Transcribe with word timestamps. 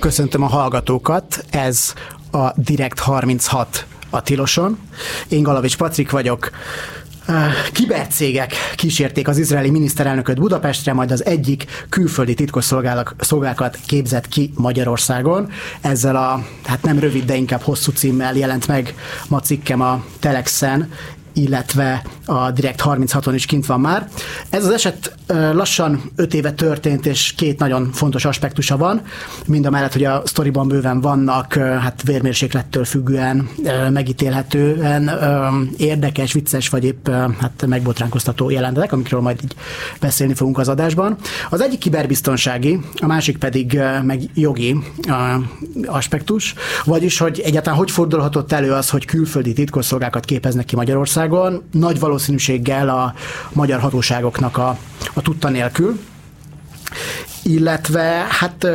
Köszöntöm 0.00 0.42
a 0.42 0.46
hallgatókat, 0.46 1.44
ez 1.50 1.94
a 2.30 2.52
Direkt 2.54 2.98
36 2.98 3.86
a 4.10 4.22
Tiloson. 4.22 4.78
Én 5.28 5.42
Galavics 5.42 5.76
Patrik 5.76 6.10
vagyok, 6.10 6.50
kibercégek 7.72 8.52
kísérték 8.74 9.28
az 9.28 9.38
izraeli 9.38 9.70
miniszterelnököt 9.70 10.38
Budapestre, 10.38 10.92
majd 10.92 11.10
az 11.10 11.24
egyik 11.24 11.86
külföldi 11.88 12.34
titkosszolgálat 12.34 13.78
képzett 13.86 14.28
ki 14.28 14.52
Magyarországon. 14.54 15.50
Ezzel 15.80 16.16
a, 16.16 16.44
hát 16.64 16.82
nem 16.82 16.98
rövid, 16.98 17.24
de 17.24 17.36
inkább 17.36 17.62
hosszú 17.62 17.92
címmel 17.92 18.36
jelent 18.36 18.66
meg 18.66 18.94
ma 19.28 19.40
cikkem 19.40 19.80
a 19.80 20.04
Telexen, 20.20 20.92
illetve 21.42 22.02
a 22.26 22.50
Direkt 22.50 22.82
36-on 22.84 23.32
is 23.34 23.46
kint 23.46 23.66
van 23.66 23.80
már. 23.80 24.08
Ez 24.50 24.64
az 24.64 24.70
eset 24.70 25.14
lassan 25.52 26.10
5 26.16 26.34
éve 26.34 26.52
történt, 26.52 27.06
és 27.06 27.32
két 27.36 27.58
nagyon 27.58 27.90
fontos 27.92 28.24
aspektusa 28.24 28.76
van. 28.76 29.02
Mind 29.46 29.66
a 29.66 29.70
mellett, 29.70 29.92
hogy 29.92 30.04
a 30.04 30.22
sztoriban 30.24 30.68
bőven 30.68 31.00
vannak, 31.00 31.54
hát 31.54 32.02
vérmérséklettől 32.02 32.84
függően 32.84 33.48
megítélhetően 33.90 35.10
érdekes, 35.76 36.32
vicces, 36.32 36.68
vagy 36.68 36.84
épp 36.84 37.08
hát 37.38 37.64
megbotránkoztató 37.66 38.50
jelentetek, 38.50 38.92
amikről 38.92 39.20
majd 39.20 39.40
így 39.42 39.54
beszélni 40.00 40.34
fogunk 40.34 40.58
az 40.58 40.68
adásban. 40.68 41.16
Az 41.50 41.60
egyik 41.60 41.78
kiberbiztonsági, 41.78 42.80
a 43.00 43.06
másik 43.06 43.38
pedig 43.38 43.80
meg 44.02 44.20
jogi 44.34 44.76
aspektus, 45.86 46.54
vagyis, 46.84 47.18
hogy 47.18 47.40
egyáltalán 47.44 47.78
hogy 47.78 47.90
fordulhatott 47.90 48.52
elő 48.52 48.72
az, 48.72 48.90
hogy 48.90 49.04
külföldi 49.04 49.52
titkosszolgákat 49.52 50.24
képeznek 50.24 50.64
ki 50.64 50.76
Magyarországon, 51.30 51.62
nagy 51.70 51.98
valószínűséggel 51.98 52.88
a 52.88 53.14
magyar 53.52 53.80
hatóságoknak 53.80 54.56
a, 54.56 54.78
a 55.14 55.22
tudta 55.22 55.48
nélkül, 55.48 56.00
illetve 57.42 58.26
hát 58.28 58.66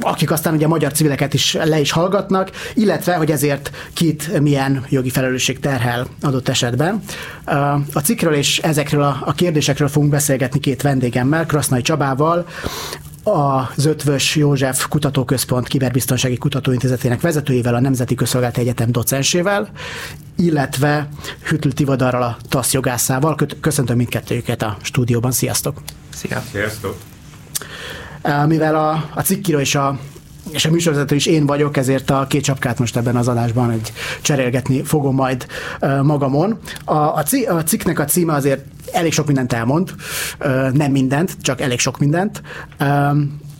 akik 0.00 0.30
aztán 0.30 0.54
ugye 0.54 0.66
magyar 0.66 0.92
civileket 0.92 1.34
is 1.34 1.52
le 1.52 1.80
is 1.80 1.90
hallgatnak, 1.90 2.50
illetve, 2.74 3.14
hogy 3.14 3.30
ezért 3.30 3.70
kit 3.92 4.40
milyen 4.40 4.84
jogi 4.88 5.10
felelősség 5.10 5.60
terhel 5.60 6.06
adott 6.20 6.48
esetben. 6.48 7.02
A 7.92 7.98
cikkről 8.00 8.34
és 8.34 8.58
ezekről 8.58 9.02
a 9.24 9.32
kérdésekről 9.32 9.88
fogunk 9.88 10.10
beszélgetni 10.10 10.60
két 10.60 10.82
vendégemmel, 10.82 11.46
Krasznai 11.46 11.82
Csabával, 11.82 12.46
az 13.24 13.86
Ötvös 13.86 14.36
József 14.36 14.88
Kutatóközpont 14.88 15.68
Kiberbiztonsági 15.68 16.36
Kutatóintézetének 16.36 17.20
vezetőjével, 17.20 17.74
a 17.74 17.80
Nemzeti 17.80 18.14
Közszolgálati 18.14 18.60
Egyetem 18.60 18.92
docensével, 18.92 19.70
illetve 20.36 21.08
Hütl 21.42 21.68
Tivadarral 21.68 22.22
a 22.22 22.36
TASZ 22.48 22.72
jogászával. 22.72 23.36
Köszöntöm 23.60 23.96
mindkettőjüket 23.96 24.62
a 24.62 24.76
stúdióban. 24.82 25.32
Sziasztok! 25.32 25.82
Szia! 26.14 26.42
Sziasztok! 26.50 26.96
Mivel 28.46 28.74
a, 28.74 29.10
a 29.14 29.20
cikkíró 29.20 29.58
és 29.58 29.74
a 29.74 29.98
és 30.54 30.64
a 30.64 30.70
műsorvezető 30.70 31.14
is 31.14 31.26
én 31.26 31.46
vagyok, 31.46 31.76
ezért 31.76 32.10
a 32.10 32.26
két 32.28 32.42
csapkát 32.42 32.78
most 32.78 32.96
ebben 32.96 33.16
az 33.16 33.28
adásban 33.28 33.70
egy 33.70 33.92
cserélgetni 34.20 34.82
fogom 34.82 35.14
majd 35.14 35.46
magamon. 36.02 36.58
A, 36.84 36.94
a, 36.94 37.24
a 37.48 37.62
cikknek 37.62 37.98
a 37.98 38.04
címe 38.04 38.32
azért 38.32 38.64
elég 38.92 39.12
sok 39.12 39.26
mindent 39.26 39.52
elmond, 39.52 39.94
nem 40.72 40.90
mindent, 40.90 41.36
csak 41.42 41.60
elég 41.60 41.78
sok 41.78 41.98
mindent 41.98 42.42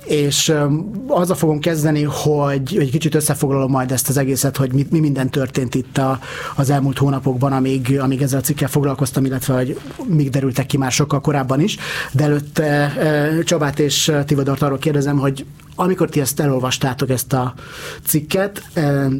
és 0.04 0.54
azzal 1.06 1.36
fogom 1.36 1.58
kezdeni, 1.58 2.02
hogy 2.02 2.76
egy 2.78 2.90
kicsit 2.90 3.14
összefoglalom 3.14 3.70
majd 3.70 3.92
ezt 3.92 4.08
az 4.08 4.16
egészet, 4.16 4.56
hogy 4.56 4.72
mi, 4.72 4.86
mi 4.90 5.00
minden 5.00 5.30
történt 5.30 5.74
itt 5.74 5.98
a, 5.98 6.18
az 6.56 6.70
elmúlt 6.70 6.98
hónapokban, 6.98 7.52
amíg, 7.52 7.98
amíg 8.00 8.22
ezzel 8.22 8.38
a 8.38 8.42
cikkel 8.42 8.68
foglalkoztam, 8.68 9.24
illetve 9.24 9.54
hogy 9.54 9.80
még 10.06 10.30
derültek 10.30 10.66
ki 10.66 10.76
már 10.76 10.92
sokkal 10.92 11.20
korábban 11.20 11.60
is. 11.60 11.76
De 12.12 12.24
előtte 12.24 12.92
Csabát 13.44 13.78
és 13.78 14.12
Tivadart 14.26 14.62
arról 14.62 14.78
kérdezem, 14.78 15.18
hogy 15.18 15.44
amikor 15.74 16.08
ti 16.08 16.20
ezt 16.20 16.40
elolvastátok, 16.40 17.10
ezt 17.10 17.32
a 17.32 17.54
cikket, 18.06 18.62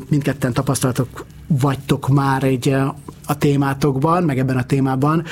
mindketten 0.08 0.52
tapasztalatok 0.52 1.24
vagytok 1.46 2.08
már 2.08 2.42
egy 2.42 2.76
a 3.26 3.38
témátokban, 3.38 4.22
meg 4.22 4.38
ebben 4.38 4.56
a 4.56 4.66
témában. 4.66 5.24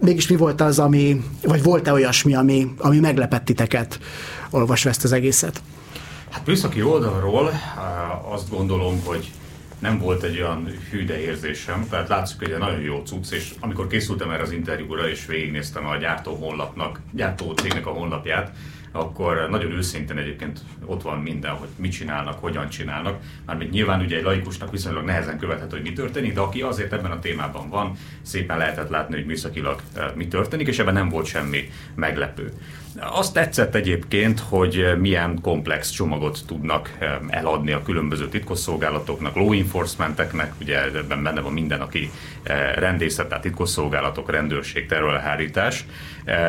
Mégis 0.00 0.28
mi 0.28 0.36
volt 0.36 0.60
az, 0.60 0.78
ami, 0.78 1.24
vagy 1.42 1.62
volt-e 1.62 1.92
olyasmi, 1.92 2.34
ami, 2.34 2.74
ami 2.78 2.98
meglepett 2.98 3.44
titeket 3.44 4.00
olvasva 4.50 4.90
ezt 4.90 5.04
az 5.04 5.12
egészet? 5.12 5.62
Hát 6.30 6.46
műszaki 6.46 6.82
oldalról 6.82 7.50
azt 8.30 8.50
gondolom, 8.50 9.00
hogy 9.04 9.30
nem 9.78 9.98
volt 9.98 10.22
egy 10.22 10.40
olyan 10.40 10.68
hűde 10.90 11.20
érzésem, 11.20 11.86
tehát 11.90 12.08
látszik, 12.08 12.38
hogy 12.38 12.50
egy 12.50 12.58
nagyon 12.58 12.80
jó 12.80 13.02
cucc, 13.06 13.32
és 13.32 13.54
amikor 13.60 13.86
készültem 13.86 14.30
erre 14.30 14.42
az 14.42 14.52
interjúra, 14.52 15.08
és 15.08 15.26
végignéztem 15.26 15.86
a 15.86 15.96
gyártó 15.96 16.34
honlapnak, 16.34 17.00
gyártó 17.12 17.52
cégnek 17.52 17.86
a 17.86 17.90
honlapját, 17.90 18.52
akkor 18.92 19.46
nagyon 19.50 19.72
őszintén 19.72 20.18
egyébként 20.18 20.60
ott 20.84 21.02
van 21.02 21.18
minden, 21.18 21.50
hogy 21.50 21.68
mit 21.76 21.92
csinálnak, 21.92 22.40
hogyan 22.40 22.68
csinálnak. 22.68 23.20
Mármint 23.46 23.70
nyilván 23.70 24.00
ugye 24.00 24.16
egy 24.16 24.22
laikusnak 24.22 24.70
viszonylag 24.70 25.04
nehezen 25.04 25.38
követhető, 25.38 25.76
hogy 25.76 25.86
mi 25.86 25.92
történik, 25.92 26.34
de 26.34 26.40
aki 26.40 26.60
azért 26.60 26.92
ebben 26.92 27.10
a 27.10 27.18
témában 27.18 27.68
van, 27.68 27.92
szépen 28.22 28.58
lehetett 28.58 28.88
látni, 28.88 29.14
hogy 29.14 29.26
műszakilag 29.26 29.80
eh, 29.96 30.10
mi 30.14 30.28
történik, 30.28 30.66
és 30.66 30.78
ebben 30.78 30.94
nem 30.94 31.08
volt 31.08 31.26
semmi 31.26 31.70
meglepő. 31.94 32.52
Azt 33.00 33.32
tetszett 33.32 33.74
egyébként, 33.74 34.40
hogy 34.40 34.94
milyen 34.98 35.40
komplex 35.40 35.90
csomagot 35.90 36.38
tudnak 36.46 36.96
eh, 36.98 37.16
eladni 37.28 37.72
a 37.72 37.82
különböző 37.82 38.28
titkosszolgálatoknak, 38.28 39.34
law 39.34 39.52
enforcementeknek, 39.52 40.52
ugye 40.60 40.84
ebben 40.84 41.22
benne 41.22 41.40
van 41.40 41.52
minden, 41.52 41.80
aki 41.80 42.10
eh, 42.42 42.72
rendészet, 42.74 43.28
tehát 43.28 43.42
titkosszolgálatok, 43.42 44.30
rendőrség, 44.30 44.86
terrorelhárítás, 44.86 45.80
eh, 45.80 45.86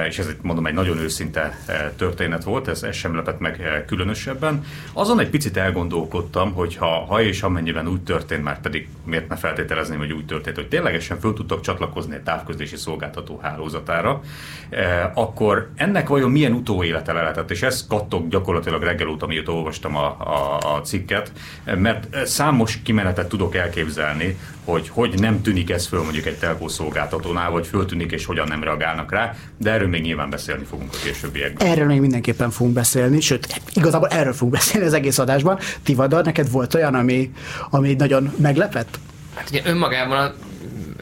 és 0.07 0.19
ez 0.19 0.29
itt 0.29 0.41
mondom 0.41 0.65
egy 0.65 0.73
nagyon 0.73 0.97
őszinte 0.97 1.57
történet 1.95 2.43
volt, 2.43 2.67
ez, 2.67 2.83
ez 2.83 2.95
sem 2.95 3.15
lepett 3.15 3.39
meg 3.39 3.83
különösebben. 3.87 4.65
Azon 4.93 5.19
egy 5.19 5.29
picit 5.29 5.57
elgondolkodtam, 5.57 6.53
hogy 6.53 6.75
ha, 6.75 7.05
ha 7.05 7.21
és 7.21 7.41
amennyiben 7.41 7.87
úgy 7.87 8.01
történt, 8.01 8.43
már 8.43 8.61
pedig 8.61 8.87
miért 9.05 9.29
ne 9.29 9.35
feltételezném, 9.35 9.97
hogy 9.97 10.11
úgy 10.11 10.25
történt, 10.25 10.55
hogy 10.55 10.67
ténylegesen 10.67 11.19
föl 11.19 11.33
tudtak 11.33 11.61
csatlakozni 11.61 12.15
egy 12.15 12.21
távközlési 12.21 12.75
szolgáltató 12.75 13.39
hálózatára, 13.41 14.21
akkor 15.13 15.69
ennek 15.75 16.07
vajon 16.07 16.31
milyen 16.31 16.53
utóélete 16.53 17.13
lehetett, 17.13 17.51
és 17.51 17.61
ez 17.61 17.87
kattog 17.87 18.27
gyakorlatilag 18.27 18.83
reggel 18.83 19.07
óta, 19.07 19.27
mióta 19.27 19.51
olvastam 19.51 19.95
a, 19.95 20.05
a, 20.19 20.57
a 20.75 20.81
cikket, 20.81 21.31
mert 21.63 22.27
számos 22.27 22.81
kimenetet 22.81 23.27
tudok 23.27 23.55
elképzelni, 23.55 24.37
hogy 24.63 24.89
hogy 24.89 25.19
nem 25.19 25.41
tűnik 25.41 25.69
ez 25.69 25.87
föl 25.87 26.03
mondjuk 26.03 26.25
egy 26.25 26.37
telkó 26.37 26.67
szolgáltatónál, 26.67 27.49
vagy 27.49 27.67
föltűnik 27.67 28.11
és 28.11 28.25
hogyan 28.25 28.47
nem 28.47 28.63
reagálnak 28.63 29.11
rá, 29.11 29.35
de 29.57 29.71
erről 29.71 29.87
még 29.87 30.01
nyilván 30.01 30.29
beszélni 30.29 30.63
fogunk 30.63 30.89
a 30.93 30.97
későbbiekben. 31.03 31.67
Erről 31.67 31.85
még 31.85 31.99
mindenképpen 31.99 32.49
fogunk 32.49 32.75
beszélni, 32.75 33.21
sőt, 33.21 33.61
igazából 33.73 34.07
erről 34.07 34.33
fogunk 34.33 34.51
beszélni 34.51 34.87
az 34.87 34.93
egész 34.93 35.17
adásban. 35.17 35.59
Tivadar, 35.83 36.23
neked 36.25 36.51
volt 36.51 36.73
olyan, 36.73 36.95
ami, 36.95 37.31
ami 37.69 37.93
nagyon 37.93 38.33
meglepett? 38.37 38.99
Hát 39.35 39.49
ugye 39.49 39.61
önmagában 39.65 40.17
a 40.17 40.33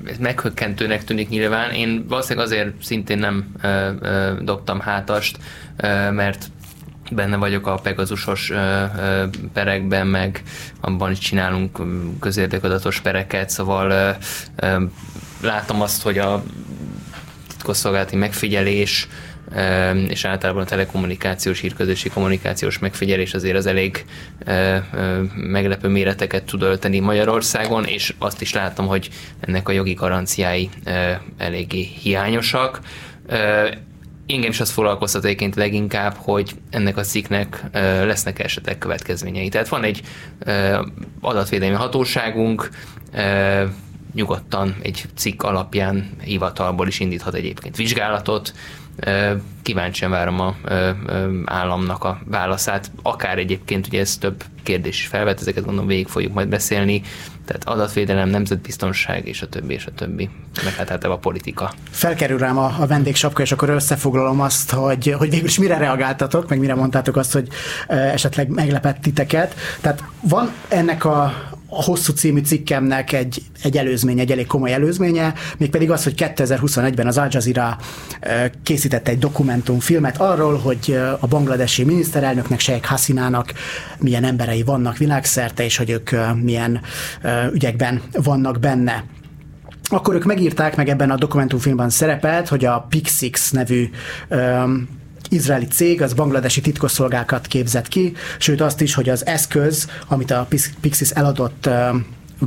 ez 0.05 0.17
meghökkentőnek 0.17 1.03
tűnik 1.03 1.29
nyilván. 1.29 1.71
Én 1.71 2.05
valószínűleg 2.07 2.47
azért 2.47 2.83
szintén 2.83 3.17
nem 3.17 3.45
ö, 3.61 3.89
ö, 4.01 4.31
dobtam 4.41 4.79
hátast, 4.79 5.37
ö, 5.77 6.11
mert 6.11 6.45
benne 7.11 7.35
vagyok 7.35 7.67
a 7.67 7.75
Pegasusos 7.75 8.49
ö, 8.49 8.55
ö, 8.55 9.23
perekben, 9.53 10.07
meg 10.07 10.43
abban 10.81 11.11
is 11.11 11.17
csinálunk 11.17 11.79
közérdekadatos 12.19 12.99
pereket, 12.99 13.49
szóval 13.49 13.89
ö, 13.89 14.09
ö, 14.55 14.83
látom 15.41 15.81
azt, 15.81 16.01
hogy 16.01 16.17
a 16.17 16.43
titkosszolgálati 17.47 18.15
megfigyelés, 18.15 19.07
és 20.07 20.25
általában 20.25 20.61
a 20.61 20.65
telekommunikációs, 20.65 21.59
hírközösségi 21.59 22.13
kommunikációs 22.13 22.79
megfigyelés 22.79 23.33
azért 23.33 23.55
az 23.55 23.65
elég 23.65 24.05
meglepő 25.35 25.87
méreteket 25.87 26.43
tud 26.43 26.61
ölteni 26.61 26.99
Magyarországon, 26.99 27.85
és 27.85 28.13
azt 28.17 28.41
is 28.41 28.53
látom, 28.53 28.87
hogy 28.87 29.09
ennek 29.39 29.69
a 29.69 29.71
jogi 29.71 29.93
garanciái 29.93 30.69
eléggé 31.37 31.81
hiányosak. 32.01 32.79
Engem 34.27 34.49
is 34.49 34.59
azt 34.59 34.71
foglalkoztat 34.71 35.25
egyébként 35.25 35.55
leginkább, 35.55 36.15
hogy 36.17 36.51
ennek 36.69 36.97
a 36.97 37.01
cikknek 37.01 37.63
lesznek 38.03 38.39
esetek 38.39 38.77
következményei. 38.77 39.49
Tehát 39.49 39.67
van 39.67 39.83
egy 39.83 40.01
adatvédelmi 41.21 41.75
hatóságunk, 41.75 42.69
nyugodtan 44.13 44.75
egy 44.81 45.05
cikk 45.15 45.43
alapján 45.43 46.09
hivatalból 46.23 46.87
is 46.87 46.99
indíthat 46.99 47.33
egyébként 47.33 47.75
vizsgálatot, 47.75 48.53
Kíváncsian 49.61 50.11
várom 50.11 50.39
a 50.39 50.55
államnak 51.45 52.03
a 52.03 52.21
válaszát, 52.25 52.91
akár 53.01 53.37
egyébként 53.37 53.87
ugye 53.87 53.99
ez 53.99 54.17
több 54.17 54.43
kérdés 54.63 54.99
is 54.99 55.07
felvet, 55.07 55.41
ezeket 55.41 55.63
gondolom 55.63 55.87
végig 55.87 56.07
fogjuk 56.07 56.33
majd 56.33 56.47
beszélni, 56.47 57.01
tehát 57.45 57.63
adatvédelem, 57.67 58.29
nemzetbiztonság 58.29 59.27
és 59.27 59.41
a 59.41 59.47
többi, 59.47 59.73
és 59.73 59.85
a 59.85 59.91
többi, 59.91 60.29
meg 60.63 60.73
hát 60.73 60.91
általában 60.91 61.17
a 61.17 61.19
politika. 61.19 61.73
Felkerül 61.89 62.37
rám 62.37 62.57
a, 62.57 62.75
a 62.79 62.87
vendégsapka, 62.87 63.41
és 63.41 63.51
akkor 63.51 63.69
összefoglalom 63.69 64.41
azt, 64.41 64.71
hogy, 64.71 65.15
hogy 65.17 65.29
végül 65.29 65.47
is 65.47 65.59
mire 65.59 65.77
reagáltatok, 65.77 66.49
meg 66.49 66.59
mire 66.59 66.75
mondtátok 66.75 67.15
azt, 67.15 67.33
hogy 67.33 67.47
esetleg 67.87 68.49
meglepett 68.49 69.01
titeket. 69.01 69.55
Tehát 69.81 70.03
van 70.21 70.51
ennek 70.67 71.05
a, 71.05 71.33
a 71.73 71.83
hosszú 71.83 72.13
című 72.13 72.41
cikkemnek 72.41 73.11
egy, 73.11 73.41
egy 73.63 73.77
előzmény, 73.77 74.19
egy 74.19 74.31
elég 74.31 74.47
komoly 74.47 74.73
előzménye, 74.73 75.33
mégpedig 75.57 75.91
az, 75.91 76.03
hogy 76.03 76.13
2021-ben 76.17 77.07
az 77.07 77.17
Al 77.17 77.27
Jazeera 77.31 77.77
készítette 78.63 79.11
egy 79.11 79.19
dokumentumfilmet 79.19 80.17
arról, 80.17 80.57
hogy 80.57 80.99
a 81.19 81.27
bangladesi 81.27 81.83
miniszterelnöknek, 81.83 82.59
Sheikh 82.59 82.87
Hasinának 82.87 83.53
milyen 83.99 84.23
emberei 84.23 84.63
vannak 84.63 84.97
világszerte, 84.97 85.63
és 85.63 85.77
hogy 85.77 85.89
ők 85.89 86.09
milyen 86.41 86.81
ügyekben 87.53 88.01
vannak 88.23 88.59
benne. 88.59 89.03
Akkor 89.89 90.15
ők 90.15 90.25
megírták, 90.25 90.75
meg 90.75 90.89
ebben 90.89 91.11
a 91.11 91.15
dokumentumfilmben 91.15 91.89
szerepelt, 91.89 92.47
hogy 92.47 92.65
a 92.65 92.85
Pixix 92.89 93.51
nevű 93.51 93.89
um, 94.29 94.87
izraeli 95.29 95.67
cég 95.67 96.01
az 96.01 96.13
bangladesi 96.13 96.61
titkosszolgákat 96.61 97.47
képzett 97.47 97.87
ki, 97.87 98.13
sőt 98.37 98.61
azt 98.61 98.81
is, 98.81 98.93
hogy 98.93 99.09
az 99.09 99.25
eszköz, 99.25 99.87
amit 100.07 100.31
a 100.31 100.47
Pixis 100.81 101.09
eladott 101.09 101.69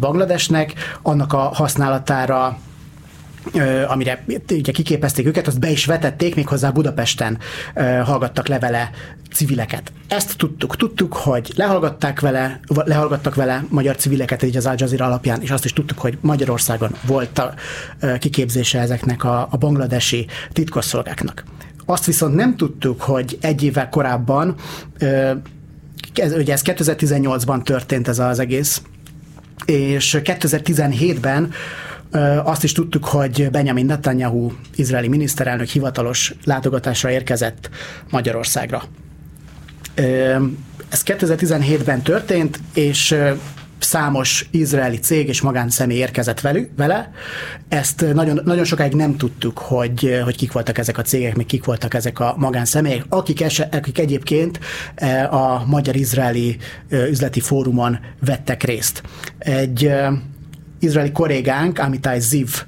Bangladesnek, 0.01 0.75
annak 1.03 1.33
a 1.33 1.39
használatára 1.39 2.59
amire 3.87 4.25
ugye 4.51 4.73
kiképezték 4.73 5.27
őket, 5.27 5.47
azt 5.47 5.61
be 5.61 5.71
is 5.71 5.87
vetették, 5.87 6.35
méghozzá 6.35 6.71
Budapesten 6.71 7.39
hallgattak 8.05 8.49
levele 8.49 8.91
civileket. 9.33 9.93
Ezt 10.09 10.37
tudtuk. 10.37 10.77
Tudtuk, 10.77 11.13
hogy 11.13 11.53
lehallgatták 11.57 12.21
vele, 12.21 12.61
lehallgattak 12.69 13.35
vele 13.35 13.65
magyar 13.69 13.97
civileket 13.97 14.43
így 14.43 14.57
az 14.57 14.67
Al 14.67 14.75
Jazeera 14.79 15.05
alapján, 15.05 15.43
és 15.43 15.51
azt 15.51 15.65
is 15.65 15.73
tudtuk, 15.73 15.99
hogy 15.99 16.19
Magyarországon 16.21 16.91
volt 17.07 17.39
a 17.39 17.55
kiképzése 18.19 18.81
ezeknek 18.81 19.25
a, 19.25 19.49
a 19.51 19.57
bangladesi 19.57 20.27
titkosszolgáknak. 20.53 21.45
Azt 21.87 22.05
viszont 22.05 22.35
nem 22.35 22.57
tudtuk, 22.57 23.01
hogy 23.01 23.39
egy 23.41 23.63
évvel 23.63 23.89
korábban, 23.89 24.55
ez, 26.15 26.33
ugye 26.33 26.53
ez 26.53 26.63
2018-ban 26.65 27.63
történt 27.63 28.09
ez 28.09 28.19
az 28.19 28.39
egész, 28.39 28.83
és 29.65 30.19
2017-ben 30.25 31.51
azt 32.45 32.65
is 32.65 32.73
tudtuk, 32.73 33.05
hogy 33.05 33.51
Benjamin 33.51 33.87
Netanyahu, 33.87 34.53
izraeli 34.75 35.09
miniszterelnök 35.09 35.67
hivatalos 35.67 36.35
látogatásra 36.45 37.11
érkezett 37.11 37.71
Magyarországra. 38.11 38.83
Ez 40.89 41.03
2017-ben 41.05 42.03
történt, 42.03 42.61
és 42.75 43.15
számos 43.79 44.47
izraeli 44.51 44.99
cég 44.99 45.29
és 45.29 45.41
magánszemély 45.41 45.97
érkezett 45.97 46.41
velük, 46.41 46.71
vele. 46.77 47.13
Ezt 47.69 48.05
nagyon, 48.15 48.41
nagyon 48.45 48.65
sokáig 48.65 48.93
nem 48.93 49.17
tudtuk, 49.17 49.59
hogy, 49.59 50.21
hogy 50.25 50.37
kik 50.37 50.53
voltak 50.53 50.79
ezek 50.79 50.99
a 50.99 51.03
cégek, 51.03 51.37
még 51.37 51.47
kik 51.47 51.65
voltak 51.65 51.95
ezek 51.95 52.21
a 52.21 52.35
magánszemélyek, 52.39 53.05
akik, 53.09 53.41
ese, 53.41 53.69
akik 53.73 53.99
egyébként 53.99 54.59
a 55.31 55.65
Magyar-Izraeli 55.67 56.57
Üzleti 56.89 57.41
Fórumon 57.41 57.99
vettek 58.21 58.63
részt. 58.63 59.03
Egy 59.39 59.91
izraeli 60.79 61.13
kollégánk, 61.13 61.79
Amitai 61.79 62.21
Ziv, 62.21 62.65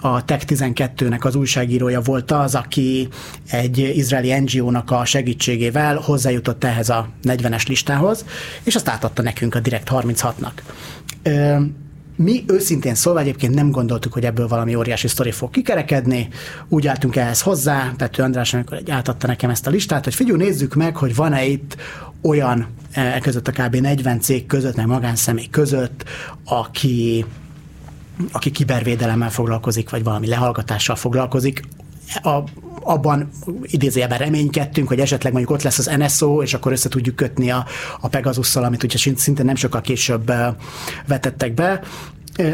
a 0.00 0.24
Tech12-nek 0.24 1.20
az 1.20 1.34
újságírója 1.34 2.00
volt 2.00 2.30
az, 2.30 2.54
aki 2.54 3.08
egy 3.50 3.78
izraeli 3.78 4.38
NGO-nak 4.38 4.90
a 4.90 5.04
segítségével 5.04 5.96
hozzájutott 5.96 6.64
ehhez 6.64 6.88
a 6.88 7.08
40-es 7.24 7.68
listához, 7.68 8.24
és 8.62 8.74
azt 8.74 8.88
átadta 8.88 9.22
nekünk 9.22 9.54
a 9.54 9.60
Direkt 9.60 9.88
36-nak. 9.92 10.52
Mi 12.16 12.44
őszintén 12.46 12.94
szólva 12.94 13.20
egyébként 13.20 13.54
nem 13.54 13.70
gondoltuk, 13.70 14.12
hogy 14.12 14.24
ebből 14.24 14.48
valami 14.48 14.74
óriási 14.74 15.08
sztori 15.08 15.30
fog 15.30 15.50
kikerekedni. 15.50 16.28
Úgy 16.68 16.86
álltunk 16.86 17.16
ehhez 17.16 17.40
hozzá, 17.40 17.92
Pető 17.96 18.22
András, 18.22 18.54
amikor 18.54 18.82
átadta 18.88 19.26
nekem 19.26 19.50
ezt 19.50 19.66
a 19.66 19.70
listát, 19.70 20.04
hogy 20.04 20.14
figyelj, 20.14 20.38
nézzük 20.38 20.74
meg, 20.74 20.96
hogy 20.96 21.14
van-e 21.14 21.44
itt 21.44 21.76
olyan 22.22 22.66
e 22.92 23.18
között 23.18 23.48
a 23.48 23.52
kb. 23.52 23.76
40 23.76 24.20
cég 24.20 24.46
között, 24.46 24.76
meg 24.76 24.86
magánszemély 24.86 25.48
között, 25.50 26.04
aki 26.44 27.24
aki 28.32 28.50
kibervédelemmel 28.50 29.30
foglalkozik, 29.30 29.90
vagy 29.90 30.04
valami 30.04 30.26
lehallgatással 30.26 30.96
foglalkozik, 30.96 31.62
a, 32.22 32.42
abban 32.82 33.30
idézőjelben 33.62 34.18
reménykedtünk, 34.18 34.88
hogy 34.88 35.00
esetleg 35.00 35.32
mondjuk 35.32 35.54
ott 35.54 35.62
lesz 35.62 35.78
az 35.78 35.90
NSO, 35.96 36.42
és 36.42 36.54
akkor 36.54 36.72
össze 36.72 36.88
tudjuk 36.88 37.16
kötni 37.16 37.50
a, 37.50 37.66
a 38.00 38.08
Pegasusszal, 38.08 38.64
amit 38.64 38.82
ugye 38.82 39.12
szinte 39.16 39.42
nem 39.42 39.54
sokkal 39.54 39.80
később 39.80 40.32
vetettek 41.06 41.54
be. 41.54 41.80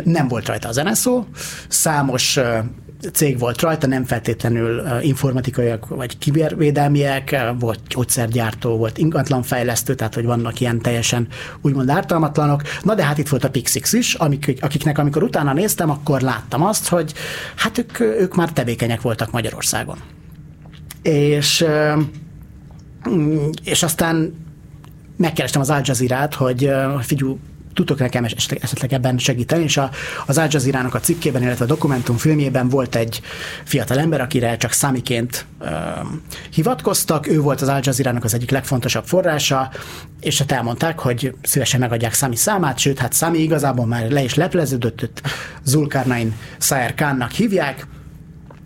Nem 0.04 0.28
volt 0.28 0.46
rajta 0.46 0.68
az 0.68 0.76
NSO, 0.76 1.24
számos 1.68 2.38
cég 3.12 3.38
volt 3.38 3.60
rajta, 3.60 3.86
nem 3.86 4.04
feltétlenül 4.04 4.82
informatikaiak 5.00 5.88
vagy 5.88 6.18
kibervédelmiek, 6.18 7.36
volt 7.58 7.80
gyógyszergyártó, 7.88 8.76
volt 8.76 8.98
ingatlanfejlesztő, 8.98 9.94
tehát 9.94 10.14
hogy 10.14 10.24
vannak 10.24 10.60
ilyen 10.60 10.80
teljesen 10.80 11.26
úgymond 11.60 11.88
ártalmatlanok. 11.88 12.62
Na 12.82 12.94
de 12.94 13.04
hát 13.04 13.18
itt 13.18 13.28
volt 13.28 13.44
a 13.44 13.50
Pixix 13.50 13.92
is, 13.92 14.14
amik, 14.14 14.58
akiknek 14.60 14.98
amikor 14.98 15.22
utána 15.22 15.52
néztem, 15.52 15.90
akkor 15.90 16.20
láttam 16.20 16.62
azt, 16.62 16.88
hogy 16.88 17.12
hát 17.56 17.78
ők, 17.78 18.00
ők 18.00 18.34
már 18.34 18.52
tevékenyek 18.52 19.00
voltak 19.00 19.30
Magyarországon. 19.30 19.98
És, 21.02 21.64
és 23.64 23.82
aztán 23.82 24.34
megkerestem 25.16 25.60
az 25.60 25.70
Al 25.70 25.82
hogy 26.36 26.70
figyelj, 27.00 27.36
tudtok 27.74 27.98
nekem 27.98 28.24
esetleg 28.24 28.92
ebben 28.92 29.18
segíteni, 29.18 29.62
és 29.62 29.76
a, 29.76 29.90
az 30.26 30.38
Al 30.38 30.48
jazeera 30.50 30.88
a 30.92 30.98
cikkében, 30.98 31.42
illetve 31.42 31.64
a 31.64 31.68
dokumentum 31.68 32.16
filmjében 32.16 32.68
volt 32.68 32.94
egy 32.94 33.20
fiatal 33.64 33.98
ember, 33.98 34.20
akire 34.20 34.56
csak 34.56 34.72
Számiként 34.72 35.46
uh, 35.60 35.68
hivatkoztak, 36.52 37.28
ő 37.28 37.40
volt 37.40 37.60
az 37.60 37.68
Al 37.68 37.80
jazeera 37.82 38.18
az 38.22 38.34
egyik 38.34 38.50
legfontosabb 38.50 39.04
forrása, 39.04 39.70
és 40.20 40.38
hát 40.38 40.52
elmondták, 40.52 40.98
hogy 40.98 41.34
szívesen 41.42 41.80
megadják 41.80 42.14
Sami 42.14 42.36
számát, 42.36 42.78
sőt, 42.78 42.98
hát 42.98 43.14
Sami 43.14 43.38
igazából 43.38 43.86
már 43.86 44.10
le 44.10 44.22
is 44.22 44.34
lepleződött, 44.34 45.20
Zulkarnain 45.62 46.34
Sayer 46.58 46.94
Khannak 46.94 47.30
hívják, 47.30 47.86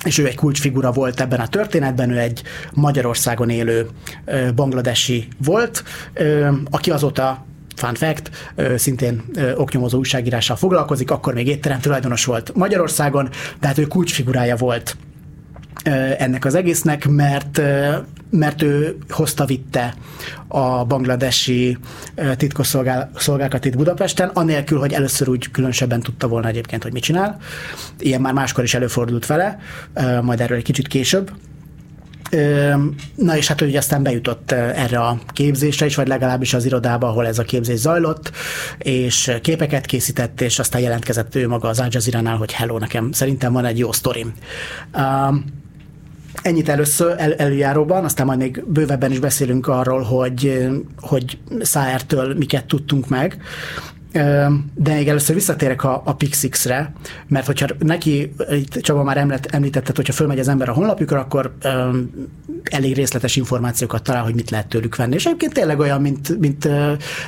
és 0.05 0.19
ő 0.19 0.27
egy 0.27 0.35
kulcsfigura 0.35 0.93
volt 0.93 1.21
ebben 1.21 1.41
a 1.41 1.49
történetben, 1.49 2.11
ő 2.11 2.19
egy 2.19 2.43
Magyarországon 2.73 3.51
élő 3.51 3.89
bangladesi 4.55 5.29
volt, 5.45 5.85
aki 6.71 6.91
azóta 6.91 7.47
fun 7.79 7.95
fact, 7.95 8.31
szintén 8.77 9.23
oknyomozó 9.57 9.99
újságírással 9.99 10.57
foglalkozik, 10.57 11.11
akkor 11.11 11.35
még 11.35 11.47
étterem 11.47 11.81
tulajdonos 11.81 12.25
volt 12.25 12.55
Magyarországon, 12.55 13.29
de 13.61 13.67
hát 13.67 13.79
ő 13.79 13.87
kulcsfigurája 13.87 14.57
volt 14.57 14.97
ennek 16.19 16.45
az 16.45 16.55
egésznek, 16.55 17.09
mert 17.09 17.61
mert 18.31 18.63
ő 18.63 18.97
hozta 19.09 19.45
vitte 19.45 19.95
a 20.49 20.85
bangladesi 20.85 21.79
titkosszolgálakat 22.37 23.65
itt 23.65 23.77
Budapesten, 23.77 24.29
anélkül, 24.29 24.79
hogy 24.79 24.93
először 24.93 25.29
úgy 25.29 25.51
különösebben 25.51 26.01
tudta 26.01 26.29
volna 26.29 26.49
egyébként, 26.49 26.83
hogy 26.83 26.93
mit 26.93 27.03
csinál. 27.03 27.37
Ilyen 27.99 28.21
már 28.21 28.33
máskor 28.33 28.65
is 28.65 28.75
előfordult 28.75 29.27
vele, 29.27 29.59
majd 30.23 30.41
erről 30.41 30.57
egy 30.57 30.65
kicsit 30.65 30.89
később. 30.89 31.31
Na 33.15 33.37
és 33.37 33.49
hát 33.49 33.61
ugye 33.61 33.79
aztán 33.79 34.03
bejutott 34.03 34.53
erre 34.53 34.99
a 35.01 35.19
képzésre 35.33 35.87
is, 35.87 35.95
vagy 35.95 36.09
legalábbis 36.09 36.55
az 36.55 36.65
irodába, 36.65 37.09
ahol 37.09 37.27
ez 37.27 37.39
a 37.39 37.43
képzés 37.43 37.79
zajlott, 37.79 38.33
és 38.79 39.33
képeket 39.43 39.87
készített, 39.87 40.41
és 40.41 40.59
aztán 40.59 40.81
jelentkezett 40.81 41.35
ő 41.35 41.49
maga 41.49 41.69
az 41.69 41.81
Al 41.81 41.89
Jazeera-nál, 41.91 42.37
hogy 42.37 42.53
hello, 42.53 42.79
nekem 42.79 43.13
szerintem 43.13 43.53
van 43.53 43.65
egy 43.65 43.79
jó 43.79 43.93
sztorim. 43.93 44.33
Ennyit 46.43 46.69
először 46.69 47.15
el, 47.19 47.35
előjáróban, 47.35 48.05
aztán 48.05 48.27
majd 48.27 48.39
még 48.39 48.65
bővebben 48.67 49.11
is 49.11 49.19
beszélünk 49.19 49.67
arról, 49.67 50.03
hogy, 50.03 50.69
hogy 51.01 51.39
Száertől 51.61 52.35
miket 52.35 52.65
tudtunk 52.65 53.09
meg. 53.09 53.43
De 54.13 54.95
még 54.95 55.09
először 55.09 55.35
visszatérek 55.35 55.85
a, 55.85 56.03
a 56.05 56.15
Pixix-re, 56.15 56.93
mert 57.27 57.47
hogyha 57.47 57.67
neki, 57.79 58.33
itt 58.51 58.73
Csaba 58.73 59.03
már 59.03 59.41
említetted, 59.51 59.97
hogyha 59.97 60.13
fölmegy 60.13 60.39
az 60.39 60.49
ember 60.49 60.69
a 60.69 60.73
honlapjukra, 60.73 61.21
akkor 61.21 61.55
um, 61.65 62.11
elég 62.63 62.95
részletes 62.95 63.37
információkat 63.37 64.03
talál, 64.03 64.23
hogy 64.23 64.35
mit 64.35 64.51
lehet 64.51 64.69
tőlük 64.69 64.97
venni. 64.97 65.15
És 65.15 65.25
egyébként 65.25 65.53
tényleg 65.53 65.79
olyan, 65.79 66.01
mint, 66.01 66.39
mint 66.39 66.69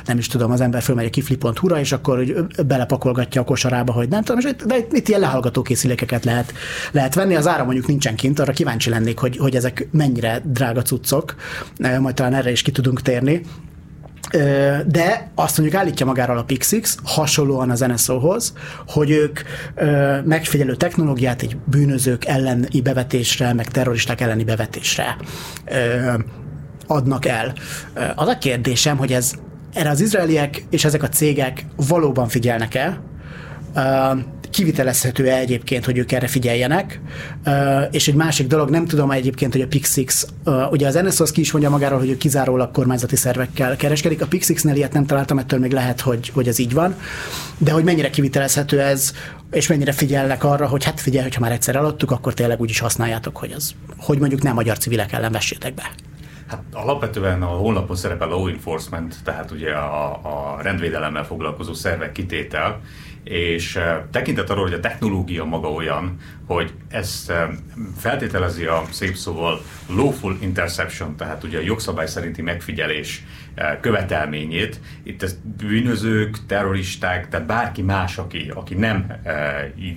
nem 0.05 0.17
is 0.17 0.27
tudom, 0.27 0.51
az 0.51 0.61
ember 0.61 0.81
fölmegy 0.81 1.05
a 1.05 1.09
kifli.hu-ra, 1.09 1.79
és 1.79 1.91
akkor 1.91 2.17
hogy 2.17 2.45
belepakolgatja 2.67 3.41
a 3.41 3.45
kosarába, 3.45 3.91
hogy 3.91 4.09
nem 4.09 4.23
tudom, 4.23 4.41
és 4.45 4.65
de 4.65 4.75
itt 4.91 5.07
ilyen 5.07 5.19
lehallgató 5.19 5.61
készülékeket 5.61 6.25
lehet, 6.25 6.53
lehet 6.91 7.13
venni. 7.13 7.35
Az 7.35 7.47
ára 7.47 7.63
mondjuk 7.63 7.87
nincsen 7.87 8.15
kint, 8.15 8.39
arra 8.39 8.51
kíváncsi 8.51 8.89
lennék, 8.89 9.17
hogy, 9.19 9.37
hogy 9.37 9.55
ezek 9.55 9.87
mennyire 9.91 10.41
drága 10.43 10.81
cuccok, 10.81 11.35
majd 11.99 12.15
talán 12.15 12.33
erre 12.33 12.51
is 12.51 12.61
ki 12.61 12.71
tudunk 12.71 13.01
térni 13.01 13.41
de 14.87 15.31
azt 15.35 15.57
mondjuk 15.57 15.79
állítja 15.79 16.05
magáról 16.05 16.37
a 16.37 16.43
Pixix, 16.43 16.97
hasonlóan 17.03 17.69
az 17.69 17.79
NSO-hoz, 17.79 18.53
hogy 18.87 19.09
ők 19.09 19.39
megfigyelő 20.25 20.75
technológiát 20.75 21.41
egy 21.41 21.57
bűnözők 21.65 22.25
elleni 22.25 22.81
bevetésre, 22.81 23.53
meg 23.53 23.67
terroristák 23.67 24.21
elleni 24.21 24.43
bevetésre 24.43 25.17
adnak 26.87 27.25
el. 27.25 27.53
Az 28.15 28.27
a 28.27 28.37
kérdésem, 28.37 28.97
hogy 28.97 29.13
ez 29.13 29.33
erre 29.73 29.89
az 29.89 30.01
izraeliek 30.01 30.65
és 30.69 30.85
ezek 30.85 31.03
a 31.03 31.09
cégek 31.09 31.65
valóban 31.75 32.27
figyelnek 32.27 32.75
el, 34.51 34.57
kivitelezhető-e 34.57 35.37
egyébként, 35.37 35.85
hogy 35.85 35.97
ők 35.97 36.11
erre 36.11 36.27
figyeljenek. 36.27 37.01
És 37.91 38.07
egy 38.07 38.15
másik 38.15 38.47
dolog, 38.47 38.69
nem 38.69 38.85
tudom 38.85 39.11
egyébként, 39.11 39.51
hogy 39.51 39.61
a 39.61 39.67
Pixix, 39.67 40.27
ugye 40.71 40.87
az 40.87 40.93
NSO 40.93 41.23
az 41.23 41.31
ki 41.31 41.41
is 41.41 41.51
mondja 41.51 41.69
magáról, 41.69 41.99
hogy 41.99 42.09
ő 42.09 42.17
kizárólag 42.17 42.71
kormányzati 42.71 43.15
szervekkel 43.15 43.75
kereskedik. 43.75 44.21
A 44.21 44.27
Pixixnél 44.27 44.75
ilyet 44.75 44.93
nem 44.93 45.05
találtam, 45.05 45.37
ettől 45.37 45.59
még 45.59 45.71
lehet, 45.71 46.01
hogy, 46.01 46.29
hogy 46.33 46.47
ez 46.47 46.59
így 46.59 46.73
van. 46.73 46.95
De 47.57 47.71
hogy 47.71 47.83
mennyire 47.83 48.09
kivitelezhető 48.09 48.81
ez, 48.81 49.13
és 49.51 49.67
mennyire 49.67 49.91
figyelnek 49.91 50.43
arra, 50.43 50.67
hogy 50.67 50.83
hát 50.83 50.99
figyelj, 50.99 51.23
hogyha 51.23 51.41
már 51.41 51.51
egyszer 51.51 51.75
eladtuk, 51.75 52.11
akkor 52.11 52.33
tényleg 52.33 52.61
úgy 52.61 52.69
is 52.69 52.79
használjátok, 52.79 53.37
hogy, 53.37 53.51
az, 53.51 53.75
hogy 53.97 54.19
mondjuk 54.19 54.41
nem 54.41 54.53
magyar 54.53 54.77
civilek 54.77 55.11
ellen 55.11 55.31
vessétek 55.31 55.73
be. 55.73 55.91
Hát 56.47 56.63
alapvetően 56.73 57.41
a 57.41 57.45
honlapon 57.45 57.95
szerepel 57.95 58.27
a 58.27 58.31
law 58.31 58.47
enforcement, 58.47 59.15
tehát 59.23 59.51
ugye 59.51 59.71
a, 59.71 60.11
a 60.11 60.61
rendvédelemmel 60.61 61.23
foglalkozó 61.23 61.73
szervek 61.73 62.11
kitétel, 62.11 62.81
és 63.23 63.79
tekintet 64.11 64.49
arról, 64.49 64.63
hogy 64.63 64.73
a 64.73 64.79
technológia 64.79 65.43
maga 65.45 65.71
olyan, 65.71 66.17
hogy 66.45 66.73
ez 66.87 67.31
feltételezi 67.97 68.65
a 68.65 68.83
szép 68.89 69.15
szóval 69.15 69.61
lawful 69.89 70.37
interception, 70.41 71.15
tehát 71.15 71.43
ugye 71.43 71.57
a 71.57 71.61
jogszabály 71.61 72.07
szerinti 72.07 72.41
megfigyelés 72.41 73.23
követelményét. 73.81 74.79
Itt 75.03 75.23
ez 75.23 75.37
bűnözők, 75.57 76.45
terroristák, 76.45 77.29
tehát 77.29 77.45
bárki 77.45 77.81
más, 77.81 78.17
aki, 78.17 78.51
aki 78.55 78.73
nem 78.73 79.13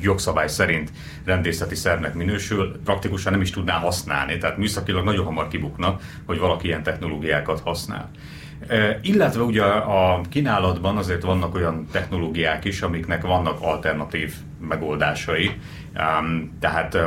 jogszabály 0.02 0.48
szerint 0.48 0.90
rendészeti 1.24 1.74
szervnek 1.74 2.14
minősül, 2.14 2.80
praktikusan 2.84 3.32
nem 3.32 3.40
is 3.40 3.50
tudná 3.50 3.78
használni, 3.78 4.38
tehát 4.38 4.56
műszakilag 4.56 5.04
nagyon 5.04 5.24
hamar 5.24 5.48
kibukna, 5.48 5.98
hogy 6.26 6.38
valaki 6.38 6.66
ilyen 6.66 6.82
technológiákat 6.82 7.60
használ. 7.60 8.10
Illetve 9.02 9.42
ugye 9.42 9.62
a 9.62 10.20
kínálatban 10.28 10.96
azért 10.96 11.22
vannak 11.22 11.54
olyan 11.54 11.86
technológiák 11.92 12.64
is, 12.64 12.82
amiknek 12.82 13.22
vannak 13.22 13.60
alternatív 13.60 14.34
megoldásai. 14.68 15.50
Tehát 16.60 16.98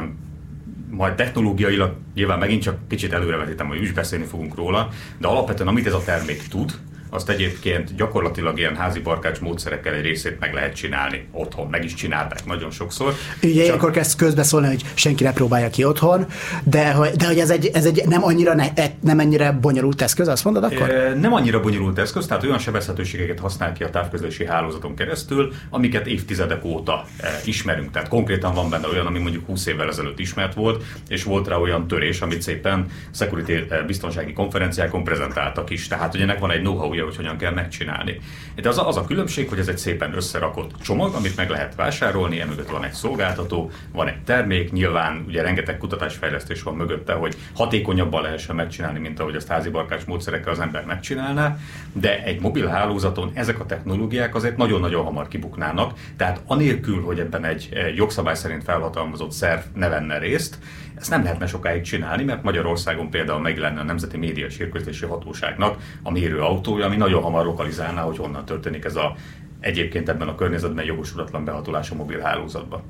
majd 0.89 1.15
technológiailag 1.15 1.95
nyilván 2.13 2.39
megint 2.39 2.61
csak 2.61 2.87
kicsit 2.87 3.13
előrevetítem, 3.13 3.67
hogy 3.67 3.81
is 3.81 3.91
beszélni 3.91 4.25
fogunk 4.25 4.55
róla, 4.55 4.89
de 5.17 5.27
alapvetően 5.27 5.67
amit 5.67 5.85
ez 5.85 5.93
a 5.93 6.03
termék 6.05 6.47
tud, 6.47 6.71
azt 7.09 7.29
egyébként 7.29 7.95
gyakorlatilag 7.95 8.57
ilyen 8.57 8.75
házi 8.75 8.99
barkács 8.99 9.39
módszerekkel 9.39 9.93
egy 9.93 10.01
részét 10.01 10.39
meg 10.39 10.53
lehet 10.53 10.75
csinálni 10.75 11.27
otthon. 11.31 11.67
Meg 11.67 11.83
is 11.83 11.93
csinálták 11.93 12.45
nagyon 12.45 12.71
sokszor. 12.71 13.13
Ugye 13.43 13.65
Csak... 13.65 13.75
akkor 13.75 13.91
kezd 13.91 14.17
közbeszólni, 14.17 14.67
hogy 14.67 14.83
senki 14.93 15.23
ne 15.23 15.33
próbálja 15.33 15.69
ki 15.69 15.83
otthon, 15.83 16.25
de, 16.63 16.95
de 17.17 17.27
hogy 17.27 17.39
ez 17.39 17.49
egy, 17.49 17.69
ez 17.73 17.85
egy 17.85 18.03
nem 18.07 18.23
annyira 18.23 18.55
ne, 18.55 18.73
e- 18.73 18.95
nem 19.01 19.19
ennyire 19.19 19.51
bonyolult 19.51 20.01
eszköz, 20.01 20.27
azt 20.27 20.43
mondod 20.43 20.63
akkor? 20.63 20.89
E, 20.89 21.13
nem 21.13 21.33
annyira 21.33 21.59
bonyolult 21.59 21.99
eszköz, 21.99 22.25
tehát 22.25 22.43
olyan 22.43 22.59
sebezhetőségeket 22.59 23.39
használ 23.39 23.73
ki 23.73 23.83
a 23.83 23.89
távközlési 23.89 24.45
hálózaton 24.45 24.95
keresztül, 24.95 25.53
amiket 25.69 26.07
évtizedek 26.07 26.63
óta 26.65 27.05
e, 27.19 27.39
ismerünk. 27.45 27.91
Tehát 27.91 28.07
konkrétan 28.07 28.53
van 28.53 28.69
benne 28.69 28.87
olyan, 28.87 29.05
ami 29.05 29.19
mondjuk 29.19 29.45
20 29.45 29.65
évvel 29.65 29.87
ezelőtt 29.87 30.19
ismert 30.19 30.53
volt, 30.53 30.83
és 31.07 31.23
volt 31.23 31.47
rá 31.47 31.55
olyan 31.55 31.87
törés, 31.87 32.21
amit 32.21 32.41
szépen 32.41 32.85
security 33.11 33.51
biztonsági 33.87 34.33
konferenciákon 34.33 35.03
prezentáltak 35.03 35.69
is. 35.69 35.87
Tehát, 35.87 36.11
hogy 36.11 36.21
ennek 36.21 36.39
van 36.39 36.51
egy 36.51 36.59
know-how 36.59 36.93
tudja, 36.97 37.05
hogy 37.05 37.25
hogyan 37.25 37.37
kell 37.37 37.53
megcsinálni. 37.53 38.19
De 38.55 38.69
az 38.69 38.77
a, 38.77 38.87
az 38.87 38.97
a 38.97 39.05
különbség, 39.05 39.49
hogy 39.49 39.59
ez 39.59 39.67
egy 39.67 39.77
szépen 39.77 40.15
összerakott 40.15 40.71
csomag, 40.81 41.13
amit 41.13 41.35
meg 41.35 41.49
lehet 41.49 41.75
vásárolni, 41.75 42.39
emögött 42.39 42.69
van 42.69 42.83
egy 42.83 42.93
szolgáltató, 42.93 43.71
van 43.91 44.07
egy 44.07 44.23
termék, 44.23 44.71
nyilván 44.71 45.23
ugye 45.27 45.41
rengeteg 45.41 45.77
kutatásfejlesztés 45.77 46.63
van 46.63 46.75
mögötte, 46.75 47.13
hogy 47.13 47.35
hatékonyabban 47.53 48.21
lehessen 48.21 48.55
megcsinálni, 48.55 48.99
mint 48.99 49.19
ahogy 49.19 49.35
azt 49.35 49.47
házi 49.47 49.69
barkács 49.69 50.05
módszerekkel 50.05 50.51
az 50.51 50.59
ember 50.59 50.85
megcsinálná, 50.85 51.57
de 51.93 52.23
egy 52.23 52.41
mobil 52.41 52.67
hálózaton 52.67 53.31
ezek 53.33 53.59
a 53.59 53.65
technológiák 53.65 54.35
azért 54.35 54.57
nagyon-nagyon 54.57 55.03
hamar 55.03 55.27
kibuknának, 55.27 55.93
tehát 56.17 56.41
anélkül, 56.45 57.01
hogy 57.03 57.19
ebben 57.19 57.45
egy 57.45 57.69
jogszabály 57.95 58.35
szerint 58.35 58.63
felhatalmazott 58.63 59.31
szerv 59.31 59.61
ne 59.73 59.89
venne 59.89 60.17
részt, 60.17 60.57
ezt 60.99 61.09
nem 61.09 61.23
lehetne 61.23 61.47
sokáig 61.47 61.81
csinálni, 61.81 62.23
mert 62.23 62.43
Magyarországon 62.43 63.09
például 63.09 63.39
meg 63.39 63.57
lenne 63.57 63.79
a 63.79 63.83
Nemzeti 63.83 64.17
Média 64.17 64.45
és 64.45 65.05
Hatóságnak 65.09 65.77
a 66.03 66.11
mérő 66.11 66.39
autója, 66.39 66.85
ami 66.85 66.95
nagyon 66.95 67.21
hamar 67.21 67.45
lokalizálná, 67.45 68.01
hogy 68.01 68.17
honnan 68.17 68.45
történik 68.45 68.85
ez 68.85 68.95
a 68.95 69.15
egyébként 69.59 70.09
ebben 70.09 70.27
a 70.27 70.35
környezetben 70.35 70.85
jogosulatlan 70.85 71.45
behatolás 71.45 71.91
a 71.91 71.95
mobil 71.95 72.19
hálózatba. 72.19 72.83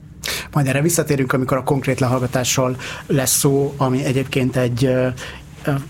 Majd 0.51 0.67
erre 0.67 0.81
visszatérünk, 0.81 1.33
amikor 1.33 1.57
a 1.57 1.63
konkrét 1.63 1.99
lehallgatásról 1.99 2.77
lesz 3.05 3.37
szó, 3.37 3.73
ami 3.77 4.03
egyébként 4.03 4.55
egy 4.55 4.95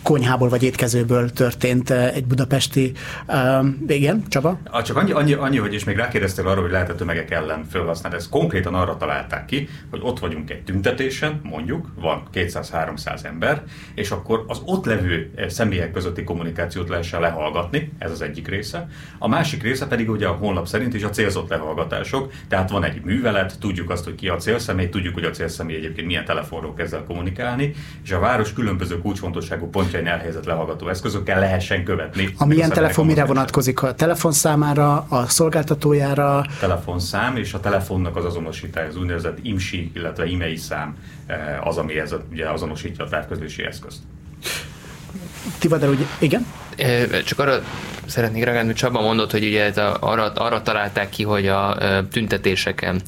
konyhából 0.04 0.50
vagy 0.50 0.64
étkezőből 0.64 1.32
történt 1.32 1.90
egy 1.90 2.26
budapesti, 2.26 2.92
uh, 3.28 3.66
igen, 3.88 4.24
Csaba? 4.28 4.60
Csak 4.84 4.98
annyi, 4.98 5.12
annyi, 5.12 5.34
annyi, 5.34 5.58
hogy 5.58 5.74
és 5.74 5.84
még 5.84 5.96
rákérdeztél 5.96 6.48
arra, 6.48 6.62
hogy 6.62 6.72
lehet 6.72 6.90
a 6.90 6.96
tömegek 6.96 7.32
ellen 7.32 7.66
felhasználni. 7.70 8.18
Ezt 8.18 8.30
konkrétan 8.30 8.74
arra 8.74 8.98
találták 8.98 9.46
ki, 9.46 9.70
hogy 9.90 10.00
ott 10.04 10.20
vagyunk 10.20 10.50
egy 10.50 10.64
tüntetésen, 10.64 11.40
mondjuk, 11.44 11.88
van 11.96 12.24
200-300 12.34 13.24
ember, 13.24 13.64
és 13.96 14.12
akkor 14.12 14.44
az 14.48 14.62
ott 14.66 14.86
levő 14.86 15.32
személyek 15.48 15.92
közötti 15.92 16.24
kommunikációt 16.24 16.90
lehessen 16.90 17.22
lehallgatni, 17.22 17.92
ez 17.98 18.12
az 18.12 18.22
egyik 18.22 18.48
része. 18.48 18.88
A 19.20 19.28
másik 19.28 19.64
része 19.64 19.88
pedig 19.88 20.10
ugye 20.10 20.28
a 20.28 20.32
honlap 20.32 20.68
szerint 20.68 20.94
is 20.94 21.04
a 21.04 21.10
célzott 21.10 21.50
lehallgatások, 21.50 22.32
tehát 22.48 22.70
van 22.70 22.84
egy 22.84 23.02
művelet, 23.04 23.60
tudjuk 23.60 23.90
azt, 23.90 24.04
hogy 24.04 24.16
ki 24.16 24.28
a 24.28 24.36
célszemély, 24.36 24.90
tudjuk, 24.90 25.14
hogy 25.14 25.26
a 25.26 25.30
célszemély 25.30 25.76
egyébként 25.76 26.08
milyen 26.08 26.26
telefonról 26.26 26.74
kezd 26.74 26.94
el 26.94 27.04
kommunikálni, 27.04 27.74
és 28.04 28.12
a 28.12 28.20
város 28.20 28.54
különböző 28.54 29.02
kulcsfontosságú 29.02 29.67
pontosabb 29.68 29.72
pontjain 29.72 30.08
elhelyezett 30.08 30.46
lehallgató 30.46 30.90
eszközökkel 30.90 31.40
lehessen 31.40 31.84
követni. 31.84 32.34
A 32.38 32.46
milyen 32.46 32.70
telefon 32.70 33.06
mire 33.06 33.26
vonatkozik? 33.26 33.82
A 33.84 33.94
telefonszámára, 33.94 35.06
a 35.10 35.28
szolgáltatójára? 35.28 36.38
A 36.38 36.46
telefonszám 36.60 37.38
és 37.38 37.54
a 37.54 37.60
telefonnak 37.60 38.16
az 38.16 38.26
azonosítás, 38.26 38.88
az 38.88 38.98
úgynevezett 38.98 39.38
IMSI, 39.42 39.92
illetve 39.96 40.26
IMEI 40.26 40.56
szám 40.56 40.96
eh, 41.26 41.68
az, 41.68 41.78
ami 41.78 42.00
ez, 42.00 42.16
ugye 42.32 42.50
azonosítja 42.50 43.06
a 43.06 43.08
távközlési 43.08 43.64
eszközt. 43.64 43.98
Tivadar, 45.60 45.90
ugye, 45.90 46.06
igen? 46.20 46.46
Csak 47.26 47.40
arra 47.40 47.62
szeretnék 48.06 48.44
reagálni, 48.44 48.68
hogy 48.68 48.78
Csaba 48.78 49.02
mondott, 49.02 49.32
hogy 49.32 49.44
ugye 49.44 49.64
ez 49.64 49.78
a, 49.78 49.98
arra, 50.00 50.32
arra 50.32 50.62
találták 50.62 51.10
ki, 51.10 51.24
hogy 51.24 51.48
a 51.48 51.78
tüntetéseken 52.12 53.02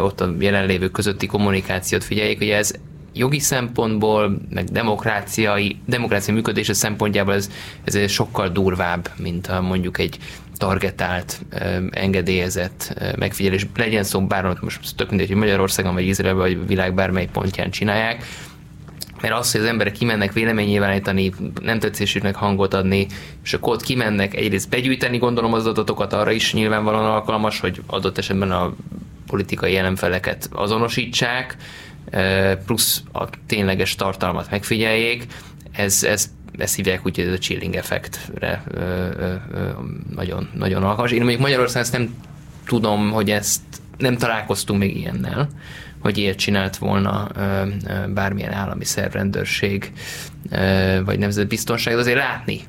ott 0.00 0.20
a 0.20 0.34
jelenlévők 0.38 0.92
közötti 0.92 1.26
kommunikációt 1.26 2.04
figyeljék, 2.04 2.38
hogy 2.38 2.48
ez 2.48 2.72
jogi 3.18 3.38
szempontból, 3.38 4.38
meg 4.50 4.64
demokráciai, 4.64 5.76
demokrácia 5.86 6.34
működése 6.34 6.72
szempontjából 6.72 7.34
ez, 7.34 7.50
ez 7.84 8.10
sokkal 8.10 8.48
durvább, 8.48 9.10
mint 9.16 9.46
a 9.46 9.60
mondjuk 9.60 9.98
egy 9.98 10.18
targetált, 10.56 11.40
engedélyezett 11.90 12.94
megfigyelés. 13.18 13.66
Legyen 13.76 14.04
szó 14.04 14.26
bárhol, 14.26 14.58
most 14.60 14.96
tök 14.96 15.08
mindegy, 15.08 15.28
hogy 15.28 15.36
Magyarországon, 15.36 15.94
vagy 15.94 16.06
Izraelben, 16.06 16.42
vagy 16.42 16.66
világ 16.66 16.94
bármely 16.94 17.28
pontján 17.32 17.70
csinálják, 17.70 18.24
mert 19.20 19.34
az, 19.34 19.52
hogy 19.52 19.60
az 19.60 19.66
emberek 19.66 19.92
kimennek 19.92 20.32
véleménynyilvánítani, 20.32 21.32
nem 21.62 21.78
tetszésüknek 21.78 22.34
hangot 22.34 22.74
adni, 22.74 23.06
és 23.44 23.52
akkor 23.52 23.72
ott 23.72 23.82
kimennek 23.82 24.34
egyrészt 24.34 24.68
begyűjteni, 24.68 25.18
gondolom 25.18 25.52
az 25.52 25.66
adatokat 25.66 26.12
arra 26.12 26.30
is 26.30 26.52
nyilvánvalóan 26.52 27.04
alkalmas, 27.04 27.60
hogy 27.60 27.82
adott 27.86 28.18
esetben 28.18 28.50
a 28.50 28.74
politikai 29.26 29.72
jelenfeleket 29.72 30.48
azonosítsák, 30.52 31.56
plusz 32.66 33.02
a 33.12 33.24
tényleges 33.46 33.94
tartalmat 33.94 34.50
megfigyeljék, 34.50 35.26
ez, 35.72 36.04
ez 36.04 36.30
ezt 36.58 36.74
hívják 36.74 37.06
úgy, 37.06 37.16
hogy 37.16 37.26
ez 37.26 37.32
a 37.32 37.38
chilling 37.38 37.74
effektre 37.74 38.62
nagyon, 40.14 40.48
nagyon 40.54 40.82
alkalmas. 40.82 41.12
Én 41.12 41.18
mondjuk 41.18 41.40
Magyarországon 41.40 41.82
ezt 41.82 41.92
nem 41.92 42.14
tudom, 42.66 43.10
hogy 43.10 43.30
ezt 43.30 43.60
nem 43.98 44.16
találkoztunk 44.16 44.80
még 44.80 44.96
ilyennel, 44.96 45.48
hogy 45.98 46.18
ilyet 46.18 46.36
csinált 46.36 46.76
volna 46.76 47.28
bármilyen 48.08 48.52
állami 48.52 48.84
szervrendőrség 48.84 49.92
vagy 51.04 51.18
nemzetbiztonság, 51.18 51.94
de 51.94 52.00
azért 52.00 52.16
látni 52.16 52.60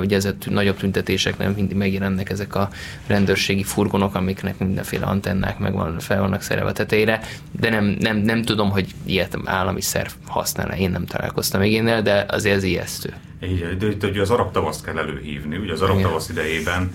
ugye 0.00 0.16
ez 0.16 0.24
a 0.24 0.32
nagyobb 0.44 0.76
tüntetéseknél 0.76 1.52
mindig 1.56 1.76
megjelennek 1.76 2.30
ezek 2.30 2.54
a 2.54 2.68
rendőrségi 3.06 3.62
furgonok, 3.62 4.14
amiknek 4.14 4.58
mindenféle 4.58 5.06
antennák 5.06 5.58
meg 5.58 5.72
van, 5.72 5.98
fel 5.98 6.20
vannak 6.20 6.42
szerelve 6.42 6.72
tetejére, 6.72 7.20
de 7.60 7.70
nem, 7.70 7.96
nem, 8.00 8.16
nem 8.16 8.42
tudom, 8.42 8.70
hogy 8.70 8.86
ilyet 9.04 9.38
állami 9.44 9.80
szerv 9.80 10.10
használ 10.26 10.78
én 10.78 10.90
nem 10.90 11.06
találkoztam 11.06 11.60
még 11.60 11.76
ennél, 11.76 12.02
de 12.02 12.26
azért 12.28 12.56
ez 12.56 12.62
ijesztő. 12.62 13.12
Igen, 13.40 13.78
de, 13.78 13.88
de 13.88 14.06
ugye 14.06 14.20
az 14.20 14.30
arab 14.30 14.52
tavaszt 14.52 14.84
kell 14.84 14.98
előhívni, 14.98 15.56
ugye 15.56 15.72
az 15.72 15.82
arab 15.82 15.96
Igen. 15.96 16.08
tavasz 16.08 16.28
idejében 16.28 16.90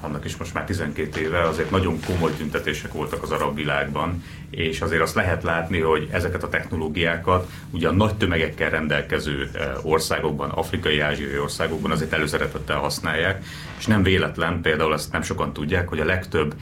annak 0.00 0.24
is 0.24 0.36
most 0.36 0.54
már 0.54 0.64
12 0.64 1.20
éve, 1.20 1.42
azért 1.42 1.70
nagyon 1.70 1.98
komoly 2.06 2.32
tüntetések 2.36 2.92
voltak 2.92 3.22
az 3.22 3.30
arab 3.30 3.54
világban, 3.54 4.22
és 4.50 4.80
azért 4.80 5.02
azt 5.02 5.14
lehet 5.14 5.42
látni, 5.42 5.80
hogy 5.80 6.08
ezeket 6.10 6.42
a 6.42 6.48
technológiákat 6.48 7.48
ugye 7.70 7.88
a 7.88 7.92
nagy 7.92 8.14
tömegekkel 8.14 8.70
rendelkező 8.70 9.50
országokban, 9.82 10.50
afrikai, 10.50 11.00
ázsiai 11.00 11.38
országokban 11.38 11.90
azért 11.90 12.12
előszeretettel 12.12 12.78
használják, 12.78 13.44
és 13.78 13.86
nem 13.86 14.02
véletlen, 14.02 14.60
például 14.60 14.92
ezt 14.92 15.12
nem 15.12 15.22
sokan 15.22 15.52
tudják, 15.52 15.88
hogy 15.88 16.00
a 16.00 16.04
legtöbb 16.04 16.54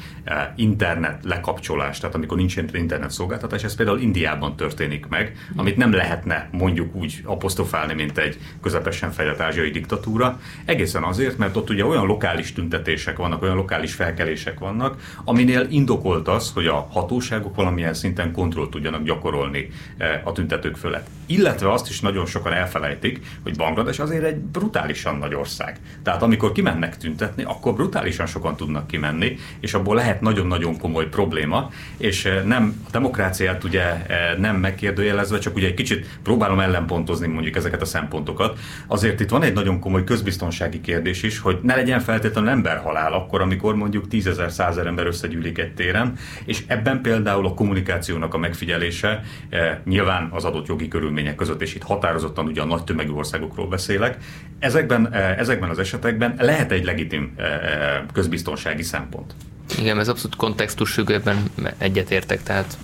internet 0.57 1.25
lekapcsolás, 1.25 1.99
tehát 1.99 2.15
amikor 2.15 2.37
nincs 2.37 2.57
internet 2.73 3.11
szolgáltatás, 3.11 3.65
ez 3.65 3.75
például 3.75 4.01
Indiában 4.01 4.57
történik 4.57 5.07
meg, 5.07 5.37
amit 5.57 5.77
nem 5.77 5.93
lehetne 5.93 6.49
mondjuk 6.53 6.95
úgy 6.95 7.21
apostrofálni, 7.25 7.95
mint 7.95 8.19
egy 8.19 8.39
közepesen 8.63 9.11
fejlett 9.11 9.41
ázsiai 9.41 9.71
diktatúra, 9.71 10.41
egészen 10.65 11.03
azért, 11.03 11.39
mert 11.39 11.57
ott 11.57 11.71
ugye 11.71 11.85
olyan 11.85 12.07
lokális 12.07 12.53
tüntetések 12.53 13.17
vannak, 13.17 13.43
olyan 13.43 13.57
lokális 13.57 13.95
felkelések 13.95 14.59
vannak, 14.59 15.01
aminél 15.25 15.67
indokolt 15.71 16.29
az, 16.29 16.53
hogy 16.55 16.67
a 16.67 16.89
hatóságok 16.91 17.55
valamilyen 17.55 17.95
szinten 17.95 18.33
kontrollt 18.33 18.71
tudjanak 18.71 19.03
gyakorolni 19.03 19.69
eh, 19.97 20.21
a 20.25 20.33
tüntetők 20.33 20.77
fölött. 20.77 21.07
Illetve 21.27 21.73
azt 21.73 21.89
is 21.89 22.01
nagyon 22.01 22.27
sokan 22.27 22.53
elfelejtik, 22.53 23.21
hogy 23.43 23.57
Banglades 23.57 23.99
azért 23.99 24.25
egy 24.25 24.37
brutálisan 24.37 25.17
nagy 25.17 25.35
ország. 25.35 25.79
Tehát 26.03 26.23
amikor 26.23 26.53
kimennek 26.53 26.97
tüntetni, 27.07 27.43
akkor 27.43 27.75
brutálisan 27.75 28.27
sokan 28.27 28.57
tudnak 28.57 28.87
kimenni, 28.87 29.39
és 29.61 29.75
abból 29.75 29.95
lehet 29.95 30.21
nagyon-nagyon 30.21 30.79
komoly 30.79 31.09
probléma, 31.09 31.71
és 31.97 32.25
eh, 32.25 32.43
nem 32.45 32.83
a 32.87 32.91
demokráciát 32.91 33.65
ugye 33.65 33.83
eh, 33.83 34.37
nem 34.39 34.57
megkérdőjelezve, 34.57 35.39
csak 35.39 35.57
ugye 35.57 35.67
egy 35.67 35.75
kicsit 35.75 36.19
próbálom 36.23 36.61
ellenpontozni 36.61 37.27
mondjuk 37.27 37.57
ezeket 37.57 37.83
a 37.83 37.85
szempontokat. 37.85 38.59
Azért 38.87 39.21
itt 39.21 39.31
van 39.31 39.43
egy 39.43 39.53
nagyon 39.53 39.81
komoly 39.81 40.05
közbiztonsági 40.05 40.81
kérdés 40.81 41.23
is, 41.23 41.39
hogy 41.39 41.59
ne 41.63 41.75
legyen 41.75 42.01
feltétlenül 42.01 42.51
emberhalál 42.51 43.13
akkor, 43.13 43.41
amikor 43.41 43.75
mondjuk 43.75 44.09
tízezer, 44.09 44.53
százer 44.53 44.87
ember 44.87 45.07
összegyűlik 45.07 45.59
egy 45.59 45.75
téren, 45.75 46.13
és 46.45 46.63
ebben 46.67 47.01
például 47.01 47.47
a 47.47 47.55
kommunikációnak 47.55 48.35
a 48.35 48.39
megfigyelése 48.39 49.23
eh, 49.49 49.79
nyilván 49.85 50.29
az 50.33 50.45
adott 50.45 50.67
jogi 50.67 50.89
körülmények 50.89 51.35
között, 51.35 51.63
és 51.63 51.75
itt 51.75 51.83
határozottan 51.83 52.47
ugye 52.47 52.61
a 52.61 52.65
nagy 52.65 52.85
tömegű 52.85 53.11
országokról 53.11 53.69
beszélek, 53.69 54.19
ezekben, 54.59 55.13
ezekben 55.13 55.71
az 55.71 55.79
esetekben 55.79 56.35
lehet 56.39 56.73
egy 56.73 56.85
legitim 56.97 57.33
eh, 57.37 58.01
közbiztonsági 58.13 58.83
szempont. 58.83 59.35
Igen, 59.79 59.99
ez 59.99 60.09
abszolút 60.09 60.37
kontextus 60.37 60.93
függőben 60.93 61.51
egyetértek, 61.79 62.43
tehát 62.43 62.77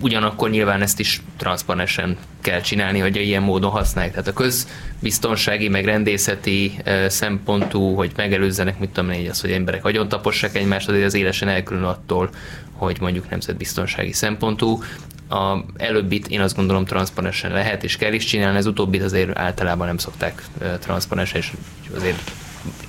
ugyanakkor 0.00 0.50
nyilván 0.50 0.82
ezt 0.82 1.00
is 1.00 1.22
transzparensen 1.36 2.16
kell 2.40 2.60
csinálni, 2.60 2.98
hogy 2.98 3.16
ilyen 3.16 3.42
módon 3.42 3.70
használják. 3.70 4.12
Tehát 4.12 4.28
a 4.28 4.32
közbiztonsági, 4.32 5.68
meg 5.68 5.84
rendészeti 5.84 6.78
szempontú, 7.06 7.94
hogy 7.94 8.12
megelőzzenek, 8.16 8.78
mit 8.78 8.90
tudom 8.90 9.10
én, 9.10 9.30
az, 9.30 9.40
hogy 9.40 9.52
emberek 9.52 9.84
agyon 9.84 10.08
tapossák 10.08 10.56
egymást, 10.56 10.88
azért 10.88 11.04
az 11.04 11.14
élesen 11.14 11.48
elkülön 11.48 11.82
attól, 11.84 12.30
hogy 12.72 12.96
mondjuk 13.00 13.30
nemzetbiztonsági 13.30 14.12
szempontú. 14.12 14.82
A 15.28 15.64
előbbit 15.76 16.28
én 16.28 16.40
azt 16.40 16.56
gondolom 16.56 16.84
transzparensen 16.84 17.52
lehet 17.52 17.84
és 17.84 17.96
kell 17.96 18.12
is 18.12 18.24
csinálni, 18.24 18.58
az 18.58 18.66
utóbbit 18.66 19.02
azért 19.02 19.38
általában 19.38 19.86
nem 19.86 19.98
szokták 19.98 20.42
transzparensen, 20.80 21.40
és 21.40 21.52
azért 21.96 22.30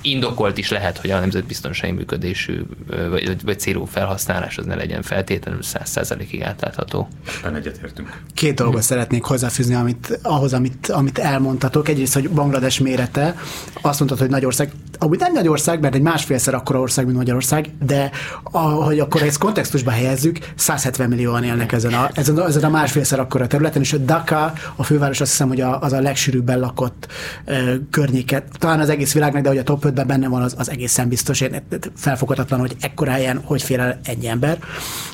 indokolt 0.00 0.58
is 0.58 0.70
lehet, 0.70 0.98
hogy 0.98 1.10
a 1.10 1.20
nemzetbiztonsági 1.20 1.92
működésű 1.92 2.62
vagy, 3.10 3.42
vagy 3.44 3.60
célú 3.60 3.84
felhasználás 3.84 4.58
az 4.58 4.66
ne 4.66 4.74
legyen 4.74 5.02
feltétlenül 5.02 5.62
száz 5.62 5.90
százalékig 5.90 6.42
átlátható. 6.42 7.08
Ebben 7.38 7.54
egyetértünk. 7.54 8.20
Két 8.34 8.54
dolgot 8.54 8.74
hmm. 8.74 8.82
szeretnék 8.82 9.24
hozzáfűzni 9.24 9.74
amit, 9.74 10.18
ahhoz, 10.22 10.52
amit, 10.52 10.86
amit 10.88 11.18
elmondtatok. 11.18 11.88
Egyrészt, 11.88 12.14
hogy 12.14 12.30
Banglades 12.30 12.78
mérete, 12.78 13.36
azt 13.80 13.98
mondtad, 13.98 14.18
hogy 14.18 14.28
nagy 14.28 14.44
ország, 14.44 14.72
amúgy 14.98 15.18
nem 15.18 15.32
nagy 15.32 15.48
ország, 15.48 15.80
mert 15.80 15.94
egy 15.94 16.02
másfélszer 16.02 16.54
akkora 16.54 16.80
ország, 16.80 17.04
mint 17.04 17.16
Magyarország, 17.16 17.70
de 17.84 18.10
ahogy 18.42 18.98
akkor 18.98 19.22
ezt 19.22 19.38
kontextusba 19.38 19.90
helyezzük, 19.90 20.38
170 20.54 21.08
millióan 21.08 21.44
élnek 21.44 21.72
ezen 21.72 21.92
a, 21.94 22.10
ezen 22.14 22.38
a, 22.38 22.46
ezen 22.46 22.64
a 22.64 22.68
másfélszer 22.68 23.20
akkora 23.20 23.46
területen, 23.46 23.82
és 23.82 23.92
a 23.92 23.96
Dhaka, 23.96 24.52
a 24.76 24.82
főváros 24.82 25.20
azt 25.20 25.30
hiszem, 25.30 25.48
hogy 25.48 25.60
a, 25.60 25.80
az 25.80 25.92
a 25.92 26.00
legsűrűbben 26.00 26.58
lakott 26.58 27.06
e, 27.44 27.62
környéket, 27.90 28.44
talán 28.58 28.80
az 28.80 28.88
egész 28.88 29.12
világnak, 29.12 29.42
de 29.42 29.48
hogy 29.48 29.58
a 29.62 29.64
top 29.64 29.84
5-ben 29.84 30.06
benne 30.06 30.28
van, 30.28 30.42
az, 30.42 30.54
az 30.58 30.70
egészen 30.70 31.08
biztos. 31.08 31.40
Én, 31.40 31.62
felfoghatatlan, 31.96 32.60
hogy 32.60 32.76
ekkora 32.80 33.10
helyen 33.10 33.40
hogy 33.44 33.62
fér 33.62 33.80
el 33.80 34.00
egy 34.04 34.24
ember. 34.24 34.58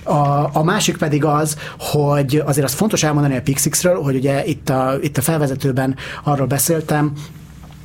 A, 0.02 0.56
a 0.56 0.62
másik 0.62 0.96
pedig 0.96 1.24
az, 1.24 1.56
hogy 1.78 2.42
azért 2.46 2.66
az 2.66 2.72
fontos 2.72 3.02
elmondani 3.02 3.36
a 3.36 3.42
Pixixről, 3.42 4.02
hogy 4.02 4.16
ugye 4.16 4.44
itt 4.44 4.68
a, 4.68 4.94
itt 5.00 5.16
a 5.16 5.22
felvezetőben 5.22 5.96
arról 6.24 6.46
beszéltem, 6.46 7.12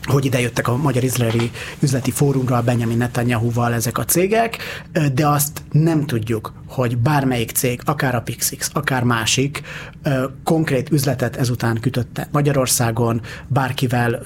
hogy 0.04 0.26
ide 0.26 0.40
jöttek 0.40 0.68
a 0.68 0.78
magyar-izraeli 0.78 1.52
üzleti 1.80 2.12
fórumra 2.12 2.62
Benjamin 2.62 2.98
Netanyahu-val 2.98 3.74
ezek 3.74 3.98
a 3.98 4.06
cégek, 4.06 4.58
de 5.14 5.28
azt 5.28 5.62
nem 5.72 6.06
tudjuk, 6.06 6.54
hogy 6.68 6.98
bármelyik 6.98 7.52
cég, 7.52 7.82
akár 7.86 8.16
a 8.16 8.22
Pixix, 8.22 8.70
akár 8.74 9.04
másik, 9.04 9.62
konkrét 10.44 10.92
üzletet 10.92 11.36
ezután 11.36 11.80
kütötte 11.80 12.28
Magyarországon, 12.32 13.22
bárkivel 13.48 14.22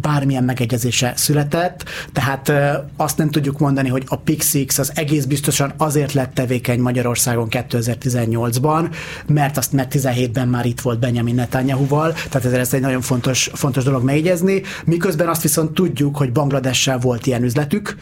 bármilyen 0.00 0.44
megegyezése 0.44 1.12
született, 1.16 1.84
tehát 2.12 2.52
azt 2.96 3.18
nem 3.18 3.30
tudjuk 3.30 3.58
mondani, 3.58 3.88
hogy 3.88 4.04
a 4.06 4.16
Pixix 4.16 4.78
az 4.78 4.92
egész 4.94 5.24
biztosan 5.24 5.72
azért 5.76 6.12
lett 6.12 6.34
tevékeny 6.34 6.80
Magyarországon 6.80 7.48
2018-ban, 7.50 8.94
mert 9.26 9.56
azt 9.56 9.72
mert 9.72 9.94
17-ben 9.94 10.48
már 10.48 10.66
itt 10.66 10.80
volt 10.80 10.98
Benjamin 10.98 11.34
Netanyahu-val, 11.34 12.12
tehát 12.12 12.58
ez 12.58 12.74
egy 12.74 12.80
nagyon 12.80 13.00
fontos, 13.00 13.50
fontos 13.52 13.84
dolog 13.84 14.02
megjegyezni, 14.02 14.62
miközben 14.84 15.17
azt 15.26 15.42
viszont 15.42 15.74
tudjuk, 15.74 16.16
hogy 16.16 16.32
Bangladessel 16.32 16.98
volt 16.98 17.26
ilyen 17.26 17.42
üzletük, 17.42 17.96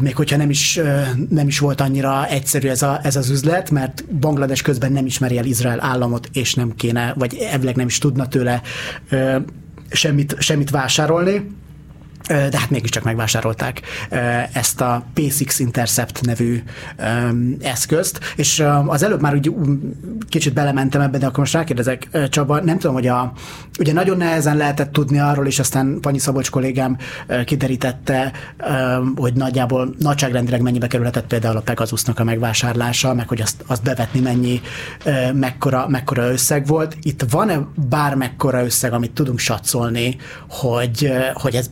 még 0.00 0.16
hogyha 0.16 0.36
nem 0.36 0.50
is, 0.50 0.80
nem 1.28 1.46
is 1.46 1.58
volt 1.58 1.80
annyira 1.80 2.26
egyszerű 2.26 2.68
ez, 2.68 2.82
a, 2.82 3.00
ez 3.02 3.16
az 3.16 3.30
üzlet, 3.30 3.70
mert 3.70 4.04
Banglades 4.04 4.62
közben 4.62 4.92
nem 4.92 5.06
ismeri 5.06 5.38
el 5.38 5.44
Izrael 5.44 5.82
államot, 5.82 6.28
és 6.32 6.54
nem 6.54 6.74
kéne, 6.74 7.14
vagy 7.16 7.34
evleg 7.34 7.76
nem 7.76 7.86
is 7.86 7.98
tudna 7.98 8.28
tőle 8.28 8.62
semmit, 9.90 10.36
semmit 10.38 10.70
vásárolni 10.70 11.46
de 12.26 12.58
hát 12.58 12.70
mégiscsak 12.70 13.02
megvásárolták 13.02 13.82
ezt 14.52 14.80
a 14.80 15.04
P6 15.14 15.54
Intercept 15.58 16.20
nevű 16.20 16.62
eszközt, 17.60 18.20
és 18.36 18.64
az 18.86 19.02
előbb 19.02 19.20
már 19.20 19.34
úgy 19.34 19.54
kicsit 20.28 20.52
belementem 20.52 21.00
ebbe, 21.00 21.18
de 21.18 21.26
akkor 21.26 21.38
most 21.38 21.52
rákérdezek, 21.52 22.08
Csaba, 22.28 22.60
nem 22.60 22.78
tudom, 22.78 22.94
hogy 22.94 23.06
a, 23.06 23.32
ugye 23.78 23.92
nagyon 23.92 24.16
nehezen 24.16 24.56
lehetett 24.56 24.92
tudni 24.92 25.18
arról, 25.18 25.46
és 25.46 25.58
aztán 25.58 25.98
Panyi 26.00 26.18
Szabolcs 26.18 26.50
kollégám 26.50 26.96
kiderítette, 27.44 28.32
hogy 29.16 29.32
nagyjából 29.32 29.94
nagyságrendileg 29.98 30.60
mennyibe 30.60 30.86
kerülhetett 30.86 31.26
például 31.26 31.56
a 31.56 31.60
Pegasusnak 31.60 32.18
a 32.18 32.24
megvásárlása, 32.24 33.14
meg 33.14 33.28
hogy 33.28 33.40
azt, 33.40 33.64
azt 33.66 33.82
bevetni 33.82 34.20
mennyi, 34.20 34.60
mekkora, 35.32 35.88
mekkora 35.88 36.30
összeg 36.30 36.66
volt. 36.66 36.96
Itt 37.02 37.24
van-e 37.30 37.66
bármekkora 37.88 38.64
összeg, 38.64 38.92
amit 38.92 39.10
tudunk 39.10 39.38
satszolni, 39.38 40.16
hogy, 40.48 41.12
hogy 41.34 41.54
ez 41.54 41.70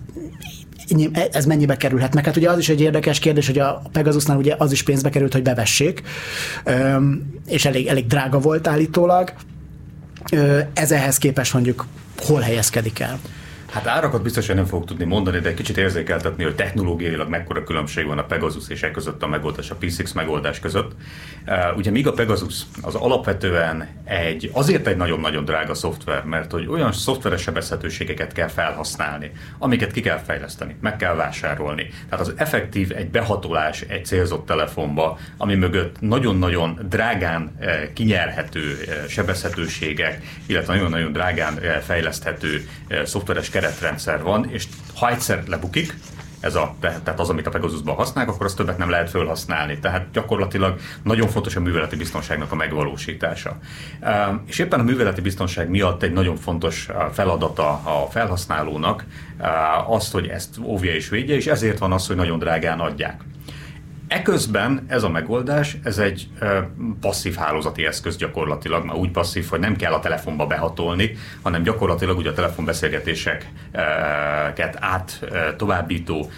ez 1.33 1.47
mennyibe 1.47 1.77
kerülhet 1.77 2.15
meg? 2.15 2.25
Hát 2.25 2.37
ugye 2.37 2.51
az 2.51 2.59
is 2.59 2.69
egy 2.69 2.81
érdekes 2.81 3.19
kérdés, 3.19 3.47
hogy 3.47 3.59
a 3.59 3.83
Pegasusnál 3.93 4.37
ugye 4.37 4.55
az 4.59 4.73
is 4.73 4.83
pénzbe 4.83 5.11
került, 5.11 5.33
hogy 5.33 5.43
bevessék, 5.43 6.03
és 7.47 7.65
elég, 7.65 7.87
elég 7.87 8.07
drága 8.07 8.39
volt 8.39 8.67
állítólag. 8.67 9.33
Ez 10.73 10.93
ehhez 10.93 11.19
képest 11.19 11.53
mondjuk 11.53 11.87
hol 12.19 12.41
helyezkedik 12.41 12.99
el? 13.01 13.19
Hát 13.75 13.87
árakat 13.87 14.23
biztosan 14.23 14.57
nem 14.57 14.65
fogok 14.65 14.87
tudni 14.87 15.05
mondani, 15.05 15.39
de 15.39 15.55
kicsit 15.55 15.77
érzékeltetni, 15.77 16.45
hogy 16.45 16.55
technológiailag 16.55 17.29
mekkora 17.29 17.65
különbség 17.65 18.07
van 18.07 18.19
a 18.19 18.25
Pegasus 18.25 18.69
és 18.69 18.83
e 18.83 18.91
között 18.91 19.23
a 19.23 19.27
megoldás, 19.27 19.71
a 19.71 19.77
P6 19.81 20.15
megoldás 20.15 20.61
között. 20.61 20.93
Ugye 21.77 21.91
míg 21.91 22.07
a 22.07 22.13
Pegasus 22.13 22.63
az 22.83 22.95
alapvetően 22.95 23.89
egy, 24.05 24.51
azért 24.53 24.87
egy 24.87 24.97
nagyon-nagyon 24.97 25.45
drága 25.45 25.75
szoftver, 25.75 26.25
mert 26.25 26.51
hogy 26.51 26.67
olyan 26.67 26.93
szoftveres 26.93 27.43
sebezhetőségeket 27.43 28.33
kell 28.33 28.49
felhasználni, 28.49 29.31
amiket 29.59 29.93
ki 29.93 30.01
kell 30.01 30.19
fejleszteni, 30.19 30.77
meg 30.81 30.97
kell 30.97 31.15
vásárolni. 31.15 31.91
Tehát 32.09 32.27
az 32.27 32.33
effektív 32.37 32.93
egy 32.97 33.09
behatolás 33.09 33.81
egy 33.81 34.05
célzott 34.05 34.47
telefonba, 34.47 35.19
ami 35.37 35.55
mögött 35.55 36.01
nagyon-nagyon 36.01 36.81
drágán 36.89 37.59
kinyerhető 37.95 38.77
sebezhetőségek, 39.09 40.23
illetve 40.47 40.75
nagyon-nagyon 40.75 41.13
drágán 41.13 41.59
fejleszthető 41.83 42.69
szoftveres 43.05 43.51
keretrendszer 43.65 44.23
van, 44.23 44.51
és 44.51 44.67
ha 44.95 45.11
egyszer 45.11 45.43
lebukik, 45.47 45.95
ez 46.41 46.55
a, 46.55 46.75
tehát 46.81 47.21
az, 47.21 47.29
amit 47.29 47.47
a 47.47 47.51
Pegasusban 47.51 47.95
használnak, 47.95 48.35
akkor 48.35 48.47
azt 48.47 48.57
többet 48.57 48.79
nem 48.79 48.91
lehet 48.91 49.11
felhasználni. 49.11 49.79
Tehát 49.79 50.11
gyakorlatilag 50.13 50.79
nagyon 51.03 51.29
fontos 51.29 51.57
a 51.57 51.61
műveleti 51.61 51.97
biztonságnak 51.97 52.53
a 52.53 52.55
megvalósítása. 52.55 53.59
És 54.47 54.59
éppen 54.59 54.81
a 54.81 54.83
műveleti 54.83 55.21
biztonság 55.21 55.69
miatt 55.69 56.03
egy 56.03 56.13
nagyon 56.13 56.37
fontos 56.37 56.89
feladata 57.13 57.69
a 57.71 58.09
felhasználónak 58.11 59.05
azt, 59.87 60.13
hogy 60.13 60.27
ezt 60.27 60.59
óvja 60.63 60.95
és 60.95 61.09
védje, 61.09 61.35
és 61.35 61.47
ezért 61.47 61.79
van 61.79 61.93
az, 61.93 62.07
hogy 62.07 62.17
nagyon 62.17 62.39
drágán 62.39 62.81
adják. 62.81 63.21
Eközben 64.15 64.85
ez 64.87 65.03
a 65.03 65.11
megoldás, 65.11 65.77
ez 65.85 65.99
egy 65.99 66.29
passzív 67.01 67.35
hálózati 67.35 67.87
eszköz 67.87 68.17
gyakorlatilag, 68.17 68.85
már 68.85 68.97
úgy 68.97 69.11
passzív, 69.11 69.49
hogy 69.49 69.61
nem 69.61 69.77
kell 69.77 69.93
a 69.93 70.01
telefonba 70.01 70.47
behatolni, 70.47 71.17
hanem 71.43 71.63
gyakorlatilag 71.63 72.19
ugye 72.19 72.31
a 72.31 72.33
telefonbeszélgetéseket 72.33 74.77
át 74.81 75.21
továbbító 75.57 76.31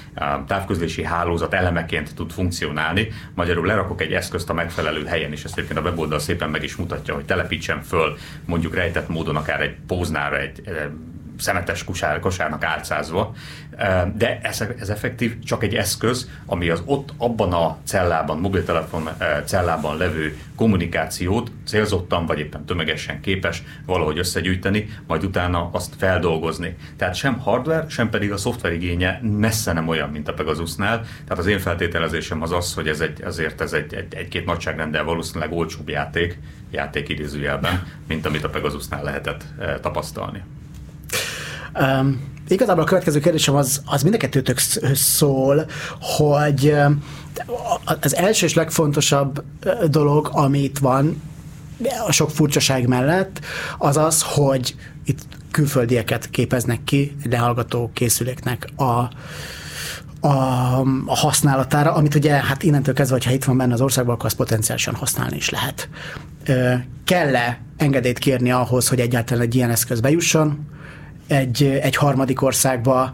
távközlési 0.46 1.04
hálózat 1.04 1.54
elemeként 1.54 2.14
tud 2.14 2.32
funkcionálni. 2.32 3.08
Magyarul 3.34 3.66
lerakok 3.66 4.00
egy 4.00 4.12
eszközt 4.12 4.50
a 4.50 4.54
megfelelő 4.54 5.04
helyen, 5.04 5.32
és 5.32 5.44
ezt 5.44 5.58
egyébként 5.58 5.78
a 5.78 5.82
weboldal 5.82 6.18
szépen 6.18 6.50
meg 6.50 6.62
is 6.62 6.76
mutatja, 6.76 7.14
hogy 7.14 7.24
telepítsen 7.24 7.82
föl 7.82 8.16
mondjuk 8.44 8.74
rejtett 8.74 9.08
módon 9.08 9.36
akár 9.36 9.60
egy 9.60 9.76
póznára, 9.86 10.38
egy 10.38 10.62
szemetes 11.38 11.84
kosár, 11.84 12.20
kosárnak 12.20 12.64
álcázva, 12.64 13.34
de 14.16 14.40
ez, 14.42 14.64
ez 14.78 14.88
effektív 14.88 15.38
csak 15.38 15.62
egy 15.62 15.74
eszköz, 15.74 16.30
ami 16.46 16.68
az 16.68 16.82
ott 16.84 17.12
abban 17.16 17.52
a 17.52 17.78
cellában, 17.84 18.38
mobiltelefon 18.38 19.08
cellában 19.44 19.96
levő 19.96 20.36
kommunikációt 20.54 21.50
célzottan 21.66 22.26
vagy 22.26 22.38
éppen 22.38 22.64
tömegesen 22.64 23.20
képes 23.20 23.62
valahogy 23.86 24.18
összegyűjteni, 24.18 24.88
majd 25.06 25.24
utána 25.24 25.70
azt 25.72 25.94
feldolgozni. 25.98 26.76
Tehát 26.96 27.14
sem 27.14 27.38
hardware, 27.38 27.88
sem 27.88 28.10
pedig 28.10 28.32
a 28.32 28.36
szoftver 28.36 28.72
igénye 28.72 29.20
messze 29.22 29.72
nem 29.72 29.88
olyan, 29.88 30.10
mint 30.10 30.28
a 30.28 30.34
Pegasusnál. 30.34 31.00
Tehát 31.00 31.38
az 31.38 31.46
én 31.46 31.58
feltételezésem 31.58 32.42
az 32.42 32.52
az, 32.52 32.74
hogy 32.74 32.88
ez 32.88 33.00
egy, 33.00 33.20
ezért 33.22 33.60
ez 33.60 33.72
egy, 33.72 33.94
egy, 33.94 34.14
egy-két 34.14 34.44
nagyságrendel 34.44 35.04
valószínűleg 35.04 35.52
olcsóbb 35.52 35.88
játék, 35.88 36.38
játék 36.70 37.08
idézőjelben, 37.08 37.86
mint 38.08 38.26
amit 38.26 38.44
a 38.44 38.48
Pegasusnál 38.48 39.02
lehetett 39.02 39.44
tapasztalni. 39.80 40.42
Um, 41.80 42.34
igazából 42.48 42.82
a 42.82 42.86
következő 42.86 43.20
kérdésem 43.20 43.54
az, 43.54 43.82
az 43.84 44.02
mind 44.02 44.14
a 44.14 44.18
kettőtök 44.18 44.58
szól, 44.94 45.66
hogy 46.00 46.74
az 48.00 48.16
első 48.16 48.46
és 48.46 48.54
legfontosabb 48.54 49.44
dolog, 49.90 50.28
amit 50.32 50.78
van, 50.78 51.22
a 52.06 52.12
sok 52.12 52.30
furcsaság 52.30 52.86
mellett, 52.86 53.40
az 53.78 53.96
az, 53.96 54.22
hogy 54.22 54.74
itt 55.04 55.22
külföldieket 55.50 56.30
képeznek 56.30 56.84
ki 56.84 57.16
lehallgató 57.30 57.90
készüléknek 57.92 58.68
a, 58.76 58.82
a, 58.82 59.08
a 61.06 61.16
használatára, 61.16 61.92
amit 61.92 62.14
ugye 62.14 62.32
hát 62.32 62.62
innentől 62.62 62.94
kezdve, 62.94 63.18
ha 63.24 63.30
itt 63.30 63.44
van 63.44 63.56
benne 63.56 63.72
az 63.72 63.80
országban, 63.80 64.14
akkor 64.14 64.26
azt 64.26 64.36
potenciálisan 64.36 64.94
használni 64.94 65.36
is 65.36 65.50
lehet. 65.50 65.88
Kell-e 67.04 67.60
engedélyt 67.76 68.18
kérni 68.18 68.50
ahhoz, 68.50 68.88
hogy 68.88 69.00
egyáltalán 69.00 69.42
egy 69.42 69.54
ilyen 69.54 69.70
eszköz 69.70 70.00
bejusson? 70.00 70.75
Egy, 71.26 71.62
egy 71.82 71.96
harmadik 71.96 72.42
országba 72.42 73.12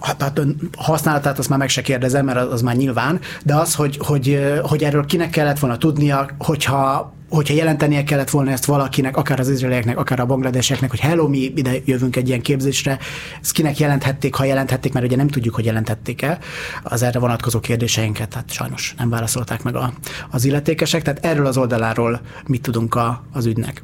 hát 0.00 0.40
használatát 0.76 1.38
azt 1.38 1.48
már 1.48 1.58
meg 1.58 1.68
se 1.68 1.82
kérdezem, 1.82 2.24
mert 2.24 2.38
az 2.38 2.62
már 2.62 2.76
nyilván, 2.76 3.20
de 3.44 3.54
az, 3.54 3.74
hogy, 3.74 3.96
hogy, 3.96 4.52
hogy 4.62 4.84
erről 4.84 5.06
kinek 5.06 5.30
kellett 5.30 5.58
volna 5.58 5.76
tudnia, 5.76 6.28
hogyha 6.38 7.12
hogyha 7.28 7.54
jelentenie 7.54 8.04
kellett 8.04 8.30
volna 8.30 8.50
ezt 8.50 8.64
valakinek, 8.64 9.16
akár 9.16 9.40
az 9.40 9.48
izraelieknek, 9.48 9.98
akár 9.98 10.20
a 10.20 10.26
bangladeseknek, 10.26 10.90
hogy 10.90 10.98
hello, 11.00 11.28
mi 11.28 11.38
ide 11.38 11.72
jövünk 11.84 12.16
egy 12.16 12.28
ilyen 12.28 12.40
képzésre, 12.40 12.98
ezt 13.40 13.52
kinek 13.52 13.78
jelenthették, 13.78 14.34
ha 14.34 14.44
jelenthették, 14.44 14.92
mert 14.92 15.06
ugye 15.06 15.16
nem 15.16 15.28
tudjuk, 15.28 15.54
hogy 15.54 15.64
jelentették-e 15.64 16.38
az 16.82 17.02
erre 17.02 17.18
vonatkozó 17.18 17.60
kérdéseinket, 17.60 18.28
tehát 18.28 18.50
sajnos 18.50 18.94
nem 18.98 19.08
válaszolták 19.10 19.62
meg 19.62 19.76
a, 19.76 19.92
az 20.30 20.44
illetékesek, 20.44 21.02
tehát 21.02 21.24
erről 21.24 21.46
az 21.46 21.56
oldaláról 21.56 22.20
mit 22.46 22.62
tudunk 22.62 22.94
a, 22.94 23.24
az 23.32 23.46
ügynek. 23.46 23.82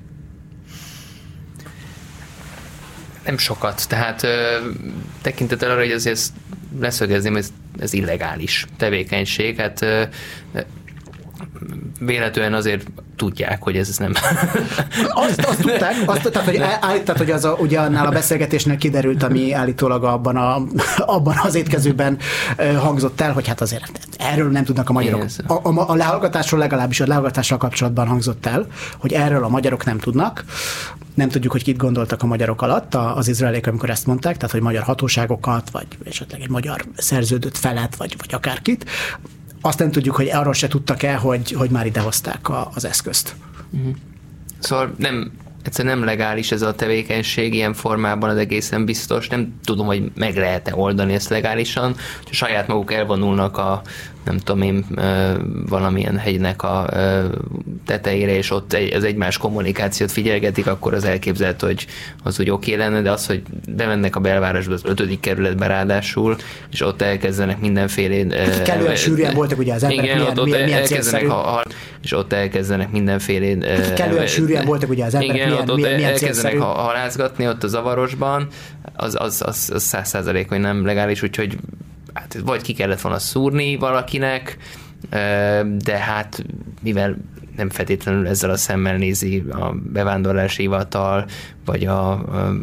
Nem 3.31 3.38
sokat, 3.38 3.88
tehát 3.88 4.23
ö, 4.23 4.57
tekintettel 5.23 5.71
arra, 5.71 5.81
hogy 5.81 5.93
azért 5.93 6.21
leszögezném, 6.81 7.37
ez, 7.37 7.53
ez 7.79 7.93
illegális 7.93 8.66
tevékenység, 8.77 9.57
hát 9.57 9.83
ö, 9.83 10.03
véletlenül 12.00 12.57
azért 12.57 12.87
tudják, 13.16 13.62
hogy 13.62 13.76
ez, 13.76 13.88
ez 13.88 13.98
nem. 13.98 14.12
Azt, 15.09 15.40
azt 15.40 15.61
tudták, 15.61 15.94
azt, 16.05 16.31
tehát, 16.31 16.48
hogy, 16.48 16.59
tehát, 16.81 17.16
hogy 17.16 17.31
az 17.31 17.44
a, 17.44 17.53
ugye 17.59 17.81
annál 17.81 18.07
a 18.07 18.11
beszélgetésnél 18.11 18.76
kiderült, 18.76 19.22
ami 19.22 19.53
állítólag 19.53 20.05
abban, 20.05 20.37
a, 20.37 20.62
abban 20.96 21.35
az 21.42 21.55
étkezőben 21.55 22.18
hangzott 22.79 23.20
el, 23.20 23.33
hogy 23.33 23.48
hát 23.48 23.61
azért 23.61 24.09
erről 24.18 24.50
nem 24.50 24.64
tudnak 24.64 24.88
a 24.88 24.92
magyarok. 24.92 25.24
A, 25.46 25.53
a, 25.53 25.90
a 25.90 25.94
lehallgatásról 25.94 26.61
legalábbis 26.61 27.00
a 27.00 27.07
lehallgatással 27.07 27.59
kapcsolatban 27.59 28.07
hangzott 28.07 28.46
el, 28.46 28.66
hogy 28.98 29.12
erről 29.12 29.44
a 29.44 29.48
magyarok 29.48 29.85
nem 29.85 29.98
tudnak. 29.98 30.44
Nem 31.14 31.29
tudjuk, 31.29 31.53
hogy 31.53 31.62
kit 31.62 31.76
gondoltak 31.76 32.22
a 32.22 32.26
magyarok 32.26 32.62
alatt, 32.62 32.94
az 32.94 33.29
izraeliek, 33.29 33.66
amikor 33.66 33.90
ezt 33.90 34.07
mondták, 34.07 34.37
tehát 34.37 34.50
hogy 34.50 34.61
magyar 34.61 34.83
hatóságokat, 34.83 35.70
vagy 35.70 35.87
esetleg 36.05 36.40
egy 36.40 36.50
magyar 36.50 36.85
szerződött 36.96 37.57
felet, 37.57 37.96
vagy, 37.96 38.14
vagy 38.18 38.35
akárkit. 38.35 38.85
Azt 39.61 39.79
nem 39.79 39.90
tudjuk, 39.90 40.16
hogy 40.16 40.29
arról 40.29 40.53
se 40.53 40.68
tudtak 40.68 41.03
el, 41.03 41.18
hogy, 41.18 41.53
hogy 41.53 41.70
már 41.70 41.87
idehozták 41.87 42.49
a, 42.49 42.70
az 42.75 42.85
eszközt. 42.85 43.35
Uh-huh. 43.70 43.94
Szóval 44.59 44.94
nem, 44.96 45.33
egyszerűen 45.62 45.99
nem 45.99 46.07
legális 46.07 46.53
ez 46.53 46.62
a 46.62 46.75
tevékenység 46.75 47.55
ilyen 47.55 47.75
formában, 47.75 48.31
az 48.31 48.37
egészen 48.37 48.85
biztos. 48.85 49.29
Nem 49.29 49.55
tudom, 49.64 49.87
hogy 49.87 50.12
meg 50.14 50.37
lehet-e 50.37 50.75
oldani 50.75 51.14
ezt 51.14 51.29
legálisan, 51.29 51.94
hogy 52.25 52.33
saját 52.33 52.66
maguk 52.66 52.92
elvonulnak 52.92 53.59
a 53.59 53.83
nem 54.25 54.38
tudom 54.38 54.62
én, 54.62 54.87
valamilyen 55.68 56.18
hegynek 56.18 56.62
a 56.62 56.88
tetejére, 57.87 58.37
és 58.37 58.51
ott 58.51 58.77
az 58.95 59.05
egymás 59.05 59.38
kommunikációt 59.38 60.12
figyelgetik, 60.12 60.66
akkor 60.66 60.95
az 60.95 61.05
elképzelhető, 61.05 61.66
hogy 61.66 61.87
az 62.23 62.40
úgy 62.40 62.51
oké 62.51 62.75
lenne, 62.75 63.03
de 63.03 63.11
az, 63.11 63.27
hogy 63.27 63.43
bemennek 63.69 64.16
a 64.16 64.21
belvárosba, 64.21 64.75
az 64.75 64.85
ötödik 64.85 65.21
kerületbe 65.21 65.66
ráadásul, 65.66 66.37
és 66.71 66.81
ott 66.81 67.03
elkezdenek 67.03 67.61
mindenféle... 67.61 68.27
Kellően 68.62 68.97
sűrűen 68.97 69.35
voltak 69.35 69.59
ugye 69.59 69.75
az 69.75 69.83
emberek, 69.83 70.05
igen, 70.05 70.19
milyen, 70.19 70.38
ott, 70.38 70.45
milyen, 70.45 70.64
milyen 70.64 70.81
elkezdenek 70.81 71.27
ha, 71.27 71.62
és 72.03 72.12
ott 72.12 72.33
elkezdenek 72.33 72.90
mindenféle... 72.90 73.93
Kellően 73.95 74.27
sűrűen 74.27 74.64
voltak 74.64 74.88
ugye 74.88 75.05
az 75.05 75.14
emberek, 75.14 75.35
igen, 75.35 75.49
milyen, 75.49 75.69
ott, 75.69 75.77
milyen, 75.77 75.95
milyen 75.95 76.11
elkezdenek 76.11 76.59
halázgatni 76.59 77.49
ott 77.49 77.62
a 77.62 77.69
zavarosban, 77.69 78.49
az, 78.97 79.16
az, 79.19 79.43
az, 79.47 79.71
az 79.75 79.83
száz 79.83 80.09
százalék, 80.09 80.49
hogy 80.49 80.61
nem 80.61 80.85
legális, 80.85 81.23
úgyhogy 81.23 81.57
hát 82.14 82.37
vagy 82.45 82.62
ki 82.62 82.73
kellett 82.73 83.01
volna 83.01 83.19
szúrni 83.19 83.77
valakinek, 83.77 84.57
de 85.79 85.99
hát 85.99 86.45
mivel 86.83 87.16
nem 87.57 87.71
feltétlenül 87.71 88.27
ezzel 88.27 88.51
a 88.51 88.57
szemmel 88.57 88.97
nézi 88.97 89.45
a 89.51 89.75
bevándorlási 89.93 90.63
hivatal, 90.63 91.27
vagy 91.65 91.87
a, 91.87 92.11
a 92.11 92.55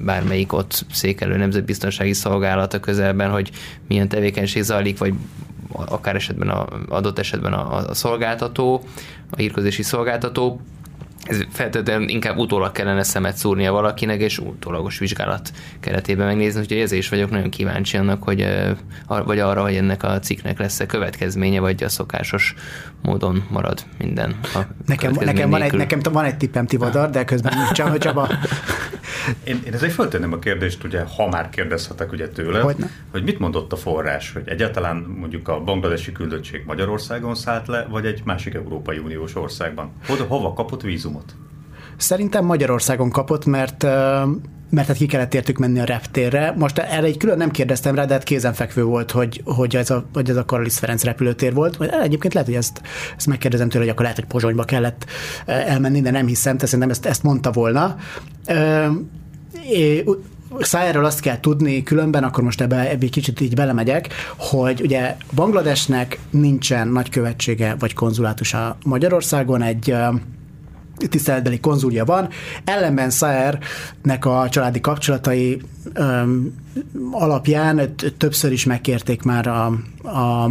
bármelyik 0.00 0.52
ott 0.52 0.84
székelő 0.92 1.36
nemzetbiztonsági 1.36 2.12
szolgálat 2.12 2.74
a 2.74 2.80
közelben, 2.80 3.30
hogy 3.30 3.50
milyen 3.88 4.08
tevékenység 4.08 4.62
zajlik, 4.62 4.98
vagy 4.98 5.14
akár 5.72 6.14
esetben 6.14 6.48
a, 6.48 6.66
adott 6.88 7.18
esetben 7.18 7.52
a, 7.52 7.76
a 7.76 7.94
szolgáltató, 7.94 8.82
a 9.30 9.36
hírközési 9.36 9.82
szolgáltató, 9.82 10.60
ez 11.26 11.40
feltétlenül 11.50 12.08
inkább 12.08 12.36
utólag 12.36 12.72
kellene 12.72 13.02
szemet 13.02 13.36
szúrnia 13.36 13.72
valakinek, 13.72 14.20
és 14.20 14.38
utólagos 14.38 14.98
vizsgálat 14.98 15.50
keretében 15.80 16.26
megnézni, 16.26 16.58
hogy 16.58 16.72
ezért 16.72 17.02
is 17.02 17.08
vagyok 17.08 17.30
nagyon 17.30 17.50
kíváncsi 17.50 17.96
annak, 17.96 18.22
hogy 18.22 18.46
vagy 19.06 19.38
arra, 19.38 19.62
hogy 19.62 19.74
ennek 19.74 20.02
a 20.02 20.18
cikknek 20.18 20.58
lesz-e 20.58 20.86
következménye, 20.86 21.60
vagy 21.60 21.82
a 21.82 21.88
szokásos 21.88 22.54
módon 23.02 23.44
marad 23.50 23.84
minden. 23.98 24.36
A 24.42 24.58
nekem, 24.86 25.12
nekem, 25.20 25.50
van 25.50 25.62
egy, 25.62 25.72
nekem 25.72 26.00
van 26.12 26.24
egy 26.24 26.36
tippem 26.36 26.66
Tivadar, 26.66 27.10
de 27.10 27.24
közben 27.24 27.52
Csaba, 27.72 27.98
Csaba. 28.06 28.28
Én, 29.44 29.60
én 29.66 29.72
ezért 29.72 29.92
föltenném 29.92 30.32
a 30.32 30.38
kérdést, 30.38 30.84
ugye, 30.84 31.02
ha 31.16 31.28
már 31.28 31.50
kérdezhetek 31.50 32.12
ugye 32.12 32.28
tőle, 32.28 32.60
hogy, 32.60 32.76
hogy 33.10 33.22
mit 33.22 33.38
mondott 33.38 33.72
a 33.72 33.76
forrás, 33.76 34.32
hogy 34.32 34.42
egyáltalán 34.48 34.96
mondjuk 34.96 35.48
a 35.48 35.60
bangladesi 35.60 36.12
küldöttség 36.12 36.62
Magyarországon 36.66 37.34
szállt 37.34 37.66
le, 37.66 37.86
vagy 37.90 38.06
egy 38.06 38.22
másik 38.24 38.54
Európai 38.54 38.98
Uniós 38.98 39.34
országban? 39.34 39.92
Hova, 40.28 40.52
kapott 40.52 40.82
vízumot? 41.16 41.34
Szerintem 41.96 42.44
Magyarországon 42.44 43.10
kapott, 43.10 43.44
mert 43.46 43.86
mert 44.70 44.86
hát 44.86 44.96
ki 44.96 45.06
kellett 45.06 45.34
értük 45.34 45.58
menni 45.58 45.80
a 45.80 45.84
reptérre. 45.84 46.54
Most 46.56 46.78
erre 46.78 47.06
egy 47.06 47.16
külön 47.16 47.36
nem 47.36 47.50
kérdeztem 47.50 47.94
rá, 47.94 48.04
de 48.04 48.12
hát 48.12 48.22
kézenfekvő 48.22 48.84
volt, 48.84 49.10
hogy, 49.10 49.42
hogy, 49.44 49.76
ez, 49.76 49.90
a, 49.90 50.04
hogy 50.12 50.30
ez 50.30 50.36
a 50.36 50.44
Karolis 50.44 50.78
Ferenc 50.78 51.04
repülőtér 51.04 51.54
volt. 51.54 51.82
Egyébként 52.02 52.34
lehet, 52.34 52.48
hogy 52.48 52.58
ezt, 52.58 52.80
ezt 53.16 53.26
megkérdezem 53.26 53.68
tőle, 53.68 53.84
hogy 53.84 53.92
akkor 53.92 54.02
lehet, 54.02 54.18
hogy 54.18 54.26
Pozsonyba 54.26 54.64
kellett 54.64 55.04
elmenni, 55.46 56.00
de 56.00 56.10
nem 56.10 56.26
hiszem, 56.26 56.54
tehát 56.54 56.66
szerintem 56.66 56.90
ezt, 56.90 57.06
ezt 57.06 57.22
mondta 57.22 57.52
volna. 57.52 57.96
Szájáról 60.60 61.04
azt 61.04 61.20
kell 61.20 61.40
tudni, 61.40 61.82
különben 61.82 62.24
akkor 62.24 62.44
most 62.44 62.60
ebbe 62.60 62.88
egy 62.88 63.10
kicsit 63.10 63.40
így 63.40 63.54
belemegyek, 63.54 64.08
hogy 64.36 64.80
ugye 64.80 65.16
Bangladesnek 65.34 66.18
nincsen 66.30 66.88
nagykövetsége 66.88 67.76
vagy 67.78 67.94
konzulátusa 67.94 68.76
Magyarországon, 68.84 69.62
egy 69.62 69.94
tiszteletbeli 71.08 71.60
konzulja 71.60 72.04
van, 72.04 72.28
ellenben 72.64 73.10
Saernek 73.10 74.24
a 74.24 74.48
családi 74.50 74.80
kapcsolatai 74.80 75.60
öm, 75.92 76.54
alapján 77.10 77.94
többször 78.16 78.52
is 78.52 78.64
megkérték 78.64 79.22
már 79.22 79.46
a, 79.46 79.66
a 80.02 80.50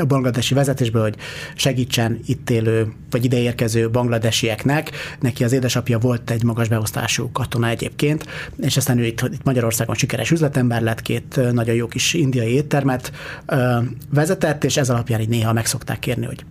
a 0.00 0.04
bangladesi 0.04 0.54
vezetésből, 0.54 1.02
hogy 1.02 1.16
segítsen 1.54 2.20
itt 2.26 2.50
élő, 2.50 2.92
vagy 3.10 3.24
ideérkező 3.24 3.90
bangladesieknek. 3.90 4.90
Neki 5.20 5.44
az 5.44 5.52
édesapja 5.52 5.98
volt 5.98 6.30
egy 6.30 6.42
magas 6.42 6.68
beosztású 6.68 7.30
katona 7.32 7.68
egyébként, 7.68 8.26
és 8.60 8.76
aztán 8.76 8.98
ő 8.98 9.04
itt, 9.04 9.20
itt 9.32 9.44
Magyarországon 9.44 9.94
sikeres 9.94 10.30
üzletember 10.30 10.82
lett, 10.82 11.02
két 11.02 11.40
nagyon 11.52 11.74
jó 11.74 11.86
kis 11.86 12.14
indiai 12.14 12.52
éttermet 12.52 13.12
ö, 13.46 13.78
vezetett, 14.10 14.64
és 14.64 14.76
ez 14.76 14.90
alapján 14.90 15.20
így 15.20 15.28
néha 15.28 15.52
meg 15.52 15.66
szokták 15.66 15.98
kérni, 15.98 16.26
hogy 16.26 16.44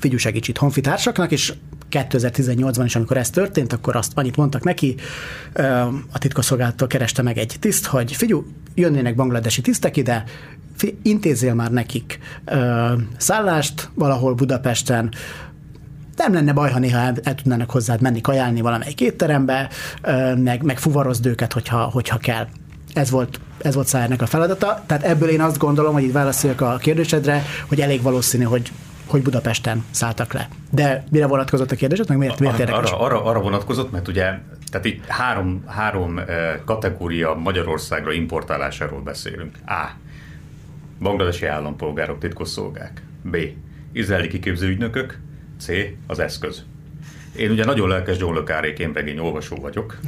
figyelj 0.00 0.20
segíts 0.20 0.48
itt 0.48 0.58
honfitársaknak, 0.58 1.30
és 1.30 1.52
2018-ban 1.90 2.82
is, 2.84 2.96
amikor 2.96 3.16
ez 3.16 3.30
történt, 3.30 3.72
akkor 3.72 3.96
azt 3.96 4.12
annyit 4.14 4.36
mondtak 4.36 4.64
neki, 4.64 4.94
a 6.12 6.18
titkosszolgálattól 6.18 6.88
kereste 6.88 7.22
meg 7.22 7.38
egy 7.38 7.56
tiszt, 7.60 7.86
hogy 7.86 8.12
figyelj, 8.12 8.40
jönnének 8.74 9.14
bangladesi 9.14 9.60
tisztek 9.60 9.96
ide, 9.96 10.24
intézzél 11.02 11.54
már 11.54 11.70
nekik 11.70 12.18
szállást 13.16 13.90
valahol 13.94 14.34
Budapesten, 14.34 15.12
nem 16.16 16.32
lenne 16.32 16.52
baj, 16.52 16.70
ha 16.70 16.78
néha 16.78 16.98
el, 16.98 17.14
el 17.22 17.34
tudnának 17.34 17.70
hozzád 17.70 18.00
menni 18.00 18.20
kajálni 18.20 18.60
valamelyik 18.60 19.00
étterembe, 19.00 19.68
meg, 20.36 20.62
meg 20.62 20.78
fuvarozd 20.78 21.26
őket, 21.26 21.52
hogyha, 21.52 21.78
hogyha 21.78 22.18
kell. 22.18 22.46
Ez 22.92 23.10
volt, 23.10 23.40
ez 23.58 23.74
volt 23.74 23.86
Szájernek 23.86 24.22
a 24.22 24.26
feladata. 24.26 24.82
Tehát 24.86 25.02
ebből 25.02 25.28
én 25.28 25.40
azt 25.40 25.58
gondolom, 25.58 25.92
hogy 25.92 26.02
itt 26.02 26.12
válaszoljak 26.12 26.60
a 26.60 26.76
kérdésedre, 26.76 27.42
hogy 27.68 27.80
elég 27.80 28.02
valószínű, 28.02 28.44
hogy 28.44 28.72
hogy 29.10 29.22
Budapesten 29.22 29.84
szálltak 29.90 30.32
le. 30.32 30.48
De 30.70 31.04
mire 31.10 31.26
vonatkozott 31.26 31.70
a 31.70 31.76
kérdés, 31.76 32.00
meg 32.08 32.18
miért, 32.18 32.40
miért 32.40 32.58
érdekes? 32.58 32.90
Arra, 32.90 33.00
arra, 33.00 33.24
arra 33.24 33.40
vonatkozott, 33.40 33.90
mert 33.90 34.08
ugye 34.08 34.38
tehát 34.70 34.86
itt 34.86 35.06
három, 35.06 35.64
három 35.66 36.20
kategória 36.64 37.34
Magyarországra 37.34 38.12
importálásáról 38.12 39.00
beszélünk. 39.00 39.56
A. 39.66 39.90
Bangladesi 41.00 41.46
állampolgárok, 41.46 42.18
titkosszolgák. 42.18 43.02
B. 43.22 43.36
Izraeli 43.92 44.28
kiképzőügynökök. 44.28 45.18
C. 45.60 45.68
Az 46.06 46.18
eszköz. 46.18 46.64
Én 47.36 47.50
ugye 47.50 47.64
nagyon 47.64 47.88
lelkes 47.88 48.18
Le 48.18 48.62
én 48.78 48.92
regény 48.92 49.18
olvasó 49.18 49.56
vagyok. 49.56 49.98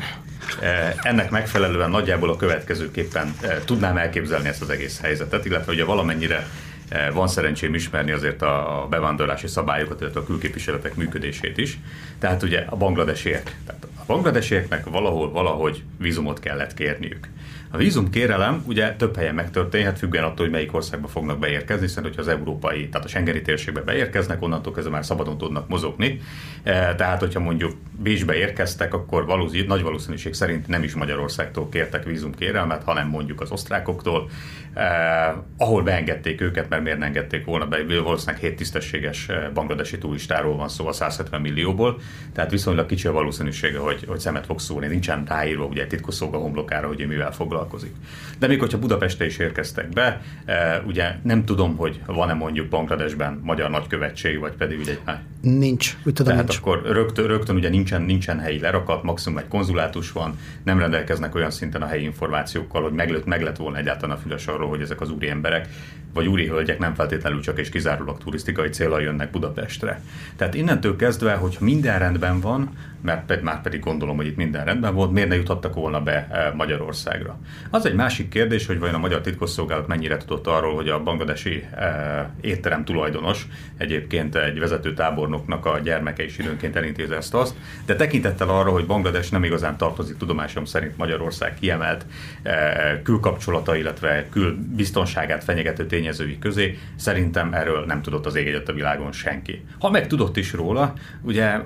Ennek 1.03 1.31
megfelelően 1.31 1.91
nagyjából 1.91 2.31
a 2.31 2.37
következőképpen 2.37 3.35
tudnám 3.65 3.97
elképzelni 3.97 4.49
ezt 4.49 4.63
az 4.63 4.71
egész 4.71 5.01
helyzetet, 5.01 5.45
illetve 5.45 5.73
ugye 5.73 5.85
valamennyire 5.85 6.37
Eh, 6.37 6.72
van 7.13 7.29
szerencsém 7.29 7.75
ismerni 7.75 8.11
azért 8.11 8.43
a 8.43 8.87
bevándorlási 8.91 9.47
szabályokat, 9.47 10.01
illetve 10.01 10.21
a 10.21 10.25
külképviseletek 10.25 10.95
működését 10.95 11.59
is. 11.59 11.79
Tehát 12.19 12.43
ugye 12.43 12.65
a 12.69 12.77
bangladesiek, 12.77 13.57
tehát 13.67 13.87
a 13.97 14.03
bangladesieknek 14.07 14.85
valahol 14.85 15.31
valahogy 15.31 15.83
vízumot 15.99 16.41
kellett 16.41 16.75
kérniük. 16.75 17.29
A 17.75 17.77
vízum 17.77 18.11
kérelem 18.11 18.63
ugye 18.67 18.95
több 18.97 19.17
helyen 19.17 19.35
megtörténhet, 19.35 19.99
függően 19.99 20.25
attól, 20.25 20.37
hogy 20.45 20.51
melyik 20.51 20.75
országba 20.75 21.09
fognak 21.09 21.39
beérkezni, 21.39 21.87
hiszen 21.87 22.03
hogyha 22.03 22.21
az 22.21 22.29
európai, 22.29 22.89
tehát 22.89 23.07
a 23.07 23.09
Schengeni 23.09 23.43
térségbe 23.43 23.81
beérkeznek, 23.81 24.43
onnantól 24.43 24.73
kezdve 24.73 24.93
már 24.93 25.05
szabadon 25.05 25.39
tudnak 25.39 25.69
mozogni. 25.69 26.21
E, 26.63 26.95
tehát, 26.95 27.21
hogyha 27.21 27.41
mondjuk 27.41 27.73
Bécsbe 28.03 28.35
érkeztek, 28.35 28.95
akkor 28.95 29.27
valószínű, 29.27 29.67
nagy 29.67 29.83
valószínűség 29.83 30.35
szerint 30.35 30.67
nem 30.67 30.83
is 30.83 30.95
Magyarországtól 30.95 31.69
kértek 31.69 32.05
vízum 32.05 32.35
kérelmet, 32.35 32.83
hanem 32.83 33.09
mondjuk 33.09 33.41
az 33.41 33.51
osztrákoktól, 33.51 34.31
eh, 34.75 35.33
ahol 35.57 35.83
beengedték 35.83 36.41
őket, 36.41 36.69
mert 36.69 36.83
miért 36.83 36.99
nem 36.99 37.07
engedték 37.07 37.45
volna 37.45 37.67
be, 37.67 37.85
valószínűleg 38.03 38.41
hét 38.41 38.57
tisztességes 38.57 39.29
eh, 39.29 39.49
bangladesi 39.55 39.99
turistáról 39.99 40.57
van 40.57 40.69
szó 40.69 40.87
a 40.87 40.93
170 40.93 41.41
millióból, 41.41 42.01
tehát 42.33 42.51
viszonylag 42.51 42.87
kicsi 42.87 43.09
a 43.09 43.13
valószínűsége, 43.13 43.79
hogy, 43.79 44.05
hogy 44.07 44.21
szemet 44.21 44.47
fog 44.47 44.61
szólni, 44.61 44.87
nincsen 44.87 45.25
ráírva 45.29 45.65
ugye 45.65 45.87
titkosszolga 45.87 46.39
homlokára, 46.39 46.87
hogy 46.87 47.01
ő 47.01 47.07
mivel 47.07 47.33
foglalkozik. 47.63 47.95
De 48.39 48.47
még 48.47 48.61
hogyha 48.61 48.79
Budapestre 48.79 49.25
is 49.25 49.39
érkeztek 49.39 49.89
be, 49.89 50.21
eh, 50.45 50.87
ugye 50.87 51.15
nem 51.23 51.45
tudom, 51.45 51.77
hogy 51.77 52.01
van-e 52.07 52.33
mondjuk 52.33 52.69
Bangladesben 52.69 53.41
magyar 53.43 53.71
nagykövetség, 53.71 54.39
vagy 54.39 54.53
pedig 54.53 54.79
ugye... 54.79 54.99
Nincs, 55.41 55.97
úgy 56.05 56.13
tudom, 56.13 56.33
Tehát 56.33 56.49
nincs. 56.49 56.59
akkor 56.59 56.83
rögtön, 56.85 57.27
rögtön 57.27 57.57
ugye 57.57 57.69
nincsen, 57.69 58.03
nincsen 58.03 58.39
helyi 58.39 58.59
lerakat, 58.59 59.03
maximum 59.03 59.39
egy 59.39 59.49
konzulátus 59.49 60.13
van, 60.13 60.39
nem 60.63 60.79
rendelkeznek 60.79 61.35
olyan 61.35 61.51
szinten 61.51 61.83
a 61.83 61.87
helyi 61.87 62.03
információkkal, 62.03 62.83
hogy 62.83 62.93
meg, 62.93 63.23
meg 63.25 63.43
lett 63.43 63.57
volna 63.57 63.77
egyáltalán 63.77 64.17
a 64.17 64.21
füles 64.21 64.47
arról, 64.47 64.69
hogy 64.69 64.81
ezek 64.81 65.01
az 65.01 65.11
úri 65.11 65.29
emberek 65.29 65.69
vagy 66.15 66.27
úri 66.27 66.47
hölgyek 66.47 66.79
nem 66.79 66.95
feltétlenül 66.95 67.41
csak 67.41 67.59
és 67.59 67.69
kizárólag 67.69 68.19
turisztikai 68.19 68.69
célra 68.69 69.01
jönnek 69.01 69.31
Budapestre. 69.31 70.01
Tehát 70.37 70.55
innentől 70.55 70.97
kezdve, 70.97 71.35
hogy 71.35 71.57
minden 71.61 71.99
rendben 71.99 72.41
van, 72.41 72.71
mert 73.03 73.43
már 73.43 73.61
pedig 73.61 73.81
gondolom, 73.81 74.17
hogy 74.17 74.27
itt 74.27 74.37
minden 74.37 74.65
rendben 74.65 74.95
volt, 74.95 75.13
miért 75.13 75.29
ne 75.29 75.35
juthattak 75.35 75.75
volna 75.75 76.01
be 76.01 76.29
eh, 76.31 76.53
Magyarországra. 76.55 77.39
Az 77.71 77.87
egy 77.87 77.95
másik 77.95 78.29
kérdés, 78.29 78.67
hogy 78.67 78.79
vajon 78.79 78.95
a 78.95 78.99
magyar 78.99 79.21
titkosszolgálat 79.21 79.87
mennyire 79.87 80.17
tudott 80.17 80.47
arról, 80.47 80.75
hogy 80.75 80.89
a 80.89 81.03
bangladesi 81.03 81.65
eh, 81.75 82.27
étterem 82.41 82.85
tulajdonos 82.85 83.47
egyébként 83.77 84.35
egy 84.35 84.59
vezető 84.59 84.95
tábornoknak 84.95 85.67
a 85.67 85.79
gyermeke 85.79 86.25
is 86.25 86.39
időnként 86.39 86.77
elintézi 86.77 87.13
ezt 87.13 87.35
azt, 87.35 87.55
de 87.87 87.97
tekintettel 87.97 88.49
arra, 88.49 88.71
hogy 88.71 88.87
Banglades 88.87 89.29
nem 89.29 89.45
igazán 89.45 89.77
tartozik 89.77 90.17
tudomásom 90.17 90.65
szerint 90.65 90.97
Magyarország 90.97 91.55
kiemelt 91.61 92.07
eh, 92.43 92.99
külkapcsolata, 93.03 93.77
illetve 93.77 94.27
külbiztonságát 94.31 95.45
fenyegető 95.45 95.87
tényezői 95.87 96.39
közé, 96.39 96.79
szerintem 96.97 97.55
erről 97.55 97.85
nem 97.85 98.03
tudott 98.03 98.27
az 98.27 98.35
ég 98.35 98.63
a 98.67 98.73
világon 98.73 99.13
senki. 99.13 99.65
Ha 99.79 99.91
meg 99.91 100.07
tudott 100.07 100.37
is 100.37 100.53
róla, 100.53 100.93
ugye 101.23 101.59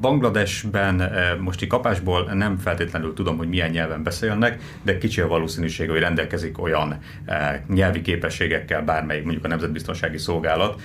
Banglades 0.00 0.64
esetben 0.72 1.38
most 1.40 1.62
így 1.62 1.68
kapásból 1.68 2.30
nem 2.32 2.58
feltétlenül 2.58 3.14
tudom, 3.14 3.36
hogy 3.36 3.48
milyen 3.48 3.70
nyelven 3.70 4.02
beszélnek, 4.02 4.60
de 4.82 4.98
kicsi 4.98 5.20
a 5.20 5.26
valószínűség, 5.26 5.90
hogy 5.90 6.00
rendelkezik 6.00 6.62
olyan 6.62 6.98
nyelvi 7.68 8.02
képességekkel 8.02 8.82
bármelyik, 8.82 9.22
mondjuk 9.22 9.44
a 9.44 9.48
Nemzetbiztonsági 9.48 10.18
Szolgálat, 10.18 10.80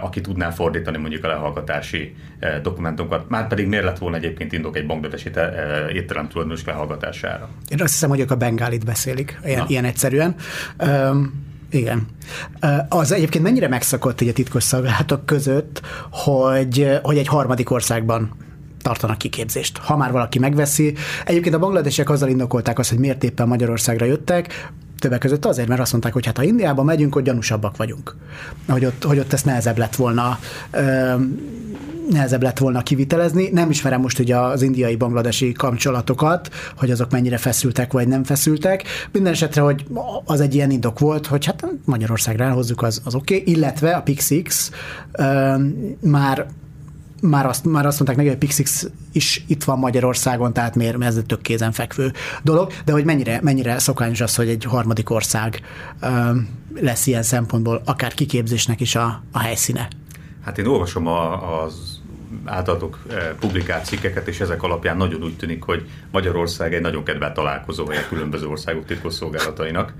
aki 0.00 0.20
tudná 0.20 0.50
fordítani 0.50 0.96
mondjuk 0.96 1.24
a 1.24 1.28
lehallgatási 1.28 2.14
dokumentumokat. 2.62 3.28
Már 3.28 3.46
pedig 3.46 3.66
miért 3.66 3.84
lett 3.84 3.98
volna 3.98 4.16
egyébként 4.16 4.52
indok 4.52 4.76
egy 4.76 4.86
bangladesi 4.86 5.30
étterem 5.92 6.28
tulajdonos 6.28 6.64
lehallgatására? 6.64 7.48
Én 7.68 7.82
azt 7.82 7.92
hiszem, 7.92 8.08
hogy 8.08 8.20
ők 8.20 8.30
a 8.30 8.36
bengálit 8.36 8.84
beszélik, 8.84 9.40
ilyen, 9.44 9.64
ilyen 9.68 9.84
egyszerűen. 9.84 10.34
Um, 10.78 11.48
igen. 11.70 12.06
Az 12.88 13.12
egyébként 13.12 13.44
mennyire 13.44 13.68
megszakott 13.68 14.20
így 14.20 14.28
a 14.28 14.32
titkos 14.32 14.62
szolgálatok 14.62 15.26
között, 15.26 15.80
hogy, 16.10 16.98
hogy 17.02 17.18
egy 17.18 17.26
harmadik 17.26 17.70
országban 17.70 18.36
tartanak 18.82 19.18
kiképzést, 19.18 19.78
ha 19.78 19.96
már 19.96 20.12
valaki 20.12 20.38
megveszi. 20.38 20.94
Egyébként 21.24 21.54
a 21.54 21.58
bangladesiek 21.58 22.10
azzal 22.10 22.28
indokolták 22.28 22.78
azt, 22.78 22.90
hogy 22.90 22.98
miért 22.98 23.24
éppen 23.24 23.48
Magyarországra 23.48 24.04
jöttek, 24.04 24.70
többek 24.98 25.18
között 25.18 25.44
azért, 25.44 25.68
mert 25.68 25.80
azt 25.80 25.92
mondták, 25.92 26.12
hogy 26.12 26.26
hát 26.26 26.36
ha 26.36 26.42
Indiába 26.42 26.82
megyünk, 26.82 27.14
hogy 27.14 27.22
gyanúsabbak 27.22 27.76
vagyunk. 27.76 28.16
Hogy 28.68 28.84
ott, 28.84 29.04
hogy 29.04 29.18
ott 29.18 29.32
ezt 29.32 29.44
nehezebb 29.44 29.78
lett 29.78 29.96
volna 29.96 30.38
ö, 30.70 31.14
nehezebb 32.10 32.42
lett 32.42 32.58
volna 32.58 32.82
kivitelezni. 32.82 33.48
Nem 33.52 33.70
ismerem 33.70 34.00
most 34.00 34.18
ugye 34.18 34.36
az 34.36 34.62
indiai-bangladesi 34.62 35.52
kapcsolatokat, 35.52 36.48
hogy 36.76 36.90
azok 36.90 37.10
mennyire 37.10 37.36
feszültek 37.36 37.92
vagy 37.92 38.08
nem 38.08 38.24
feszültek. 38.24 38.84
Minden 39.12 39.32
esetre, 39.32 39.60
hogy 39.60 39.84
az 40.24 40.40
egy 40.40 40.54
ilyen 40.54 40.70
indok 40.70 40.98
volt, 40.98 41.26
hogy 41.26 41.44
hát 41.44 41.66
Magyarországra 41.84 42.44
elhozzuk, 42.44 42.82
az, 42.82 43.00
az 43.04 43.14
oké, 43.14 43.40
okay. 43.40 43.54
illetve 43.54 43.90
a 43.90 44.02
Pixix 44.02 44.70
ö, 45.12 45.54
már 46.00 46.46
már 47.20 47.46
azt, 47.46 47.64
már 47.64 47.86
azt 47.86 47.96
mondták 47.96 48.16
neki, 48.16 48.28
hogy 48.28 48.36
a 48.36 48.46
Pixix 48.46 48.90
is 49.12 49.44
itt 49.46 49.64
van 49.64 49.78
Magyarországon, 49.78 50.52
tehát 50.52 50.74
miért, 50.74 51.02
ez 51.02 51.16
egy 51.16 51.26
tök 51.26 51.40
kézenfekvő 51.42 52.12
dolog, 52.42 52.72
de 52.84 52.92
hogy 52.92 53.04
mennyire, 53.04 53.40
mennyire 53.42 53.78
szokányos 53.78 54.20
az, 54.20 54.36
hogy 54.36 54.48
egy 54.48 54.64
harmadik 54.64 55.10
ország 55.10 55.60
ö, 56.00 56.08
lesz 56.74 57.06
ilyen 57.06 57.22
szempontból, 57.22 57.82
akár 57.84 58.14
kiképzésnek 58.14 58.80
is 58.80 58.94
a, 58.94 59.22
a 59.32 59.38
helyszíne. 59.38 59.88
Hát 60.44 60.58
én 60.58 60.66
olvasom 60.66 61.06
a, 61.06 61.62
az 61.62 62.00
általatok 62.44 62.98
publikált 63.40 63.84
cikkeket, 63.84 64.28
és 64.28 64.40
ezek 64.40 64.62
alapján 64.62 64.96
nagyon 64.96 65.22
úgy 65.22 65.36
tűnik, 65.36 65.62
hogy 65.62 65.88
Magyarország 66.10 66.74
egy 66.74 66.80
nagyon 66.80 67.04
kedvelt 67.04 67.34
találkozója 67.34 68.00
a 68.00 68.08
különböző 68.08 68.46
országok 68.46 68.84
titkosszolgálatainak. 68.84 69.94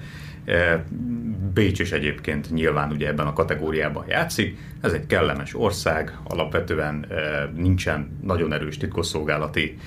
Bécs 1.55 1.79
is 1.79 1.93
egyébként 1.93 2.51
nyilván 2.51 2.91
ugye 2.91 3.09
ebben 3.09 3.27
a 3.27 3.33
kategóriában 3.33 4.05
játszik. 4.09 4.59
Ez 4.81 4.93
egy 4.93 5.07
kellemes 5.07 5.55
ország, 5.55 6.19
alapvetően 6.25 7.07
nincsen 7.55 8.19
nagyon 8.23 8.53
erős 8.53 8.77
titkosszolgálati 8.77 9.79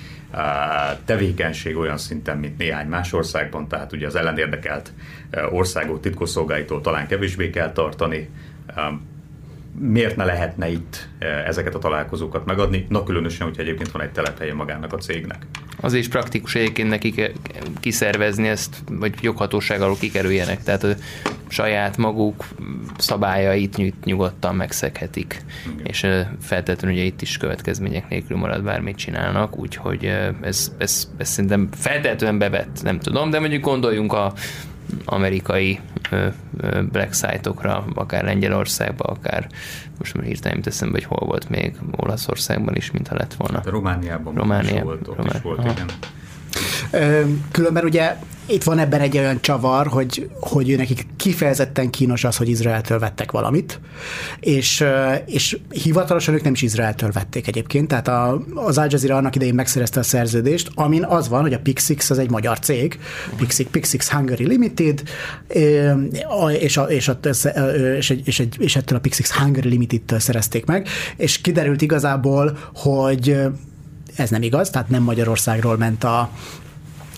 tevékenység 1.04 1.76
olyan 1.76 1.98
szinten, 1.98 2.38
mint 2.38 2.58
néhány 2.58 2.86
más 2.86 3.12
országban, 3.12 3.68
tehát 3.68 3.92
ugye 3.92 4.06
az 4.06 4.14
ellenérdekelt 4.14 4.92
országok 5.50 6.00
titkosszolgáitól 6.00 6.80
talán 6.80 7.06
kevésbé 7.06 7.50
kell 7.50 7.72
tartani 7.72 8.28
miért 9.78 10.16
ne 10.16 10.24
lehetne 10.24 10.70
itt 10.70 11.08
eh, 11.18 11.46
ezeket 11.46 11.74
a 11.74 11.78
találkozókat 11.78 12.44
megadni, 12.44 12.86
na 12.88 13.02
különösen, 13.02 13.46
hogyha 13.46 13.62
egyébként 13.62 13.90
van 13.90 14.02
egy 14.02 14.10
telephelye 14.10 14.54
magának 14.54 14.92
a 14.92 14.96
cégnek. 14.96 15.46
Az 15.80 15.92
is 15.92 16.08
praktikus 16.08 16.54
egyébként 16.54 16.88
nekik 16.88 17.32
kiszervezni 17.80 18.48
ezt, 18.48 18.76
vagy 18.90 19.14
joghatóság 19.20 19.80
alól 19.80 19.96
kikerüljenek, 19.96 20.62
tehát 20.62 20.84
a 20.84 20.94
saját 21.48 21.96
maguk 21.96 22.44
szabályait 22.98 24.04
nyugodtan 24.04 24.54
megszeghetik, 24.54 25.42
Igen. 25.72 25.86
és 25.86 26.06
feltétlenül 26.40 26.96
ugye 26.96 27.06
itt 27.06 27.22
is 27.22 27.36
következmények 27.36 28.08
nélkül 28.08 28.36
marad 28.36 28.62
bármit 28.62 28.96
csinálnak, 28.96 29.58
úgyhogy 29.58 30.04
ez, 30.42 30.72
ez, 30.78 31.08
ez 31.16 31.28
szerintem 31.28 31.68
feltétlenül 31.72 32.38
bevett, 32.38 32.82
nem 32.82 32.98
tudom, 32.98 33.30
de 33.30 33.40
mondjuk 33.40 33.62
gondoljunk 33.62 34.12
a 34.12 34.32
amerikai 35.04 35.80
black 36.92 37.14
site-okra, 37.14 37.84
akár 37.94 38.24
Lengyelországba, 38.24 39.04
akár 39.04 39.46
most 39.98 40.14
már 40.14 40.24
hirtelen 40.24 40.62
teszem, 40.62 40.90
hogy 40.90 41.04
hol 41.04 41.26
volt 41.26 41.48
még 41.48 41.74
Olaszországban 41.96 42.74
is, 42.74 42.90
mintha 42.90 43.14
lett 43.16 43.34
volna. 43.34 43.60
De 43.60 43.70
Romániában 43.70 44.34
Románia, 44.34 44.74
is 44.74 44.82
volt, 44.82 45.08
ott 45.08 45.16
Román... 45.16 45.34
is 45.34 45.42
volt, 45.42 45.60
igen. 45.60 45.86
Különben 47.50 47.84
ugye 47.84 48.16
itt 48.46 48.62
van 48.62 48.78
ebben 48.78 49.00
egy 49.00 49.18
olyan 49.18 49.40
csavar, 49.40 49.86
hogy, 49.86 50.28
hogy 50.40 50.70
ő 50.70 50.76
nekik 50.76 51.06
kifejezetten 51.16 51.90
kínos 51.90 52.24
az, 52.24 52.36
hogy 52.36 52.48
Izraeltől 52.48 52.98
vettek 52.98 53.32
valamit, 53.32 53.80
és, 54.40 54.84
és 55.26 55.58
hivatalosan 55.68 56.34
ők 56.34 56.42
nem 56.42 56.52
is 56.52 56.62
Izraeltől 56.62 57.10
vették 57.10 57.46
egyébként, 57.46 57.88
tehát 57.88 58.08
a, 58.08 58.44
az 58.54 58.78
Al 58.78 58.86
Jazeera 58.90 59.16
annak 59.16 59.34
idején 59.34 59.54
megszerezte 59.54 60.00
a 60.00 60.02
szerződést, 60.02 60.70
amin 60.74 61.04
az 61.04 61.28
van, 61.28 61.42
hogy 61.42 61.52
a 61.52 61.58
Pixix 61.58 62.10
az 62.10 62.18
egy 62.18 62.30
magyar 62.30 62.58
cég, 62.58 62.98
Pixix, 63.36 63.70
Pixix 63.70 64.10
Hungary 64.10 64.46
Limited, 64.46 65.02
és, 66.58 66.76
a, 66.76 66.82
és, 66.82 67.08
a, 67.08 67.12
és, 67.96 68.10
egy, 68.10 68.22
és, 68.26 68.40
egy, 68.40 68.56
és 68.58 68.76
ettől 68.76 68.98
a 68.98 69.00
Pixix 69.00 69.32
Hungary 69.32 69.68
Limited-től 69.68 70.18
szerezték 70.18 70.64
meg, 70.64 70.88
és 71.16 71.40
kiderült 71.40 71.82
igazából, 71.82 72.58
hogy 72.74 73.36
ez 74.16 74.30
nem 74.30 74.42
igaz, 74.42 74.70
tehát 74.70 74.88
nem 74.88 75.02
Magyarországról 75.02 75.76
ment 75.76 76.04
a, 76.04 76.30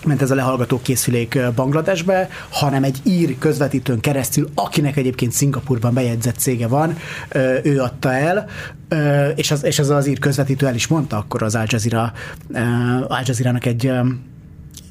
ment 0.05 0.21
ez 0.21 0.31
a 0.31 0.35
lehallgató 0.35 0.81
készülék 0.81 1.39
Bangladesbe, 1.55 2.29
hanem 2.49 2.83
egy 2.83 2.99
ír 3.03 3.37
közvetítőn 3.37 3.99
keresztül, 3.99 4.49
akinek 4.55 4.97
egyébként 4.97 5.31
Szingapurban 5.31 5.93
bejegyzett 5.93 6.37
cége 6.37 6.67
van, 6.67 6.97
ő 7.63 7.79
adta 7.81 8.13
el, 8.13 8.45
és, 9.35 9.51
az, 9.51 9.63
és 9.63 9.79
az 9.79 9.89
az 9.89 10.07
ír 10.07 10.19
közvetítő 10.19 10.67
el 10.67 10.75
is 10.75 10.87
mondta 10.87 11.17
akkor 11.17 11.43
az 11.43 11.55
Al 11.55 11.65
Jazeera, 11.67 12.13
Al 13.07 13.21
Jazeera-nak 13.25 13.65
egy 13.65 13.91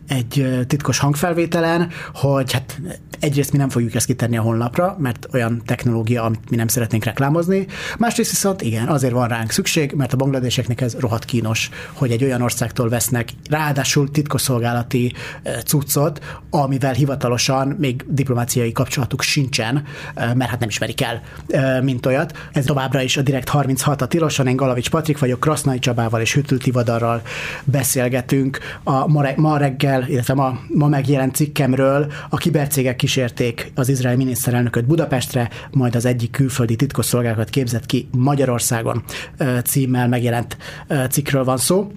egy 0.09 0.64
titkos 0.66 0.99
hangfelvételen, 0.99 1.88
hogy 2.14 2.53
hát 2.53 2.81
egyrészt 3.21 3.53
mi 3.53 3.59
nem 3.59 3.69
fogjuk 3.69 3.95
ezt 3.95 4.07
kitenni 4.07 4.37
a 4.37 4.42
honlapra, 4.42 4.97
mert 4.99 5.29
olyan 5.33 5.62
technológia, 5.64 6.23
amit 6.23 6.51
mi 6.51 6.57
nem 6.57 6.69
szeretnénk 6.69 7.05
reklámozni, 7.05 7.66
másrészt 7.99 8.31
viszont 8.31 8.62
igen, 8.62 8.88
azért 8.88 9.12
van 9.12 9.29
ránk 9.29 9.51
szükség, 9.51 9.92
mert 9.92 10.12
a 10.12 10.16
bangladeseknek 10.16 10.81
ez 10.81 10.97
rohadt 10.99 11.25
kínos, 11.25 11.71
hogy 11.92 12.11
egy 12.11 12.25
olyan 12.25 12.42
országtól 12.42 12.88
vesznek 12.88 13.29
ráadásul 13.51 14.11
titkosszolgálati 14.11 15.12
cuccot, 15.64 16.40
amivel 16.51 16.92
hivatalosan 16.92 17.69
még 17.69 18.05
diplomáciai 18.09 18.73
kapcsolatuk 18.73 19.23
sincsen, 19.23 19.85
mert 20.14 20.51
hát 20.51 20.61
nem 20.61 20.69
ismerik 20.69 21.01
el, 21.03 21.23
mint 21.81 22.07
olyat. 22.07 22.38
Ez 22.53 22.64
továbbra 22.64 23.03
is 23.03 23.16
a 23.16 23.23
Direkt 23.23 23.49
36 23.49 24.03
a 24.03 24.07
tilosan, 24.07 24.47
én 24.47 24.57
Galavics 24.57 24.90
Patrik 24.90 25.19
vagyok, 25.19 25.40
Krasznai 25.40 25.79
Csabával 25.79 26.21
és 26.21 26.35
Hütül 26.35 26.59
Tivadarral 26.59 27.23
beszélgetünk. 27.64 28.59
A 28.83 29.09
ma 29.37 29.57
reggel 29.57 29.95
reggel, 29.98 30.11
illetve 30.11 30.35
ma, 30.35 30.59
ma 30.68 30.88
megjelent 30.88 31.35
cikkemről 31.35 32.12
a 32.28 32.37
kibercégek 32.37 32.96
kísérték 32.96 33.72
az 33.74 33.88
izraeli 33.88 34.16
miniszterelnököt 34.16 34.87
Budapestre, 34.87 35.50
majd 35.70 35.94
az 35.94 36.04
egyik 36.04 36.30
külföldi 36.30 36.76
titkosszolgálatot 36.76 37.50
képzett 37.50 37.87
ki 37.87 38.09
Magyarországon 38.16 39.04
címmel 39.64 40.09
megjelent 40.09 40.56
cikkről 41.11 41.44
van 41.44 41.56
szó. 41.56 41.90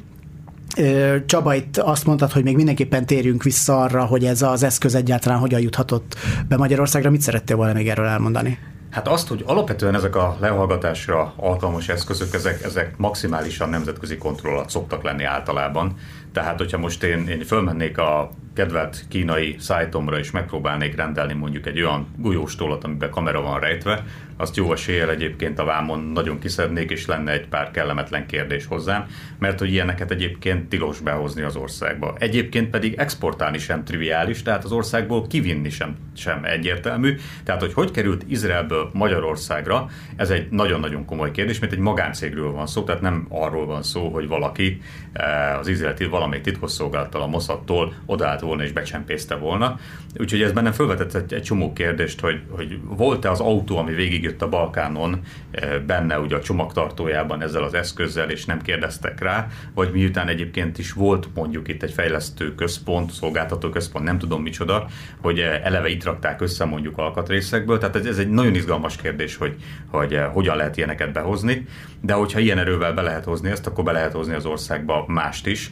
Csaba, 1.25 1.55
itt 1.55 1.77
azt 1.77 2.05
mondtad, 2.05 2.31
hogy 2.31 2.43
még 2.43 2.55
mindenképpen 2.55 3.05
térjünk 3.05 3.43
vissza 3.43 3.81
arra, 3.81 4.05
hogy 4.05 4.25
ez 4.25 4.41
az 4.41 4.63
eszköz 4.63 4.95
egyáltalán 4.95 5.39
hogyan 5.39 5.62
juthatott 5.62 6.15
be 6.47 6.57
Magyarországra. 6.57 7.09
Mit 7.09 7.21
szerettél 7.21 7.55
volna 7.55 7.73
még 7.73 7.89
erről 7.89 8.05
elmondani? 8.05 8.57
Hát 8.89 9.07
azt, 9.07 9.27
hogy 9.27 9.43
alapvetően 9.45 9.95
ezek 9.95 10.15
a 10.15 10.38
lehallgatásra 10.39 11.33
alkalmas 11.35 11.89
eszközök, 11.89 12.33
ezek, 12.33 12.63
ezek 12.63 12.97
maximálisan 12.97 13.69
nemzetközi 13.69 14.17
kontroll 14.17 14.53
alatt 14.53 14.69
szoktak 14.69 15.03
lenni 15.03 15.23
általában. 15.23 15.95
Tehát, 16.33 16.57
hogyha 16.57 16.77
most 16.77 17.03
én, 17.03 17.27
én 17.27 17.43
fölmennék 17.43 17.97
a 17.97 18.31
kedvelt 18.53 19.05
kínai 19.09 19.55
szájtomra 19.59 20.17
és 20.17 20.31
megpróbálnék 20.31 20.95
rendelni 20.95 21.33
mondjuk 21.33 21.65
egy 21.65 21.81
olyan 21.81 22.07
gulyóstólat, 22.17 22.83
amiben 22.83 23.09
kamera 23.09 23.41
van 23.41 23.59
rejtve, 23.59 24.03
azt 24.39 24.55
jó 24.55 24.71
eséllyel 24.71 25.09
egyébként 25.09 25.59
a 25.59 25.63
vámon 25.63 25.99
nagyon 25.99 26.39
kiszednék, 26.39 26.91
és 26.91 27.05
lenne 27.05 27.31
egy 27.31 27.47
pár 27.47 27.71
kellemetlen 27.71 28.25
kérdés 28.25 28.65
hozzám, 28.65 29.05
mert 29.39 29.59
hogy 29.59 29.71
ilyeneket 29.71 30.12
egyébként 30.12 30.69
tilos 30.69 30.99
behozni 30.99 31.41
az 31.41 31.55
országba. 31.55 32.15
Egyébként 32.19 32.69
pedig 32.69 32.93
exportálni 32.97 33.57
sem 33.57 33.83
triviális, 33.83 34.41
tehát 34.41 34.63
az 34.63 34.71
országból 34.71 35.27
kivinni 35.27 35.69
sem, 35.69 35.95
sem 36.15 36.43
egyértelmű. 36.43 37.15
Tehát, 37.43 37.62
hogy 37.62 37.73
hogy 37.73 37.91
került 37.91 38.23
Izraelből 38.27 38.89
Magyarországra, 38.93 39.89
ez 40.15 40.29
egy 40.29 40.47
nagyon-nagyon 40.49 41.05
komoly 41.05 41.31
kérdés, 41.31 41.59
mert 41.59 41.71
egy 41.71 41.79
magáncégről 41.79 42.51
van 42.51 42.67
szó, 42.67 42.83
tehát 42.83 43.01
nem 43.01 43.25
arról 43.29 43.65
van 43.65 43.83
szó, 43.83 44.09
hogy 44.09 44.27
valaki 44.27 44.81
eh, 45.13 45.59
az 45.59 45.67
izraeli 45.67 46.05
valamelyik 46.05 46.43
titkosszolgálattal, 46.43 47.21
a 47.21 47.27
Mossadtól 47.27 47.93
odaállt 48.05 48.38
volna 48.45 48.63
és 48.63 48.71
becsempészte 48.71 49.36
volna. 49.36 49.80
Úgyhogy 50.17 50.41
ez 50.41 50.52
bennem 50.52 50.71
felvetett 50.71 51.13
egy, 51.13 51.34
egy 51.34 51.41
csomó 51.41 51.73
kérdést, 51.73 52.19
hogy, 52.19 52.41
hogy 52.49 52.80
volt-e 52.84 53.30
az 53.30 53.39
autó, 53.39 53.78
ami 53.78 53.93
végigjött 53.93 54.41
a 54.41 54.49
Balkánon 54.49 55.19
eh, 55.52 55.80
benne 55.80 56.19
ugye 56.19 56.36
a 56.36 56.41
csomagtartójában 56.41 57.41
ezzel 57.41 57.63
az 57.63 57.73
eszközzel, 57.73 58.30
és 58.30 58.45
nem 58.45 58.62
kérdeztek 58.62 59.21
rá, 59.21 59.47
vagy 59.73 59.91
miután 59.91 60.28
egyébként 60.28 60.78
is 60.78 60.93
volt 60.93 61.28
mondjuk 61.34 61.67
itt 61.67 61.84
egy 61.84 61.91
fejlesztő 61.91 62.56
központ, 62.56 63.12
szolgáltató 63.12 63.69
központ, 63.69 64.06
nem 64.06 64.17
tudom 64.17 64.41
micsoda, 64.41 64.88
hogy 65.21 65.39
eh, 65.39 65.62
eleve 65.63 65.89
itt 65.89 66.04
rakták 66.04 66.41
össze 66.41 66.65
mondjuk 66.65 66.97
alkatrészekből, 66.97 67.78
tehát 67.78 67.95
ez, 67.95 68.06
ez 68.06 68.17
egy 68.17 68.30
nagyon 68.30 68.56
izgalmas 68.56 68.95
kérdés, 68.95 69.36
hogy, 69.36 69.56
hogy 69.88 70.13
eh, 70.13 70.30
hogyan 70.34 70.56
lehet 70.56 70.78
ilyeneket 70.78 71.12
behozni, 71.12 71.65
de 72.02 72.13
hogyha 72.13 72.39
ilyen 72.39 72.58
erővel 72.58 72.93
be 72.93 73.02
lehet 73.02 73.23
hozni 73.23 73.49
ezt, 73.49 73.67
akkor 73.67 73.84
be 73.84 73.91
lehet 73.91 74.13
hozni 74.13 74.34
az 74.34 74.45
országba 74.45 75.06
mást 75.08 75.47
is, 75.47 75.71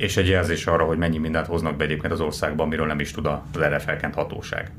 és 0.00 0.16
egy 0.16 0.28
jelzés 0.28 0.66
arra, 0.66 0.84
hogy 0.84 0.98
mennyi 0.98 1.18
mindent 1.18 1.46
hoznak 1.46 1.76
be 1.76 1.84
egyébként 1.84 2.12
az 2.12 2.20
országban, 2.20 2.66
amiről 2.66 2.86
nem 2.86 3.00
is 3.00 3.10
tud 3.10 3.26
az 3.26 3.60
erre 3.60 3.78
felkent 3.78 4.14
hatóság. 4.14 4.70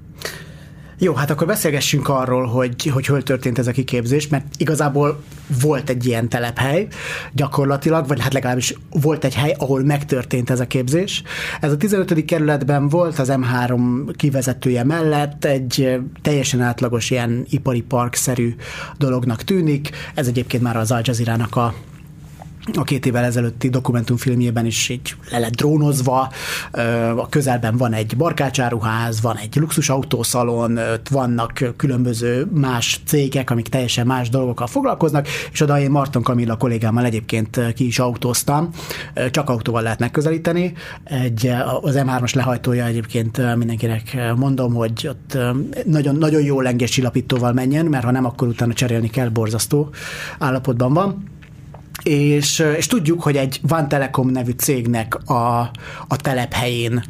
Jó, 1.03 1.13
hát 1.13 1.29
akkor 1.29 1.47
beszélgessünk 1.47 2.09
arról, 2.09 2.45
hogy, 2.45 2.85
hogy 2.85 3.05
hol 3.05 3.23
történt 3.23 3.59
ez 3.59 3.67
a 3.67 3.71
kiképzés, 3.71 4.27
mert 4.27 4.45
igazából 4.57 5.23
volt 5.61 5.89
egy 5.89 6.05
ilyen 6.05 6.29
telephely 6.29 6.87
gyakorlatilag, 7.31 8.07
vagy 8.07 8.21
hát 8.21 8.33
legalábbis 8.33 8.75
volt 8.89 9.23
egy 9.23 9.35
hely, 9.35 9.55
ahol 9.57 9.83
megtörtént 9.83 10.49
ez 10.49 10.59
a 10.59 10.67
képzés. 10.67 11.23
Ez 11.61 11.71
a 11.71 11.77
15. 11.77 12.25
kerületben 12.25 12.89
volt 12.89 13.19
az 13.19 13.31
M3 13.31 14.13
kivezetője 14.15 14.83
mellett 14.83 15.45
egy 15.45 15.99
teljesen 16.21 16.61
átlagos 16.61 17.09
ilyen 17.09 17.45
ipari 17.49 17.81
parkszerű 17.81 18.55
dolognak 18.97 19.43
tűnik. 19.43 19.89
Ez 20.13 20.27
egyébként 20.27 20.63
már 20.63 20.77
az 20.77 20.91
Al 20.91 21.01
Jazeera-nak 21.03 21.55
a 21.55 21.73
a 22.73 22.83
két 22.83 23.05
évvel 23.05 23.23
ezelőtti 23.23 23.69
dokumentumfilmjében 23.69 24.65
is 24.65 24.89
így 24.89 25.15
le 25.31 25.39
lett 25.39 25.55
drónozva, 25.55 26.31
a 27.15 27.29
közelben 27.29 27.77
van 27.77 27.93
egy 27.93 28.17
barkácsáruház, 28.17 29.21
van 29.21 29.37
egy 29.37 29.55
luxusautószalon, 29.55 30.79
vannak 31.09 31.73
különböző 31.77 32.47
más 32.53 33.01
cégek, 33.05 33.49
amik 33.49 33.67
teljesen 33.67 34.05
más 34.05 34.29
dolgokkal 34.29 34.67
foglalkoznak, 34.67 35.27
és 35.51 35.61
oda 35.61 35.79
én 35.79 35.89
Marton 35.89 36.23
Kamilla 36.23 36.55
kollégámmal 36.57 37.05
egyébként 37.05 37.73
ki 37.73 37.85
is 37.85 37.99
autóztam, 37.99 38.69
csak 39.31 39.49
autóval 39.49 39.81
lehet 39.81 39.99
megközelíteni. 39.99 40.73
Egy, 41.03 41.51
az 41.81 41.95
M3-as 41.97 42.35
lehajtója 42.35 42.85
egyébként 42.85 43.55
mindenkinek 43.55 44.33
mondom, 44.35 44.73
hogy 44.73 45.07
ott 45.07 45.37
nagyon, 45.85 46.15
nagyon 46.15 46.41
jó 46.41 46.61
lenges 46.61 46.89
csillapítóval 46.89 47.53
menjen, 47.53 47.85
mert 47.85 48.03
ha 48.03 48.11
nem, 48.11 48.25
akkor 48.25 48.47
utána 48.47 48.73
cserélni 48.73 49.09
kell, 49.09 49.29
borzasztó 49.29 49.89
állapotban 50.39 50.93
van 50.93 51.29
és, 52.03 52.59
és 52.77 52.87
tudjuk, 52.87 53.21
hogy 53.21 53.35
egy 53.35 53.59
Van 53.61 53.87
Telekom 53.87 54.29
nevű 54.29 54.51
cégnek 54.51 55.29
a, 55.29 55.59
a 56.07 56.15
telephelyén 56.21 57.03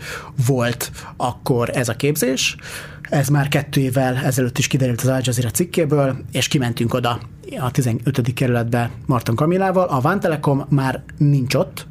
volt 0.46 0.92
akkor 1.18 1.70
ez 1.74 1.90
a 1.90 1.96
képzés. 1.96 2.56
Ez 3.02 3.28
már 3.28 3.48
kettő 3.48 3.82
évvel 3.82 4.16
ezelőtt 4.16 4.58
is 4.58 4.68
kiderült 4.68 5.02
az 5.02 5.08
Al 5.08 5.20
Jazeera 5.24 5.52
cikkéből, 5.52 6.16
és 6.32 6.48
kimentünk 6.48 6.94
oda 6.94 7.20
a 7.60 7.72
15. 7.72 8.34
kerületbe 8.34 8.92
Marton 9.06 9.36
Kamilával. 9.36 9.88
A 9.88 10.02
Van 10.02 10.20
Telekom 10.20 10.66
már 10.70 11.04
nincs 11.18 11.56
ott, 11.56 11.88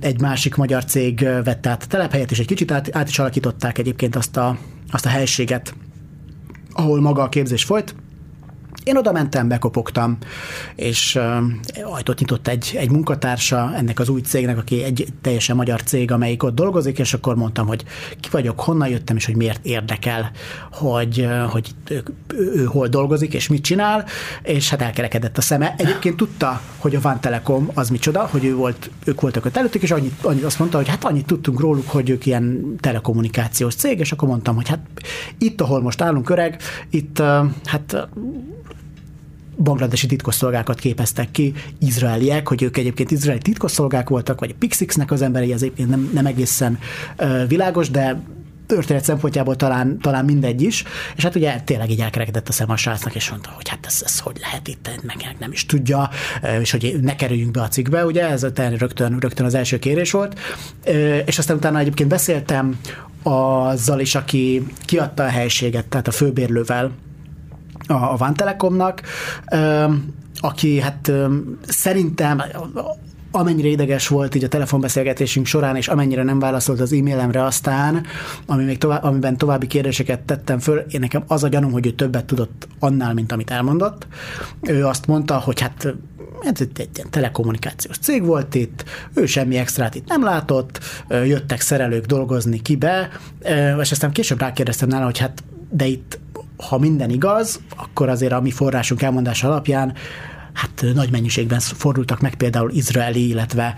egy 0.00 0.20
másik 0.20 0.54
magyar 0.54 0.84
cég 0.84 1.20
vette 1.44 1.70
át 1.70 1.82
a 1.82 1.86
telephelyet, 1.86 2.30
és 2.30 2.38
egy 2.38 2.46
kicsit 2.46 2.70
át, 2.70 2.96
át 2.96 3.08
is 3.08 3.18
alakították 3.18 3.78
egyébként 3.78 4.16
azt 4.16 4.36
a, 4.36 4.58
azt 4.90 5.06
a 5.06 5.08
helységet, 5.08 5.74
ahol 6.72 7.00
maga 7.00 7.22
a 7.22 7.28
képzés 7.28 7.64
folyt, 7.64 7.94
én 8.84 8.96
oda 8.96 9.12
mentem, 9.12 9.48
bekopogtam, 9.48 10.18
és 10.74 11.18
ajtót 11.84 12.18
nyitott 12.18 12.48
egy, 12.48 12.74
egy 12.78 12.90
munkatársa 12.90 13.72
ennek 13.76 13.98
az 13.98 14.08
új 14.08 14.20
cégnek, 14.20 14.58
aki 14.58 14.82
egy 14.82 15.06
teljesen 15.20 15.56
magyar 15.56 15.82
cég, 15.82 16.10
amelyik 16.10 16.42
ott 16.42 16.54
dolgozik, 16.54 16.98
és 16.98 17.14
akkor 17.14 17.36
mondtam, 17.36 17.66
hogy 17.66 17.84
ki 18.20 18.28
vagyok, 18.30 18.60
honnan 18.60 18.88
jöttem, 18.88 19.16
és 19.16 19.26
hogy 19.26 19.36
miért 19.36 19.64
érdekel, 19.64 20.30
hogy, 20.72 21.28
hogy 21.50 21.74
ő, 21.88 22.02
ő, 22.28 22.52
ő 22.54 22.64
hol 22.64 22.86
dolgozik, 22.88 23.34
és 23.34 23.48
mit 23.48 23.62
csinál, 23.62 24.04
és 24.42 24.70
hát 24.70 24.82
elkerekedett 24.82 25.38
a 25.38 25.40
szeme. 25.40 25.74
Egyébként 25.78 26.16
tudta, 26.16 26.60
hogy 26.78 26.94
a 26.94 27.00
Van 27.00 27.20
Telekom 27.20 27.70
az 27.74 27.88
micsoda, 27.90 28.28
hogy 28.30 28.44
ő 28.44 28.54
volt, 28.54 28.90
ők 29.04 29.20
voltak 29.20 29.44
ott 29.44 29.56
előttük, 29.56 29.82
és 29.82 29.90
annyit, 29.90 30.24
annyit 30.24 30.44
azt 30.44 30.58
mondta, 30.58 30.76
hogy 30.76 30.88
hát 30.88 31.04
annyit 31.04 31.26
tudtunk 31.26 31.60
róluk, 31.60 31.88
hogy 31.88 32.10
ők 32.10 32.26
ilyen 32.26 32.76
telekommunikációs 32.80 33.74
cég, 33.74 33.98
és 33.98 34.12
akkor 34.12 34.28
mondtam, 34.28 34.54
hogy 34.54 34.68
hát 34.68 34.80
itt, 35.38 35.60
ahol 35.60 35.82
most 35.82 36.00
állunk 36.00 36.30
öreg, 36.30 36.62
itt 36.90 37.22
hát 37.64 38.08
bangladesi 39.62 40.06
titkosszolgákat 40.06 40.78
képeztek 40.78 41.30
ki, 41.30 41.52
izraeliek, 41.78 42.48
hogy 42.48 42.62
ők 42.62 42.76
egyébként 42.76 43.10
izraeli 43.10 43.40
titkosszolgák 43.40 44.08
voltak, 44.08 44.40
vagy 44.40 44.50
a 44.50 44.56
Pixixnek 44.58 45.10
az 45.10 45.22
emberei, 45.22 45.52
ez 45.52 45.62
egyébként 45.62 45.88
nem, 45.88 46.10
nem 46.12 46.26
egészen 46.26 46.78
világos, 47.48 47.90
de 47.90 48.22
történet 48.66 49.04
szempontjából 49.04 49.56
talán, 49.56 49.98
talán 49.98 50.24
mindegy 50.24 50.62
is, 50.62 50.84
és 51.16 51.22
hát 51.22 51.34
ugye 51.34 51.60
tényleg 51.60 51.90
így 51.90 52.00
elkerekedett 52.00 52.48
a 52.48 52.52
szem 52.52 52.70
a 52.70 52.76
srácnak, 52.76 53.14
és 53.14 53.30
mondta, 53.30 53.50
hogy 53.54 53.68
hát 53.68 53.86
ez, 53.86 54.02
ez 54.04 54.18
hogy 54.18 54.36
lehet 54.40 54.68
itt, 54.68 54.90
meg 55.02 55.36
nem 55.38 55.52
is 55.52 55.66
tudja, 55.66 56.10
és 56.60 56.70
hogy 56.70 56.98
ne 57.02 57.16
kerüljünk 57.16 57.50
be 57.50 57.60
a 57.60 57.68
cikkbe, 57.68 58.04
ugye, 58.04 58.28
ez 58.28 58.46
rögtön, 58.56 59.18
rögtön 59.18 59.46
az 59.46 59.54
első 59.54 59.78
kérés 59.78 60.10
volt, 60.10 60.38
és 61.24 61.38
aztán 61.38 61.56
utána 61.56 61.78
egyébként 61.78 62.08
beszéltem 62.08 62.78
azzal 63.22 64.00
is, 64.00 64.14
aki 64.14 64.66
kiadta 64.84 65.22
a 65.22 65.28
helységet, 65.28 65.86
tehát 65.86 66.08
a 66.08 66.10
főbérlővel 66.10 66.90
a, 67.86 67.92
a 67.92 68.16
Van 68.16 68.34
Telekomnak, 68.34 69.02
aki 70.40 70.80
hát 70.80 71.12
szerintem 71.68 72.42
amennyire 73.32 73.68
ideges 73.68 74.08
volt 74.08 74.34
így 74.34 74.44
a 74.44 74.48
telefonbeszélgetésünk 74.48 75.46
során, 75.46 75.76
és 75.76 75.88
amennyire 75.88 76.22
nem 76.22 76.38
válaszolt 76.38 76.80
az 76.80 76.92
e-mailemre 76.92 77.44
aztán, 77.44 78.06
ami 78.46 78.64
még 78.64 78.78
tovább, 78.78 79.02
amiben 79.02 79.36
további 79.36 79.66
kérdéseket 79.66 80.20
tettem 80.20 80.58
föl, 80.58 80.78
én 80.78 81.00
nekem 81.00 81.24
az 81.26 81.44
a 81.44 81.48
gyanúm, 81.48 81.72
hogy 81.72 81.86
ő 81.86 81.90
többet 81.90 82.24
tudott 82.24 82.68
annál, 82.78 83.14
mint 83.14 83.32
amit 83.32 83.50
elmondott. 83.50 84.06
Ő 84.60 84.86
azt 84.86 85.06
mondta, 85.06 85.38
hogy 85.38 85.60
hát 85.60 85.94
ez 86.40 86.60
egy, 86.60 86.80
egy 86.80 86.88
ilyen 86.94 87.10
telekommunikációs 87.10 87.98
cég 87.98 88.24
volt 88.24 88.54
itt, 88.54 88.84
ő 89.14 89.26
semmi 89.26 89.56
extrát 89.56 89.94
itt 89.94 90.08
nem 90.08 90.24
látott, 90.24 90.80
jöttek 91.08 91.60
szerelők 91.60 92.04
dolgozni 92.04 92.62
kibe, 92.62 93.08
és 93.80 93.90
aztán 93.90 94.12
később 94.12 94.40
rákérdeztem 94.40 94.88
nála, 94.88 95.04
hogy 95.04 95.18
hát 95.18 95.42
de 95.70 95.86
itt 95.86 96.18
ha 96.56 96.78
minden 96.78 97.10
igaz, 97.10 97.60
akkor 97.76 98.08
azért 98.08 98.32
a 98.32 98.40
mi 98.40 98.50
forrásunk 98.50 99.02
elmondása 99.02 99.48
alapján 99.48 99.94
hát 100.52 100.84
nagy 100.94 101.10
mennyiségben 101.10 101.60
fordultak 101.60 102.20
meg 102.20 102.34
például 102.34 102.70
izraeli, 102.70 103.28
illetve 103.28 103.74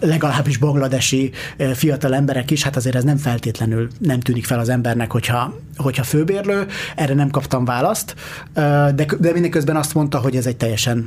legalábbis 0.00 0.56
bangladesi 0.56 1.30
fiatal 1.74 2.14
emberek 2.14 2.50
is, 2.50 2.62
hát 2.62 2.76
azért 2.76 2.94
ez 2.94 3.04
nem 3.04 3.16
feltétlenül 3.16 3.88
nem 3.98 4.20
tűnik 4.20 4.44
fel 4.44 4.58
az 4.58 4.68
embernek, 4.68 5.10
hogyha, 5.12 5.54
hogyha 5.76 6.02
főbérlő. 6.02 6.66
Erre 6.96 7.14
nem 7.14 7.30
kaptam 7.30 7.64
választ, 7.64 8.14
de, 8.54 9.06
de 9.18 9.32
mindeközben 9.32 9.76
azt 9.76 9.94
mondta, 9.94 10.18
hogy 10.18 10.36
ez 10.36 10.46
egy 10.46 10.56
teljesen 10.56 11.06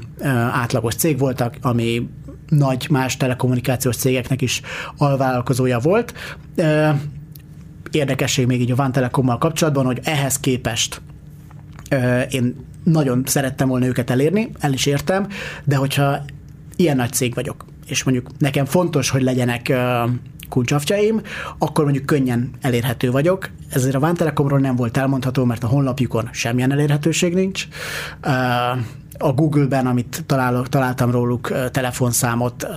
átlagos 0.51 0.95
cég 0.95 1.17
voltak, 1.17 1.55
ami 1.61 2.09
nagy 2.49 2.87
más 2.89 3.17
telekommunikációs 3.17 3.95
cégeknek 3.95 4.41
is 4.41 4.61
alvállalkozója 4.97 5.79
volt. 5.79 6.13
Érdekesség 7.97 8.45
még 8.45 8.61
így 8.61 8.71
a 8.71 8.75
Van 8.75 8.91
Telekommal 8.91 9.37
kapcsolatban, 9.37 9.85
hogy 9.85 9.99
ehhez 10.03 10.39
képest 10.39 11.01
én 12.29 12.55
nagyon 12.83 13.23
szerettem 13.25 13.67
volna 13.67 13.85
őket 13.85 14.09
elérni, 14.09 14.49
el 14.59 14.73
is 14.73 14.85
értem, 14.85 15.27
de 15.63 15.75
hogyha 15.75 16.19
ilyen 16.75 16.95
nagy 16.95 17.13
cég 17.13 17.33
vagyok, 17.33 17.65
és 17.87 18.03
mondjuk 18.03 18.27
nekem 18.37 18.65
fontos, 18.65 19.09
hogy 19.09 19.21
legyenek 19.21 19.73
kulcsaftjaim, 20.49 21.21
akkor 21.57 21.83
mondjuk 21.83 22.05
könnyen 22.05 22.51
elérhető 22.61 23.11
vagyok. 23.11 23.49
Ezért 23.69 23.95
a 23.95 23.99
Vántelekomról 23.99 24.59
nem 24.59 24.75
volt 24.75 24.97
elmondható, 24.97 25.43
mert 25.43 25.63
a 25.63 25.67
honlapjukon 25.67 26.29
semmilyen 26.31 26.71
elérhetőség 26.71 27.33
nincs. 27.33 27.67
A 29.17 29.31
Google-ben, 29.31 29.87
amit 29.87 30.23
találok, 30.25 30.69
találtam 30.69 31.11
róluk 31.11 31.51
telefonszámot, 31.71 32.67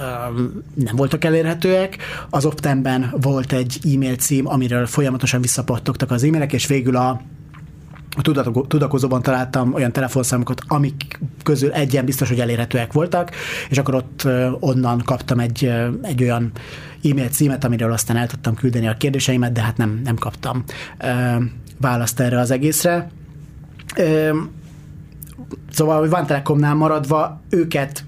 nem 0.75 0.97
voltak 0.97 1.25
elérhetőek. 1.25 1.97
Az 2.31 2.45
Optemben 2.45 3.15
volt 3.21 3.53
egy 3.53 3.79
e-mail 3.95 4.15
cím, 4.15 4.47
amiről 4.49 4.87
folyamatosan 4.87 5.41
visszapattogtak 5.41 6.11
az 6.11 6.23
e-mailek, 6.25 6.53
és 6.53 6.67
végül 6.67 6.97
a 6.97 7.21
a 8.17 8.67
tudakozóban 8.67 9.23
találtam 9.23 9.75
olyan 9.75 9.93
telefonszámokat, 9.93 10.61
amik 10.67 11.21
közül 11.43 11.73
egyen 11.73 12.05
biztos, 12.05 12.29
hogy 12.29 12.41
elérhetőek 12.41 12.93
voltak, 12.93 13.31
és 13.69 13.79
akkor 13.79 13.95
ott 13.95 14.29
onnan 14.61 15.03
kaptam 15.05 15.39
egy, 15.39 15.73
egy 16.03 16.23
olyan 16.23 16.51
e-mail 17.05 17.29
címet, 17.29 17.65
amiről 17.65 17.93
aztán 17.93 18.17
el 18.17 18.27
tudtam 18.27 18.55
küldeni 18.55 18.89
a 18.89 18.95
kérdéseimet, 18.95 19.53
de 19.53 19.61
hát 19.61 19.77
nem, 19.77 20.01
nem 20.05 20.17
kaptam 20.17 20.65
választ 21.81 22.21
erre 22.21 22.39
az 22.39 22.51
egészre. 22.51 23.11
Szóval, 25.71 25.99
hogy 25.99 26.11
Van 26.11 26.27
Telekomnál 26.27 26.75
maradva, 26.75 27.41
őket 27.51 28.05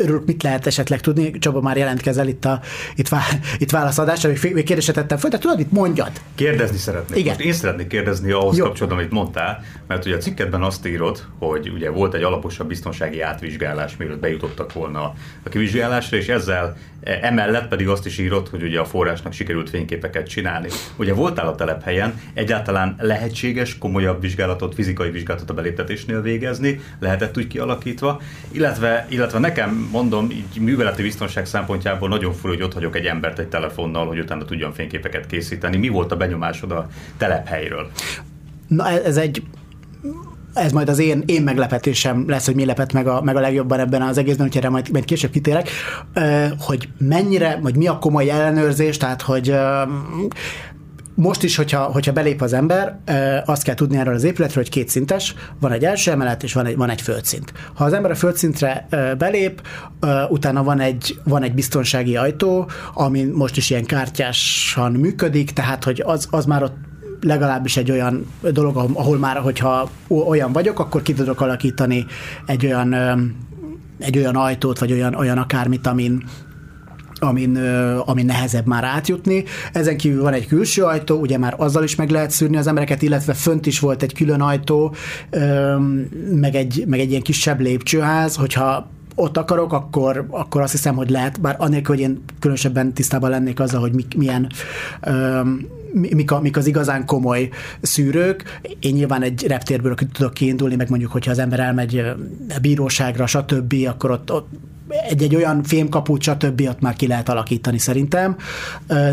örülök, 0.00 0.26
mit 0.26 0.42
lehet 0.42 0.66
esetleg 0.66 1.00
tudni? 1.00 1.30
Csaba 1.30 1.60
már 1.60 1.76
jelentkezel 1.76 2.28
itt, 2.28 2.44
a, 2.44 2.60
itt, 2.94 3.08
vá, 3.08 3.20
itt 3.58 3.70
válaszadásra, 3.70 4.28
még, 4.42 4.54
még 4.54 4.64
kérdéset 4.64 4.94
tettem 4.94 5.18
föl, 5.18 5.30
de 5.30 5.38
tudod, 5.38 5.60
itt 5.60 5.72
mondjad. 5.72 6.10
Kérdezni 6.34 6.76
szeretnék. 6.76 7.18
Igen. 7.18 7.34
Most 7.34 7.46
én 7.46 7.52
szeretnék 7.52 7.86
kérdezni 7.86 8.30
ahhoz 8.30 8.56
Jó. 8.56 8.64
kapcsolatban, 8.64 8.98
amit 8.98 9.12
mondtál, 9.12 9.64
mert 9.86 10.06
ugye 10.06 10.14
a 10.14 10.18
cikketben 10.18 10.62
azt 10.62 10.86
írod, 10.86 11.24
hogy 11.38 11.70
ugye 11.74 11.90
volt 11.90 12.14
egy 12.14 12.22
alaposabb 12.22 12.68
biztonsági 12.68 13.20
átvizsgálás, 13.20 13.96
mielőtt 13.96 14.20
bejutottak 14.20 14.72
volna 14.72 15.14
a 15.42 15.48
kivizsgálásra, 15.48 16.16
és 16.16 16.28
ezzel 16.28 16.76
emellett 17.02 17.68
pedig 17.68 17.88
azt 17.88 18.06
is 18.06 18.18
írod, 18.18 18.48
hogy 18.48 18.62
ugye 18.62 18.80
a 18.80 18.84
forrásnak 18.84 19.32
sikerült 19.32 19.70
fényképeket 19.70 20.28
csinálni. 20.28 20.68
Ugye 20.96 21.14
voltál 21.14 21.46
a 21.46 21.54
telephelyen, 21.54 22.20
egyáltalán 22.34 22.96
lehetséges 22.98 23.78
komolyabb 23.78 24.20
vizsgálatot, 24.20 24.74
fizikai 24.74 25.10
vizsgálatot 25.10 25.50
a 25.50 25.54
beléptetésnél 25.54 26.22
végezni, 26.22 26.80
lehetett 26.98 27.36
úgy 27.36 27.46
kialakítva, 27.46 28.20
illetve, 28.50 29.06
illetve 29.08 29.38
nekem 29.38 29.88
mondom, 29.92 30.30
így 30.30 30.60
műveleti 30.60 31.02
biztonság 31.02 31.46
szempontjából 31.46 32.08
nagyon 32.08 32.32
fura, 32.32 32.52
hogy 32.52 32.62
ott 32.62 32.74
hagyok 32.74 32.96
egy 32.96 33.06
embert 33.06 33.38
egy 33.38 33.48
telefonnal, 33.48 34.06
hogy 34.06 34.18
utána 34.18 34.44
tudjon 34.44 34.72
fényképeket 34.72 35.26
készíteni. 35.26 35.76
Mi 35.76 35.88
volt 35.88 36.12
a 36.12 36.16
benyomásod 36.16 36.72
a 36.72 36.88
telephelyről? 37.16 37.90
Na 38.66 38.88
ez 38.88 39.16
egy 39.16 39.42
ez 40.54 40.72
majd 40.72 40.88
az 40.88 40.98
én, 40.98 41.22
én 41.26 41.42
meglepetésem 41.42 42.24
lesz, 42.28 42.46
hogy 42.46 42.54
mi 42.54 42.64
lepett 42.64 42.92
meg 42.92 43.06
a, 43.06 43.22
meg 43.22 43.36
a 43.36 43.40
legjobban 43.40 43.80
ebben 43.80 44.02
az 44.02 44.18
egészben, 44.18 44.46
hogy 44.46 44.56
erre 44.56 44.68
majd, 44.68 44.90
majd 44.92 45.04
később 45.04 45.30
kitérek, 45.30 45.68
hogy 46.58 46.88
mennyire, 46.98 47.58
vagy 47.62 47.76
mi 47.76 47.86
a 47.86 47.98
komoly 47.98 48.30
ellenőrzés, 48.30 48.96
tehát 48.96 49.22
hogy 49.22 49.54
most 51.14 51.42
is, 51.42 51.56
hogyha, 51.56 51.82
hogyha 51.82 52.12
belép 52.12 52.42
az 52.42 52.52
ember, 52.52 52.98
azt 53.44 53.62
kell 53.62 53.74
tudni 53.74 53.96
erről 53.96 54.14
az 54.14 54.24
épületről, 54.24 54.62
hogy 54.62 54.72
kétszintes, 54.72 55.34
van 55.60 55.72
egy 55.72 55.84
első 55.84 56.10
emelet, 56.10 56.42
és 56.42 56.52
van 56.52 56.66
egy, 56.66 56.76
van 56.76 56.90
egy 56.90 57.00
földszint. 57.00 57.52
Ha 57.74 57.84
az 57.84 57.92
ember 57.92 58.10
a 58.10 58.14
földszintre 58.14 58.86
belép, 59.18 59.62
utána 60.28 60.62
van 60.62 60.80
egy, 60.80 61.18
van 61.24 61.42
egy 61.42 61.54
biztonsági 61.54 62.16
ajtó, 62.16 62.70
ami 62.94 63.22
most 63.22 63.56
is 63.56 63.70
ilyen 63.70 63.84
kártyásan 63.84 64.92
működik, 64.92 65.50
tehát 65.50 65.84
hogy 65.84 66.02
az, 66.06 66.28
az 66.30 66.44
már 66.44 66.62
ott 66.62 66.76
legalábbis 67.20 67.76
egy 67.76 67.90
olyan 67.90 68.26
dolog, 68.52 68.76
ahol 68.76 69.18
már, 69.18 69.36
hogyha 69.36 69.90
olyan 70.08 70.52
vagyok, 70.52 70.78
akkor 70.78 71.02
ki 71.02 71.12
tudok 71.12 71.40
alakítani 71.40 72.06
egy 72.46 72.66
olyan 72.66 72.94
egy 73.98 74.18
olyan 74.18 74.36
ajtót, 74.36 74.78
vagy 74.78 74.92
olyan, 74.92 75.14
olyan 75.14 75.38
akármit, 75.38 75.86
amin, 75.86 76.24
amin, 77.18 77.56
amin 78.04 78.26
nehezebb 78.26 78.66
már 78.66 78.84
átjutni. 78.84 79.44
Ezen 79.72 79.96
kívül 79.96 80.22
van 80.22 80.32
egy 80.32 80.46
külső 80.46 80.82
ajtó, 80.82 81.20
ugye 81.20 81.38
már 81.38 81.54
azzal 81.56 81.82
is 81.82 81.94
meg 81.94 82.10
lehet 82.10 82.30
szűrni 82.30 82.56
az 82.56 82.66
embereket, 82.66 83.02
illetve 83.02 83.34
fönt 83.34 83.66
is 83.66 83.80
volt 83.80 84.02
egy 84.02 84.14
külön 84.14 84.40
ajtó, 84.40 84.94
meg 86.34 86.54
egy, 86.54 86.84
meg 86.86 87.00
egy 87.00 87.10
ilyen 87.10 87.22
kisebb 87.22 87.60
lépcsőház, 87.60 88.36
hogyha 88.36 88.90
ott 89.14 89.36
akarok, 89.36 89.72
akkor, 89.72 90.26
akkor 90.30 90.60
azt 90.60 90.72
hiszem, 90.72 90.94
hogy 90.96 91.10
lehet, 91.10 91.40
bár 91.40 91.56
anélkül, 91.58 91.94
hogy 91.94 92.04
én 92.04 92.22
különösebben 92.38 92.92
tisztában 92.92 93.30
lennék 93.30 93.60
azzal, 93.60 93.80
hogy 93.80 93.92
mik, 93.92 94.16
milyen 94.16 94.50
mik, 95.92 96.30
a, 96.30 96.40
mik 96.40 96.56
az 96.56 96.66
igazán 96.66 97.06
komoly 97.06 97.48
szűrők. 97.80 98.60
Én 98.80 98.94
nyilván 98.94 99.22
egy 99.22 99.46
reptérből 99.46 99.94
tudok 100.12 100.34
kiindulni, 100.34 100.74
meg 100.74 100.88
mondjuk, 100.88 101.12
hogyha 101.12 101.30
az 101.30 101.38
ember 101.38 101.60
elmegy 101.60 102.04
bíróságra, 102.60 103.26
stb., 103.26 103.74
akkor 103.88 104.10
ott, 104.10 104.32
ott 104.32 104.48
egy-egy 105.08 105.34
olyan 105.34 105.62
fémkaput, 105.62 106.22
stb. 106.22 106.60
ott 106.68 106.80
már 106.80 106.94
ki 106.94 107.06
lehet 107.06 107.28
alakítani 107.28 107.78
szerintem. 107.78 108.36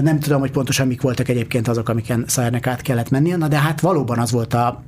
Nem 0.02 0.20
tudom, 0.20 0.40
hogy 0.40 0.52
pontosan 0.52 0.88
mik 0.88 1.02
voltak 1.02 1.28
egyébként 1.28 1.68
azok, 1.68 1.90
amiken 1.90 2.24
Szájernek 2.28 2.68
át 2.68 2.82
kellett 2.82 3.10
mennie, 3.10 3.36
na 3.36 3.48
de 3.48 3.58
hát 3.58 3.82
valóban 3.82 4.20
az 4.20 4.32
volt 4.32 4.54
a, 4.54 4.84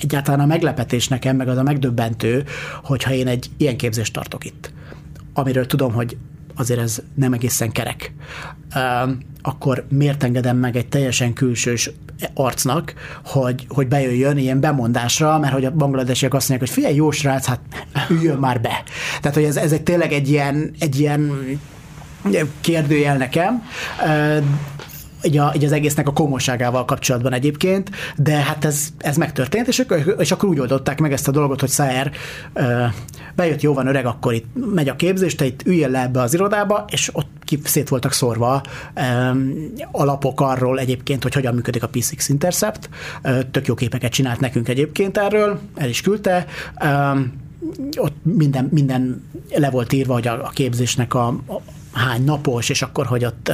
egyáltalán 0.00 0.40
a 0.40 0.46
meglepetés 0.46 1.08
nekem, 1.08 1.36
meg 1.36 1.48
az 1.48 1.56
a 1.56 1.62
megdöbbentő, 1.62 2.44
hogyha 2.82 3.12
én 3.12 3.26
egy 3.26 3.50
ilyen 3.56 3.76
képzést 3.76 4.12
tartok 4.12 4.44
itt, 4.44 4.72
amiről 5.32 5.66
tudom, 5.66 5.92
hogy 5.92 6.16
azért 6.56 6.80
ez 6.80 7.02
nem 7.14 7.32
egészen 7.32 7.72
kerek, 7.72 8.12
akkor 9.42 9.86
miért 9.88 10.22
engedem 10.22 10.56
meg 10.56 10.76
egy 10.76 10.86
teljesen 10.86 11.32
külsős 11.32 11.90
arcnak, 12.34 12.94
hogy, 13.24 13.66
hogy 13.68 13.88
bejöjjön 13.88 14.38
ilyen 14.38 14.60
bemondásra, 14.60 15.38
mert 15.38 15.52
hogy 15.52 15.64
a 15.64 15.70
bangladesiek 15.70 16.34
azt 16.34 16.48
mondják, 16.48 16.70
hogy 16.70 16.78
figyelj, 16.78 16.96
jó 16.96 17.10
srác, 17.10 17.46
hát 17.46 17.60
üljön 18.08 18.38
már 18.38 18.60
be. 18.60 18.82
Tehát, 19.20 19.36
hogy 19.36 19.44
ez, 19.44 19.56
ez 19.56 19.72
egy 19.72 19.82
tényleg 19.82 20.12
egy 20.12 20.28
ilyen, 20.28 20.74
egy 20.78 20.98
ilyen 20.98 21.32
kérdőjel 22.60 23.16
nekem, 23.16 23.62
így, 25.24 25.36
a, 25.36 25.52
így 25.56 25.64
az 25.64 25.72
egésznek 25.72 26.08
a 26.08 26.12
komolyságával 26.12 26.84
kapcsolatban 26.84 27.32
egyébként, 27.32 27.90
de 28.16 28.32
hát 28.32 28.64
ez, 28.64 28.88
ez 28.98 29.16
megtörtént, 29.16 29.68
és, 29.68 29.84
és 30.18 30.32
akkor 30.32 30.48
úgy 30.48 30.60
oldották 30.60 31.00
meg 31.00 31.12
ezt 31.12 31.28
a 31.28 31.30
dolgot, 31.30 31.60
hogy 31.60 31.68
Szájer 31.68 32.12
bejött, 33.34 33.60
jó 33.60 33.74
van 33.74 33.86
öreg, 33.86 34.06
akkor 34.06 34.34
itt 34.34 34.46
megy 34.74 34.88
a 34.88 34.96
képzés, 34.96 35.34
te 35.34 35.44
itt 35.44 35.66
üljél 35.66 35.88
le 35.88 36.02
ebbe 36.02 36.20
az 36.20 36.34
irodába, 36.34 36.84
és 36.90 37.10
ott 37.12 37.28
ki 37.44 37.60
szét 37.64 37.88
voltak 37.88 38.12
szórva 38.12 38.62
um, 38.96 39.52
alapok 39.90 40.40
arról 40.40 40.78
egyébként, 40.78 41.22
hogy 41.22 41.34
hogyan 41.34 41.54
működik 41.54 41.82
a 41.82 41.90
P6 41.90 42.24
Intercept. 42.28 42.88
Tök 43.50 43.66
jó 43.66 43.74
képeket 43.74 44.12
csinált 44.12 44.40
nekünk 44.40 44.68
egyébként 44.68 45.18
erről, 45.18 45.60
el 45.74 45.88
is 45.88 46.00
küldte. 46.00 46.46
Ott 47.96 48.16
minden, 48.22 48.68
minden 48.70 49.24
le 49.54 49.70
volt 49.70 49.92
írva, 49.92 50.12
hogy 50.12 50.26
a, 50.26 50.44
a 50.44 50.48
képzésnek 50.48 51.14
a 51.14 51.40
hány 51.94 52.24
napos, 52.24 52.68
és 52.68 52.82
akkor, 52.82 53.06
hogy 53.06 53.24
ott, 53.24 53.52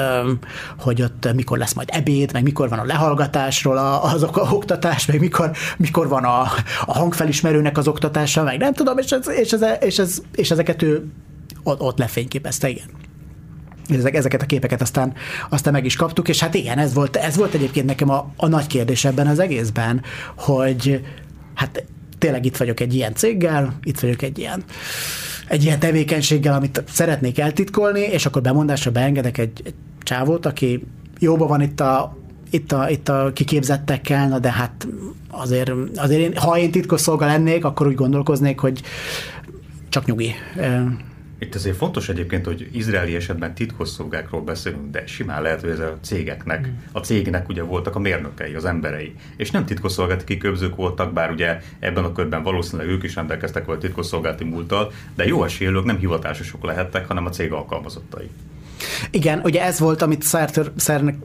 hogy 0.78 1.02
ott 1.02 1.32
mikor 1.34 1.58
lesz 1.58 1.72
majd 1.72 1.88
ebéd, 1.92 2.32
meg 2.32 2.42
mikor 2.42 2.68
van 2.68 2.78
a 2.78 2.84
lehallgatásról 2.84 3.76
az 4.02 4.22
oktatás, 4.32 5.06
meg 5.06 5.20
mikor, 5.20 5.50
mikor 5.76 6.08
van 6.08 6.24
a, 6.24 6.40
a 6.84 6.98
hangfelismerőnek 6.98 7.78
az 7.78 7.88
oktatása, 7.88 8.42
meg 8.42 8.58
nem 8.58 8.72
tudom, 8.72 8.98
és, 8.98 9.10
ez, 9.10 9.28
és, 9.28 9.52
ez, 9.52 9.64
és, 9.80 9.98
ez, 9.98 10.18
és 10.34 10.50
ezeket 10.50 10.82
ő 10.82 11.10
ott, 11.62 11.80
ott 11.80 11.98
lefényképezte, 11.98 12.68
igen. 12.68 12.86
Ezek, 13.88 14.14
ezeket 14.14 14.42
a 14.42 14.46
képeket 14.46 14.80
aztán, 14.80 15.12
aztán 15.48 15.72
meg 15.72 15.84
is 15.84 15.96
kaptuk, 15.96 16.28
és 16.28 16.40
hát 16.40 16.54
igen, 16.54 16.78
ez 16.78 16.94
volt, 16.94 17.16
ez 17.16 17.36
volt 17.36 17.54
egyébként 17.54 17.86
nekem 17.86 18.10
a, 18.10 18.32
a 18.36 18.46
nagy 18.46 18.66
kérdés 18.66 19.04
ebben 19.04 19.26
az 19.26 19.38
egészben, 19.38 20.02
hogy 20.36 21.04
hát 21.54 21.84
tényleg 22.18 22.44
itt 22.44 22.56
vagyok 22.56 22.80
egy 22.80 22.94
ilyen 22.94 23.14
céggel, 23.14 23.78
itt 23.82 24.00
vagyok 24.00 24.22
egy 24.22 24.38
ilyen 24.38 24.64
egy 25.50 25.64
ilyen 25.64 25.78
tevékenységgel, 25.78 26.54
amit 26.54 26.82
szeretnék 26.88 27.38
eltitkolni, 27.38 28.00
és 28.00 28.26
akkor 28.26 28.42
bemondásra 28.42 28.90
beengedek 28.90 29.38
egy, 29.38 29.60
egy 29.64 29.74
csávót, 30.02 30.46
aki 30.46 30.86
jóban 31.18 31.48
van 31.48 31.60
itt 31.60 31.80
a, 31.80 32.16
itt 32.50 32.72
a, 32.72 32.90
itt 32.90 33.08
a 33.08 33.30
kiképzettekkel, 33.34 34.28
na 34.28 34.38
de 34.38 34.52
hát 34.52 34.88
azért, 35.30 35.72
azért 35.96 36.20
én, 36.20 36.36
ha 36.36 36.58
én 36.58 36.70
titkos 36.70 37.00
szolga 37.00 37.26
lennék, 37.26 37.64
akkor 37.64 37.86
úgy 37.86 37.94
gondolkoznék, 37.94 38.58
hogy 38.58 38.82
csak 39.88 40.04
nyugi. 40.04 40.34
Itt 41.40 41.54
azért 41.54 41.76
fontos 41.76 42.08
egyébként, 42.08 42.44
hogy 42.44 42.68
izraeli 42.72 43.14
esetben 43.14 43.54
titkosszolgákról 43.54 44.40
beszélünk, 44.40 44.90
de 44.90 45.06
simán 45.06 45.42
lehet, 45.42 45.60
hogy 45.60 45.70
ez 45.70 45.78
a 45.78 45.98
cégeknek, 46.02 46.66
mm. 46.66 46.70
a 46.92 46.98
cégnek 46.98 47.48
ugye 47.48 47.62
voltak 47.62 47.94
a 47.94 47.98
mérnökei, 47.98 48.54
az 48.54 48.64
emberei, 48.64 49.14
és 49.36 49.50
nem 49.50 49.64
titkosszolgálati 49.64 50.24
kiképzők 50.24 50.76
voltak, 50.76 51.12
bár 51.12 51.30
ugye 51.30 51.60
ebben 51.78 52.04
a 52.04 52.12
körben 52.12 52.42
valószínűleg 52.42 52.90
ők 52.90 53.02
is 53.02 53.14
rendelkeztek 53.14 53.64
vagy 53.64 53.78
titkosszolgálati 53.78 54.44
múlttal, 54.44 54.92
de 55.14 55.26
jó 55.26 55.44
esélyülők 55.44 55.84
nem 55.84 55.98
hivatásosok 55.98 56.64
lehettek, 56.64 57.06
hanem 57.06 57.26
a 57.26 57.30
cég 57.30 57.52
alkalmazottai. 57.52 58.30
Igen, 59.10 59.40
ugye 59.44 59.62
ez 59.62 59.78
volt, 59.78 60.02
amit 60.02 60.22
Szernek 60.76 61.16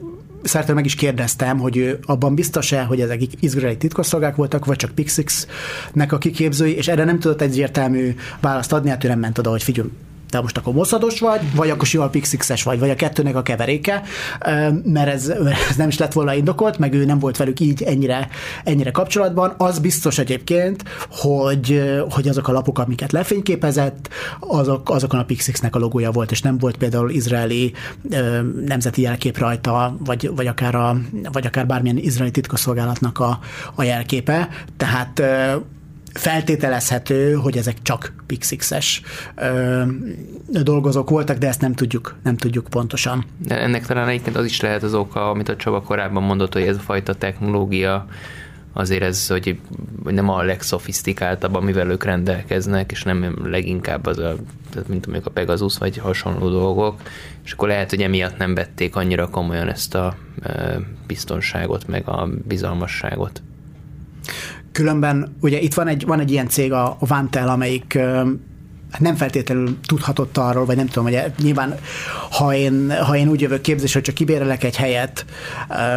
Szertől 0.46 0.74
meg 0.74 0.84
is 0.84 0.94
kérdeztem, 0.94 1.58
hogy 1.58 1.98
abban 2.02 2.34
biztos-e, 2.34 2.82
hogy 2.82 3.00
ezek 3.00 3.20
izraeli 3.40 3.76
titkosszolgák 3.76 4.36
voltak, 4.36 4.64
vagy 4.64 4.76
csak 4.76 4.90
Pixix-nek 4.90 6.12
a 6.12 6.18
kiképzői, 6.18 6.76
és 6.76 6.88
erre 6.88 7.04
nem 7.04 7.18
tudott 7.18 7.40
egyértelmű 7.40 8.14
választ 8.40 8.72
adni, 8.72 8.90
hát 8.90 9.04
ő 9.04 9.08
nem 9.08 9.18
ment 9.18 9.38
oda, 9.38 9.50
hogy 9.50 9.62
figyelj, 9.62 9.88
te 10.30 10.40
most 10.40 10.56
akkor 10.56 10.74
moszados 10.74 11.20
vagy, 11.20 11.40
vagy 11.54 11.70
akkor 11.70 11.86
sival 11.86 12.10
pixixes 12.10 12.62
vagy, 12.62 12.78
vagy 12.78 12.90
a 12.90 12.94
kettőnek 12.94 13.36
a 13.36 13.42
keveréke, 13.42 14.02
mert 14.84 15.08
ez, 15.08 15.28
ez 15.70 15.76
nem 15.76 15.88
is 15.88 15.98
lett 15.98 16.12
volna 16.12 16.34
indokolt, 16.34 16.78
meg 16.78 16.94
ő 16.94 17.04
nem 17.04 17.18
volt 17.18 17.36
velük 17.36 17.60
így 17.60 17.82
ennyire, 17.82 18.28
ennyire 18.64 18.90
kapcsolatban. 18.90 19.54
Az 19.58 19.78
biztos 19.78 20.18
egyébként, 20.18 20.84
hogy, 21.10 21.82
hogy 22.10 22.28
azok 22.28 22.48
a 22.48 22.52
lapok, 22.52 22.78
amiket 22.78 23.12
lefényképezett, 23.12 24.08
azok, 24.40 24.90
azokon 24.90 25.20
a 25.20 25.24
Pixixnek 25.24 25.76
a 25.76 25.78
logója 25.78 26.10
volt, 26.10 26.30
és 26.30 26.42
nem 26.42 26.58
volt 26.58 26.76
például 26.76 27.10
izraeli 27.10 27.72
nemzeti 28.66 29.02
jelkép 29.02 29.38
rajta, 29.38 29.96
vagy, 29.98 30.30
vagy, 30.34 30.46
akár 30.46 30.74
a, 30.74 30.96
vagy 31.32 31.46
akár 31.46 31.66
bármilyen 31.66 31.98
izraeli 31.98 32.30
titkosszolgálatnak 32.30 33.18
a, 33.18 33.38
a 33.74 33.82
jelképe. 33.82 34.48
Tehát 34.76 35.22
feltételezhető, 36.16 37.32
hogy 37.32 37.56
ezek 37.56 37.82
csak 37.82 38.12
Pixix-es 38.26 39.02
dolgozók 40.48 41.10
voltak, 41.10 41.38
de 41.38 41.48
ezt 41.48 41.60
nem 41.60 41.74
tudjuk, 41.74 42.16
nem 42.22 42.36
tudjuk 42.36 42.66
pontosan. 42.68 43.24
De 43.46 43.60
ennek 43.60 43.86
talán 43.86 44.08
egyébként 44.08 44.36
az 44.36 44.44
is 44.44 44.60
lehet 44.60 44.82
az 44.82 44.94
oka, 44.94 45.30
amit 45.30 45.48
a 45.48 45.56
Csaba 45.56 45.82
korábban 45.82 46.22
mondott, 46.22 46.52
hogy 46.52 46.62
ez 46.62 46.76
a 46.76 46.80
fajta 46.80 47.14
technológia 47.14 48.06
azért 48.72 49.02
ez, 49.02 49.26
hogy 49.26 49.58
nem 50.04 50.28
a 50.28 50.42
legszofisztikáltabb, 50.42 51.54
amivel 51.54 51.90
ők 51.90 52.04
rendelkeznek, 52.04 52.90
és 52.90 53.02
nem 53.02 53.38
leginkább 53.44 54.06
az 54.06 54.18
a, 54.18 54.36
mint 54.86 55.06
mondjuk 55.06 55.26
a 55.26 55.30
Pegasus, 55.30 55.78
vagy 55.78 55.98
hasonló 55.98 56.48
dolgok, 56.48 57.00
és 57.44 57.52
akkor 57.52 57.68
lehet, 57.68 57.90
hogy 57.90 58.02
emiatt 58.02 58.38
nem 58.38 58.54
vették 58.54 58.96
annyira 58.96 59.28
komolyan 59.28 59.68
ezt 59.68 59.94
a 59.94 60.16
biztonságot, 61.06 61.86
meg 61.86 62.08
a 62.08 62.28
bizalmasságot. 62.44 63.42
Különben 64.76 65.36
ugye 65.40 65.60
itt 65.60 65.74
van 65.74 65.88
egy, 65.88 66.06
van 66.06 66.20
egy 66.20 66.30
ilyen 66.30 66.48
cég, 66.48 66.72
a 66.72 66.96
Vantel, 67.00 67.48
amelyik 67.48 67.98
hát 68.90 69.00
nem 69.00 69.14
feltétlenül 69.16 69.78
tudhatott 69.86 70.36
arról, 70.36 70.64
vagy 70.64 70.76
nem 70.76 70.86
tudom, 70.86 71.04
hogy 71.04 71.32
nyilván 71.42 71.74
ha 72.30 72.54
én, 72.54 72.92
ha 73.02 73.16
én 73.16 73.28
úgy 73.28 73.40
jövök 73.40 73.60
képzés, 73.60 73.92
hogy 73.92 74.02
csak 74.02 74.14
kibérelek 74.14 74.64
egy 74.64 74.76
helyet, 74.76 75.24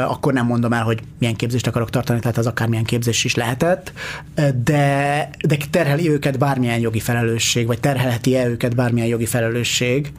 akkor 0.07 0.33
nem 0.33 0.45
mondom 0.45 0.73
el, 0.73 0.83
hogy 0.83 0.99
milyen 1.17 1.35
képzést 1.35 1.67
akarok 1.67 1.89
tartani, 1.89 2.19
tehát 2.19 2.37
az 2.37 2.47
akármilyen 2.47 2.83
képzés 2.83 3.23
is 3.23 3.35
lehetett, 3.35 3.91
de, 4.63 5.29
de 5.47 5.57
terheli 5.69 6.09
őket 6.09 6.37
bármilyen 6.37 6.79
jogi 6.79 6.99
felelősség, 6.99 7.67
vagy 7.67 7.79
terhelheti-e 7.79 8.47
őket 8.47 8.75
bármilyen 8.75 9.07
jogi 9.07 9.25
felelősség, 9.25 10.11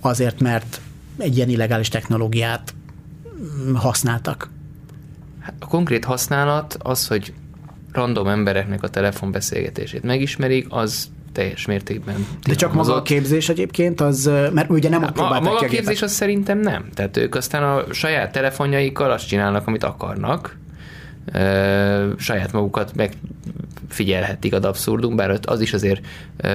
azért, 0.00 0.40
mert 0.40 0.80
egy 1.18 1.36
ilyen 1.36 1.48
illegális 1.48 1.88
technológiát 1.88 2.74
mm, 3.68 3.74
használtak. 3.74 4.50
A 5.58 5.66
konkrét 5.66 6.04
használat 6.04 6.76
az, 6.78 7.06
hogy 7.06 7.32
random 7.92 8.26
embereknek 8.26 8.82
a 8.82 8.88
telefonbeszélgetését 8.88 10.02
megismerik, 10.02 10.66
az 10.68 11.08
teljes 11.32 11.66
mértékben. 11.66 12.26
De 12.46 12.54
csak 12.54 12.72
maga 12.72 12.94
a 12.94 13.02
képzés 13.02 13.48
egyébként, 13.48 14.00
az, 14.00 14.30
mert 14.52 14.70
ugye 14.70 14.88
nem 14.88 15.02
ott 15.02 15.18
a 15.18 15.40
maga 15.40 15.58
a 15.58 15.64
képzés 15.64 16.02
az 16.02 16.12
szerintem 16.12 16.58
nem. 16.58 16.88
Tehát 16.94 17.16
ők 17.16 17.34
aztán 17.34 17.62
a 17.62 17.92
saját 17.92 18.32
telefonjaikkal 18.32 19.10
azt 19.10 19.26
csinálnak, 19.26 19.66
amit 19.66 19.84
akarnak, 19.84 20.58
saját 22.18 22.52
magukat 22.52 22.92
megfigyelhetik 22.94 24.54
ad 24.54 24.64
abszurdum, 24.64 25.16
bár 25.16 25.38
az 25.42 25.60
is 25.60 25.72
azért 25.72 26.06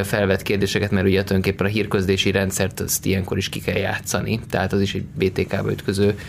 felvet 0.03 0.41
kérdéseket, 0.41 0.91
mert 0.91 1.05
ugye 1.05 1.23
tulajdonképpen 1.23 1.65
a 1.65 1.69
hírközlési 1.69 2.31
rendszert 2.31 2.79
azt 2.79 3.05
ilyenkor 3.05 3.37
is 3.37 3.49
ki 3.49 3.59
kell 3.59 3.77
játszani, 3.77 4.39
tehát 4.49 4.73
az 4.73 4.81
is 4.81 4.93
egy 4.93 5.03
BTK-ba 5.03 5.71
ütköző 5.71 6.19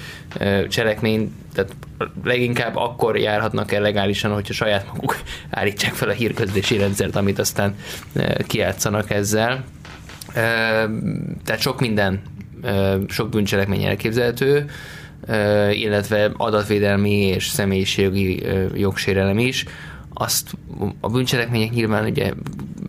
cselekmény, 0.68 1.32
tehát 1.54 1.72
leginkább 2.24 2.76
akkor 2.76 3.18
járhatnak 3.18 3.72
el 3.72 3.80
legálisan, 3.80 4.32
hogyha 4.32 4.52
saját 4.52 4.86
maguk 4.86 5.16
állítsák 5.50 5.92
fel 5.92 6.08
a 6.08 6.12
hírközlési 6.12 6.76
rendszert, 6.76 7.16
amit 7.16 7.38
aztán 7.38 7.74
kijátszanak 8.46 9.10
ezzel. 9.10 9.64
Tehát 11.44 11.60
sok 11.60 11.80
minden, 11.80 12.20
sok 13.08 13.28
bűncselekmény 13.28 13.82
elképzelhető, 13.82 14.70
illetve 15.72 16.30
adatvédelmi 16.36 17.26
és 17.26 17.48
személyiségi 17.48 18.42
jogsérelem 18.74 19.38
is. 19.38 19.64
Azt 20.18 20.50
a 21.00 21.08
bűncselekmények 21.08 21.70
nyilván 21.70 22.04
ugye 22.04 22.32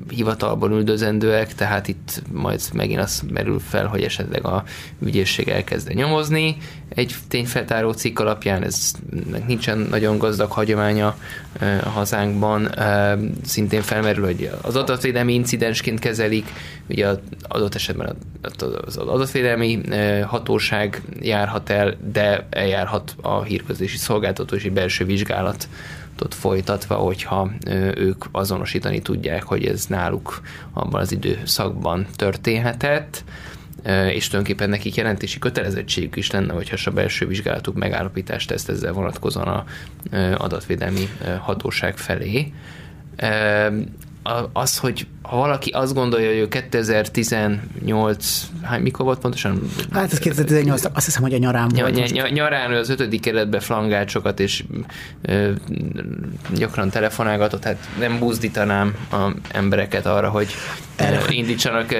hivatalban 0.09 0.71
üldözendőek, 0.71 1.55
tehát 1.55 1.87
itt 1.87 2.21
majd 2.31 2.61
megint 2.73 2.99
az 2.99 3.23
merül 3.29 3.59
fel, 3.59 3.85
hogy 3.85 4.03
esetleg 4.03 4.45
a 4.45 4.63
ügyészség 4.99 5.47
elkezde 5.47 5.93
nyomozni. 5.93 6.57
Egy 6.89 7.15
tényfeltáró 7.27 7.91
cikk 7.91 8.19
alapján 8.19 8.63
ez 8.63 8.93
nincsen 9.47 9.77
nagyon 9.77 10.17
gazdag 10.17 10.51
hagyománya 10.51 11.17
a 11.83 11.89
hazánkban. 11.89 12.69
Szintén 13.45 13.81
felmerül, 13.81 14.25
hogy 14.25 14.51
az 14.61 14.75
adatvédelmi 14.75 15.33
incidensként 15.33 15.99
kezelik, 15.99 16.53
ugye 16.89 17.07
az 17.07 17.19
adott 17.47 17.75
esetben 17.75 18.15
az 18.85 18.97
adatvédelmi 18.97 19.81
hatóság 20.25 21.01
járhat 21.21 21.69
el, 21.69 21.95
de 22.11 22.47
eljárhat 22.49 23.15
a 23.21 23.43
hírközlési 23.43 23.97
szolgáltató 23.97 24.55
és 24.55 24.69
belső 24.69 25.05
vizsgálat 25.05 25.67
folytatva, 26.33 26.95
hogyha 26.95 27.51
ők 27.95 28.25
azonosítani 28.31 29.01
tudják, 29.01 29.43
hogy 29.43 29.65
ez 29.65 29.85
náluk 29.85 30.41
abban 30.73 31.01
az 31.01 31.11
időszakban 31.11 32.07
történhetett, 32.15 33.23
és 34.13 34.27
tulajdonképpen 34.27 34.69
nekik 34.69 34.95
jelentési 34.95 35.39
kötelezettségük 35.39 36.15
is 36.15 36.31
lenne, 36.31 36.53
hogyha 36.53 36.77
a 36.85 36.93
belső 36.93 37.27
vizsgálatuk 37.27 37.75
megállapítást 37.75 38.47
tesz 38.47 38.67
ezzel 38.67 38.93
vonatkozóan 38.93 39.47
a 39.47 39.65
adatvédelmi 40.37 41.09
hatóság 41.39 41.97
felé 41.97 42.53
az, 44.53 44.77
hogy 44.77 45.07
ha 45.21 45.37
valaki 45.37 45.69
azt 45.69 45.93
gondolja, 45.93 46.27
hogy 46.27 46.37
ő 46.37 46.47
2018, 46.47 48.43
hány, 48.61 48.81
mikor 48.81 49.05
volt 49.05 49.19
pontosan? 49.19 49.61
Hát 49.91 50.11
ez 50.11 50.19
2018, 50.19 50.85
azt 50.93 51.05
hiszem, 51.05 51.21
hogy 51.21 51.33
a 51.33 51.37
nyarán 51.37 51.67
volt. 51.67 51.93
Ny- 51.93 52.11
ny- 52.11 52.31
nyarán 52.31 52.71
az 52.71 52.89
ötödik 52.89 53.21
keretbe 53.21 53.59
flangált 53.59 54.09
sokat, 54.09 54.39
és 54.39 54.63
ö, 55.21 55.51
gyakran 56.55 56.89
telefonálgatott, 56.89 57.63
hát 57.63 57.89
nem 57.99 58.19
buzdítanám 58.19 58.95
a 59.11 59.31
embereket 59.51 60.05
arra, 60.05 60.29
hogy 60.29 60.47
indítsanak 61.29 61.95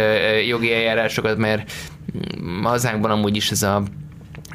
jogi 0.48 0.74
eljárásokat, 0.74 1.38
mert 1.38 1.72
hazánkban 2.64 3.12
amúgy 3.12 3.36
is 3.36 3.52
ez 3.52 3.64
a 3.64 3.84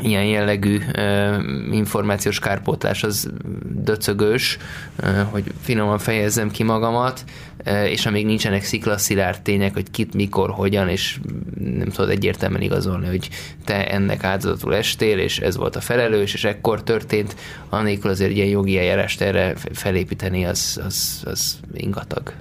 ilyen 0.03 0.25
jellegű 0.25 0.77
uh, 0.97 1.45
információs 1.71 2.39
kárpótlás 2.39 3.03
az 3.03 3.31
döcögös, 3.65 4.59
uh, 5.03 5.21
hogy 5.31 5.45
finoman 5.61 5.99
fejezzem 5.99 6.51
ki 6.51 6.63
magamat, 6.63 7.25
uh, 7.67 7.91
és 7.91 8.07
amíg 8.07 8.27
nincsenek 8.27 8.65
sziklaszilárd 8.65 9.43
tények, 9.43 9.75
hogy 9.75 9.91
kit, 9.91 10.15
mikor, 10.15 10.51
hogyan, 10.51 10.89
és 10.89 11.19
nem 11.59 11.89
tudod 11.89 12.11
egyértelműen 12.11 12.63
igazolni, 12.63 13.07
hogy 13.07 13.29
te 13.65 13.89
ennek 13.89 14.25
áldozatul 14.25 14.75
estél, 14.75 15.19
és 15.19 15.39
ez 15.39 15.57
volt 15.57 15.77
a 15.77 15.81
felelős, 15.81 16.35
és 16.35 16.45
ekkor 16.45 16.83
történt, 16.83 17.37
annélkül 17.69 18.11
azért 18.11 18.31
ilyen 18.31 18.49
jogi 18.49 18.79
eljárást 18.79 19.21
erre 19.21 19.55
felépíteni, 19.73 20.45
az, 20.45 20.81
az, 20.85 21.23
az 21.25 21.61
ingatag. 21.75 22.33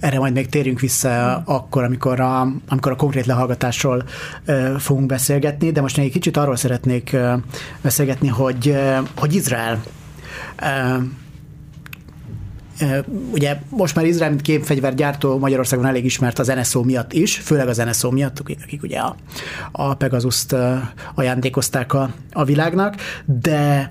Erre 0.00 0.18
majd 0.18 0.32
még 0.32 0.48
térjünk 0.48 0.80
vissza 0.80 1.36
akkor, 1.36 1.84
amikor 1.84 2.20
a, 2.20 2.40
amikor 2.68 2.92
a 2.92 2.96
konkrét 2.96 3.26
lehallgatásról 3.26 4.04
fogunk 4.78 5.06
beszélgetni, 5.06 5.70
de 5.70 5.80
most 5.80 5.96
még 5.96 6.06
egy 6.06 6.12
kicsit 6.12 6.36
arról 6.36 6.56
szeretnék 6.56 7.16
beszélgetni, 7.82 8.28
hogy, 8.28 8.76
hogy 9.16 9.34
Izrael 9.34 9.82
Ugye 13.32 13.58
most 13.70 13.94
már 13.94 14.04
Izrael, 14.04 14.30
mint 14.30 14.42
képfegyvergyártó 14.42 15.38
Magyarországon 15.38 15.86
elég 15.86 16.04
ismert 16.04 16.38
az 16.38 16.46
NSO 16.46 16.82
miatt 16.82 17.12
is, 17.12 17.36
főleg 17.36 17.68
az 17.68 17.76
NSO 17.76 18.10
miatt, 18.10 18.38
akik 18.38 18.82
ugye 18.82 18.98
a, 18.98 19.16
a 19.72 19.94
Pegasus-t 19.94 20.56
ajándékozták 21.14 21.92
a, 21.92 22.14
a 22.32 22.44
világnak, 22.44 22.94
de 23.24 23.88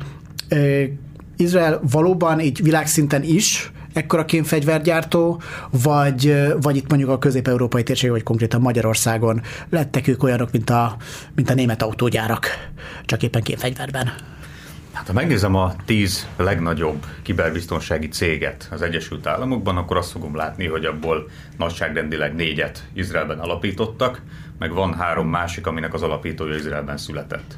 Izrael 1.38 1.82
valóban 1.92 2.40
így 2.40 2.64
világszinten 2.64 3.24
is 3.24 3.72
ekkora 3.96 4.26
kémfegyvergyártó, 4.26 5.42
vagy, 5.84 6.36
vagy 6.62 6.76
itt 6.76 6.90
mondjuk 6.90 7.10
a 7.10 7.18
közép-európai 7.18 7.84
térség, 7.84 8.10
vagy 8.10 8.24
konkrétan 8.24 8.62
Magyarországon 8.62 9.42
lettek 9.70 10.08
ők 10.08 10.24
olyanok, 10.24 10.52
mint 10.52 10.70
a, 10.70 10.98
mint 11.36 11.50
a 11.50 11.54
német 11.54 11.82
autógyárak, 11.82 12.48
csak 13.06 13.24
éppen 13.24 13.42
kémfegyverben. 13.42 14.14
Hát 14.92 15.08
ha 15.08 15.14
megnézem 15.14 15.56
a 15.56 15.76
tíz 15.86 16.28
legnagyobb 16.38 17.06
kiberbiztonsági 17.22 18.08
céget 18.08 18.68
az 18.72 18.82
Egyesült 18.82 19.28
Államokban, 19.28 19.78
akkor 19.78 19.98
azt 19.98 20.12
fogom 20.12 20.36
látni, 20.36 20.68
hogy 20.68 20.86
abból 20.86 21.30
nagyságrendileg 21.58 22.36
négyet 22.36 22.84
Izraelben 22.94 23.40
alapítottak, 23.40 24.22
meg 24.60 24.74
van 24.74 24.94
három 24.94 25.30
másik, 25.30 25.68
aminek 25.68 25.94
az 25.94 26.02
alapítója 26.02 26.56
Izraelben 26.56 26.98
született. 26.98 27.56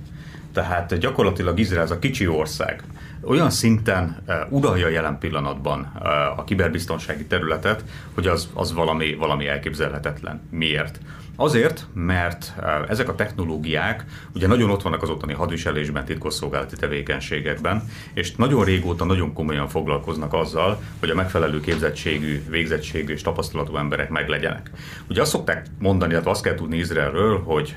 Tehát 0.53 0.97
gyakorlatilag 0.97 1.59
Izrael 1.59 1.83
az 1.83 1.91
a 1.91 1.99
kicsi 1.99 2.27
ország, 2.27 2.83
olyan 3.23 3.49
szinten 3.49 4.23
uh, 4.27 4.35
uralja 4.49 4.87
jelen 4.87 5.17
pillanatban 5.17 5.91
uh, 5.95 6.39
a 6.39 6.43
kiberbiztonsági 6.43 7.25
területet, 7.25 7.83
hogy 8.13 8.27
az, 8.27 8.49
az 8.53 8.73
valami, 8.73 9.15
valami 9.15 9.47
elképzelhetetlen. 9.47 10.41
Miért? 10.49 10.99
Azért, 11.39 11.85
mert 11.93 12.53
ezek 12.89 13.09
a 13.09 13.15
technológiák 13.15 14.05
ugye 14.35 14.47
nagyon 14.47 14.69
ott 14.69 14.81
vannak 14.81 15.01
az 15.01 15.09
ottani 15.09 15.33
hadviselésben, 15.33 16.05
titkosszolgálati 16.05 16.75
tevékenységekben, 16.75 17.83
és 18.13 18.35
nagyon 18.35 18.63
régóta 18.63 19.05
nagyon 19.05 19.33
komolyan 19.33 19.67
foglalkoznak 19.67 20.33
azzal, 20.33 20.81
hogy 20.99 21.09
a 21.09 21.15
megfelelő 21.15 21.59
képzettségű, 21.59 22.43
végzettségű 22.49 23.13
és 23.13 23.21
tapasztalatú 23.21 23.75
emberek 23.75 24.09
meglegyenek. 24.09 24.71
Ugye 25.09 25.21
azt 25.21 25.31
szokták 25.31 25.65
mondani, 25.79 26.11
illetve 26.11 26.29
azt 26.29 26.43
kell 26.43 26.55
tudni 26.55 26.77
Izraelről, 26.77 27.43
hogy 27.43 27.75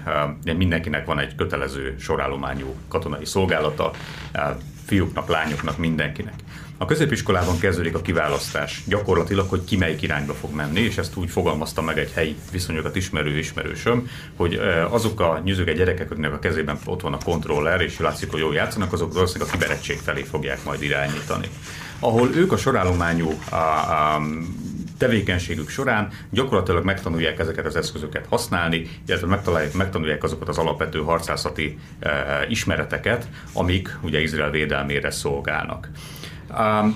mindenkinek 0.57 1.07
van 1.07 1.19
egy 1.19 1.35
kötelező 1.35 1.95
sorállományú 1.99 2.75
katonai 2.89 3.25
szolgálata, 3.25 3.91
fiúknak, 4.91 5.29
lányoknak, 5.29 5.79
mindenkinek. 5.79 6.35
A 6.79 6.85
középiskolában 6.85 7.59
kezdődik 7.59 7.95
a 7.95 8.01
kiválasztás, 8.01 8.83
gyakorlatilag, 8.87 9.49
hogy 9.49 9.65
ki 9.65 9.77
melyik 9.77 10.03
irányba 10.03 10.35
fog 10.35 10.55
menni, 10.55 10.81
és 10.81 10.99
ezt 10.99 11.17
úgy 11.17 11.31
fogalmazta 11.31 11.83
meg 11.83 11.99
egy 11.99 12.13
helyi 12.15 12.37
viszonyokat 12.53 12.97
ismerő 12.97 13.39
ismerősöm, 13.39 14.09
hogy 14.37 14.61
azok 14.91 15.21
a 15.21 15.41
nyüzöge 15.45 15.73
gyerekek, 15.73 16.11
akiknek 16.11 16.33
a 16.33 16.39
kezében 16.39 16.79
ott 16.85 17.01
van 17.01 17.13
a 17.13 17.19
kontroller, 17.25 17.81
és 17.81 17.99
látszik, 17.99 18.31
hogy 18.31 18.41
jól 18.41 18.55
játszanak, 18.55 18.93
azok 18.93 19.13
valószínűleg 19.13 19.49
a 19.49 19.57
kiberettség 19.57 19.99
felé 19.99 20.23
fogják 20.23 20.65
majd 20.65 20.83
irányítani. 20.83 21.49
Ahol 21.99 22.35
ők 22.35 22.53
a 22.53 22.57
sorállományú 22.57 23.33
a, 23.51 23.55
a, 23.55 24.21
tevékenységük 25.01 25.69
során 25.69 26.09
gyakorlatilag 26.31 26.85
megtanulják 26.85 27.39
ezeket 27.39 27.67
az 27.67 27.77
eszközöket 27.77 28.27
használni, 28.27 28.89
illetve 29.07 29.27
megtalálják, 29.27 29.73
megtanulják 29.73 30.23
azokat 30.23 30.49
az 30.49 30.59
alapvető 30.59 30.99
harcászati 30.99 31.79
e, 32.01 32.47
ismereteket, 32.49 33.29
amik 33.53 33.99
ugye 34.03 34.21
Izrael 34.21 34.51
védelmére 34.51 35.11
szolgálnak. 35.11 35.89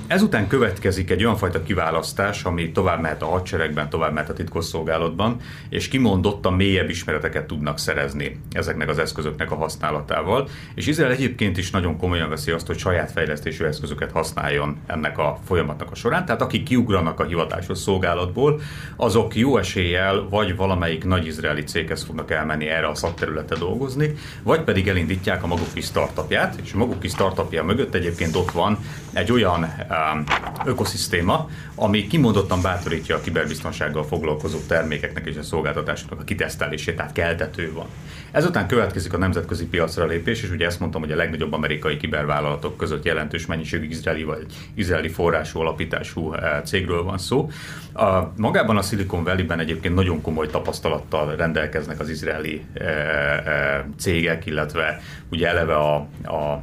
Ezután 0.07 0.47
következik 0.47 1.11
egy 1.11 1.25
olyan 1.25 1.37
fajta 1.37 1.63
kiválasztás, 1.63 2.45
ami 2.45 2.73
tovább 2.73 3.01
mehet 3.01 3.23
a 3.23 3.27
hadseregben, 3.27 3.89
tovább 3.89 4.13
mehet 4.13 4.31
a 4.31 4.33
titkosszolgálatban, 4.33 5.37
és 5.69 5.89
kimondottan 5.89 6.53
mélyebb 6.53 6.89
ismereteket 6.89 7.47
tudnak 7.47 7.79
szerezni 7.79 8.41
ezeknek 8.53 8.89
az 8.89 8.99
eszközöknek 8.99 9.51
a 9.51 9.55
használatával. 9.55 10.49
És 10.75 10.87
Izrael 10.87 11.13
egyébként 11.13 11.57
is 11.57 11.71
nagyon 11.71 11.97
komolyan 11.97 12.29
veszi 12.29 12.51
azt, 12.51 12.67
hogy 12.67 12.79
saját 12.79 13.13
fejlesztésű 13.13 13.65
eszközöket 13.65 14.13
használjon 14.13 14.77
ennek 14.87 15.19
a 15.19 15.39
folyamatnak 15.45 15.91
a 15.91 15.95
során. 15.95 16.25
Tehát 16.25 16.43
akik 16.43 16.63
kiugranak 16.63 17.21
a 17.21 17.25
hivatásos 17.25 17.79
szolgálatból, 17.79 18.61
azok 18.97 19.37
jó 19.37 19.57
eséllyel 19.57 20.29
vagy 20.31 20.57
valamelyik 20.57 21.05
nagy 21.05 21.27
izraeli 21.27 21.63
céghez 21.63 22.03
fognak 22.03 22.31
elmenni 22.31 22.67
erre 22.67 22.89
a 22.89 22.95
szakterületre 22.95 23.57
dolgozni, 23.57 24.15
vagy 24.43 24.61
pedig 24.61 24.89
elindítják 24.89 25.43
a 25.43 25.47
maguk 25.47 25.73
kis 25.75 25.85
startupját, 25.85 26.59
és 26.63 26.73
a 26.73 26.77
maguk 26.77 27.01
kis 27.01 27.11
startupja 27.11 27.65
mögött 27.65 27.95
egyébként 27.95 28.37
ott 28.37 28.51
van 28.51 28.79
egy 29.13 29.33
olyan 29.33 29.44
olyan 29.45 29.63
um, 29.63 30.25
ökoszisztéma, 30.65 31.49
ami 31.75 32.07
kimondottan 32.07 32.63
bátorítja 32.63 33.17
a 33.17 33.21
kiberbiztonsággal 33.21 34.05
foglalkozó 34.05 34.59
termékeknek 34.69 35.27
és 35.27 35.37
a 35.37 35.43
szolgáltatásoknak 35.43 36.21
a 36.21 36.25
kitesztelését, 36.25 36.97
tehát 36.97 37.13
keltető 37.13 37.73
van. 37.73 37.87
Ezután 38.31 38.67
következik 38.67 39.13
a 39.13 39.19
nemzetközi 39.19 39.67
piacra 39.67 40.07
lépés, 40.07 40.43
és 40.43 40.51
ugye 40.51 40.67
ezt 40.67 40.81
mondtam, 40.81 41.01
hogy 41.01 41.13
a 41.13 41.17
legnagyobb 41.17 41.53
amerikai 41.53 41.97
kibervállalatok 41.97 42.77
között 42.77 43.05
jelentős 43.05 43.47
mennyiségű 43.47 43.87
izraeli 43.87 44.25
vagy 44.25 44.47
izraeli 44.75 45.09
forrású 45.09 45.61
alapítású 45.61 46.33
eh, 46.33 46.61
cégről 46.65 47.03
van 47.03 47.19
szó. 47.19 47.51
A, 47.93 48.33
magában 48.37 48.77
a 48.77 48.83
Silicon 48.83 49.25
Valley-ben 49.25 49.59
egyébként 49.59 49.95
nagyon 49.95 50.21
komoly 50.21 50.47
tapasztalattal 50.47 51.37
rendelkeznek 51.37 52.01
az 52.01 52.09
izraeli 52.09 52.65
e, 52.75 52.85
e, 52.85 53.87
cégek, 53.99 54.47
illetve 54.47 55.01
ugye 55.31 55.49
eleve 55.49 55.75
a, 55.75 55.95
a 56.25 56.63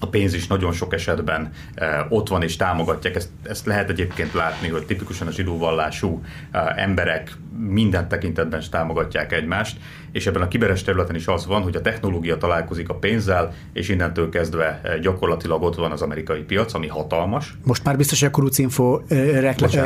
a 0.00 0.06
pénz 0.06 0.34
is 0.34 0.46
nagyon 0.46 0.72
sok 0.72 0.94
esetben 0.94 1.50
e, 1.74 2.06
ott 2.08 2.28
van 2.28 2.42
és 2.42 2.56
támogatják. 2.56 3.14
Ezt, 3.16 3.28
ezt 3.42 3.66
lehet 3.66 3.90
egyébként 3.90 4.32
látni, 4.32 4.68
hogy 4.68 4.86
tipikusan 4.86 5.26
a 5.26 5.30
zsidóvallású 5.30 6.22
e, 6.50 6.74
emberek 6.76 7.36
minden 7.58 8.08
tekintetben 8.08 8.60
is 8.60 8.68
támogatják 8.68 9.32
egymást, 9.32 9.76
és 10.12 10.26
ebben 10.26 10.42
a 10.42 10.48
kiberes 10.48 10.82
területen 10.82 11.16
is 11.16 11.26
az 11.26 11.46
van, 11.46 11.62
hogy 11.62 11.76
a 11.76 11.80
technológia 11.80 12.36
találkozik 12.36 12.88
a 12.88 12.94
pénzzel, 12.94 13.54
és 13.72 13.88
innentől 13.88 14.28
kezdve 14.28 14.80
eh, 14.82 14.98
gyakorlatilag 14.98 15.62
ott 15.62 15.74
van 15.74 15.92
az 15.92 16.02
amerikai 16.02 16.40
piac, 16.40 16.74
ami 16.74 16.86
hatalmas. 16.86 17.54
Most 17.64 17.84
már 17.84 17.96
biztos, 17.96 18.18
hogy 18.20 18.28
a 18.28 18.30
Kuruc 18.30 18.58
Info 18.58 19.00
rekl- 19.40 19.78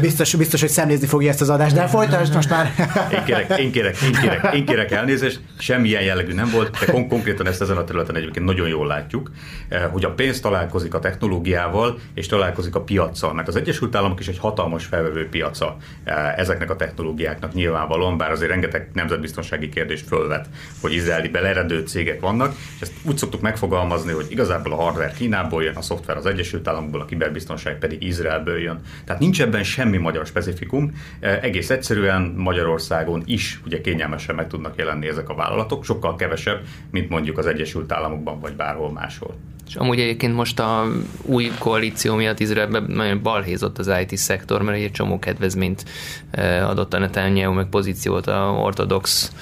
biztos, 0.00 0.34
biztos, 0.34 0.60
hogy 0.60 0.70
szemlézni 0.70 1.06
fogja 1.06 1.28
ezt 1.28 1.40
az 1.40 1.50
adást, 1.50 1.74
de 1.74 1.86
folytasd 1.86 2.34
most 2.34 2.50
már. 2.50 2.70
én, 3.12 3.24
kérek, 3.24 3.58
én, 3.58 3.72
kérek, 3.72 3.96
én, 4.02 4.12
kérek, 4.12 4.54
én 4.54 4.64
kérek 4.64 4.90
elnézést, 4.90 5.40
semmilyen 5.58 6.02
jellegű 6.02 6.32
nem 6.32 6.50
volt, 6.50 6.78
de 6.78 6.92
kon- 6.92 7.08
konkrétan 7.08 7.46
ezt 7.46 7.60
ezen 7.60 7.76
a 7.76 7.84
területen 7.84 8.16
egyébként 8.16 8.46
nagyon 8.46 8.68
jól 8.68 8.86
látjuk, 8.86 9.30
eh, 9.68 9.82
hogy 9.90 10.04
a 10.04 10.10
pénz 10.10 10.40
találkozik 10.40 10.94
a 10.94 10.98
technológiával, 10.98 11.98
és 12.14 12.26
találkozik 12.26 12.74
a 12.74 12.80
piaccal, 12.80 13.32
mert 13.32 13.48
az 13.48 13.56
Egyesült 13.56 13.96
Államok 13.96 14.20
is 14.20 14.28
egy 14.28 14.38
hatalmas 14.38 14.84
felvevő 14.84 15.28
piaca 15.28 15.76
eh, 16.04 16.36
ezeknek 16.36 16.70
a 16.70 16.76
technológiáknak 16.76 17.52
nyilvánvalóan, 17.52 18.16
bár 18.16 18.30
azért 18.30 18.50
rengeteg 18.50 18.90
nemzet 18.92 19.20
nemzetbiztonsági 19.22 19.68
kérdést 19.68 20.06
fölvet, 20.06 20.48
hogy 20.80 20.92
izraeli 20.92 21.28
beleredő 21.28 21.80
cégek 21.86 22.20
vannak, 22.20 22.54
és 22.74 22.80
ezt 22.80 22.92
úgy 23.02 23.16
szoktuk 23.16 23.40
megfogalmazni, 23.40 24.12
hogy 24.12 24.26
igazából 24.28 24.72
a 24.72 24.76
hardware 24.76 25.12
Kínából 25.16 25.62
jön, 25.62 25.76
a 25.76 25.82
szoftver 25.82 26.16
az 26.16 26.26
Egyesült 26.26 26.68
Államokból, 26.68 27.00
a 27.00 27.04
kiberbiztonság 27.04 27.78
pedig 27.78 28.02
Izraelből 28.02 28.58
jön. 28.58 28.80
Tehát 29.04 29.20
nincs 29.20 29.40
ebben 29.42 29.62
semmi 29.62 29.96
magyar 29.96 30.26
specifikum, 30.26 30.92
e, 31.20 31.38
egész 31.42 31.70
egyszerűen 31.70 32.22
Magyarországon 32.36 33.22
is 33.26 33.60
ugye 33.66 33.80
kényelmesen 33.80 34.34
meg 34.34 34.48
tudnak 34.48 34.76
jelenni 34.76 35.08
ezek 35.08 35.28
a 35.28 35.34
vállalatok, 35.34 35.84
sokkal 35.84 36.16
kevesebb, 36.16 36.60
mint 36.90 37.08
mondjuk 37.08 37.38
az 37.38 37.46
Egyesült 37.46 37.92
Államokban 37.92 38.40
vagy 38.40 38.56
bárhol 38.56 38.92
máshol. 38.92 39.51
És 39.72 39.78
amúgy 39.78 40.00
egyébként 40.00 40.34
most 40.34 40.60
a 40.60 40.86
új 41.22 41.50
koalíció 41.58 42.14
miatt 42.14 42.40
Izraelben 42.40 42.84
nagyon 42.88 43.22
balhézott 43.22 43.78
az 43.78 43.90
IT 44.00 44.16
szektor, 44.16 44.62
mert 44.62 44.78
egy 44.78 44.90
csomó 44.90 45.18
kedvezményt 45.18 45.84
e, 46.30 46.66
adott 46.66 46.94
a 46.94 46.98
Netanyahu, 46.98 47.52
meg 47.52 47.66
pozíciót 47.66 48.26
a 48.26 48.56
ortodox 48.60 49.32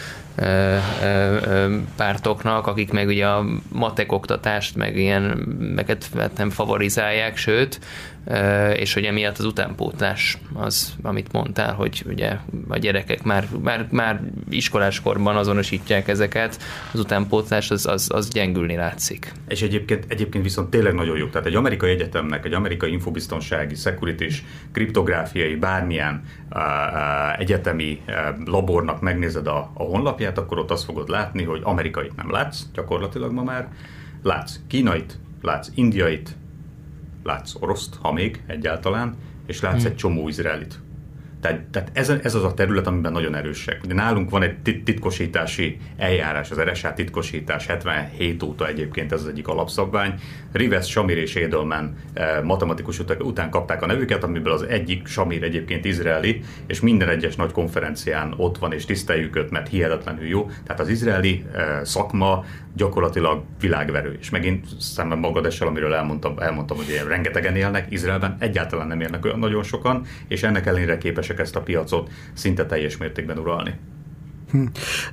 pártoknak, 1.96 2.66
akik 2.66 2.92
meg 2.92 3.06
ugye 3.06 3.26
a 3.26 3.44
matek 3.68 4.12
oktatást, 4.12 4.76
meg 4.76 4.96
ilyen, 4.96 5.22
meket 5.74 6.10
hát 6.18 6.36
nem 6.36 6.50
favorizálják, 6.50 7.36
sőt, 7.36 7.80
és 8.76 8.94
hogy 8.94 9.04
emiatt 9.04 9.38
az 9.38 9.44
utánpótlás 9.44 10.38
az, 10.54 10.94
amit 11.02 11.32
mondtál, 11.32 11.74
hogy 11.74 12.02
ugye 12.06 12.36
a 12.68 12.78
gyerekek 12.78 13.22
már, 13.22 13.46
már, 13.62 13.86
már 13.90 14.20
iskoláskorban 14.50 15.36
azonosítják 15.36 16.08
ezeket, 16.08 16.62
az 16.92 17.00
utánpótlás 17.00 17.70
az, 17.70 17.86
az, 17.86 18.10
az 18.12 18.28
gyengülni 18.28 18.76
látszik. 18.76 19.32
És 19.48 19.62
egyébként, 19.62 20.04
egyébként 20.08 20.44
viszont 20.44 20.70
tényleg 20.70 20.94
nagyon 20.94 21.16
jó. 21.16 21.26
Tehát 21.26 21.46
egy 21.46 21.54
amerikai 21.54 21.90
egyetemnek, 21.90 22.44
egy 22.44 22.52
amerikai 22.52 22.92
infobiztonsági, 22.92 23.74
security 23.74 24.42
kriptográfiai, 24.72 25.54
bármilyen 25.54 26.22
uh, 26.50 26.58
uh, 26.58 27.40
egyetemi 27.40 28.00
uh, 28.06 28.14
labornak 28.46 29.00
megnézed 29.00 29.46
a, 29.46 29.70
a 29.74 29.82
honlapját, 29.82 30.38
akkor 30.38 30.58
ott 30.58 30.70
azt 30.70 30.84
fogod 30.84 31.08
látni, 31.08 31.42
hogy 31.42 31.60
amerikait 31.64 32.16
nem 32.16 32.30
látsz 32.30 32.62
gyakorlatilag 32.74 33.32
ma 33.32 33.42
már, 33.42 33.68
látsz 34.22 34.54
kínait, 34.68 35.18
látsz 35.42 35.68
indiait, 35.74 36.36
látsz 37.22 37.54
oroszt, 37.60 37.94
ha 37.94 38.12
még 38.12 38.42
egyáltalán, 38.46 39.16
és 39.46 39.60
látsz 39.60 39.76
hmm. 39.76 39.86
egy 39.86 39.96
csomó 39.96 40.28
izraelit. 40.28 40.80
Tehát, 41.40 41.60
tehát 41.70 41.90
ez, 41.92 42.08
ez 42.08 42.34
az 42.34 42.44
a 42.44 42.54
terület, 42.54 42.86
amiben 42.86 43.12
nagyon 43.12 43.34
erősek. 43.34 43.80
De 43.86 43.94
nálunk 43.94 44.30
van 44.30 44.42
egy 44.42 44.82
titkosítási 44.84 45.78
eljárás, 45.96 46.50
az 46.50 46.60
RSA 46.60 46.92
titkosítás 46.92 47.66
77 47.66 48.42
óta 48.42 48.66
egyébként 48.66 49.12
ez 49.12 49.20
az 49.20 49.28
egyik 49.28 49.48
alapszabvány. 49.48 50.14
Rivers, 50.52 50.90
Samir 50.90 51.16
és 51.16 51.36
Edelman 51.36 51.96
eh, 52.12 52.42
matematikus 52.42 53.00
után 53.18 53.50
kapták 53.50 53.82
a 53.82 53.86
nevüket, 53.86 54.24
amiből 54.24 54.52
az 54.52 54.62
egyik, 54.62 55.06
Samir 55.06 55.42
egyébként 55.42 55.84
izraeli, 55.84 56.40
és 56.66 56.80
minden 56.80 57.08
egyes 57.08 57.36
nagy 57.36 57.52
konferencián 57.52 58.34
ott 58.36 58.58
van, 58.58 58.72
és 58.72 58.84
tiszteljük 58.84 59.36
őt, 59.36 59.50
mert 59.50 59.68
hihetetlenül 59.68 60.26
jó. 60.26 60.50
Tehát 60.64 60.80
az 60.80 60.88
izraeli 60.88 61.44
eh, 61.54 61.80
szakma 61.84 62.44
gyakorlatilag 62.76 63.42
világverő. 63.60 64.16
És 64.20 64.30
megint 64.30 64.66
szemben 64.78 65.20
Bangladessel, 65.20 65.66
amiről 65.66 65.94
elmondtam, 65.94 66.38
elmondtam, 66.38 66.76
hogy 66.76 67.02
rengetegen 67.08 67.56
élnek, 67.56 67.86
Izraelben 67.88 68.36
egyáltalán 68.38 68.86
nem 68.86 69.00
élnek 69.00 69.24
olyan 69.24 69.38
nagyon 69.38 69.62
sokan, 69.62 70.06
és 70.28 70.42
ennek 70.42 70.66
ellenére 70.66 70.98
képesek 71.30 71.38
ezt 71.38 71.56
a 71.56 71.60
piacot 71.60 72.10
szinte 72.32 72.66
teljes 72.66 72.96
mértékben 72.96 73.38
uralni. 73.38 73.74
Hm. 74.50 74.64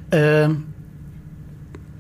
Ö, 0.10 0.46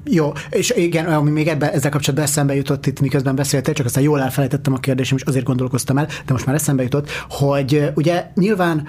jó, 0.03 0.31
és 0.49 0.73
igen, 0.75 1.05
ami 1.05 1.31
még 1.31 1.47
ebben, 1.47 1.69
ezzel 1.69 1.91
kapcsolatban 1.91 2.27
eszembe 2.27 2.55
jutott 2.55 2.85
itt, 2.85 2.99
miközben 2.99 3.35
beszéltél, 3.35 3.73
csak 3.73 3.85
aztán 3.85 4.03
jól 4.03 4.21
elfelejtettem 4.21 4.73
a 4.73 4.77
kérdésem, 4.77 5.17
és 5.17 5.23
azért 5.23 5.45
gondolkoztam 5.45 5.97
el, 5.97 6.05
de 6.05 6.33
most 6.33 6.45
már 6.45 6.55
eszembe 6.55 6.83
jutott, 6.83 7.09
hogy 7.29 7.91
ugye 7.95 8.31
nyilván 8.35 8.87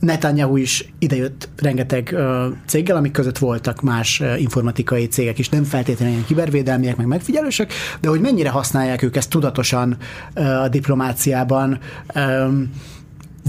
Netanyahu 0.00 0.56
is 0.56 0.92
idejött 0.98 1.48
rengeteg 1.56 2.10
uh, 2.12 2.44
céggel, 2.66 2.96
amik 2.96 3.12
között 3.12 3.38
voltak 3.38 3.82
más 3.82 4.20
uh, 4.20 4.40
informatikai 4.40 5.06
cégek 5.06 5.38
is, 5.38 5.48
nem 5.48 5.64
feltétlenül 5.64 6.14
ilyen 6.14 6.26
kibervédelmiek, 6.26 6.96
meg 6.96 7.06
megfigyelősök, 7.06 7.70
de 8.00 8.08
hogy 8.08 8.20
mennyire 8.20 8.48
használják 8.48 9.02
ők 9.02 9.16
ezt 9.16 9.30
tudatosan 9.30 9.96
uh, 10.36 10.62
a 10.62 10.68
diplomáciában, 10.68 11.78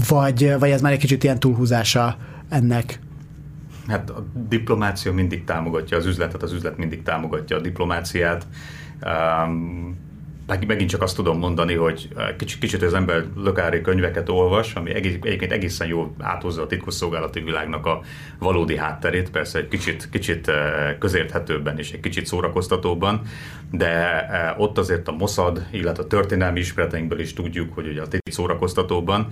vagy, 0.08 0.58
vagy 0.58 0.70
ez 0.70 0.80
már 0.80 0.92
egy 0.92 0.98
kicsit 0.98 1.24
ilyen 1.24 1.40
túlhúzása 1.40 2.16
ennek? 2.48 3.00
Hát 3.86 4.10
a 4.10 4.26
diplomácia 4.48 5.12
mindig 5.12 5.44
támogatja 5.44 5.96
az 5.96 6.06
üzletet, 6.06 6.42
az 6.42 6.52
üzlet 6.52 6.76
mindig 6.76 7.02
támogatja 7.02 7.56
a 7.56 7.60
diplomáciát. 7.60 8.46
Um, 9.04 9.96
megint 10.46 10.90
csak 10.90 11.02
azt 11.02 11.16
tudom 11.16 11.38
mondani, 11.38 11.74
hogy 11.74 12.08
kicsit, 12.38 12.58
kicsit 12.58 12.82
az 12.82 12.94
ember 12.94 13.24
lökári 13.36 13.80
könyveket 13.80 14.28
olvas, 14.28 14.74
ami 14.74 14.94
egyébként 14.94 15.52
egészen 15.52 15.86
jól 15.86 16.14
áthozza 16.18 16.62
a 16.62 16.66
titkosszolgálati 16.66 17.40
világnak 17.40 17.86
a 17.86 18.00
valódi 18.38 18.76
hátterét, 18.76 19.30
persze 19.30 19.58
egy 19.58 19.68
kicsit, 19.68 20.08
kicsit 20.10 20.50
közérthetőbben 20.98 21.78
és 21.78 21.92
egy 21.92 22.00
kicsit 22.00 22.26
szórakoztatóban, 22.26 23.20
de 23.70 24.24
ott 24.58 24.78
azért 24.78 25.08
a 25.08 25.12
Mossad, 25.12 25.66
illetve 25.70 26.02
a 26.02 26.06
történelmi 26.06 26.58
ismereteinkből 26.58 27.20
is 27.20 27.32
tudjuk, 27.32 27.74
hogy 27.74 27.86
ugye 27.86 28.00
a 28.00 28.08
titkos 28.08 28.34
szórakoztatóban, 28.34 29.26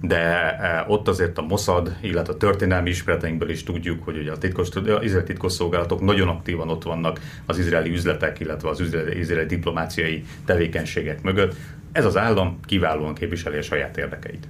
de 0.00 0.56
ott 0.88 1.08
azért 1.08 1.38
a 1.38 1.42
Mossad, 1.42 1.96
illetve 2.00 2.32
a 2.32 2.36
történelmi 2.36 2.90
ismereteinkből 2.90 3.50
is 3.50 3.62
tudjuk, 3.62 4.04
hogy 4.04 4.16
ugye 4.16 4.32
a 4.32 4.38
titkos, 4.38 4.68
az 4.70 5.02
izraeli 5.02 5.26
titkosszolgálatok 5.26 6.00
nagyon 6.00 6.28
aktívan 6.28 6.68
ott 6.68 6.82
vannak 6.82 7.20
az 7.46 7.58
izraeli 7.58 7.90
üzletek, 7.90 8.40
illetve 8.40 8.68
az 8.68 8.80
izraeli 9.14 9.46
diplomáciai 9.46 10.24
tevékenységek 10.44 10.59
tevékenységek 10.60 11.22
mögött. 11.22 11.54
Ez 11.92 12.04
az 12.04 12.16
állam 12.16 12.58
kiválóan 12.66 13.14
képviseli 13.14 13.56
a 13.56 13.62
saját 13.62 13.96
érdekeit. 13.96 14.48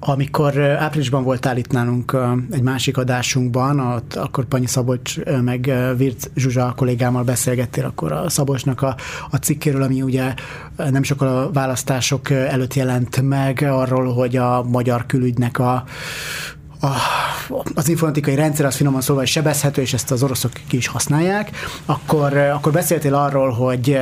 Amikor 0.00 0.58
áprilisban 0.60 1.22
voltál 1.22 1.56
itt 1.56 1.70
nálunk 1.70 2.16
egy 2.50 2.62
másik 2.62 2.96
adásunkban, 2.96 3.80
ott, 3.80 4.14
akkor 4.14 4.44
Panyi 4.44 4.66
Szabolcs 4.66 5.18
meg 5.44 5.72
Virt 5.96 6.30
Zsuzsa 6.34 6.72
kollégámmal 6.76 7.22
beszélgettél 7.22 7.84
akkor 7.84 8.12
a 8.12 8.28
Szabolcsnak 8.28 8.82
a, 8.82 8.96
a 9.30 9.36
cikkéről, 9.36 9.82
ami 9.82 10.02
ugye 10.02 10.34
nem 10.76 11.02
sokkal 11.02 11.28
a 11.28 11.50
választások 11.52 12.30
előtt 12.30 12.74
jelent 12.74 13.22
meg 13.22 13.62
arról, 13.62 14.12
hogy 14.12 14.36
a 14.36 14.62
magyar 14.62 15.06
külügynek 15.06 15.58
a 15.58 15.84
a, 16.80 16.92
az 17.74 17.88
informatikai 17.88 18.34
rendszer 18.34 18.66
az 18.66 18.76
finoman 18.76 19.00
szóval 19.00 19.24
sebezhető, 19.24 19.82
és 19.82 19.92
ezt 19.92 20.10
az 20.10 20.22
oroszok 20.22 20.52
ki 20.68 20.76
is 20.76 20.86
használják, 20.86 21.50
akkor, 21.86 22.36
akkor 22.36 22.72
beszéltél 22.72 23.14
arról, 23.14 23.50
hogy 23.50 24.00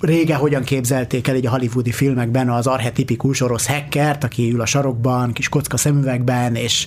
régen 0.00 0.38
hogyan 0.38 0.62
képzelték 0.62 1.28
el 1.28 1.36
így 1.36 1.46
a 1.46 1.50
hollywoodi 1.50 1.92
filmekben 1.92 2.50
az 2.50 2.66
archetipikus 2.66 3.40
orosz 3.40 3.66
hackert, 3.66 4.24
aki 4.24 4.52
ül 4.52 4.60
a 4.60 4.66
sarokban, 4.66 5.32
kis 5.32 5.48
kocka 5.48 5.76
szemüvegben, 5.76 6.54
és, 6.54 6.86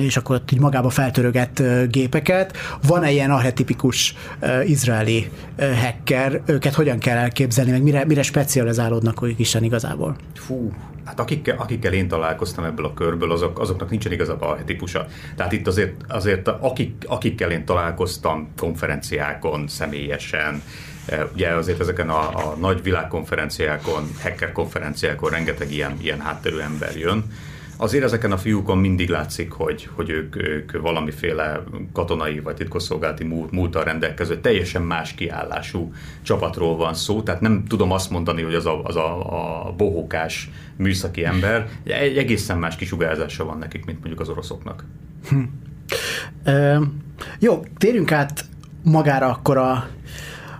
és 0.00 0.16
akkor 0.16 0.36
ott 0.36 0.52
így 0.52 0.60
magába 0.60 0.88
feltörögett 0.88 1.62
gépeket. 1.90 2.56
Van-e 2.86 3.10
ilyen 3.10 3.30
archetipikus 3.30 4.14
uh, 4.42 4.70
izraeli 4.70 5.30
hacker? 5.82 6.42
Őket 6.46 6.74
hogyan 6.74 6.98
kell 6.98 7.16
elképzelni, 7.16 7.70
meg 7.70 7.82
mire, 7.82 8.04
mire 8.04 8.22
specializálódnak 8.22 9.22
ők 9.22 9.38
is 9.38 9.54
igazából? 9.54 10.16
Fú, 10.34 10.72
Hát 11.04 11.20
akikkel, 11.20 11.56
akikkel 11.58 11.92
én 11.92 12.08
találkoztam 12.08 12.64
ebből 12.64 12.84
a 12.84 12.94
körből, 12.94 13.32
azok, 13.32 13.58
azoknak 13.58 13.90
nincsen 13.90 14.12
igazából 14.12 14.48
archetipusa. 14.48 15.06
Tehát 15.36 15.52
itt 15.52 15.66
azért, 15.66 15.94
azért 16.08 16.48
akik, 16.48 17.04
akikkel 17.08 17.50
én 17.50 17.64
találkoztam 17.64 18.52
konferenciákon, 18.56 19.68
személyesen, 19.68 20.62
ugye 21.32 21.48
azért 21.48 21.80
ezeken 21.80 22.08
a, 22.08 22.28
a 22.28 22.56
nagy 22.60 22.82
világkonferenciákon, 22.82 24.08
hacker 24.22 24.52
konferenciákon 24.52 25.30
rengeteg 25.30 25.72
ilyen, 25.72 25.96
ilyen 26.00 26.20
hátterű 26.20 26.58
ember 26.58 26.96
jön. 26.96 27.24
Azért 27.76 28.04
ezeken 28.04 28.32
a 28.32 28.36
fiúkon 28.36 28.78
mindig 28.78 29.08
látszik, 29.08 29.52
hogy, 29.52 29.88
hogy 29.92 30.10
ők, 30.10 30.36
ők 30.36 30.80
valamiféle 30.80 31.62
katonai 31.92 32.40
vagy 32.40 32.54
titkosszolgálati 32.54 33.24
múlt, 33.24 33.50
múltal 33.50 33.84
rendelkező, 33.84 34.40
teljesen 34.40 34.82
más 34.82 35.14
kiállású 35.14 35.92
csapatról 36.22 36.76
van 36.76 36.94
szó, 36.94 37.22
tehát 37.22 37.40
nem 37.40 37.64
tudom 37.64 37.92
azt 37.92 38.10
mondani, 38.10 38.42
hogy 38.42 38.54
az 38.54 38.66
a, 38.66 38.82
az 38.82 38.96
a, 38.96 39.66
a 39.66 39.72
bohókás 39.72 40.50
műszaki 40.76 41.24
ember, 41.24 41.68
egy 41.84 42.16
egészen 42.16 42.58
más 42.58 42.76
kisugárzása 42.76 43.44
van 43.44 43.58
nekik, 43.58 43.84
mint 43.84 43.98
mondjuk 43.98 44.20
az 44.20 44.28
oroszoknak. 44.28 44.84
Hm. 45.28 45.42
E, 46.44 46.80
jó, 47.38 47.64
térjünk 47.78 48.12
át 48.12 48.44
magára 48.82 49.28
akkor 49.28 49.56
a 49.56 49.88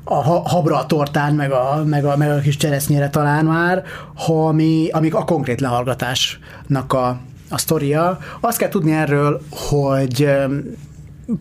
a 0.04 0.48
habra 0.48 0.78
a 0.78 0.86
tortán, 0.86 1.34
meg 1.34 1.50
a, 1.50 1.82
meg 1.86 2.04
a, 2.04 2.16
meg 2.16 2.30
a 2.30 2.38
kis 2.38 2.56
cseresznyére 2.56 3.10
talán 3.10 3.44
már, 3.44 3.82
ha 4.14 4.48
ami, 4.48 4.88
amik 4.90 5.14
a 5.14 5.24
konkrét 5.24 5.60
lehallgatásnak 5.60 6.92
a, 6.92 7.18
a 7.48 7.58
sztoria. 7.58 8.18
Azt 8.40 8.58
kell 8.58 8.68
tudni 8.68 8.92
erről, 8.92 9.40
hogy 9.50 10.28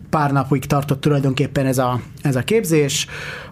pár 0.09 0.31
napig 0.31 0.65
tartott 0.65 1.01
tulajdonképpen 1.01 1.65
ez 1.65 1.77
a, 1.77 2.01
ez 2.21 2.35
a 2.35 2.41
képzés. 2.41 3.07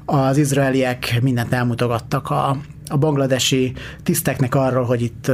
Az 0.06 0.38
izraeliek 0.38 1.20
mindent 1.22 1.54
elmutogattak 1.54 2.30
a, 2.30 2.58
a 2.88 2.98
bangladesi 2.98 3.74
tiszteknek 4.04 4.56
arról, 4.56 4.84
hogy 4.84 5.02
itt 5.02 5.32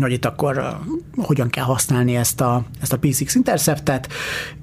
hogy 0.00 0.12
itt 0.12 0.24
akkor 0.24 0.78
hogyan 1.16 1.48
kell 1.48 1.64
használni 1.64 2.16
ezt 2.16 2.40
a, 2.40 2.64
ezt 2.80 2.92
a 2.92 2.98
P6 2.98 3.30
Interceptet, 3.34 4.12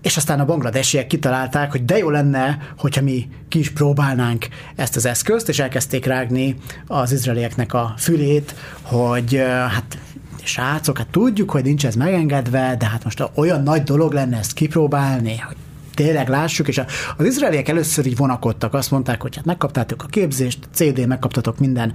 és 0.01 0.17
aztán 0.17 0.39
a 0.39 0.45
bangladesiek 0.45 1.07
kitalálták, 1.07 1.71
hogy 1.71 1.85
de 1.85 1.97
jó 1.97 2.09
lenne, 2.09 2.57
hogyha 2.77 3.01
mi 3.01 3.29
ki 3.47 3.59
is 3.59 3.69
próbálnánk 3.69 4.47
ezt 4.75 4.95
az 4.95 5.05
eszközt, 5.05 5.49
és 5.49 5.59
elkezdték 5.59 6.05
rágni 6.05 6.55
az 6.87 7.11
izraelieknek 7.11 7.73
a 7.73 7.93
fülét, 7.97 8.55
hogy 8.81 9.35
uh, 9.35 9.47
hát 9.47 9.97
srácok, 10.43 10.97
hát 10.97 11.07
tudjuk, 11.07 11.51
hogy 11.51 11.63
nincs 11.63 11.85
ez 11.85 11.95
megengedve, 11.95 12.75
de 12.79 12.85
hát 12.85 13.03
most 13.03 13.23
olyan 13.35 13.63
nagy 13.63 13.83
dolog 13.83 14.13
lenne 14.13 14.37
ezt 14.37 14.53
kipróbálni, 14.53 15.37
hogy 15.37 15.55
tényleg 15.93 16.29
lássuk, 16.29 16.67
és 16.67 16.81
az 17.17 17.25
izraeliek 17.25 17.67
először 17.67 18.05
így 18.05 18.17
vonakodtak, 18.17 18.73
azt 18.73 18.91
mondták, 18.91 19.21
hogy 19.21 19.35
hát 19.35 19.45
megkaptátok 19.45 20.03
a 20.03 20.07
képzést, 20.07 20.59
CD, 20.73 21.07
megkaptatok 21.07 21.59
minden 21.59 21.93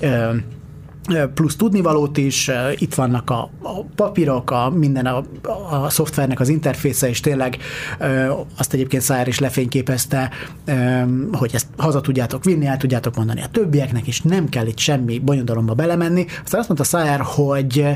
ö, 0.00 0.34
plusz 1.34 1.56
tudnivalót 1.56 2.16
is, 2.16 2.50
itt 2.76 2.94
vannak 2.94 3.30
a, 3.30 3.50
a 3.62 3.84
papírok, 3.94 4.50
a, 4.50 4.70
minden 4.70 5.06
a, 5.06 5.24
a 5.70 5.90
szoftvernek 5.90 6.40
az 6.40 6.48
interfésze, 6.48 7.08
és 7.08 7.20
tényleg 7.20 7.58
azt 8.58 8.72
egyébként 8.72 9.02
Szájár 9.02 9.28
is 9.28 9.38
lefényképezte, 9.38 10.30
hogy 11.32 11.50
ezt 11.54 11.66
haza 11.76 12.00
tudjátok 12.00 12.44
vinni, 12.44 12.66
el 12.66 12.76
tudjátok 12.76 13.16
mondani 13.16 13.42
a 13.42 13.48
többieknek, 13.48 14.06
és 14.06 14.22
nem 14.22 14.48
kell 14.48 14.66
itt 14.66 14.78
semmi 14.78 15.18
bonyodalomba 15.18 15.74
belemenni. 15.74 16.26
Aztán 16.44 16.60
azt 16.60 16.68
mondta 16.68 16.86
Szájár, 16.86 17.20
hogy 17.20 17.86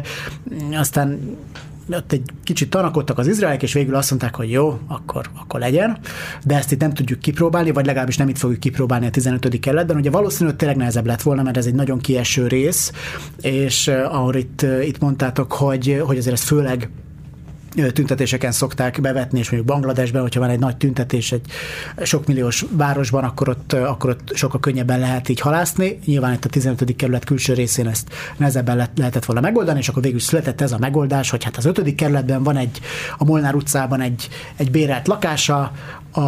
aztán 0.72 1.36
ott 1.90 2.12
egy 2.12 2.22
kicsit 2.44 2.70
tanakodtak 2.70 3.18
az 3.18 3.26
izraelek, 3.26 3.62
és 3.62 3.72
végül 3.72 3.94
azt 3.94 4.10
mondták, 4.10 4.34
hogy 4.34 4.50
jó, 4.50 4.78
akkor, 4.86 5.30
akkor 5.40 5.60
legyen, 5.60 5.98
de 6.44 6.56
ezt 6.56 6.72
itt 6.72 6.80
nem 6.80 6.94
tudjuk 6.94 7.18
kipróbálni, 7.18 7.70
vagy 7.70 7.86
legalábbis 7.86 8.16
nem 8.16 8.28
itt 8.28 8.38
fogjuk 8.38 8.60
kipróbálni 8.60 9.06
a 9.06 9.10
15. 9.10 9.60
kerületben. 9.60 9.96
Ugye 9.96 10.10
valószínűleg 10.10 10.58
tényleg 10.58 10.76
nehezebb 10.76 11.06
lett 11.06 11.22
volna, 11.22 11.42
mert 11.42 11.56
ez 11.56 11.66
egy 11.66 11.74
nagyon 11.74 11.98
kieső 11.98 12.46
rész, 12.46 12.92
és 13.40 13.86
uh, 13.86 14.14
ahol 14.14 14.34
itt, 14.34 14.62
uh, 14.62 14.86
itt 14.86 14.98
mondtátok, 14.98 15.52
hogy, 15.52 16.02
hogy 16.06 16.18
azért 16.18 16.34
ez 16.34 16.42
főleg 16.42 16.90
tüntetéseken 17.92 18.52
szokták 18.52 19.00
bevetni, 19.00 19.38
és 19.38 19.50
mondjuk 19.50 19.74
Bangladesben, 19.74 20.22
hogyha 20.22 20.40
van 20.40 20.50
egy 20.50 20.58
nagy 20.58 20.76
tüntetés 20.76 21.32
egy 21.32 21.46
sok 22.02 22.26
milliós 22.26 22.64
városban, 22.70 23.24
akkor 23.24 23.48
ott, 23.48 23.72
akkor 23.72 24.10
ott 24.10 24.34
sokkal 24.34 24.60
könnyebben 24.60 24.98
lehet 24.98 25.28
így 25.28 25.40
halászni. 25.40 25.98
Nyilván 26.04 26.32
itt 26.32 26.44
a 26.44 26.48
15. 26.48 26.96
kerület 26.96 27.24
külső 27.24 27.54
részén 27.54 27.86
ezt 27.86 28.08
nehezebben 28.36 28.76
le- 28.76 28.92
lehetett 28.96 29.24
volna 29.24 29.40
megoldani, 29.40 29.78
és 29.78 29.88
akkor 29.88 30.02
végül 30.02 30.20
született 30.20 30.60
ez 30.60 30.72
a 30.72 30.78
megoldás, 30.78 31.30
hogy 31.30 31.44
hát 31.44 31.56
az 31.56 31.64
5. 31.64 31.94
kerületben 31.94 32.42
van 32.42 32.56
egy, 32.56 32.80
a 33.18 33.24
Molnár 33.24 33.54
utcában 33.54 34.00
egy, 34.00 34.28
egy 34.56 34.70
bérelt 34.70 35.08
lakása, 35.08 35.72
a, 36.10 36.20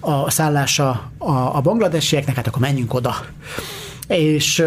a 0.00 0.30
szállása 0.30 1.10
a, 1.18 1.30
a 1.32 1.60
bangladesieknek, 1.60 2.34
hát 2.34 2.46
akkor 2.46 2.60
menjünk 2.60 2.94
oda 2.94 3.14
és, 4.18 4.64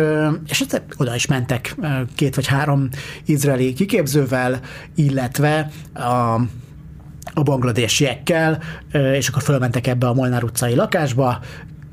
és 0.47 0.65
oda 0.97 1.15
is 1.15 1.25
mentek 1.25 1.75
két 2.15 2.35
vagy 2.35 2.47
három 2.47 2.89
izraeli 3.25 3.73
kiképzővel, 3.73 4.59
illetve 4.95 5.69
a 5.93 6.39
a 7.33 7.43
bangladesiekkel, 7.43 8.61
és 8.91 9.27
akkor 9.27 9.41
fölmentek 9.41 9.87
ebbe 9.87 10.07
a 10.07 10.13
Molnár 10.13 10.43
utcai 10.43 10.75
lakásba, 10.75 11.39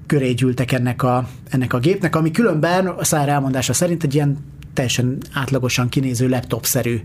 köré 0.06 0.32
gyűltek 0.32 0.72
ennek 0.72 1.02
a, 1.02 1.28
ennek 1.50 1.72
a 1.72 1.78
gépnek, 1.78 2.16
ami 2.16 2.30
különben 2.30 2.86
a 2.86 3.04
szár 3.04 3.28
elmondása 3.28 3.72
szerint 3.72 4.02
egy 4.02 4.14
ilyen 4.14 4.38
teljesen 4.74 5.18
átlagosan 5.32 5.88
kinéző 5.88 6.28
laptop-szerű 6.28 7.00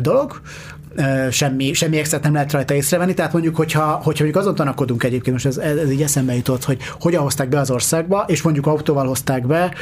dolog, 0.00 0.40
semmi, 1.30 1.72
semmi 1.72 1.98
extra 1.98 2.18
nem 2.22 2.32
lehet 2.32 2.52
rajta 2.52 2.74
észrevenni, 2.74 3.14
tehát 3.14 3.32
mondjuk, 3.32 3.56
hogyha, 3.56 3.82
hogyha 3.82 4.24
mondjuk 4.24 4.36
azon 4.36 4.54
tanakodunk 4.54 5.02
egyébként, 5.02 5.32
most 5.32 5.46
ez, 5.46 5.56
ez 5.56 5.90
így 5.90 6.02
eszembe 6.02 6.34
jutott, 6.34 6.64
hogy 6.64 6.78
hogyan 7.00 7.22
hozták 7.22 7.48
be 7.48 7.58
az 7.58 7.70
országba, 7.70 8.24
és 8.26 8.42
mondjuk 8.42 8.66
autóval 8.66 9.06
hozták 9.06 9.46
be, 9.46 9.74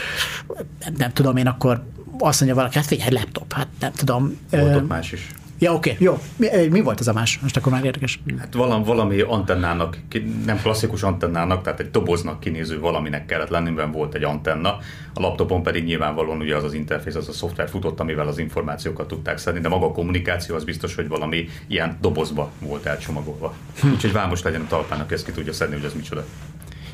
nem, 0.84 0.94
nem 0.98 1.12
tudom 1.12 1.36
én, 1.36 1.46
akkor 1.46 1.84
azt 2.18 2.40
mondja 2.40 2.58
valaki, 2.58 2.76
hát 2.76 2.86
figyelj, 2.86 3.10
laptop, 3.10 3.52
hát 3.52 3.68
nem 3.80 3.92
tudom. 3.92 4.38
Volt 4.50 4.88
más 4.88 5.12
is. 5.12 5.28
Ja, 5.60 5.72
oké, 5.74 5.90
okay, 5.90 6.04
jó. 6.04 6.18
Mi, 6.36 6.48
mi 6.70 6.80
volt 6.80 7.00
az 7.00 7.08
a 7.08 7.12
más? 7.12 7.38
Most 7.42 7.56
akkor 7.56 7.72
már 7.72 7.84
érdekes. 7.84 8.20
Hát 8.38 8.54
valami, 8.54 8.84
valami 8.84 9.20
antennának, 9.20 9.98
nem 10.44 10.60
klasszikus 10.62 11.02
antennának, 11.02 11.62
tehát 11.62 11.80
egy 11.80 11.90
doboznak 11.90 12.40
kinéző 12.40 12.80
valaminek 12.80 13.26
kellett 13.26 13.48
lenni, 13.48 13.70
mert 13.70 13.92
volt 13.92 14.14
egy 14.14 14.24
antenna. 14.24 14.68
A 15.14 15.20
laptopon 15.20 15.62
pedig 15.62 15.84
nyilvánvalóan 15.84 16.38
ugye 16.38 16.56
az 16.56 16.64
az 16.64 16.72
interfész, 16.72 17.14
az 17.14 17.28
a 17.28 17.32
szoftver 17.32 17.68
futott, 17.68 18.00
amivel 18.00 18.26
az 18.26 18.38
információkat 18.38 19.08
tudták 19.08 19.38
szedni, 19.38 19.60
de 19.60 19.68
maga 19.68 19.86
a 19.86 19.92
kommunikáció 19.92 20.54
az 20.54 20.64
biztos, 20.64 20.94
hogy 20.94 21.08
valami 21.08 21.48
ilyen 21.66 21.98
dobozba 22.00 22.50
volt 22.60 22.86
elcsomagolva. 22.86 23.54
Hm. 23.80 23.88
Úgyhogy 23.88 24.12
vámos 24.12 24.42
legyen 24.42 24.60
a 24.60 24.66
talpának, 24.66 25.12
ezt 25.12 25.24
ki 25.24 25.32
tudja 25.32 25.52
szedni, 25.52 25.74
hogy 25.74 25.84
az 25.84 25.94
micsoda. 25.94 26.24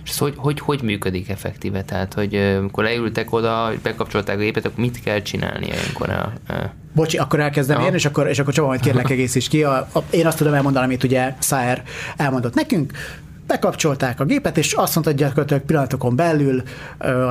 És 0.04 0.10
ez 0.10 0.18
hogy, 0.18 0.34
hogy, 0.36 0.60
hogy 0.60 0.82
működik 0.82 1.28
effektíve? 1.28 1.84
Tehát, 1.84 2.14
hogy 2.14 2.34
amikor 2.34 2.84
leültek 2.84 3.32
oda, 3.32 3.72
bekapcsolták 3.82 4.36
a 4.36 4.40
gépet, 4.40 4.64
akkor 4.64 4.78
mit 4.78 5.02
kell 5.02 5.22
csinálni 5.22 5.66
ilyenkor? 5.66 6.10
A, 6.10 6.32
a... 6.52 6.72
Bocsi, 6.94 7.16
akkor 7.16 7.40
elkezdem 7.40 7.80
ja. 7.80 7.86
én, 7.86 7.94
és 7.94 8.04
akkor, 8.04 8.28
és 8.28 8.38
akkor 8.38 8.52
Csaba, 8.52 8.68
majd 8.68 8.80
kérlek 8.80 9.10
egész 9.16 9.48
ki. 9.48 9.64
A, 9.64 9.88
a, 9.92 10.02
én 10.10 10.26
azt 10.26 10.36
tudom 10.38 10.54
elmondani, 10.54 10.84
amit 10.84 11.04
ugye 11.04 11.34
Szájer 11.38 11.82
elmondott 12.16 12.54
nekünk 12.54 12.92
bekapcsolták 13.46 14.20
a 14.20 14.24
gépet, 14.24 14.58
és 14.58 14.72
azt 14.72 14.94
mondta, 14.94 15.12
hogy 15.12 15.20
gyakorlatilag 15.20 15.62
pillanatokon 15.62 16.16
belül 16.16 16.62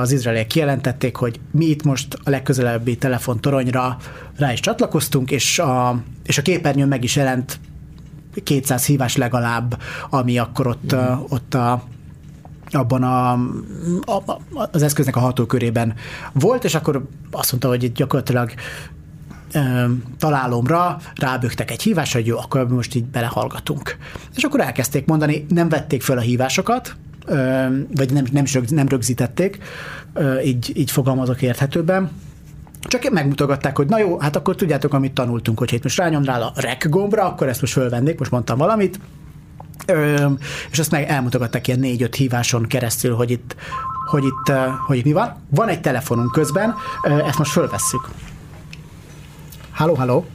az 0.00 0.12
izraeliek 0.12 0.46
kijelentették, 0.46 1.16
hogy 1.16 1.40
mi 1.50 1.64
itt 1.64 1.82
most 1.82 2.18
a 2.24 2.30
legközelebbi 2.30 2.96
telefontoronyra 2.96 3.96
rá 4.36 4.52
is 4.52 4.60
csatlakoztunk, 4.60 5.30
és 5.30 5.58
a, 5.58 6.02
és 6.26 6.38
a 6.38 6.42
képernyőn 6.42 6.88
meg 6.88 7.04
is 7.04 7.16
jelent 7.16 7.58
200 8.44 8.86
hívás 8.86 9.16
legalább, 9.16 9.80
ami 10.10 10.38
akkor 10.38 10.66
ott, 10.66 10.94
mm. 10.94 10.98
ott 11.28 11.54
a, 11.54 11.84
abban 12.74 13.02
a, 13.02 13.32
a, 14.12 14.40
az 14.72 14.82
eszköznek 14.82 15.16
a 15.16 15.20
hatókörében 15.20 15.94
volt, 16.32 16.64
és 16.64 16.74
akkor 16.74 17.04
azt 17.30 17.50
mondta, 17.50 17.68
hogy 17.68 17.82
itt 17.82 17.96
gyakorlatilag 17.96 18.50
találomra 20.18 20.98
rábögtek 21.14 21.70
egy 21.70 21.82
hívásra, 21.82 22.18
hogy 22.18 22.28
jó, 22.28 22.38
akkor 22.38 22.68
most 22.68 22.94
így 22.94 23.04
belehallgatunk. 23.04 23.96
És 24.36 24.42
akkor 24.42 24.60
elkezdték 24.60 25.06
mondani, 25.06 25.46
nem 25.48 25.68
vették 25.68 26.02
föl 26.02 26.18
a 26.18 26.20
hívásokat, 26.20 26.96
vagy 27.96 28.12
nem, 28.12 28.24
nem, 28.32 28.44
nem 28.68 28.88
rögzítették, 28.88 29.58
így, 30.44 30.72
így 30.76 30.90
fogalmazok 30.90 31.42
érthetőben, 31.42 32.10
csak 32.80 33.10
megmutogatták, 33.10 33.76
hogy 33.76 33.86
na 33.86 33.98
jó, 33.98 34.18
hát 34.18 34.36
akkor 34.36 34.54
tudjátok, 34.54 34.94
amit 34.94 35.12
tanultunk, 35.12 35.58
hogy 35.58 35.72
itt 35.72 35.82
most 35.82 35.98
rányom 35.98 36.24
rá 36.24 36.38
a 36.38 36.52
rek 36.54 36.88
gombra, 36.88 37.24
akkor 37.24 37.48
ezt 37.48 37.60
most 37.60 37.72
fölvennék, 37.72 38.18
most 38.18 38.30
mondtam 38.30 38.58
valamit, 38.58 39.00
Ö, 39.86 40.26
és 40.70 40.78
azt 40.78 40.90
meg 40.90 41.08
elmutogatták 41.08 41.66
ilyen 41.66 41.78
négy-öt 41.78 42.14
híváson 42.14 42.62
keresztül, 42.66 43.14
hogy 43.14 43.30
itt, 43.30 43.56
hogy 44.10 44.24
itt, 44.24 44.56
hogy 44.86 44.96
itt 44.96 45.04
mi 45.04 45.12
van. 45.12 45.36
Van 45.48 45.68
egy 45.68 45.80
telefonunk 45.80 46.32
közben, 46.32 46.74
ezt 47.02 47.38
most 47.38 47.50
fölvesszük. 47.50 48.08
Halló, 49.72 49.94
halló. 49.94 50.26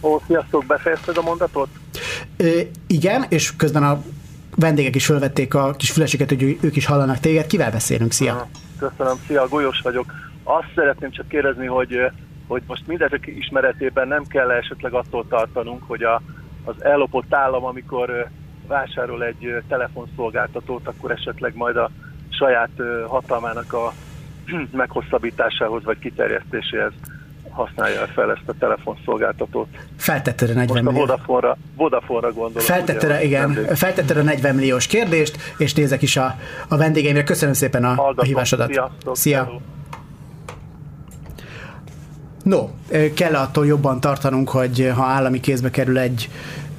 Ó, 0.00 0.20
sziasztok, 0.26 0.64
befejezted 0.66 1.16
a 1.16 1.22
mondatot? 1.22 1.68
Ö, 2.36 2.60
igen, 2.86 3.24
és 3.28 3.56
közben 3.56 3.82
a 3.82 4.02
vendégek 4.56 4.94
is 4.94 5.06
fölvették 5.06 5.54
a 5.54 5.70
kis 5.72 5.90
füleseket, 5.90 6.28
hogy 6.28 6.58
ők 6.60 6.76
is 6.76 6.86
hallanak 6.86 7.18
téged. 7.18 7.46
Kivel 7.46 7.70
beszélünk? 7.70 8.12
Szia! 8.12 8.48
Köszönöm, 8.78 9.16
szia, 9.26 9.48
Golyos 9.48 9.80
vagyok. 9.80 10.12
Azt 10.42 10.68
szeretném 10.74 11.10
csak 11.10 11.28
kérdezni, 11.28 11.66
hogy, 11.66 11.96
hogy 12.46 12.62
most 12.66 12.86
mindezek 12.86 13.26
ismeretében 13.26 14.08
nem 14.08 14.24
kell 14.26 14.50
esetleg 14.50 14.92
attól 14.92 15.26
tartanunk, 15.28 15.82
hogy 15.86 16.02
a, 16.02 16.22
az 16.64 16.84
ellopott 16.84 17.34
állam, 17.34 17.64
amikor 17.64 18.28
vásárol 18.66 19.24
egy 19.24 19.62
telefonszolgáltatót, 19.68 20.86
akkor 20.86 21.10
esetleg 21.10 21.54
majd 21.54 21.76
a 21.76 21.90
saját 22.28 22.70
hatalmának 23.06 23.72
a 23.72 23.92
meghosszabbításához 24.72 25.84
vagy 25.84 25.98
kiterjesztéséhez 25.98 26.92
használja 27.50 28.06
fel 28.06 28.30
ezt 28.30 28.48
a 28.48 28.52
telefonszolgáltatót. 28.58 29.68
Feltetted 29.96 30.50
a 30.50 30.52
40 30.52 30.84
Most 30.84 30.96
a 30.96 30.98
Vodafone-ra, 30.98 31.56
Vodafone-ra 31.76 32.32
gondolok. 32.32 32.62
Feltetted, 32.62 33.22
igen, 33.22 33.52
feltetted 33.74 34.16
a 34.16 34.22
40 34.22 34.54
milliós 34.54 34.86
kérdést, 34.86 35.54
és 35.58 35.74
nézek 35.74 36.02
is 36.02 36.16
a, 36.16 36.36
a 36.68 36.76
vendégeimre. 36.76 37.24
Köszönöm 37.24 37.54
szépen 37.54 37.84
a, 37.84 38.12
a 38.14 38.22
hívásodat. 38.22 38.72
Sziasztok, 38.72 39.16
Szia! 39.16 39.60
No, 42.44 42.68
kell 43.14 43.34
attól 43.34 43.66
jobban 43.66 44.00
tartanunk, 44.00 44.48
hogy 44.48 44.90
ha 44.94 45.04
állami 45.04 45.40
kézbe 45.40 45.70
kerül 45.70 45.98
egy, 45.98 46.30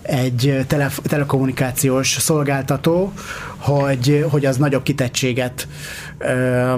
egy 0.02 0.66
tele, 0.68 0.92
telekommunikációs 1.04 2.08
szolgáltató, 2.08 3.14
hogy, 3.58 4.26
hogy 4.30 4.46
az 4.46 4.58
nagyobb 4.58 4.84
kitettséget 4.84 5.68
ö, 6.18 6.74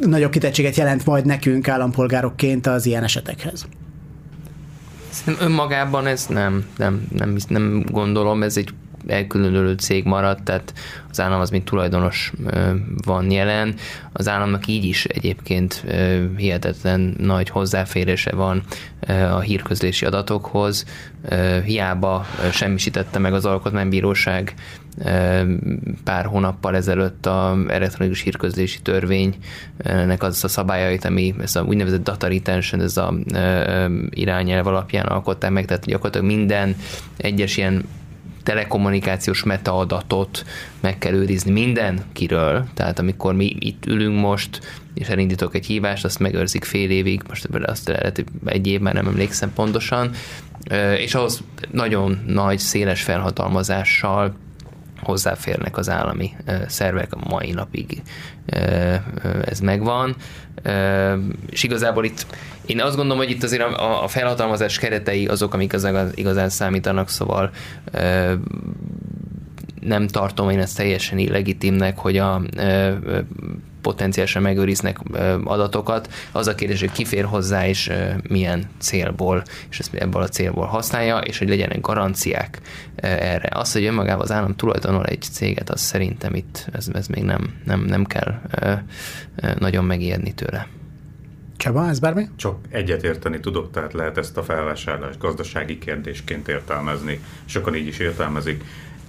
nagyobb 0.00 0.30
kitettséget 0.30 0.76
jelent 0.76 1.06
majd 1.06 1.26
nekünk 1.26 1.68
állampolgárokként 1.68 2.66
az 2.66 2.86
ilyen 2.86 3.02
esetekhez. 3.02 3.66
Szerintem 5.10 5.48
önmagában 5.48 6.06
ez 6.06 6.26
nem, 6.26 6.66
nem, 6.76 7.08
nem, 7.12 7.36
nem 7.48 7.84
gondolom, 7.90 8.42
ez 8.42 8.56
egy 8.56 8.74
elkülönülő 9.06 9.74
cég 9.74 10.04
maradt, 10.04 10.42
tehát 10.42 10.74
az 11.10 11.20
állam 11.20 11.40
az 11.40 11.50
mint 11.50 11.64
tulajdonos 11.64 12.32
van 13.04 13.30
jelen. 13.30 13.74
Az 14.12 14.28
államnak 14.28 14.66
így 14.66 14.84
is 14.84 15.04
egyébként 15.04 15.84
hihetetlen 16.36 17.14
nagy 17.18 17.48
hozzáférése 17.48 18.34
van 18.34 18.62
a 19.30 19.40
hírközlési 19.40 20.04
adatokhoz. 20.04 20.84
Hiába 21.64 22.26
semmisítette 22.52 23.18
meg 23.18 23.34
az 23.34 23.44
alkotmánybíróság 23.44 24.54
pár 26.04 26.24
hónappal 26.24 26.76
ezelőtt 26.76 27.26
a 27.26 27.56
elektronikus 27.68 28.20
hírközlési 28.20 28.82
törvénynek 28.82 30.22
az 30.22 30.44
a 30.44 30.48
szabályait, 30.48 31.04
ami 31.04 31.34
ez 31.40 31.56
a 31.56 31.62
úgynevezett 31.62 32.04
data 32.04 32.26
retention, 32.26 32.80
ez 32.80 32.96
a 32.96 33.14
irányelv 34.10 34.66
alapján 34.66 35.06
alkották 35.06 35.50
meg, 35.50 35.64
tehát 35.64 35.86
gyakorlatilag 35.86 36.26
minden 36.26 36.76
egyes 37.16 37.56
ilyen 37.56 37.84
telekommunikációs 38.46 39.42
metaadatot 39.42 40.44
meg 40.80 40.98
kell 40.98 41.12
őrizni 41.12 41.50
mindenkiről, 41.50 42.66
tehát 42.74 42.98
amikor 42.98 43.34
mi 43.34 43.56
itt 43.58 43.86
ülünk 43.86 44.20
most, 44.20 44.80
és 44.94 45.08
elindítok 45.08 45.54
egy 45.54 45.66
hívást, 45.66 46.04
azt 46.04 46.18
megőrzik 46.18 46.64
fél 46.64 46.90
évig, 46.90 47.22
most 47.28 47.44
ebből 47.44 47.62
azt 47.62 47.88
lehet, 47.88 48.16
hogy 48.16 48.26
egy 48.44 48.66
év 48.66 48.80
már 48.80 48.94
nem 48.94 49.06
emlékszem 49.06 49.52
pontosan, 49.52 50.10
és 50.98 51.14
ahhoz 51.14 51.42
nagyon 51.70 52.22
nagy, 52.26 52.58
széles 52.58 53.02
felhatalmazással 53.02 54.36
hozzáférnek 55.00 55.76
az 55.76 55.88
állami 55.88 56.30
szervek, 56.66 57.12
a 57.12 57.28
mai 57.28 57.50
napig. 57.50 58.02
Ez 59.44 59.60
megvan. 59.60 60.16
És 61.50 61.62
igazából 61.62 62.04
itt 62.04 62.26
én 62.66 62.80
azt 62.80 62.96
gondolom, 62.96 63.18
hogy 63.18 63.30
itt 63.30 63.42
azért 63.42 63.62
a, 63.62 64.02
a 64.02 64.08
felhatalmazás 64.08 64.78
keretei 64.78 65.26
azok, 65.26 65.54
amik 65.54 65.72
igazán, 65.72 66.10
igazán 66.14 66.48
számítanak, 66.48 67.08
szóval 67.08 67.50
nem 69.86 70.06
tartom 70.06 70.50
én 70.50 70.58
ezt 70.58 70.76
teljesen 70.76 71.18
illegitimnek, 71.18 71.98
hogy 71.98 72.16
a 72.16 72.42
potenciálisan 73.80 74.42
megőriznek 74.42 74.98
adatokat. 75.44 76.12
Az 76.32 76.46
a 76.46 76.54
kérdés, 76.54 76.80
hogy 76.80 76.92
kifér 76.92 77.24
hozzá, 77.24 77.66
és 77.68 77.92
milyen 78.28 78.64
célból, 78.78 79.42
és 79.70 79.78
ezt 79.78 79.94
ebből 79.94 80.22
a 80.22 80.28
célból 80.28 80.66
használja, 80.66 81.18
és 81.18 81.38
hogy 81.38 81.48
legyenek 81.48 81.80
garanciák 81.80 82.60
erre. 82.96 83.48
Az, 83.52 83.72
hogy 83.72 83.84
önmagában 83.84 84.22
az 84.22 84.32
állam 84.32 84.56
tulajdonol 84.56 85.04
egy 85.04 85.22
céget, 85.22 85.70
az 85.70 85.80
szerintem 85.80 86.34
itt 86.34 86.66
ez, 86.72 86.88
ez 86.92 87.06
még 87.06 87.22
nem, 87.22 87.54
nem, 87.64 87.80
nem 87.80 88.04
kell 88.04 88.40
nagyon 89.58 89.84
megijedni 89.84 90.34
tőle. 90.34 90.66
Csaba, 91.56 91.88
ez 91.88 91.98
bármi? 91.98 92.28
Csak 92.36 92.56
egyetérteni 92.70 93.40
tudok, 93.40 93.70
tehát 93.70 93.92
lehet 93.92 94.18
ezt 94.18 94.36
a 94.36 94.42
felvásárlás 94.42 95.18
gazdasági 95.18 95.78
kérdésként 95.78 96.48
értelmezni, 96.48 97.20
sokan 97.44 97.74
így 97.74 97.86
is 97.86 97.98
értelmezik. 97.98 98.64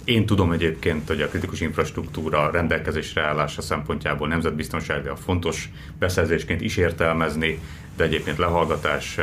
Én 0.08 0.26
tudom 0.26 0.52
egyébként, 0.52 1.08
hogy 1.08 1.20
a 1.20 1.28
kritikus 1.28 1.60
infrastruktúra 1.60 2.50
rendelkezésre 2.50 3.22
állása 3.22 3.62
szempontjából 3.62 4.28
nemzetbiztonságra 4.28 5.16
fontos 5.16 5.70
beszerzésként 5.98 6.60
is 6.60 6.76
értelmezni, 6.76 7.60
de 7.96 8.04
egyébként 8.04 8.38
lehallgatás, 8.38 9.18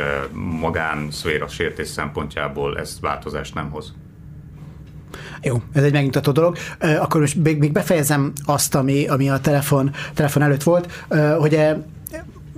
magán, 0.60 1.10
szféra 1.10 1.48
sértés 1.48 1.88
szempontjából 1.88 2.78
ez 2.78 2.98
változást 3.00 3.54
nem 3.54 3.70
hoz. 3.70 3.94
Jó, 5.42 5.62
ez 5.72 5.82
egy 5.82 5.92
megnyugtató 5.92 6.32
dolog. 6.32 6.56
Akkor 6.80 7.20
most 7.20 7.36
még 7.36 7.72
befejezem 7.72 8.32
azt, 8.44 8.74
ami, 8.74 9.06
ami 9.06 9.30
a 9.30 9.40
telefon, 9.40 9.90
telefon 10.14 10.42
előtt 10.42 10.62
volt, 10.62 11.06
hogy 11.38 11.54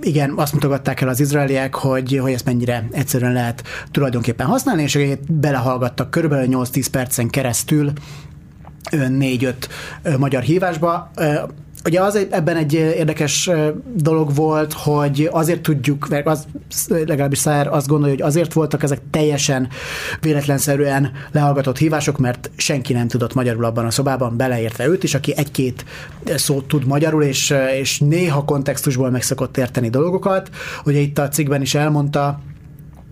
igen, 0.01 0.33
azt 0.35 0.53
mutogatták 0.53 1.01
el 1.01 1.07
az 1.07 1.19
izraeliek, 1.19 1.75
hogy, 1.75 2.17
hogy 2.21 2.31
ezt 2.31 2.45
mennyire 2.45 2.87
egyszerűen 2.91 3.33
lehet 3.33 3.63
tulajdonképpen 3.91 4.47
használni, 4.47 4.81
és 4.81 5.17
belehallgattak 5.27 6.09
körülbelül 6.09 6.47
8-10 6.65 6.85
percen 6.91 7.29
keresztül 7.29 7.91
4-5 8.91 9.53
magyar 10.17 10.41
hívásba. 10.41 11.11
Ugye 11.85 12.01
az 12.01 12.27
ebben 12.31 12.55
egy 12.55 12.73
érdekes 12.73 13.49
dolog 13.93 14.35
volt, 14.35 14.73
hogy 14.73 15.29
azért 15.31 15.61
tudjuk, 15.61 16.07
az, 16.23 16.47
legalábbis 16.87 17.37
Szájer 17.37 17.67
azt 17.67 17.87
gondolja, 17.87 18.15
hogy 18.15 18.23
azért 18.23 18.53
voltak 18.53 18.83
ezek 18.83 19.01
teljesen 19.11 19.67
véletlenszerűen 20.21 21.11
lehallgatott 21.31 21.77
hívások, 21.77 22.17
mert 22.17 22.49
senki 22.55 22.93
nem 22.93 23.07
tudott 23.07 23.33
magyarul 23.33 23.65
abban 23.65 23.85
a 23.85 23.91
szobában, 23.91 24.37
beleértve 24.37 24.87
őt 24.87 25.03
is, 25.03 25.15
aki 25.15 25.33
egy-két 25.37 25.85
szót 26.25 26.67
tud 26.67 26.85
magyarul, 26.85 27.23
és, 27.23 27.53
és 27.79 27.99
néha 27.99 28.45
kontextusból 28.45 29.09
meg 29.09 29.21
szokott 29.21 29.57
érteni 29.57 29.89
dolgokat. 29.89 30.49
Ugye 30.85 30.99
itt 30.99 31.17
a 31.17 31.29
cikkben 31.29 31.61
is 31.61 31.75
elmondta, 31.75 32.39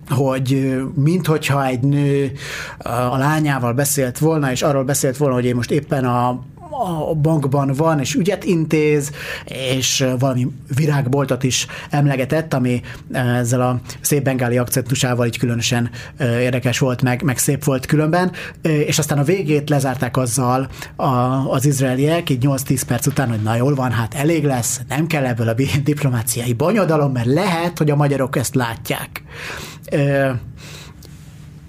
hogy 0.08 0.76
minthogyha 0.94 1.66
egy 1.66 1.80
nő 1.80 2.32
a 2.78 3.16
lányával 3.16 3.72
beszélt 3.72 4.18
volna, 4.18 4.50
és 4.50 4.62
arról 4.62 4.84
beszélt 4.84 5.16
volna, 5.16 5.34
hogy 5.34 5.44
én 5.44 5.54
most 5.54 5.70
éppen 5.70 6.04
a 6.04 6.40
a 6.78 7.14
bankban 7.14 7.72
van, 7.76 8.00
és 8.00 8.14
ügyet 8.14 8.44
intéz, 8.44 9.10
és 9.44 10.06
valami 10.18 10.46
virágboltot 10.76 11.42
is 11.42 11.66
emlegetett, 11.90 12.54
ami 12.54 12.80
ezzel 13.12 13.60
a 13.60 13.80
szép 14.00 14.22
bengáli 14.22 14.58
akcentusával 14.58 15.26
így 15.26 15.38
különösen 15.38 15.90
érdekes 16.18 16.78
volt, 16.78 17.02
meg, 17.02 17.22
meg 17.22 17.38
szép 17.38 17.64
volt 17.64 17.86
különben, 17.86 18.32
és 18.62 18.98
aztán 18.98 19.18
a 19.18 19.22
végét 19.22 19.68
lezárták 19.68 20.16
azzal 20.16 20.68
a, 20.96 21.06
az 21.50 21.64
izraeliek, 21.64 22.30
így 22.30 22.44
8-10 22.46 22.82
perc 22.86 23.06
után, 23.06 23.28
hogy 23.28 23.42
na 23.42 23.54
jól 23.56 23.74
van, 23.74 23.90
hát 23.90 24.14
elég 24.14 24.44
lesz, 24.44 24.80
nem 24.88 25.06
kell 25.06 25.24
ebből 25.24 25.48
a 25.48 25.54
diplomáciai 25.84 26.52
bonyodalom, 26.52 27.12
mert 27.12 27.26
lehet, 27.26 27.78
hogy 27.78 27.90
a 27.90 27.96
magyarok 27.96 28.36
ezt 28.36 28.54
látják. 28.54 29.22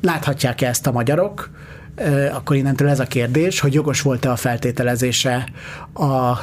Láthatják 0.02 0.62
ezt 0.62 0.88
a 0.88 0.92
magyarok, 0.92 1.50
akkor 2.34 2.56
innentől 2.56 2.90
ez 2.90 3.00
a 3.00 3.06
kérdés, 3.06 3.60
hogy 3.60 3.74
jogos 3.74 4.02
volt-e 4.02 4.32
a 4.32 4.36
feltételezése 4.36 5.50
a, 5.94 6.38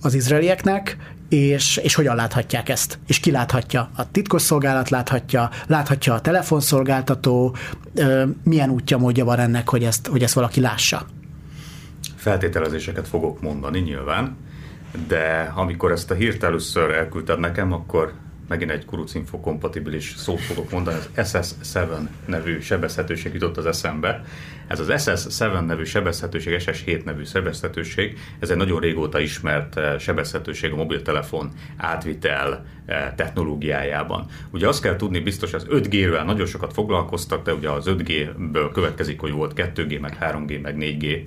az 0.00 0.14
izraelieknek, 0.14 0.96
és, 1.28 1.76
és 1.76 1.94
hogyan 1.94 2.16
láthatják 2.16 2.68
ezt, 2.68 2.98
és 3.06 3.20
ki 3.20 3.30
láthatja. 3.30 3.90
A 3.96 4.10
titkosszolgálat 4.10 4.90
láthatja, 4.90 5.50
láthatja 5.66 6.14
a 6.14 6.20
telefonszolgáltató, 6.20 7.56
milyen 8.42 8.70
útja, 8.70 8.98
módja 8.98 9.24
van 9.24 9.38
ennek, 9.38 9.68
hogy 9.68 9.84
ezt, 9.84 10.06
hogy 10.06 10.22
ezt 10.22 10.34
valaki 10.34 10.60
lássa. 10.60 11.06
Feltételezéseket 12.16 13.08
fogok 13.08 13.40
mondani 13.40 13.78
nyilván, 13.78 14.36
de 15.08 15.52
amikor 15.54 15.92
ezt 15.92 16.10
a 16.10 16.14
hírt 16.14 16.42
először 16.42 16.90
elküldted 16.90 17.38
nekem, 17.38 17.72
akkor 17.72 18.12
megint 18.48 18.70
egy 18.70 18.84
kurucinfo 18.84 19.40
kompatibilis 19.40 20.14
szót 20.16 20.40
fogok 20.40 20.70
mondani, 20.70 20.96
az 21.16 21.36
SS7 21.38 21.86
nevű 22.26 22.60
sebezhetőség 22.60 23.32
jutott 23.32 23.56
az 23.56 23.66
eszembe. 23.66 24.24
Ez 24.66 24.80
az 24.80 24.88
SS7 24.90 25.66
nevű 25.66 25.84
sebezhetőség, 25.84 26.56
SS7 26.58 27.04
nevű 27.04 27.24
sebezhetőség, 27.24 28.18
ez 28.38 28.50
egy 28.50 28.56
nagyon 28.56 28.80
régóta 28.80 29.20
ismert 29.20 29.76
eh, 29.76 29.98
sebezhetőség 29.98 30.72
a 30.72 30.76
mobiltelefon 30.76 31.50
átvitel 31.76 32.64
eh, 32.86 33.12
technológiájában. 33.16 34.26
Ugye 34.50 34.68
azt 34.68 34.82
kell 34.82 34.96
tudni, 34.96 35.20
biztos 35.20 35.52
az 35.52 35.66
5G-vel 35.70 36.24
nagyon 36.24 36.46
sokat 36.46 36.72
foglalkoztak, 36.72 37.44
de 37.44 37.54
ugye 37.54 37.70
az 37.70 37.86
5G-ből 37.88 38.70
következik, 38.72 39.20
hogy 39.20 39.32
volt 39.32 39.52
2G, 39.56 40.00
meg 40.00 40.16
3G, 40.20 40.62
meg 40.62 40.76
4G 40.78 41.24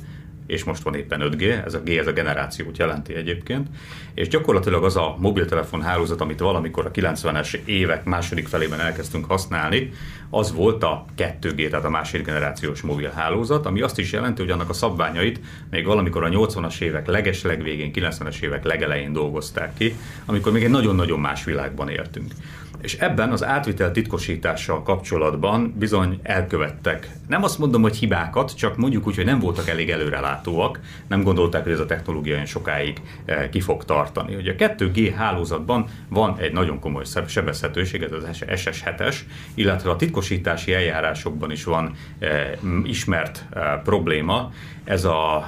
és 0.49 0.63
most 0.63 0.83
van 0.83 0.95
éppen 0.95 1.21
5G, 1.23 1.65
ez 1.65 1.73
a 1.73 1.79
G 1.79 1.89
ez 1.89 2.07
a 2.07 2.11
generációt 2.11 2.77
jelenti 2.77 3.13
egyébként, 3.15 3.67
és 4.13 4.27
gyakorlatilag 4.27 4.83
az 4.83 4.95
a 4.95 5.15
mobiltelefon 5.19 5.81
hálózat, 5.81 6.21
amit 6.21 6.39
valamikor 6.39 6.85
a 6.85 6.91
90-es 6.91 7.53
évek 7.65 8.03
második 8.03 8.47
felében 8.47 8.79
elkezdtünk 8.79 9.25
használni, 9.25 9.91
az 10.29 10.53
volt 10.53 10.83
a 10.83 11.05
2G, 11.17 11.69
tehát 11.69 11.85
a 11.85 11.89
második 11.89 12.25
generációs 12.25 12.81
mobil 12.81 13.11
hálózat, 13.15 13.65
ami 13.65 13.81
azt 13.81 13.99
is 13.99 14.11
jelenti, 14.11 14.41
hogy 14.41 14.51
annak 14.51 14.69
a 14.69 14.73
szabványait 14.73 15.39
még 15.69 15.85
valamikor 15.85 16.23
a 16.23 16.29
80-as 16.29 16.81
évek 16.81 17.07
leges 17.07 17.41
legvégén, 17.41 17.91
90-es 17.93 18.41
évek 18.41 18.63
legelején 18.63 19.13
dolgozták 19.13 19.73
ki, 19.77 19.95
amikor 20.25 20.51
még 20.51 20.63
egy 20.63 20.69
nagyon-nagyon 20.69 21.19
más 21.19 21.43
világban 21.43 21.89
éltünk. 21.89 22.33
És 22.81 22.93
ebben 22.93 23.31
az 23.31 23.43
átvitel 23.43 23.91
titkosítással 23.91 24.83
kapcsolatban 24.83 25.73
bizony 25.77 26.19
elkövettek. 26.23 27.09
Nem 27.27 27.43
azt 27.43 27.59
mondom, 27.59 27.81
hogy 27.81 27.95
hibákat, 27.95 28.55
csak 28.55 28.77
mondjuk 28.77 29.07
úgy, 29.07 29.15
hogy 29.15 29.25
nem 29.25 29.39
voltak 29.39 29.67
elég 29.67 29.89
előrelátóak, 29.89 30.79
nem 31.07 31.23
gondolták, 31.23 31.63
hogy 31.63 31.71
ez 31.71 31.79
a 31.79 31.85
technológia 31.85 32.33
olyan 32.33 32.45
sokáig 32.45 33.01
eh, 33.25 33.49
ki 33.51 33.59
fog 33.59 33.85
tartani. 33.85 34.35
Ugye 34.35 34.51
a 34.51 34.55
2G 34.55 35.13
hálózatban 35.15 35.85
van 36.09 36.37
egy 36.37 36.51
nagyon 36.51 36.79
komoly 36.79 37.03
sebezhetőség, 37.27 38.01
ez 38.01 38.11
az 38.11 38.43
SS7-es, 38.43 39.15
illetve 39.53 39.89
a 39.89 39.95
titkosítási 40.19 40.73
eljárásokban 40.73 41.51
is 41.51 41.63
van 41.63 41.95
eh, 42.19 42.51
ismert 42.83 43.45
eh, 43.53 43.79
probléma. 43.83 44.51
Ez 44.83 45.05
a 45.05 45.47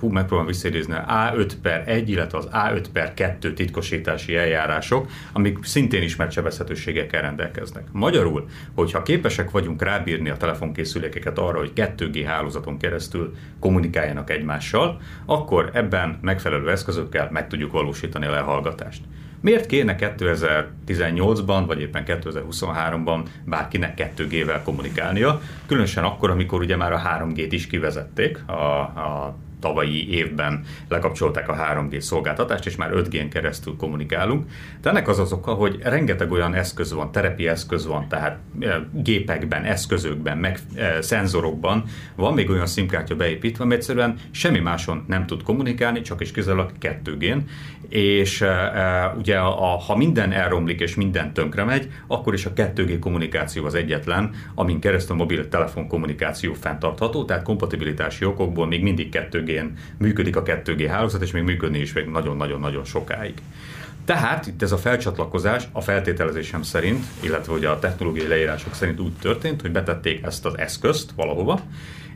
hú, 0.00 0.08
megpróbálom 0.08 0.46
visszaidézni, 0.46 0.94
A5 1.08 1.52
per 1.62 1.82
1, 1.86 2.10
illetve 2.10 2.38
az 2.38 2.48
A5 2.52 2.84
per 2.92 3.14
2 3.14 3.52
titkosítási 3.52 4.36
eljárások, 4.36 5.08
amik 5.32 5.64
szintén 5.64 6.02
ismert 6.02 6.32
sebezhetőségekkel 6.32 7.22
rendelkeznek. 7.22 7.84
Magyarul, 7.92 8.48
hogyha 8.74 9.02
képesek 9.02 9.50
vagyunk 9.50 9.82
rábírni 9.82 10.28
a 10.28 10.36
telefonkészülékeket 10.36 11.38
arra, 11.38 11.58
hogy 11.58 11.72
2G 11.74 12.22
hálózaton 12.26 12.78
keresztül 12.78 13.34
kommunikáljanak 13.60 14.30
egymással, 14.30 15.00
akkor 15.26 15.70
ebben 15.72 16.18
megfelelő 16.22 16.70
eszközökkel 16.70 17.28
meg 17.32 17.48
tudjuk 17.48 17.72
valósítani 17.72 18.26
a 18.26 18.30
lehallgatást. 18.30 19.02
Miért 19.40 19.66
kéne 19.66 19.96
2018-ban, 19.98 21.62
vagy 21.66 21.80
éppen 21.80 22.04
2023-ban 22.06 23.20
bárkinek 23.44 24.12
2G-vel 24.16 24.60
kommunikálnia? 24.64 25.40
Különösen 25.66 26.04
akkor, 26.04 26.30
amikor 26.30 26.60
ugye 26.60 26.76
már 26.76 26.92
a 26.92 27.02
3G-t 27.04 27.48
is 27.50 27.66
kivezették 27.66 28.42
a, 28.46 28.80
a 28.80 29.36
tavalyi 29.60 30.14
évben 30.14 30.64
lekapcsolták 30.88 31.48
a 31.48 31.54
3G 31.54 32.00
szolgáltatást, 32.00 32.66
és 32.66 32.76
már 32.76 32.90
5G-n 32.94 33.28
keresztül 33.28 33.76
kommunikálunk. 33.76 34.50
De 34.82 34.90
ennek 34.90 35.08
az 35.08 35.18
az 35.18 35.32
oka, 35.32 35.52
hogy 35.52 35.78
rengeteg 35.82 36.30
olyan 36.30 36.54
eszköz 36.54 36.92
van, 36.92 37.12
terepi 37.12 37.48
eszköz 37.48 37.86
van, 37.86 38.08
tehát 38.08 38.38
e, 38.60 38.88
gépekben, 38.92 39.64
eszközökben, 39.64 40.38
meg 40.38 40.58
e, 40.74 41.02
szenzorokban 41.02 41.84
van 42.16 42.34
még 42.34 42.50
olyan 42.50 42.66
szimkártya 42.66 43.16
beépítve, 43.16 43.64
ami 43.64 43.74
egyszerűen 43.74 44.18
semmi 44.30 44.58
máson 44.58 45.04
nem 45.06 45.26
tud 45.26 45.42
kommunikálni, 45.42 46.00
csak 46.00 46.20
is 46.20 46.30
kizárólag 46.32 46.70
2G-n, 46.80 47.38
és 47.88 48.40
e, 48.40 49.14
ugye 49.18 49.38
a, 49.38 49.76
ha 49.76 49.96
minden 49.96 50.32
elromlik 50.32 50.80
és 50.80 50.94
minden 50.94 51.32
tönkre 51.32 51.64
megy, 51.64 51.88
akkor 52.06 52.34
is 52.34 52.46
a 52.46 52.52
2G 52.52 52.96
kommunikáció 53.00 53.64
az 53.64 53.74
egyetlen, 53.74 54.30
amin 54.54 54.80
keresztül 54.80 55.14
a 55.14 55.18
mobiltelefon 55.18 55.88
kommunikáció 55.88 56.52
fenntartható, 56.52 57.24
tehát 57.24 57.42
kompatibilitási 57.42 58.24
okokból 58.24 58.66
még 58.66 58.82
mindig 58.82 59.08
2G 59.12 59.49
2G-n 59.50 59.78
működik 59.98 60.36
a 60.36 60.42
2G 60.42 60.86
hálózat, 60.90 61.22
és 61.22 61.30
még 61.30 61.42
működni 61.42 61.78
is 61.78 61.92
még 61.92 62.06
nagyon-nagyon-nagyon 62.06 62.84
sokáig. 62.84 63.34
Tehát 64.04 64.46
itt 64.46 64.62
ez 64.62 64.72
a 64.72 64.78
felcsatlakozás 64.78 65.68
a 65.72 65.80
feltételezésem 65.80 66.62
szerint, 66.62 67.04
illetve 67.20 67.52
hogy 67.52 67.64
a 67.64 67.78
technológiai 67.78 68.26
leírások 68.26 68.74
szerint 68.74 69.00
úgy 69.00 69.12
történt, 69.12 69.60
hogy 69.60 69.72
betették 69.72 70.22
ezt 70.22 70.46
az 70.46 70.58
eszközt 70.58 71.10
valahova, 71.16 71.60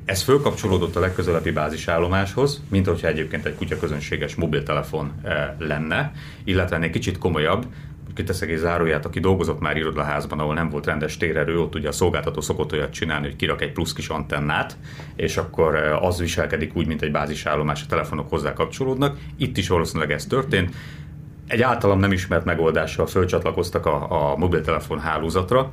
ez 0.05 0.23
fölkapcsolódott 0.23 0.97
a 0.97 1.01
legközelebbi 1.01 1.51
bázisállomáshoz, 1.51 2.63
mint 2.69 2.87
hogyha 2.87 3.09
egyébként 3.09 3.47
egy 3.47 3.55
kutya 3.55 3.79
közönséges 3.79 4.35
mobiltelefon 4.35 5.13
eh, 5.23 5.49
lenne, 5.59 6.13
illetve 6.45 6.79
egy 6.79 6.91
kicsit 6.91 7.19
komolyabb, 7.19 7.67
kiteszek 8.15 8.51
egy 8.51 8.57
záróját, 8.57 9.05
aki 9.05 9.21
dolgozott 9.21 9.61
már 9.61 9.77
irodaházban, 9.77 10.39
ahol 10.39 10.55
nem 10.55 10.71
volt 10.71 10.87
rendes 10.87 11.17
térerő, 11.17 11.61
ott 11.61 11.75
ugye 11.75 11.89
a 11.89 11.93
szolgáltató 11.93 12.41
szokott 12.41 12.73
olyat 12.73 12.93
csinálni, 12.93 13.27
hogy 13.27 13.37
kirak 13.37 13.63
egy 13.63 13.73
plusz 13.73 13.93
kis 13.93 14.09
antennát, 14.09 14.77
és 15.17 15.37
akkor 15.37 15.75
eh, 15.75 16.03
az 16.03 16.19
viselkedik 16.19 16.77
úgy, 16.77 16.87
mint 16.87 17.03
egy 17.03 17.11
bázisállomás, 17.11 17.83
a 17.83 17.87
telefonok 17.89 18.31
hozzá 18.31 18.53
kapcsolódnak. 18.53 19.19
Itt 19.37 19.57
is 19.57 19.69
valószínűleg 19.69 20.13
ez 20.13 20.27
történt. 20.27 20.75
Egy 21.47 21.63
általam 21.63 21.99
nem 21.99 22.13
ismert 22.13 22.45
megoldással 22.45 23.07
fölcsatlakoztak 23.07 23.87
a, 23.87 24.31
a 24.33 24.37
mobiltelefon 24.37 25.01
hálózatra, 25.01 25.73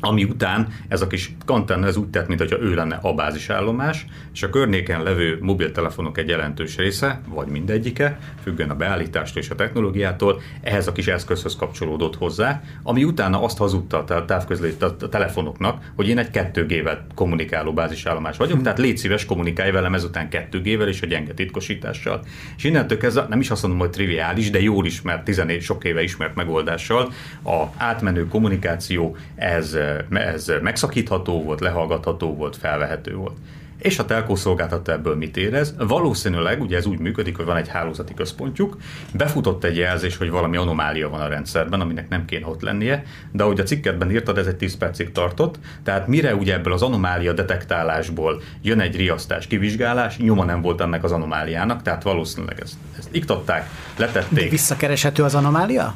ami 0.00 0.24
után 0.24 0.68
ez 0.88 1.00
a 1.02 1.06
kis 1.06 1.34
kantenna 1.44 1.86
ez 1.86 1.96
úgy 1.96 2.08
tett, 2.08 2.28
mintha 2.28 2.60
ő 2.60 2.74
lenne 2.74 2.98
a 3.02 3.14
bázisállomás, 3.14 4.06
és 4.32 4.42
a 4.42 4.50
környéken 4.50 5.02
levő 5.02 5.38
mobiltelefonok 5.40 6.18
egy 6.18 6.28
jelentős 6.28 6.76
része, 6.76 7.20
vagy 7.28 7.46
mindegyike, 7.46 8.18
függően 8.42 8.70
a 8.70 8.74
beállítástól 8.74 9.42
és 9.42 9.50
a 9.50 9.54
technológiától, 9.54 10.40
ehhez 10.60 10.86
a 10.86 10.92
kis 10.92 11.06
eszközhöz 11.06 11.56
kapcsolódott 11.56 12.16
hozzá, 12.16 12.62
ami 12.82 13.04
utána 13.04 13.42
azt 13.42 13.58
hazudta 13.58 14.04
a 14.04 14.24
távközlés 14.24 14.72
a 14.80 14.96
telefonoknak, 14.96 15.92
hogy 15.96 16.08
én 16.08 16.18
egy 16.18 16.28
2G-vel 16.32 16.98
kommunikáló 17.14 17.72
bázisállomás 17.72 18.36
vagyok, 18.36 18.62
tehát 18.62 18.78
légy 18.78 18.96
szíves, 18.96 19.24
kommunikálj 19.24 19.70
velem 19.70 19.94
ezután 19.94 20.28
2G-vel 20.30 20.86
és 20.86 21.02
a 21.02 21.06
gyenge 21.06 21.34
titkosítással. 21.34 22.20
És 22.56 22.64
innentől 22.64 22.98
kezdve 22.98 23.26
nem 23.28 23.40
is 23.40 23.50
azt 23.50 23.62
mondom, 23.62 23.80
hogy 23.80 23.90
triviális, 23.90 24.50
de 24.50 24.60
jól 24.60 24.86
ismert, 24.86 25.24
14 25.24 25.62
sok 25.62 25.84
éve 25.84 26.02
ismert 26.02 26.34
megoldással 26.34 27.12
a 27.44 27.64
átmenő 27.76 28.26
kommunikáció 28.26 29.16
ez 29.34 29.76
ez 30.10 30.52
megszakítható 30.62 31.42
volt, 31.42 31.60
lehallgatható 31.60 32.34
volt, 32.34 32.56
felvehető 32.56 33.14
volt. 33.14 33.36
és 33.82 33.98
a 33.98 34.04
telkó 34.04 34.34
szolgáltató 34.34 34.92
ebből 34.92 35.16
mit 35.16 35.36
érez? 35.36 35.74
Valószínűleg, 35.78 36.60
ugye 36.60 36.76
ez 36.76 36.86
úgy 36.86 36.98
működik, 36.98 37.36
hogy 37.36 37.44
van 37.44 37.56
egy 37.56 37.68
hálózati 37.68 38.14
központjuk, 38.14 38.76
befutott 39.14 39.64
egy 39.64 39.76
jelzés, 39.76 40.16
hogy 40.16 40.30
valami 40.30 40.56
anomália 40.56 41.08
van 41.08 41.20
a 41.20 41.28
rendszerben, 41.28 41.80
aminek 41.80 42.08
nem 42.08 42.24
kéne 42.24 42.46
ott 42.46 42.60
lennie, 42.62 43.04
de 43.32 43.42
ahogy 43.42 43.60
a 43.60 43.62
cikketben 43.62 44.10
írtad, 44.10 44.38
ez 44.38 44.46
egy 44.46 44.56
10 44.56 44.76
percig 44.76 45.12
tartott, 45.12 45.58
tehát 45.82 46.06
mire 46.06 46.34
ugye 46.34 46.54
ebből 46.54 46.72
az 46.72 46.82
anomália 46.82 47.32
detektálásból 47.32 48.42
jön 48.62 48.80
egy 48.80 48.96
riasztás, 48.96 49.46
kivizsgálás, 49.46 50.16
nyoma 50.16 50.44
nem 50.44 50.60
volt 50.60 50.80
ennek 50.80 51.04
az 51.04 51.12
anomáliának, 51.12 51.82
tehát 51.82 52.02
valószínűleg 52.02 52.60
ezt, 52.60 52.74
ezt 52.98 53.08
iktatták, 53.10 53.68
letették. 53.96 54.44
De 54.44 54.50
visszakereshető 54.50 55.22
az 55.22 55.34
anomália? 55.34 55.94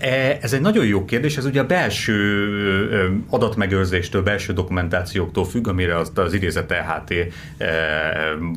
E, 0.00 0.38
ez 0.40 0.52
egy 0.52 0.60
nagyon 0.60 0.86
jó 0.86 1.04
kérdés, 1.04 1.36
ez 1.36 1.44
ugye 1.44 1.60
a 1.60 1.66
belső 1.66 2.48
adatmegőrzéstől, 3.28 4.22
belső 4.22 4.52
dokumentációktól 4.52 5.44
függ, 5.44 5.68
amire 5.68 5.96
az, 5.96 6.12
az 6.14 6.32
idézett 6.32 6.70
EHT 6.70 7.14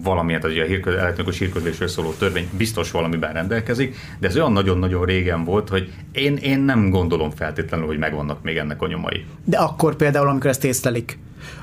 valamilyen, 0.04 0.42
az 0.44 0.52
ugye 0.52 0.64
a 0.64 0.66
hírköz, 0.66 0.96
elektronikus 0.96 1.40
hírközlésről 1.40 1.88
szóló 1.88 2.12
törvény 2.12 2.50
biztos 2.58 2.92
valamiben 2.92 3.34
rendelkezik, 3.34 3.96
de 4.20 4.28
ez 4.28 4.36
olyan 4.36 4.52
nagyon-nagyon 4.52 5.06
régen 5.06 5.44
volt, 5.44 5.70
hogy 5.70 5.92
én, 6.12 6.36
én 6.36 6.60
nem 6.60 6.90
gondolom 6.90 7.32
feltétlenül, 7.32 7.86
hogy 7.86 7.98
megvannak 7.98 8.44
még 8.44 8.58
ennek 8.58 8.82
a 8.82 8.88
nyomai. 8.88 9.26
De 9.46 9.58
akkor 9.58 9.96
például, 9.96 10.28
amikor 10.28 10.50
ezt 10.50 10.64
észlelik, 10.64 11.18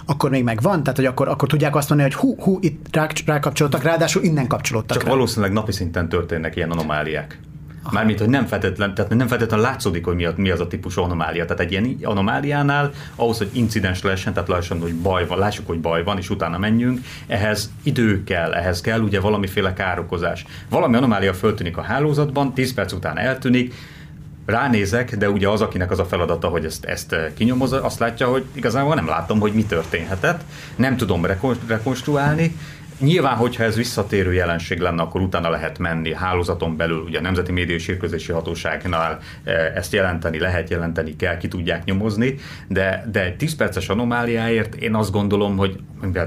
akkor 0.06 0.30
még 0.30 0.44
megvan? 0.44 0.82
Tehát, 0.82 0.98
hogy 0.98 1.06
akkor, 1.06 1.28
akkor 1.28 1.48
tudják 1.48 1.76
azt 1.76 1.88
mondani, 1.88 2.12
hogy 2.12 2.20
hú, 2.20 2.36
hú, 2.42 2.58
itt 2.60 2.86
rá, 2.96 3.06
rákapcsolódtak, 3.26 3.82
ráadásul 3.82 4.22
innen 4.22 4.46
kapcsolódtak 4.46 4.96
Csak 4.96 5.06
rá. 5.06 5.10
valószínűleg 5.10 5.52
napi 5.52 5.72
szinten 5.72 6.08
történnek 6.08 6.56
ilyen 6.56 6.70
anomáliák. 6.70 7.38
Mármint, 7.90 8.18
hogy 8.18 8.28
nem 8.28 8.46
feltétlen, 8.46 8.94
tehát 8.94 9.14
nem 9.14 9.26
feltétlenül 9.26 9.64
látszódik, 9.64 10.04
hogy 10.04 10.14
mi, 10.14 10.24
a, 10.24 10.32
mi 10.36 10.50
az 10.50 10.60
a 10.60 10.66
típusú 10.66 11.02
anomália. 11.02 11.44
Tehát 11.44 11.60
egy 11.60 11.70
ilyen 11.70 11.98
anomáliánál, 12.02 12.92
ahhoz, 13.14 13.38
hogy 13.38 13.48
incidens 13.52 14.02
lehessen, 14.02 14.32
tehát 14.32 14.48
lássuk, 14.48 14.82
hogy 14.82 14.94
baj 14.94 15.26
van, 15.26 15.38
lássuk, 15.38 15.66
hogy 15.66 15.80
baj 15.80 16.02
van, 16.02 16.18
és 16.18 16.30
utána 16.30 16.58
menjünk, 16.58 17.00
ehhez 17.26 17.70
idő 17.82 18.24
kell, 18.24 18.52
ehhez 18.52 18.80
kell 18.80 19.00
ugye 19.00 19.20
valamiféle 19.20 19.72
károkozás. 19.72 20.44
Valami 20.68 20.96
anomália 20.96 21.34
föltűnik 21.34 21.76
a 21.76 21.82
hálózatban, 21.82 22.54
10 22.54 22.74
perc 22.74 22.92
után 22.92 23.18
eltűnik, 23.18 23.74
ránézek, 24.46 25.16
de 25.16 25.30
ugye 25.30 25.48
az, 25.48 25.60
akinek 25.60 25.90
az 25.90 25.98
a 25.98 26.04
feladata, 26.04 26.48
hogy 26.48 26.64
ezt, 26.64 26.84
ezt 26.84 27.16
kinyomozza, 27.34 27.84
azt 27.84 27.98
látja, 27.98 28.28
hogy 28.28 28.44
igazából 28.52 28.94
nem 28.94 29.06
látom, 29.06 29.40
hogy 29.40 29.52
mi 29.52 29.64
történhetett, 29.64 30.40
nem 30.76 30.96
tudom 30.96 31.26
rekonstruálni, 31.66 32.56
Nyilván, 33.00 33.36
hogyha 33.36 33.64
ez 33.64 33.76
visszatérő 33.76 34.32
jelenség 34.32 34.78
lenne, 34.78 35.02
akkor 35.02 35.20
utána 35.20 35.50
lehet 35.50 35.78
menni 35.78 36.14
hálózaton 36.14 36.76
belül, 36.76 36.98
ugye 36.98 37.18
a 37.18 37.22
Nemzeti 37.22 37.52
Média 37.52 37.74
és 37.74 37.86
Hírközlési 37.86 38.32
Hatóságnál 38.32 39.18
eh, 39.44 39.74
ezt 39.74 39.92
jelenteni, 39.92 40.38
lehet 40.38 40.70
jelenteni, 40.70 41.16
kell, 41.16 41.36
ki 41.36 41.48
tudják 41.48 41.84
nyomozni, 41.84 42.34
de, 42.68 43.08
de 43.12 43.24
egy 43.24 43.36
10 43.36 43.56
perces 43.56 43.88
anomáliáért 43.88 44.74
én 44.74 44.94
azt 44.94 45.10
gondolom, 45.10 45.56
hogy 45.56 45.78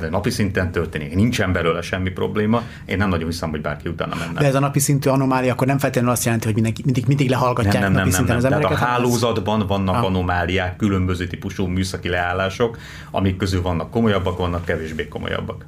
napi 0.09 0.29
szinten 0.29 0.71
történik, 0.71 1.15
nincsen 1.15 1.51
belőle 1.51 1.81
semmi 1.81 2.09
probléma, 2.09 2.61
én 2.85 2.97
nem 2.97 3.09
nagyon 3.09 3.29
hiszem, 3.29 3.49
hogy 3.49 3.61
bárki 3.61 3.89
utána 3.89 4.15
menne. 4.15 4.39
De 4.39 4.45
ez 4.45 4.55
a 4.55 4.59
napi 4.59 4.79
szintű 4.79 5.09
anomália 5.09 5.51
akkor 5.51 5.67
nem 5.67 5.77
feltétlenül 5.77 6.11
azt 6.11 6.23
jelenti, 6.23 6.45
hogy 6.45 6.53
mindenki, 6.53 6.81
mindig, 6.85 7.05
mindig 7.07 7.29
lehallgatják 7.29 7.73
nem, 7.73 7.83
nem, 7.83 7.91
napi 7.91 8.09
nem, 8.09 8.17
szinten 8.17 8.35
nem, 8.35 8.43
nem. 8.43 8.45
az 8.45 8.63
embereket. 8.63 8.77
Tehát 8.77 8.99
a 8.99 9.01
hálózatban 9.01 9.67
vannak 9.67 9.95
ah. 9.95 10.03
anomáliák, 10.03 10.75
különböző 10.75 11.27
típusú 11.27 11.65
műszaki 11.65 12.09
leállások, 12.09 12.77
amik 13.11 13.37
közül 13.37 13.61
vannak 13.61 13.91
komolyabbak, 13.91 14.37
vannak 14.37 14.65
kevésbé 14.65 15.07
komolyabbak. 15.07 15.65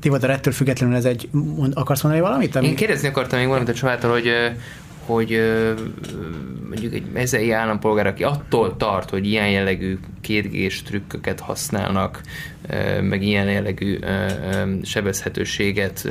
Tivadar 0.00 0.30
ettől 0.30 0.52
függetlenül 0.52 0.96
ez 0.96 1.04
egy, 1.04 1.28
akarsz 1.72 2.02
mondani 2.02 2.24
valamit? 2.24 2.56
Ami... 2.56 2.66
Én 2.66 2.76
kérdezni 2.76 3.08
akartam 3.08 3.38
még 3.38 3.48
valamit 3.48 3.68
a 3.68 3.74
Csabától, 3.74 4.10
hogy 4.10 4.32
hogy 5.08 5.40
mondjuk 6.68 6.94
egy 6.94 7.04
mezei 7.12 7.50
állampolgár, 7.52 8.06
aki 8.06 8.22
attól 8.22 8.76
tart, 8.76 9.10
hogy 9.10 9.26
ilyen 9.26 9.50
jellegű 9.50 9.98
kétgés 10.20 10.82
trükköket 10.82 11.40
használnak, 11.40 12.20
meg 13.00 13.22
ilyen 13.22 13.50
jellegű 13.50 13.98
sebezhetőséget 14.82 16.08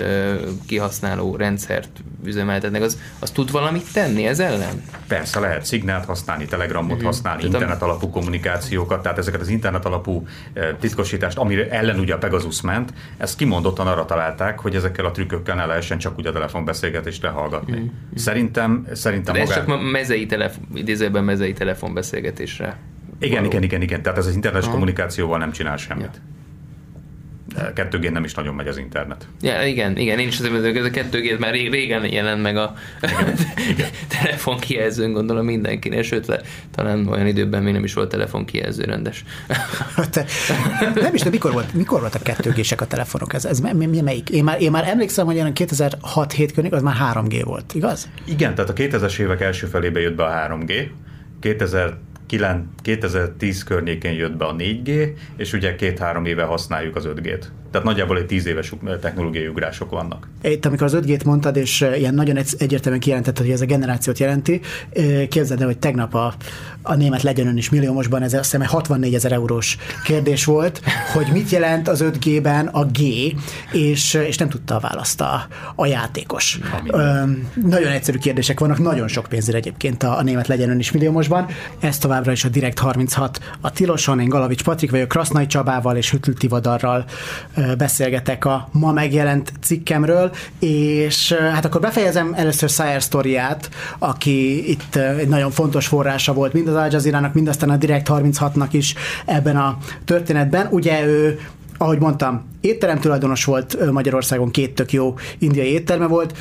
kihasználó 0.68 1.36
rendszert 1.36 1.90
üzemeltetnek, 2.28 2.82
az, 2.82 2.97
az 3.19 3.32
tud 3.32 3.51
valamit 3.51 3.93
tenni 3.93 4.25
ez 4.25 4.39
ellen? 4.39 4.82
Persze 5.07 5.39
lehet 5.39 5.65
szignált 5.65 6.05
használni, 6.05 6.45
telegramot 6.45 6.91
uh-huh. 6.91 7.05
használni, 7.05 7.41
Tudom. 7.41 7.61
internet 7.61 7.82
alapú 7.82 8.09
kommunikációkat, 8.09 9.01
tehát 9.01 9.17
ezeket 9.17 9.41
az 9.41 9.47
internet 9.47 9.86
alapú 9.86 10.28
titkosítást, 10.80 11.38
amire 11.38 11.69
ellen 11.69 11.99
ugye 11.99 12.13
a 12.13 12.17
Pegasus 12.17 12.61
ment, 12.61 12.93
ezt 13.17 13.38
kimondottan 13.38 13.88
arra 13.88 14.05
találták, 14.05 14.59
hogy 14.59 14.75
ezekkel 14.75 15.05
a 15.05 15.11
trükkökkel 15.11 15.55
ne 15.55 15.65
lehessen 15.65 15.97
csak 15.97 16.17
úgy 16.17 16.25
a 16.25 16.32
telefonbeszélgetést 16.32 17.21
lehallgatni. 17.21 17.78
Uh-huh. 17.78 17.91
Szerintem, 18.15 18.88
szerintem 18.93 19.34
De 19.34 19.41
ez 19.41 19.49
magán... 19.49 19.65
csak 19.65 19.91
mezei 19.91 20.25
telefon, 20.25 20.63
idézőben 20.73 21.23
mezei 21.23 21.53
telefonbeszélgetésre. 21.53 22.78
Igen, 23.19 23.36
való. 23.36 23.45
igen, 23.45 23.63
igen, 23.63 23.82
igen. 23.82 24.01
Tehát 24.01 24.17
ez 24.17 24.25
az 24.25 24.34
internetes 24.34 24.65
uh-huh. 24.65 24.80
kommunikációval 24.80 25.38
nem 25.38 25.51
csinál 25.51 25.78
semmit. 25.78 26.03
Ja. 26.13 26.37
2G 27.58 28.12
nem 28.12 28.24
is 28.24 28.34
nagyon 28.34 28.55
megy 28.55 28.68
az 28.68 28.78
internet. 28.78 29.28
Ja, 29.41 29.66
igen, 29.66 29.97
igen, 29.97 30.20
én 30.20 30.28
is 30.28 30.39
mondom, 30.39 30.62
hogy 30.62 30.78
a 30.78 30.89
2G 30.89 31.39
már 31.39 31.53
régen 31.53 32.12
jelent 32.12 32.41
meg 32.41 32.58
a 32.58 32.74
telefon 34.22 34.60
kijelzőn, 34.60 35.12
gondolom 35.12 35.45
mindenkinél, 35.45 36.01
sőt, 36.01 36.28
le, 36.28 36.41
talán 36.76 37.08
olyan 37.08 37.28
időben 37.28 37.64
még 37.64 37.74
nem 37.74 37.84
is 37.84 37.93
volt 37.93 38.10
telefon 38.10 38.45
kijelző 38.45 38.84
rendes. 38.84 39.24
Te, 40.12 40.26
nem 40.95 41.14
is, 41.14 41.22
de 41.22 41.30
mikor, 41.30 41.51
volt, 41.51 41.74
mikor 41.74 41.99
voltak 41.99 42.24
2 42.24 42.51
g 42.51 42.82
a 42.82 42.88
telefonok? 42.88 43.34
Ez, 43.34 43.45
ez 43.45 43.60
mi, 43.60 43.86
mi, 43.86 44.01
melyik? 44.01 44.30
Én 44.30 44.43
már, 44.43 44.62
én 44.62 44.72
már 44.72 44.88
emlékszem, 44.88 45.26
hogy 45.26 45.36
2006-7 45.38 46.49
környék 46.53 46.74
az 46.74 46.82
már 46.82 46.95
3G 47.14 47.41
volt, 47.43 47.74
igaz? 47.74 48.10
Igen, 48.26 48.55
tehát 48.55 48.70
a 48.70 48.74
2000-es 48.74 49.20
évek 49.20 49.41
első 49.41 49.68
felébe 49.68 49.99
jött 49.99 50.16
be 50.16 50.24
a 50.24 50.47
3G, 50.47 50.88
2000 51.39 51.97
2010 52.82 53.63
környékén 53.63 54.11
jött 54.11 54.38
be 54.38 54.45
a 54.45 54.55
4G, 54.55 55.13
és 55.38 55.53
ugye 55.53 55.75
két-három 55.75 56.25
éve 56.25 56.43
használjuk 56.43 56.95
az 56.95 57.07
5G-t. 57.07 57.43
Tehát 57.72 57.88
nagyjából 57.88 58.18
egy 58.18 58.26
tíz 58.26 58.45
éves 58.45 58.74
technológiai 59.01 59.47
ugrások 59.47 59.89
vannak. 59.89 60.28
Itt, 60.41 60.65
amikor 60.65 60.84
az 60.84 60.97
5G-t 61.01 61.26
mondtad, 61.26 61.55
és 61.55 61.82
ilyen 61.97 62.13
nagyon 62.13 62.38
egyértelműen 62.57 63.01
kijelentetted, 63.01 63.45
hogy 63.45 63.53
ez 63.53 63.61
a 63.61 63.65
generációt 63.65 64.20
jelenti, 64.20 64.61
képzeld 65.30 65.61
el, 65.61 65.65
hogy 65.65 65.78
tegnap 65.78 66.13
a, 66.13 66.34
a 66.82 66.95
német 66.95 67.24
legyenön 67.24 67.57
is 67.57 67.70
milliómosban, 67.70 68.22
ez 68.22 68.34
azt 68.34 68.51
hiszem 68.51 68.68
64 68.68 69.13
ezer 69.13 69.32
eurós 69.32 69.78
kérdés 70.03 70.45
volt, 70.45 70.82
hogy 71.13 71.28
mit 71.32 71.49
jelent 71.49 71.88
az 71.88 72.03
5G-ben 72.03 72.68
a 72.68 72.86
G, 72.86 72.99
és, 73.72 74.13
és 74.13 74.38
nem 74.38 74.49
tudta 74.49 74.76
a 74.76 74.80
választ 74.80 75.22
a, 75.22 75.47
a 75.76 75.86
játékos. 75.86 76.59
Ö, 76.88 77.22
nagyon 77.65 77.91
egyszerű 77.91 78.18
kérdések 78.18 78.59
vannak, 78.59 78.80
nagyon 78.80 79.07
sok 79.07 79.26
pénzre 79.30 79.57
egyébként 79.57 80.03
a, 80.03 80.18
a 80.18 80.22
német 80.22 80.47
legyenön 80.47 80.80
is 80.80 80.91
milliómosban. 80.91 81.45
Ez 81.80 81.97
továbbra 81.97 82.32
is 82.32 82.43
a 82.43 82.49
Direkt 82.49 82.80
36 82.80 83.39
a 83.61 83.72
Tiloson, 83.72 84.20
én 84.20 84.30
Galavics 84.30 84.63
Patrik 84.63 84.91
vagyok, 84.91 85.07
Krasznai 85.07 85.45
Csabával 85.47 85.95
és 85.95 86.11
Hütl 86.11 86.32
Tivadarral 86.32 87.05
beszélgetek 87.78 88.45
a 88.45 88.70
ma 88.72 88.91
megjelent 88.91 89.51
cikkemről, 89.62 90.32
és 90.60 91.34
hát 91.53 91.66
akkor 91.66 91.82
befejezem 91.82 92.34
először 92.36 92.70
Sire 92.70 92.99
sztoriát, 92.99 93.70
aki 93.97 94.70
itt 94.70 94.95
egy 94.95 95.28
nagyon 95.28 95.51
fontos 95.51 95.88
forrása 95.88 96.34
volt 96.34 96.53
mind 96.53 96.68
az 96.68 96.76
Al 96.76 96.88
Jazeera-nak, 96.91 97.34
mind 97.34 97.47
aztán 97.47 97.70
a 97.70 97.78
Direct 97.78 98.08
36-nak 98.10 98.68
is 98.72 98.93
ebben 99.26 99.58
a 99.58 99.78
történetben. 100.05 100.68
Ugye 100.72 101.05
ő 101.05 101.39
ahogy 101.78 101.99
mondtam, 101.99 102.45
étterem 102.61 102.99
tulajdonos 102.99 103.45
volt 103.45 103.91
Magyarországon, 103.91 104.51
két 104.51 104.75
tök 104.75 104.91
jó 104.91 105.13
indiai 105.38 105.67
étterme 105.67 106.05
volt. 106.05 106.38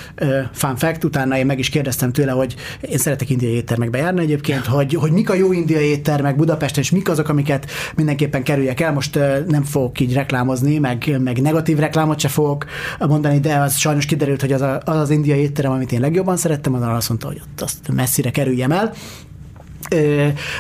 Fun 0.52 0.76
fact, 0.76 1.04
utána 1.04 1.38
én 1.38 1.46
meg 1.46 1.58
is 1.58 1.68
kérdeztem 1.68 2.12
tőle, 2.12 2.32
hogy 2.32 2.54
én 2.80 2.98
szeretek 2.98 3.30
indiai 3.30 3.52
éttermekbe 3.52 3.98
járni 3.98 4.20
egyébként, 4.20 4.64
hogy, 4.66 4.94
hogy 4.94 5.10
mik 5.10 5.30
a 5.30 5.34
jó 5.34 5.52
indiai 5.52 5.84
éttermek 5.84 6.36
Budapesten, 6.36 6.82
és 6.82 6.90
mik 6.90 7.08
azok, 7.08 7.28
amiket 7.28 7.70
mindenképpen 7.96 8.42
kerüljek 8.42 8.80
el. 8.80 8.92
Most 8.92 9.18
nem 9.46 9.62
fogok 9.62 10.00
így 10.00 10.12
reklámozni, 10.12 10.78
meg, 10.78 11.16
meg 11.22 11.40
negatív 11.40 11.78
reklámot 11.78 12.18
se 12.18 12.28
fogok 12.28 12.66
mondani, 12.98 13.40
de 13.40 13.56
az 13.56 13.76
sajnos 13.76 14.06
kiderült, 14.06 14.40
hogy 14.40 14.52
az 14.52 14.60
a, 14.60 14.80
az, 14.84 14.96
az 14.96 15.10
indiai 15.10 15.40
étterem, 15.40 15.72
amit 15.72 15.92
én 15.92 16.00
legjobban 16.00 16.36
szerettem, 16.36 16.74
az 16.74 16.82
azt 16.82 17.08
mondta, 17.08 17.26
hogy 17.26 17.40
ott 17.44 17.60
azt 17.60 17.92
messzire 17.92 18.30
kerüljem 18.30 18.72
el. 18.72 18.92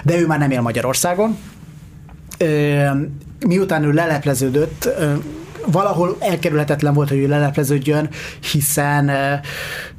De 0.04 0.18
ő 0.18 0.26
már 0.26 0.38
nem 0.38 0.50
él 0.50 0.60
Magyarországon, 0.60 1.36
miután 3.46 3.84
ő 3.84 3.92
lelepleződött, 3.92 4.88
valahol 5.66 6.16
elkerülhetetlen 6.18 6.94
volt, 6.94 7.08
hogy 7.08 7.18
ő 7.18 7.28
lelepleződjön, 7.28 8.08
hiszen 8.52 9.10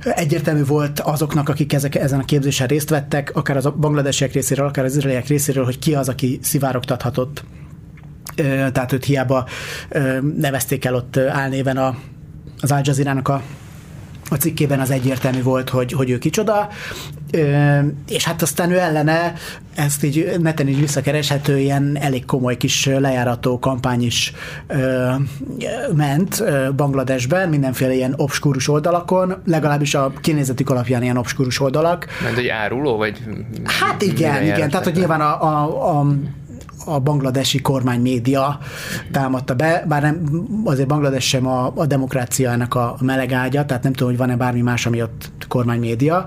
egyértelmű 0.04 0.66
volt 0.66 1.00
azoknak, 1.00 1.50
akik 1.50 1.74
ezek, 1.74 1.96
ezen 1.96 2.20
a 2.20 2.26
képzésen 2.26 2.68
részt 2.68 2.90
vettek, 2.90 3.32
akár 3.36 3.58
az 3.58 3.70
bangladesiek 3.80 4.34
részéről, 4.34 4.68
akár 4.68 4.86
az 4.86 4.96
izraeliek 4.96 5.28
részéről, 5.28 5.66
hogy 5.66 5.80
ki 5.80 5.96
az, 5.96 6.10
aki 6.10 6.40
szivárogtathatott. 6.42 7.44
Tehát 8.72 8.92
őt 8.92 9.06
hiába 9.06 9.48
nevezték 10.38 10.86
el 10.86 10.96
ott 10.96 11.18
álnéven 11.18 11.78
a, 11.78 11.96
az 12.62 12.72
Al 12.72 12.82
a 13.24 13.42
a 14.30 14.36
cikkében 14.36 14.80
az 14.80 14.92
egyértelmű 14.92 15.42
volt, 15.42 15.70
hogy, 15.70 15.92
hogy 15.92 16.10
ő 16.10 16.18
kicsoda, 16.18 16.70
és 18.10 18.24
hát 18.24 18.42
aztán 18.42 18.72
ő 18.72 18.78
ellene 18.78 19.34
ezt 19.76 20.04
így 20.04 20.32
neten 20.40 20.68
is 20.68 20.78
visszakereshető, 20.78 21.60
ilyen 21.60 21.98
elég 22.02 22.26
komoly 22.26 22.58
kis 22.58 22.86
lejárató 22.86 23.60
kampány 23.60 24.04
is 24.04 24.34
ment 25.96 26.44
Bangladesben, 26.76 27.50
mindenféle 27.50 27.94
ilyen 27.94 28.14
obskúrus 28.18 28.68
oldalakon, 28.68 29.42
legalábbis 29.46 29.96
a 29.96 30.14
kinézetük 30.22 30.70
alapján 30.70 31.04
ilyen 31.04 31.18
obskúrus 31.18 31.60
oldalak. 31.60 32.08
Mert 32.24 32.38
egy 32.38 32.48
áruló, 32.48 32.98
vagy? 32.98 33.24
Hát 33.64 34.02
igen, 34.02 34.44
igen, 34.44 34.70
tehát 34.70 34.86
hogy 34.86 34.96
nyilván 34.96 35.22
a, 35.22 35.44
a, 35.44 36.00
a 36.00 36.06
a 36.88 37.00
bangladesi 37.00 37.62
kormány 37.62 38.02
média 38.02 38.60
támadta 39.12 39.56
be, 39.56 39.86
bár 39.88 40.02
nem, 40.02 40.46
azért 40.64 40.88
Banglades 40.88 41.28
sem 41.28 41.48
a, 41.48 41.72
a 41.76 41.86
demokráciának 41.86 42.76
a 42.76 42.98
melegágya, 43.02 43.66
tehát 43.66 43.84
nem 43.84 43.94
tudom, 43.94 44.10
hogy 44.10 44.18
van-e 44.18 44.36
bármi 44.36 44.62
más, 44.62 44.86
ami 44.86 45.02
ott 45.02 45.30
kormány 45.48 45.80
média. 45.80 46.26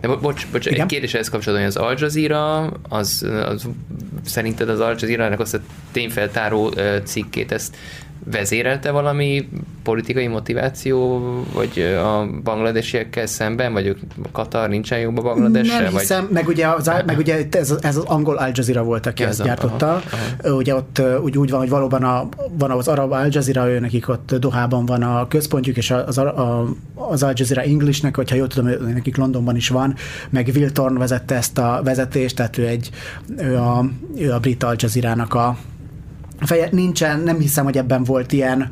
De 0.00 0.08
bo- 0.08 0.20
bocs, 0.20 0.46
bocs 0.52 0.66
egy 0.66 0.86
kérdés 0.86 1.14
ehhez 1.14 1.28
kapcsolatban, 1.28 1.66
hogy 1.66 1.76
az 1.76 1.82
Al 1.86 1.94
Jazeera, 1.98 2.72
az, 2.88 3.26
az 3.46 3.68
szerinted 4.24 4.68
az 4.68 4.80
Al 4.80 4.94
Jazeera-nak 4.98 5.40
azt 5.40 5.54
a 5.54 5.60
tényfeltáró 5.92 6.72
cikkét, 7.04 7.52
ezt 7.52 7.76
vezérelte 8.30 8.90
valami 8.90 9.48
politikai 9.82 10.26
motiváció, 10.26 11.20
vagy 11.54 11.80
a 12.04 12.26
bangladesiekkel 12.42 13.26
szemben, 13.26 13.72
vagy 13.72 13.86
ők 13.86 13.98
Katar 14.32 14.68
nincsen 14.68 14.98
jobb 14.98 15.18
a 15.18 15.22
Bangladessel? 15.22 15.82
Nem 15.82 15.92
hiszem, 15.92 16.24
vagy... 16.24 16.32
meg 16.32 16.48
ugye, 16.48 16.66
az, 16.66 16.90
meg 17.06 17.18
ugye 17.18 17.46
ez, 17.50 17.70
ez 17.80 17.96
az 17.96 18.04
angol 18.04 18.36
Al 18.36 18.50
Jazeera 18.54 18.82
volt, 18.82 19.06
aki 19.06 19.22
ezt 19.22 19.42
gyártotta. 19.42 19.86
Aha, 19.86 20.02
aha. 20.42 20.54
Ugye 20.54 20.74
ott 20.74 21.02
úgy, 21.22 21.38
úgy 21.38 21.50
van, 21.50 21.60
hogy 21.60 21.68
valóban 21.68 22.02
a, 22.02 22.28
van 22.58 22.70
az 22.70 22.88
arab 22.88 23.12
Al 23.12 23.28
Jazeera, 23.30 23.68
ő 23.68 23.78
nekik 23.78 24.08
ott 24.08 24.34
Dohában 24.34 24.86
van 24.86 25.02
a 25.02 25.28
központjuk, 25.28 25.76
és 25.76 25.90
az, 25.90 26.18
a, 26.18 26.66
az 26.94 27.22
Al 27.22 27.32
Jazeera 27.34 27.62
Englishnek, 27.62 28.16
hogyha 28.16 28.36
jól 28.36 28.46
tudom, 28.46 28.70
nekik 28.92 29.16
Londonban 29.16 29.56
is 29.56 29.68
van, 29.68 29.94
meg 30.30 30.50
Will 30.54 30.70
Thorne 30.70 30.98
vezette 30.98 31.34
ezt 31.34 31.58
a 31.58 31.80
vezetést, 31.84 32.36
tehát 32.36 32.58
ő, 32.58 32.66
egy, 32.66 32.90
ő, 33.38 33.56
a, 33.56 33.84
ő 34.16 34.32
a 34.32 34.38
brit 34.38 34.62
Al 34.62 34.74
Jazeera-nak 34.78 35.34
a 35.34 35.56
feje, 36.38 36.68
nincsen, 36.70 37.20
nem 37.20 37.38
hiszem, 37.38 37.64
hogy 37.64 37.76
ebben 37.76 38.04
volt 38.04 38.32
ilyen, 38.32 38.68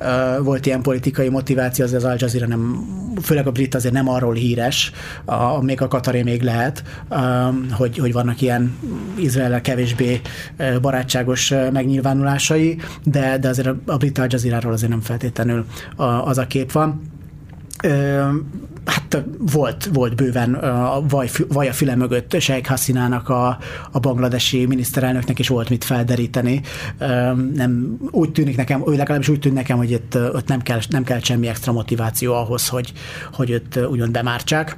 uh, 0.00 0.44
volt 0.44 0.66
ilyen 0.66 0.82
politikai 0.82 1.28
motiváció, 1.28 1.84
az 1.84 1.92
az 1.92 2.04
Al 2.04 2.16
Jazeera 2.18 2.46
nem, 2.46 2.86
főleg 3.22 3.46
a 3.46 3.52
brit 3.52 3.74
azért 3.74 3.94
nem 3.94 4.08
arról 4.08 4.34
híres, 4.34 4.92
a, 5.24 5.62
még 5.62 5.82
a 5.82 5.88
Kataré 5.88 6.22
még 6.22 6.42
lehet, 6.42 6.82
um, 7.10 7.68
hogy, 7.70 7.98
hogy 7.98 8.12
vannak 8.12 8.40
ilyen 8.40 8.78
izrael 9.18 9.60
kevésbé 9.60 10.20
barátságos 10.80 11.54
megnyilvánulásai, 11.72 12.78
de, 13.04 13.38
de 13.38 13.48
azért 13.48 13.68
a 13.86 13.96
brit 13.96 14.18
Al 14.18 14.26
Jazeera-ról 14.30 14.72
azért 14.72 14.90
nem 14.90 15.00
feltétlenül 15.00 15.64
az 16.24 16.38
a 16.38 16.46
kép 16.46 16.72
van 16.72 17.16
hát 18.84 19.24
volt, 19.38 19.88
volt 19.92 20.14
bőven 20.14 20.54
a 20.54 21.02
vaj, 21.08 21.28
vaj 21.48 21.68
a 21.68 21.72
füle 21.72 21.96
mögött 21.96 22.40
Sheikh 22.40 22.68
Hasinának 22.68 23.28
a, 23.28 23.58
a 23.90 23.98
bangladesi 23.98 24.66
miniszterelnöknek 24.66 25.38
is 25.38 25.48
volt 25.48 25.68
mit 25.68 25.84
felderíteni. 25.84 26.60
Nem, 27.54 27.98
úgy 28.10 28.32
tűnik 28.32 28.56
nekem, 28.56 28.82
ő 28.86 28.96
legalábbis 28.96 29.28
úgy 29.28 29.40
tűnik 29.40 29.58
nekem, 29.58 29.76
hogy 29.76 29.90
itt, 29.90 30.14
ott 30.14 30.48
nem 30.48 30.62
kell, 30.62 30.80
nem 30.88 31.04
kell 31.04 31.20
semmi 31.20 31.46
extra 31.46 31.72
motiváció 31.72 32.34
ahhoz, 32.34 32.68
hogy, 32.68 32.92
hogy 33.32 33.50
őt 33.50 33.86
úgymond 33.86 34.10
bemártsák 34.10 34.76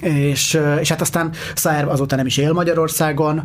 és, 0.00 0.60
és 0.80 0.88
hát 0.88 1.00
aztán 1.00 1.30
Szájer 1.54 1.88
azóta 1.88 2.16
nem 2.16 2.26
is 2.26 2.36
él 2.36 2.52
Magyarországon, 2.52 3.42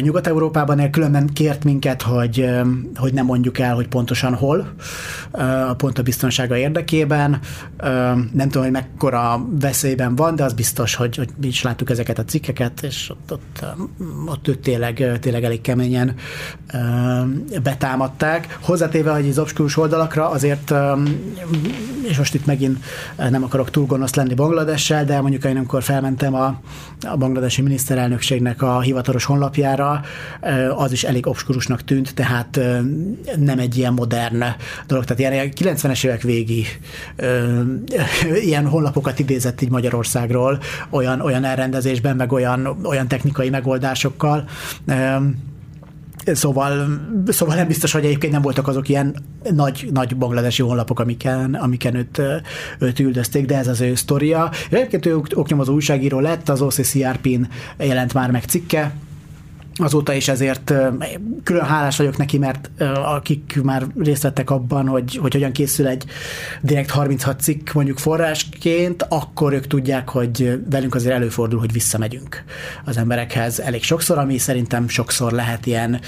Nyugat-Európában 0.00 0.78
él, 0.78 0.90
különben 0.90 1.26
kért 1.26 1.64
minket, 1.64 2.02
hogy, 2.02 2.48
hogy 2.94 3.12
nem 3.12 3.24
mondjuk 3.24 3.58
el, 3.58 3.74
hogy 3.74 3.88
pontosan 3.88 4.34
hol, 4.34 4.72
a 5.68 5.74
pont 5.74 5.98
a 5.98 6.02
biztonsága 6.02 6.56
érdekében. 6.56 7.40
Nem 8.32 8.48
tudom, 8.48 8.62
hogy 8.62 8.72
mekkora 8.72 9.46
veszélyben 9.60 10.16
van, 10.16 10.36
de 10.36 10.44
az 10.44 10.52
biztos, 10.52 10.94
hogy, 10.94 11.16
hogy 11.16 11.28
mi 11.40 11.46
is 11.46 11.62
láttuk 11.62 11.90
ezeket 11.90 12.18
a 12.18 12.24
cikkeket, 12.24 12.82
és 12.82 13.10
ott, 13.10 13.32
ott, 13.32 13.64
ott 14.26 14.48
őt 14.48 14.58
tényleg, 14.58 15.18
tényleg 15.20 15.44
elég 15.44 15.60
keményen 15.60 16.14
betámadták. 17.62 18.58
Hozzátéve, 18.60 19.12
hogy 19.12 19.28
az 19.28 19.38
obskurus 19.38 19.76
oldalakra 19.76 20.30
azért, 20.30 20.74
és 22.02 22.18
most 22.18 22.34
itt 22.34 22.46
megint 22.46 22.84
nem 23.30 23.44
akarok 23.44 23.70
túl 23.70 23.86
gonosz 23.86 24.14
lenni 24.14 24.34
Bangladessel, 24.34 25.04
de 25.04 25.20
mondjuk 25.20 25.37
én 25.44 25.56
amikor 25.56 25.82
felmentem 25.82 26.34
a, 26.34 26.60
a 27.06 27.16
bangladesi 27.16 27.62
miniszterelnökségnek 27.62 28.62
a 28.62 28.80
hivatalos 28.80 29.24
honlapjára, 29.24 30.00
az 30.76 30.92
is 30.92 31.04
elég 31.04 31.26
obskurusnak 31.26 31.84
tűnt, 31.84 32.14
tehát 32.14 32.60
nem 33.36 33.58
egy 33.58 33.76
ilyen 33.76 33.92
modern 33.92 34.44
dolog. 34.86 35.04
Tehát 35.04 35.32
ilyen 35.32 35.76
90-es 35.76 36.04
évek 36.04 36.22
végi 36.22 36.64
ilyen 38.48 38.66
honlapokat 38.66 39.18
idézett 39.18 39.60
így 39.60 39.70
Magyarországról, 39.70 40.58
olyan, 40.90 41.20
olyan 41.20 41.44
elrendezésben, 41.44 42.16
meg 42.16 42.32
olyan, 42.32 42.78
olyan 42.82 43.08
technikai 43.08 43.50
megoldásokkal. 43.50 44.48
Szóval, 46.24 47.00
szóval 47.26 47.56
nem 47.56 47.66
biztos, 47.66 47.92
hogy 47.92 48.04
egyébként 48.04 48.32
nem 48.32 48.42
voltak 48.42 48.68
azok 48.68 48.88
ilyen 48.88 49.14
nagy, 49.50 49.88
nagy 49.92 50.16
bangladesi 50.16 50.62
honlapok, 50.62 51.00
amiken, 51.00 51.54
amiken 51.54 51.94
őt, 51.94 52.22
őt 52.78 52.98
üldözték, 52.98 53.46
de 53.46 53.56
ez 53.56 53.68
az 53.68 53.80
ő 53.80 53.94
sztoria. 53.94 54.50
Egyébként 54.70 55.06
ő 55.06 55.20
oknyomozó 55.34 55.74
újságíró 55.74 56.20
lett, 56.20 56.48
az 56.48 56.62
OCCRP-n 56.62 57.48
jelent 57.78 58.14
már 58.14 58.30
meg 58.30 58.42
cikke, 58.42 58.94
azóta 59.78 60.12
is 60.12 60.28
ezért 60.28 60.72
külön 61.42 61.64
hálás 61.64 61.96
vagyok 61.96 62.16
neki, 62.16 62.38
mert 62.38 62.70
akik 62.94 63.60
már 63.62 63.86
részt 63.98 64.22
vettek 64.22 64.50
abban, 64.50 64.86
hogy, 64.88 65.16
hogy 65.16 65.32
hogyan 65.32 65.52
készül 65.52 65.86
egy 65.86 66.04
direkt 66.60 66.90
36 66.90 67.40
cikk 67.40 67.72
mondjuk 67.72 67.98
forrásként, 67.98 69.06
akkor 69.08 69.52
ők 69.52 69.66
tudják, 69.66 70.08
hogy 70.08 70.60
velünk 70.70 70.94
azért 70.94 71.14
előfordul, 71.14 71.58
hogy 71.58 71.72
visszamegyünk 71.72 72.44
az 72.84 72.96
emberekhez 72.96 73.60
elég 73.60 73.82
sokszor, 73.82 74.18
ami 74.18 74.38
szerintem 74.38 74.88
sokszor 74.88 75.32
lehet 75.32 75.66
ilyen, 75.66 76.00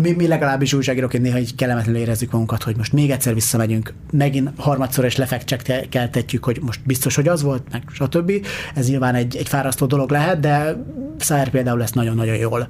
mi, 0.00 0.10
mi 0.10 0.26
legalábbis 0.26 0.72
újságíróként 0.72 1.22
néha 1.22 1.38
így 1.38 1.54
kellemetlenül 1.54 2.00
érezzük 2.00 2.30
magunkat, 2.30 2.62
hogy 2.62 2.76
most 2.76 2.92
még 2.92 3.10
egyszer 3.10 3.34
visszamegyünk, 3.34 3.92
megint 4.12 4.50
harmadszor 4.56 5.04
és 5.04 5.16
lefekcsekkeltetjük, 5.16 6.44
hogy 6.44 6.58
most 6.62 6.80
biztos, 6.84 7.14
hogy 7.14 7.28
az 7.28 7.42
volt, 7.42 7.62
meg 7.72 7.82
stb. 7.92 8.32
Ez 8.74 8.88
nyilván 8.88 9.14
egy, 9.14 9.36
egy 9.36 9.48
fárasztó 9.48 9.86
dolog 9.86 10.10
lehet, 10.10 10.40
de 10.40 10.76
Szájer 11.18 11.48
például 11.48 11.82
ezt 11.82 11.94
nagyon-nagyon 11.94 12.36
jól 12.36 12.66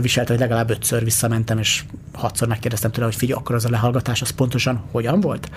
viselte, 0.00 0.32
hogy 0.32 0.40
legalább 0.40 0.70
ötször 0.70 1.04
visszamentem, 1.04 1.58
és 1.58 1.84
hatszor 2.12 2.48
megkérdeztem 2.48 2.90
tőle, 2.90 3.06
hogy 3.06 3.14
figyelj, 3.16 3.40
akkor 3.40 3.54
az 3.54 3.64
a 3.64 3.70
lehallgatás, 3.70 4.22
az 4.22 4.30
pontosan 4.30 4.82
hogyan 4.90 5.20
volt? 5.20 5.50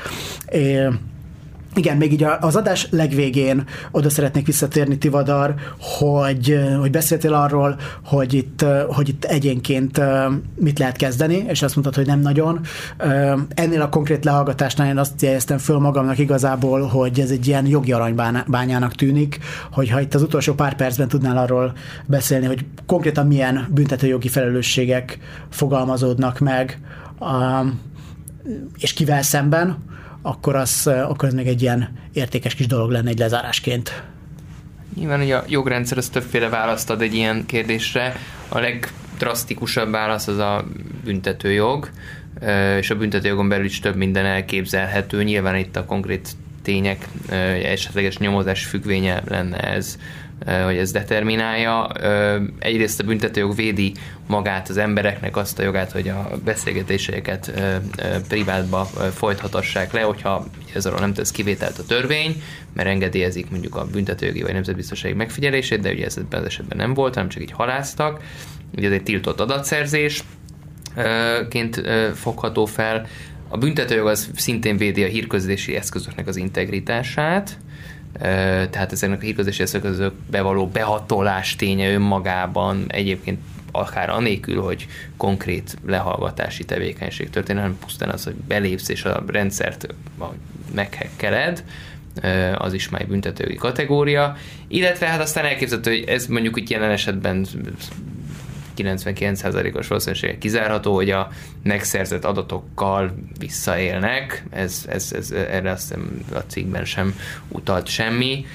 É, 0.51 0.87
igen, 1.75 1.97
még 1.97 2.11
így 2.11 2.25
az 2.39 2.55
adás 2.55 2.87
legvégén 2.89 3.63
oda 3.91 4.09
szeretnék 4.09 4.45
visszatérni, 4.45 4.97
Tivadar, 4.97 5.53
hogy, 5.79 6.59
hogy 6.79 6.91
beszéltél 6.91 7.33
arról, 7.33 7.75
hogy 8.05 8.33
itt, 8.33 8.65
hogy 8.87 9.09
itt 9.09 9.25
egyénként 9.25 10.01
mit 10.55 10.79
lehet 10.79 10.95
kezdeni, 10.95 11.45
és 11.47 11.61
azt 11.61 11.75
mondtad, 11.75 11.95
hogy 11.95 12.05
nem 12.05 12.19
nagyon. 12.19 12.59
Ennél 13.49 13.81
a 13.81 13.89
konkrét 13.89 14.25
lehallgatásnál 14.25 14.87
én 14.87 14.97
azt 14.97 15.21
jeleztem 15.21 15.57
föl 15.57 15.77
magamnak 15.79 16.17
igazából, 16.17 16.81
hogy 16.81 17.19
ez 17.19 17.29
egy 17.29 17.47
ilyen 17.47 17.65
jogi 17.65 17.91
aranybányának 17.91 18.95
tűnik, 18.95 19.39
hogy 19.71 19.89
ha 19.89 20.01
itt 20.01 20.13
az 20.13 20.21
utolsó 20.21 20.53
pár 20.53 20.75
percben 20.75 21.07
tudnál 21.07 21.37
arról 21.37 21.73
beszélni, 22.05 22.45
hogy 22.45 22.65
konkrétan 22.85 23.27
milyen 23.27 23.67
büntetőjogi 23.73 24.27
felelősségek 24.27 25.19
fogalmazódnak 25.49 26.39
meg, 26.39 26.79
és 28.77 28.93
kivel 28.93 29.21
szemben, 29.21 29.77
akkor 30.25 30.55
az, 30.55 30.87
akkor 30.87 31.27
ez 31.27 31.33
még 31.33 31.47
egy 31.47 31.61
ilyen 31.61 31.89
értékes 32.13 32.55
kis 32.55 32.67
dolog 32.67 32.91
lenne 32.91 33.09
egy 33.09 33.19
lezárásként. 33.19 34.03
Nyilván, 34.95 35.19
hogy 35.19 35.31
a 35.31 35.43
jogrendszer 35.47 35.97
az 35.97 36.09
többféle 36.09 36.49
választ 36.49 36.89
ad 36.89 37.01
egy 37.01 37.13
ilyen 37.13 37.45
kérdésre. 37.45 38.15
A 38.49 38.59
legdrasztikusabb 38.59 39.91
válasz 39.91 40.27
az 40.27 40.37
a 40.37 40.65
büntetőjog, 41.03 41.89
és 42.79 42.89
a 42.89 42.95
büntetőjogon 42.95 43.49
belül 43.49 43.65
is 43.65 43.79
több 43.79 43.95
minden 43.95 44.25
elképzelhető. 44.25 45.23
Nyilván 45.23 45.55
itt 45.55 45.75
a 45.75 45.85
konkrét 45.85 46.29
tények 46.61 47.07
esetleges 47.63 48.17
nyomozás 48.17 48.65
függvénye 48.65 49.21
lenne 49.27 49.57
ez 49.57 49.97
hogy 50.45 50.77
ez 50.77 50.91
determinálja. 50.91 51.91
Egyrészt 52.59 52.99
a 52.99 53.03
büntetőjog 53.03 53.55
védi 53.55 53.93
magát 54.27 54.69
az 54.69 54.77
embereknek 54.77 55.37
azt 55.37 55.59
a 55.59 55.63
jogát, 55.63 55.91
hogy 55.91 56.07
a 56.07 56.29
beszélgetéseiket 56.43 57.51
privátba 58.27 58.85
folythatassák 59.13 59.91
le, 59.91 60.01
hogyha 60.01 60.45
ez 60.73 60.85
arról 60.85 60.99
nem 60.99 61.13
tesz 61.13 61.31
kivételt 61.31 61.77
a 61.77 61.85
törvény, 61.85 62.41
mert 62.73 62.87
engedélyezik 62.87 63.49
mondjuk 63.49 63.75
a 63.75 63.85
büntetőjogi 63.85 64.41
vagy 64.41 64.53
nemzetbiztonsági 64.53 65.13
megfigyelését, 65.13 65.79
de 65.79 65.91
ugye 65.91 66.05
ez 66.05 66.17
ebben 66.17 66.39
az 66.39 66.45
esetben 66.45 66.77
nem 66.77 66.93
volt, 66.93 67.13
hanem 67.13 67.29
csak 67.29 67.41
így 67.41 67.51
haláztak. 67.51 68.21
Ugye 68.75 68.87
ez 68.87 68.93
egy 68.93 69.03
tiltott 69.03 69.39
adatszerzés, 69.39 70.23
ként 71.49 71.81
fogható 72.15 72.65
fel. 72.65 73.07
A 73.47 73.57
büntetőjog 73.57 74.07
az 74.07 74.29
szintén 74.35 74.77
védi 74.77 75.03
a 75.03 75.07
hírközlési 75.07 75.75
eszközöknek 75.75 76.27
az 76.27 76.35
integritását, 76.35 77.57
tehát 78.69 78.91
ezeknek 78.91 79.21
a 79.21 79.23
hírközlési 79.23 79.61
eszközök 79.61 80.13
bevaló 80.31 80.67
behatolás 80.67 81.55
ténye 81.55 81.93
önmagában 81.93 82.85
egyébként 82.87 83.39
akár 83.71 84.09
anélkül, 84.09 84.61
hogy 84.61 84.87
konkrét 85.17 85.77
lehallgatási 85.85 86.65
tevékenység 86.65 87.29
történik, 87.29 87.61
hanem 87.61 87.77
pusztán 87.79 88.09
az, 88.09 88.23
hogy 88.23 88.35
belépsz 88.35 88.89
és 88.89 89.03
a 89.03 89.23
rendszert 89.27 89.87
meghekkeled, 90.73 91.63
az 92.57 92.73
is 92.73 92.89
már 92.89 93.07
büntetői 93.07 93.55
kategória, 93.55 94.35
illetve 94.67 95.07
hát 95.07 95.21
aztán 95.21 95.45
elképzelhető, 95.45 95.91
hogy 95.91 96.03
ez 96.07 96.25
mondjuk 96.25 96.59
itt 96.59 96.69
jelen 96.69 96.91
esetben 96.91 97.45
99%-os 98.77 99.87
valószínűséggel 99.87 100.37
kizárható, 100.37 100.93
hogy 100.93 101.09
a 101.09 101.29
megszerzett 101.63 102.25
adatokkal 102.25 103.13
visszaélnek, 103.39 104.45
ez, 104.49 104.85
ez, 104.89 105.11
ez, 105.15 105.31
erre 105.31 105.71
azt 105.71 105.81
hiszem 105.81 106.25
a 106.33 106.39
cikkben 106.39 106.85
sem 106.85 107.15
utalt 107.47 107.87
semmi, 107.87 108.45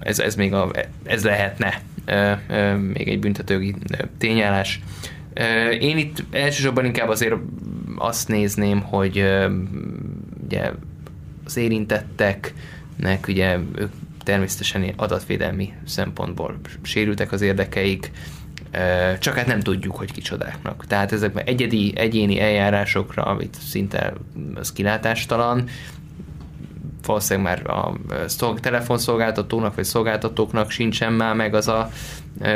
ez, 0.00 0.18
ez 0.18 0.34
még 0.34 0.54
a, 0.54 0.70
ez 1.04 1.24
lehetne 1.24 1.80
még 2.92 3.08
egy 3.08 3.18
büntetőgi 3.18 3.74
tényállás. 4.18 4.80
Én 5.80 5.98
itt 5.98 6.24
elsősorban 6.30 6.84
inkább 6.84 7.08
azért 7.08 7.34
azt 7.96 8.28
nézném, 8.28 8.80
hogy 8.80 9.24
ugye 10.44 10.72
az 11.44 11.56
érintetteknek 11.56 13.26
ugye 13.28 13.58
ők 13.74 13.90
természetesen 14.22 14.92
adatvédelmi 14.96 15.72
szempontból 15.86 16.58
sérültek 16.82 17.32
az 17.32 17.40
érdekeik, 17.40 18.10
csak 19.18 19.34
hát 19.34 19.46
nem 19.46 19.60
tudjuk, 19.60 19.96
hogy 19.96 20.12
kicsodáknak. 20.12 20.84
Tehát 20.86 21.12
ezekben 21.12 21.44
egyedi, 21.44 21.92
egyéni 21.96 22.40
eljárásokra, 22.40 23.22
amit 23.22 23.56
szinte 23.68 24.12
az 24.54 24.72
kilátástalan, 24.72 25.64
valószínűleg 27.06 27.62
már 27.64 27.70
a 27.70 28.60
telefonszolgáltatónak 28.60 29.74
vagy 29.74 29.84
szolgáltatóknak 29.84 30.70
sincsen 30.70 31.12
már 31.12 31.34
meg 31.34 31.54
az 31.54 31.68
a 31.68 31.90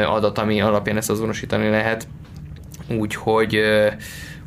adat, 0.06 0.38
ami 0.38 0.60
alapján 0.60 0.96
ezt 0.96 1.10
azonosítani 1.10 1.68
lehet. 1.68 2.06
Úgyhogy 2.88 3.60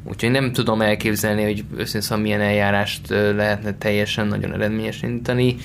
Úgyhogy 0.07 0.31
nem 0.31 0.51
tudom 0.51 0.81
elképzelni, 0.81 1.43
hogy 1.43 1.63
őszintén 1.75 2.01
szóval 2.01 2.23
milyen 2.23 2.41
eljárást 2.41 3.09
lehetne 3.09 3.73
teljesen 3.73 4.27
nagyon 4.27 4.53
eredményesen 4.53 5.09
indítani. 5.09 5.55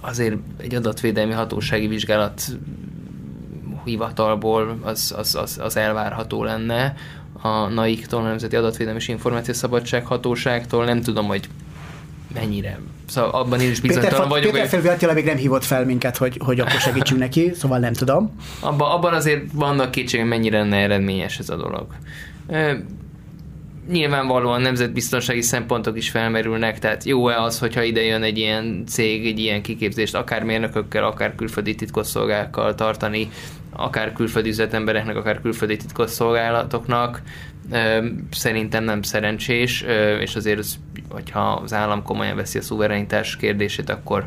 Azért 0.00 0.36
egy 0.56 0.74
adatvédelmi 0.74 1.32
hatósági 1.32 1.86
vizsgálat 1.86 2.42
hivatalból 3.84 4.78
az, 4.82 5.14
az, 5.16 5.34
az, 5.34 5.58
az 5.62 5.76
elvárható 5.76 6.44
lenne 6.44 6.94
a 7.42 7.66
NAIK-tól, 7.66 8.20
a 8.20 8.24
Nemzeti 8.24 8.56
Adatvédelmi 8.56 8.98
és 8.98 9.08
Információszabadság 9.08 10.06
Hatóságtól. 10.06 10.84
Nem 10.84 11.00
tudom, 11.00 11.26
hogy 11.26 11.48
mennyire. 12.34 12.78
Szóval 13.06 13.30
abban 13.30 13.60
én 13.60 13.70
is 13.70 13.80
bizonytalan 13.80 14.28
vagyok. 14.28 14.52
Péter 14.52 14.68
Felvi 14.68 15.14
még 15.14 15.24
nem 15.24 15.36
hívott 15.36 15.64
fel 15.64 15.84
minket, 15.84 16.16
hogy, 16.16 16.40
hogy 16.44 16.60
akkor 16.60 16.80
segítsünk 16.80 17.20
neki, 17.20 17.52
szóval 17.54 17.78
nem 17.78 17.92
tudom. 17.92 18.36
Abba, 18.60 18.94
abban 18.94 19.14
azért 19.14 19.42
vannak 19.52 19.90
kétségek, 19.90 20.26
mennyire 20.26 20.58
lenne 20.58 20.76
eredményes 20.76 21.38
ez 21.38 21.48
a 21.48 21.56
dolog. 21.56 21.86
Nyilvánvalóan 23.90 24.60
nemzetbiztonsági 24.60 25.42
szempontok 25.42 25.96
is 25.96 26.10
felmerülnek, 26.10 26.78
tehát 26.78 27.04
jó-e 27.04 27.42
az, 27.42 27.58
hogyha 27.58 27.82
ide 27.82 28.02
jön 28.02 28.22
egy 28.22 28.38
ilyen 28.38 28.84
cég, 28.86 29.26
egy 29.26 29.38
ilyen 29.38 29.62
kiképzést, 29.62 30.14
akár 30.14 30.42
mérnökökkel, 30.42 31.04
akár 31.04 31.34
külföldi 31.34 31.74
titkosszolgákkal 31.74 32.74
tartani, 32.74 33.30
akár 33.72 34.12
külföldi 34.12 34.48
üzletembereknek, 34.48 35.16
akár 35.16 35.40
külföldi 35.40 35.76
titkosszolgálatoknak, 35.76 37.22
szerintem 38.30 38.84
nem 38.84 39.02
szerencsés, 39.02 39.84
és 40.20 40.36
azért, 40.36 40.58
az, 40.58 40.78
hogyha 41.08 41.52
az 41.52 41.72
állam 41.72 42.02
komolyan 42.02 42.36
veszi 42.36 42.58
a 42.58 42.62
szuverenitás 42.62 43.36
kérdését, 43.36 43.90
akkor 43.90 44.26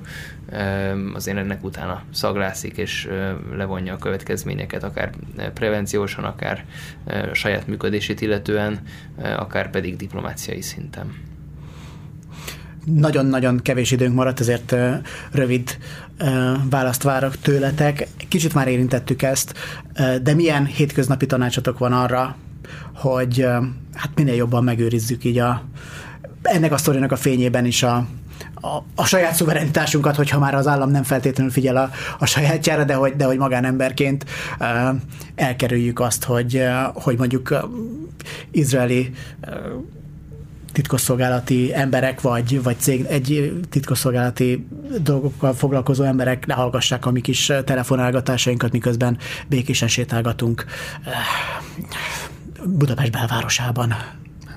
azért 1.14 1.38
ennek 1.38 1.64
utána 1.64 2.03
szaglászik 2.14 2.78
és 2.78 3.10
levonja 3.56 3.94
a 3.94 3.98
következményeket, 3.98 4.84
akár 4.84 5.10
prevenciósan, 5.53 6.24
akár 6.24 6.65
saját 7.32 7.68
működését 7.68 8.22
illetően, 8.22 8.80
akár 9.38 9.70
pedig 9.70 9.95
diplomáciai 9.95 10.61
szinten. 10.61 11.32
Nagyon-nagyon 12.86 13.60
kevés 13.61 13.91
időnk 13.91 14.15
maradt, 14.15 14.40
ezért 14.40 14.76
rövid 15.32 15.78
választ 16.69 17.03
várok 17.03 17.38
tőletek. 17.38 18.07
Kicsit 18.27 18.53
már 18.53 18.68
érintettük 18.68 19.22
ezt, 19.22 19.53
de 20.22 20.34
milyen 20.34 20.65
hétköznapi 20.65 21.26
tanácsatok 21.26 21.77
van 21.77 21.94
arra, 21.94 22.35
hogy 22.94 23.45
hát 23.94 24.11
minél 24.15 24.35
jobban 24.35 24.64
megőrizzük 24.64 25.23
így 25.23 25.38
a, 25.38 25.64
ennek 26.41 26.72
a 26.72 26.77
sztorinak 26.77 27.11
a 27.11 27.15
fényében 27.15 27.65
is 27.65 27.84
a, 27.84 28.07
a, 28.53 28.84
a 28.95 29.06
saját 29.06 29.35
szuverenitásunkat, 29.35 30.15
hogyha 30.15 30.40
már 30.40 30.56
az 30.56 30.68
állam 30.68 30.90
nem 30.90 31.03
feltétlenül 31.03 31.52
figyel 31.52 31.77
a, 31.77 31.90
a 32.19 32.26
sajátjára, 32.26 32.84
de 32.84 32.94
hogy, 32.94 33.15
de 33.15 33.26
hogy 33.26 33.38
magánemberként 33.38 34.26
uh, 34.60 34.68
elkerüljük 35.35 35.99
azt, 35.99 36.23
hogy, 36.23 36.56
uh, 36.56 37.03
hogy 37.03 37.18
mondjuk 37.18 37.49
uh, 37.52 37.57
izraeli 38.52 39.11
uh, 39.48 39.84
titkosszolgálati 40.73 41.73
emberek, 41.73 42.21
vagy, 42.21 42.63
vagy 42.63 42.79
cég, 42.79 43.05
egy 43.05 43.53
titkosszolgálati 43.69 44.67
dolgokkal 45.01 45.53
foglalkozó 45.53 46.03
emberek 46.03 46.45
lehallgassák 46.45 47.05
a 47.05 47.11
mi 47.11 47.21
kis 47.21 47.51
telefonálgatásainkat, 47.65 48.71
miközben 48.71 49.17
békésen 49.47 49.87
sétálgatunk 49.87 50.65
Budapest 52.65 53.11
belvárosában. 53.11 53.93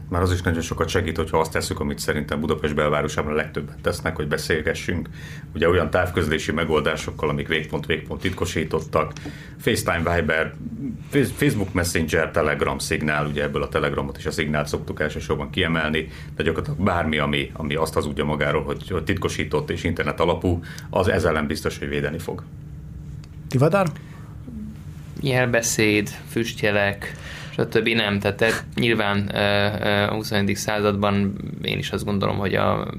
Már 0.08 0.22
az 0.22 0.32
is 0.32 0.42
nagyon 0.42 0.60
sokat 0.60 0.88
segít, 0.88 1.16
hogyha 1.16 1.38
azt 1.38 1.52
tesszük, 1.52 1.80
amit 1.80 1.98
szerintem 1.98 2.40
Budapest 2.40 2.74
belvárosában 2.74 3.32
a 3.32 3.34
legtöbbet 3.34 3.78
tesznek, 3.82 4.16
hogy 4.16 4.28
beszélgessünk. 4.28 5.08
Ugye 5.54 5.68
olyan 5.68 5.90
távközlési 5.90 6.52
megoldásokkal, 6.52 7.28
amik 7.28 7.48
végpont-végpont 7.48 8.20
titkosítottak, 8.20 9.12
FaceTime, 9.58 10.14
Viber, 10.14 10.54
Facebook 11.36 11.72
Messenger, 11.72 12.30
Telegram, 12.30 12.78
Signál, 12.78 13.26
ugye 13.26 13.42
ebből 13.42 13.62
a 13.62 13.68
Telegramot 13.68 14.16
és 14.16 14.26
a 14.26 14.30
Signált 14.30 14.68
szoktuk 14.68 15.00
elsősorban 15.00 15.50
kiemelni, 15.50 16.08
de 16.36 16.42
gyakorlatilag 16.42 16.84
bármi, 16.84 17.18
ami, 17.18 17.50
ami 17.52 17.74
azt 17.74 17.94
hazudja 17.94 18.24
magáról, 18.24 18.62
hogy, 18.62 19.02
titkosított 19.04 19.70
és 19.70 19.84
internet 19.84 20.20
alapú, 20.20 20.62
az 20.90 21.08
ezzel 21.08 21.32
nem 21.32 21.46
biztos, 21.46 21.78
hogy 21.78 21.88
védeni 21.88 22.18
fog. 22.18 22.42
Tivadar? 23.48 23.86
Jelbeszéd, 25.20 26.08
füstjelek, 26.30 27.14
stb. 27.56 27.88
nem. 27.88 28.18
Tehát, 28.18 28.36
tehát 28.36 28.64
nyilván 28.74 29.26
a 30.08 30.14
21. 30.14 30.56
században 30.56 31.32
én 31.62 31.78
is 31.78 31.90
azt 31.90 32.04
gondolom, 32.04 32.36
hogy 32.36 32.54
a, 32.54 32.94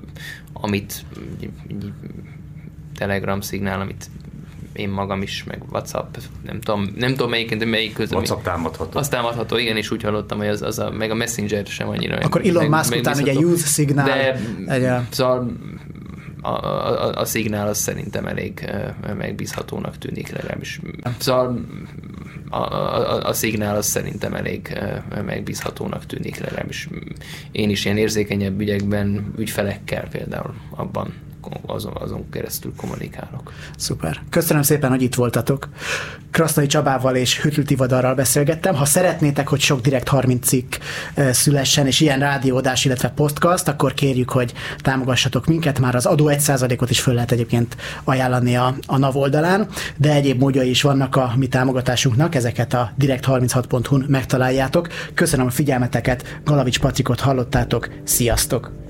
amit 0.54 1.06
Telegram 2.96 3.42
szignál, 3.42 3.82
amit 3.82 4.10
én 4.74 4.90
magam 4.90 5.22
is, 5.22 5.44
meg 5.44 5.62
WhatsApp, 5.72 6.16
nem 6.46 6.60
tudom, 6.60 6.94
nem 6.96 7.10
tudom 7.10 7.30
melyiként, 7.30 7.60
de 7.60 7.66
melyik 7.66 7.94
közül. 7.94 8.18
WhatsApp 8.18 8.44
támadható. 8.44 9.00
Az 9.00 9.10
támadható, 9.10 9.58
igen, 9.58 9.78
és 9.78 9.92
úgy 9.92 10.04
hallottam, 10.04 10.38
hogy 10.38 10.48
az, 10.48 10.62
az 10.62 10.80
a, 10.80 10.92
meg 10.92 11.12
a 11.12 11.16
Messenger 11.16 11.66
sem 11.66 11.90
annyira. 11.90 12.18
Akkor 12.18 12.42
Elon 12.46 12.66
Musk 12.66 12.96
után 12.96 13.18
ugye 13.22 13.34
use 13.34 13.66
signal. 13.66 14.06
De, 14.06 14.40
egy, 14.68 15.08
szóval 15.10 15.52
a, 16.42 16.50
a, 16.50 17.14
a 17.16 17.26
szignál 17.26 17.68
az 17.68 17.78
szerintem 17.78 18.26
elég 18.26 18.70
megbízhatónak 19.18 19.98
tűnik 19.98 20.30
legalábbis. 20.30 20.80
Szóval 21.18 21.60
a, 22.50 22.58
a, 22.58 23.28
a 23.28 23.34
szignál 23.34 23.76
az 23.76 23.86
szerintem 23.86 24.34
elég 24.34 24.78
megbízhatónak 25.26 26.06
tűnik 26.06 26.40
legalábbis. 26.40 26.88
Én 27.52 27.70
is 27.70 27.86
ilyen 27.86 27.98
érzékenyebb 27.98 28.60
ügyekben 28.60 29.34
ügyfelekkel 29.38 30.08
például 30.10 30.54
abban 30.70 31.14
azon, 31.66 31.94
azon 32.00 32.30
keresztül 32.30 32.74
kommunikálok. 32.76 33.54
Szuper. 33.78 34.22
Köszönöm 34.30 34.62
szépen, 34.62 34.90
hogy 34.90 35.02
itt 35.02 35.16
voltatok. 35.16 35.70
Krasznai 36.32 36.68
Csabával 36.68 37.16
és 37.16 37.42
Hütl 37.42 37.62
Tivadarral 37.62 38.16
beszélgettem. 38.16 38.76
Ha 38.76 38.86
szeretnétek, 38.86 39.48
hogy 39.48 39.60
sok 39.60 39.82
direkt 39.82 40.08
30 40.08 40.48
cikk 40.48 40.76
szülessen, 41.32 41.86
és 41.86 42.00
ilyen 42.00 42.20
rádiódás, 42.20 42.86
illetve 42.86 43.10
podcast, 43.10 43.68
akkor 43.68 43.94
kérjük, 43.94 44.30
hogy 44.30 44.54
támogassatok 44.78 45.46
minket. 45.46 45.80
Már 45.80 45.96
az 45.96 46.06
adó 46.06 46.30
1%-ot 46.32 46.90
is 46.90 47.00
föl 47.00 47.14
lehet 47.14 47.32
egyébként 47.32 47.78
ajánlani 48.04 48.56
a, 48.56 48.76
a 48.86 48.98
NAV 48.98 49.18
oldalán, 49.18 49.68
de 49.98 50.14
egyéb 50.14 50.40
módjai 50.40 50.70
is 50.70 50.82
vannak 50.82 51.16
a 51.16 51.34
mi 51.36 51.48
támogatásunknak, 51.48 52.36
ezeket 52.36 52.74
a 52.74 52.92
direkt36.hu-n 53.00 54.06
megtaláljátok. 54.08 54.88
Köszönöm 55.14 55.46
a 55.46 55.50
figyelmeteket, 55.50 56.40
Galavics 56.44 56.80
Patrikot 56.80 57.20
hallottátok, 57.20 57.90
sziasztok! 58.04 58.87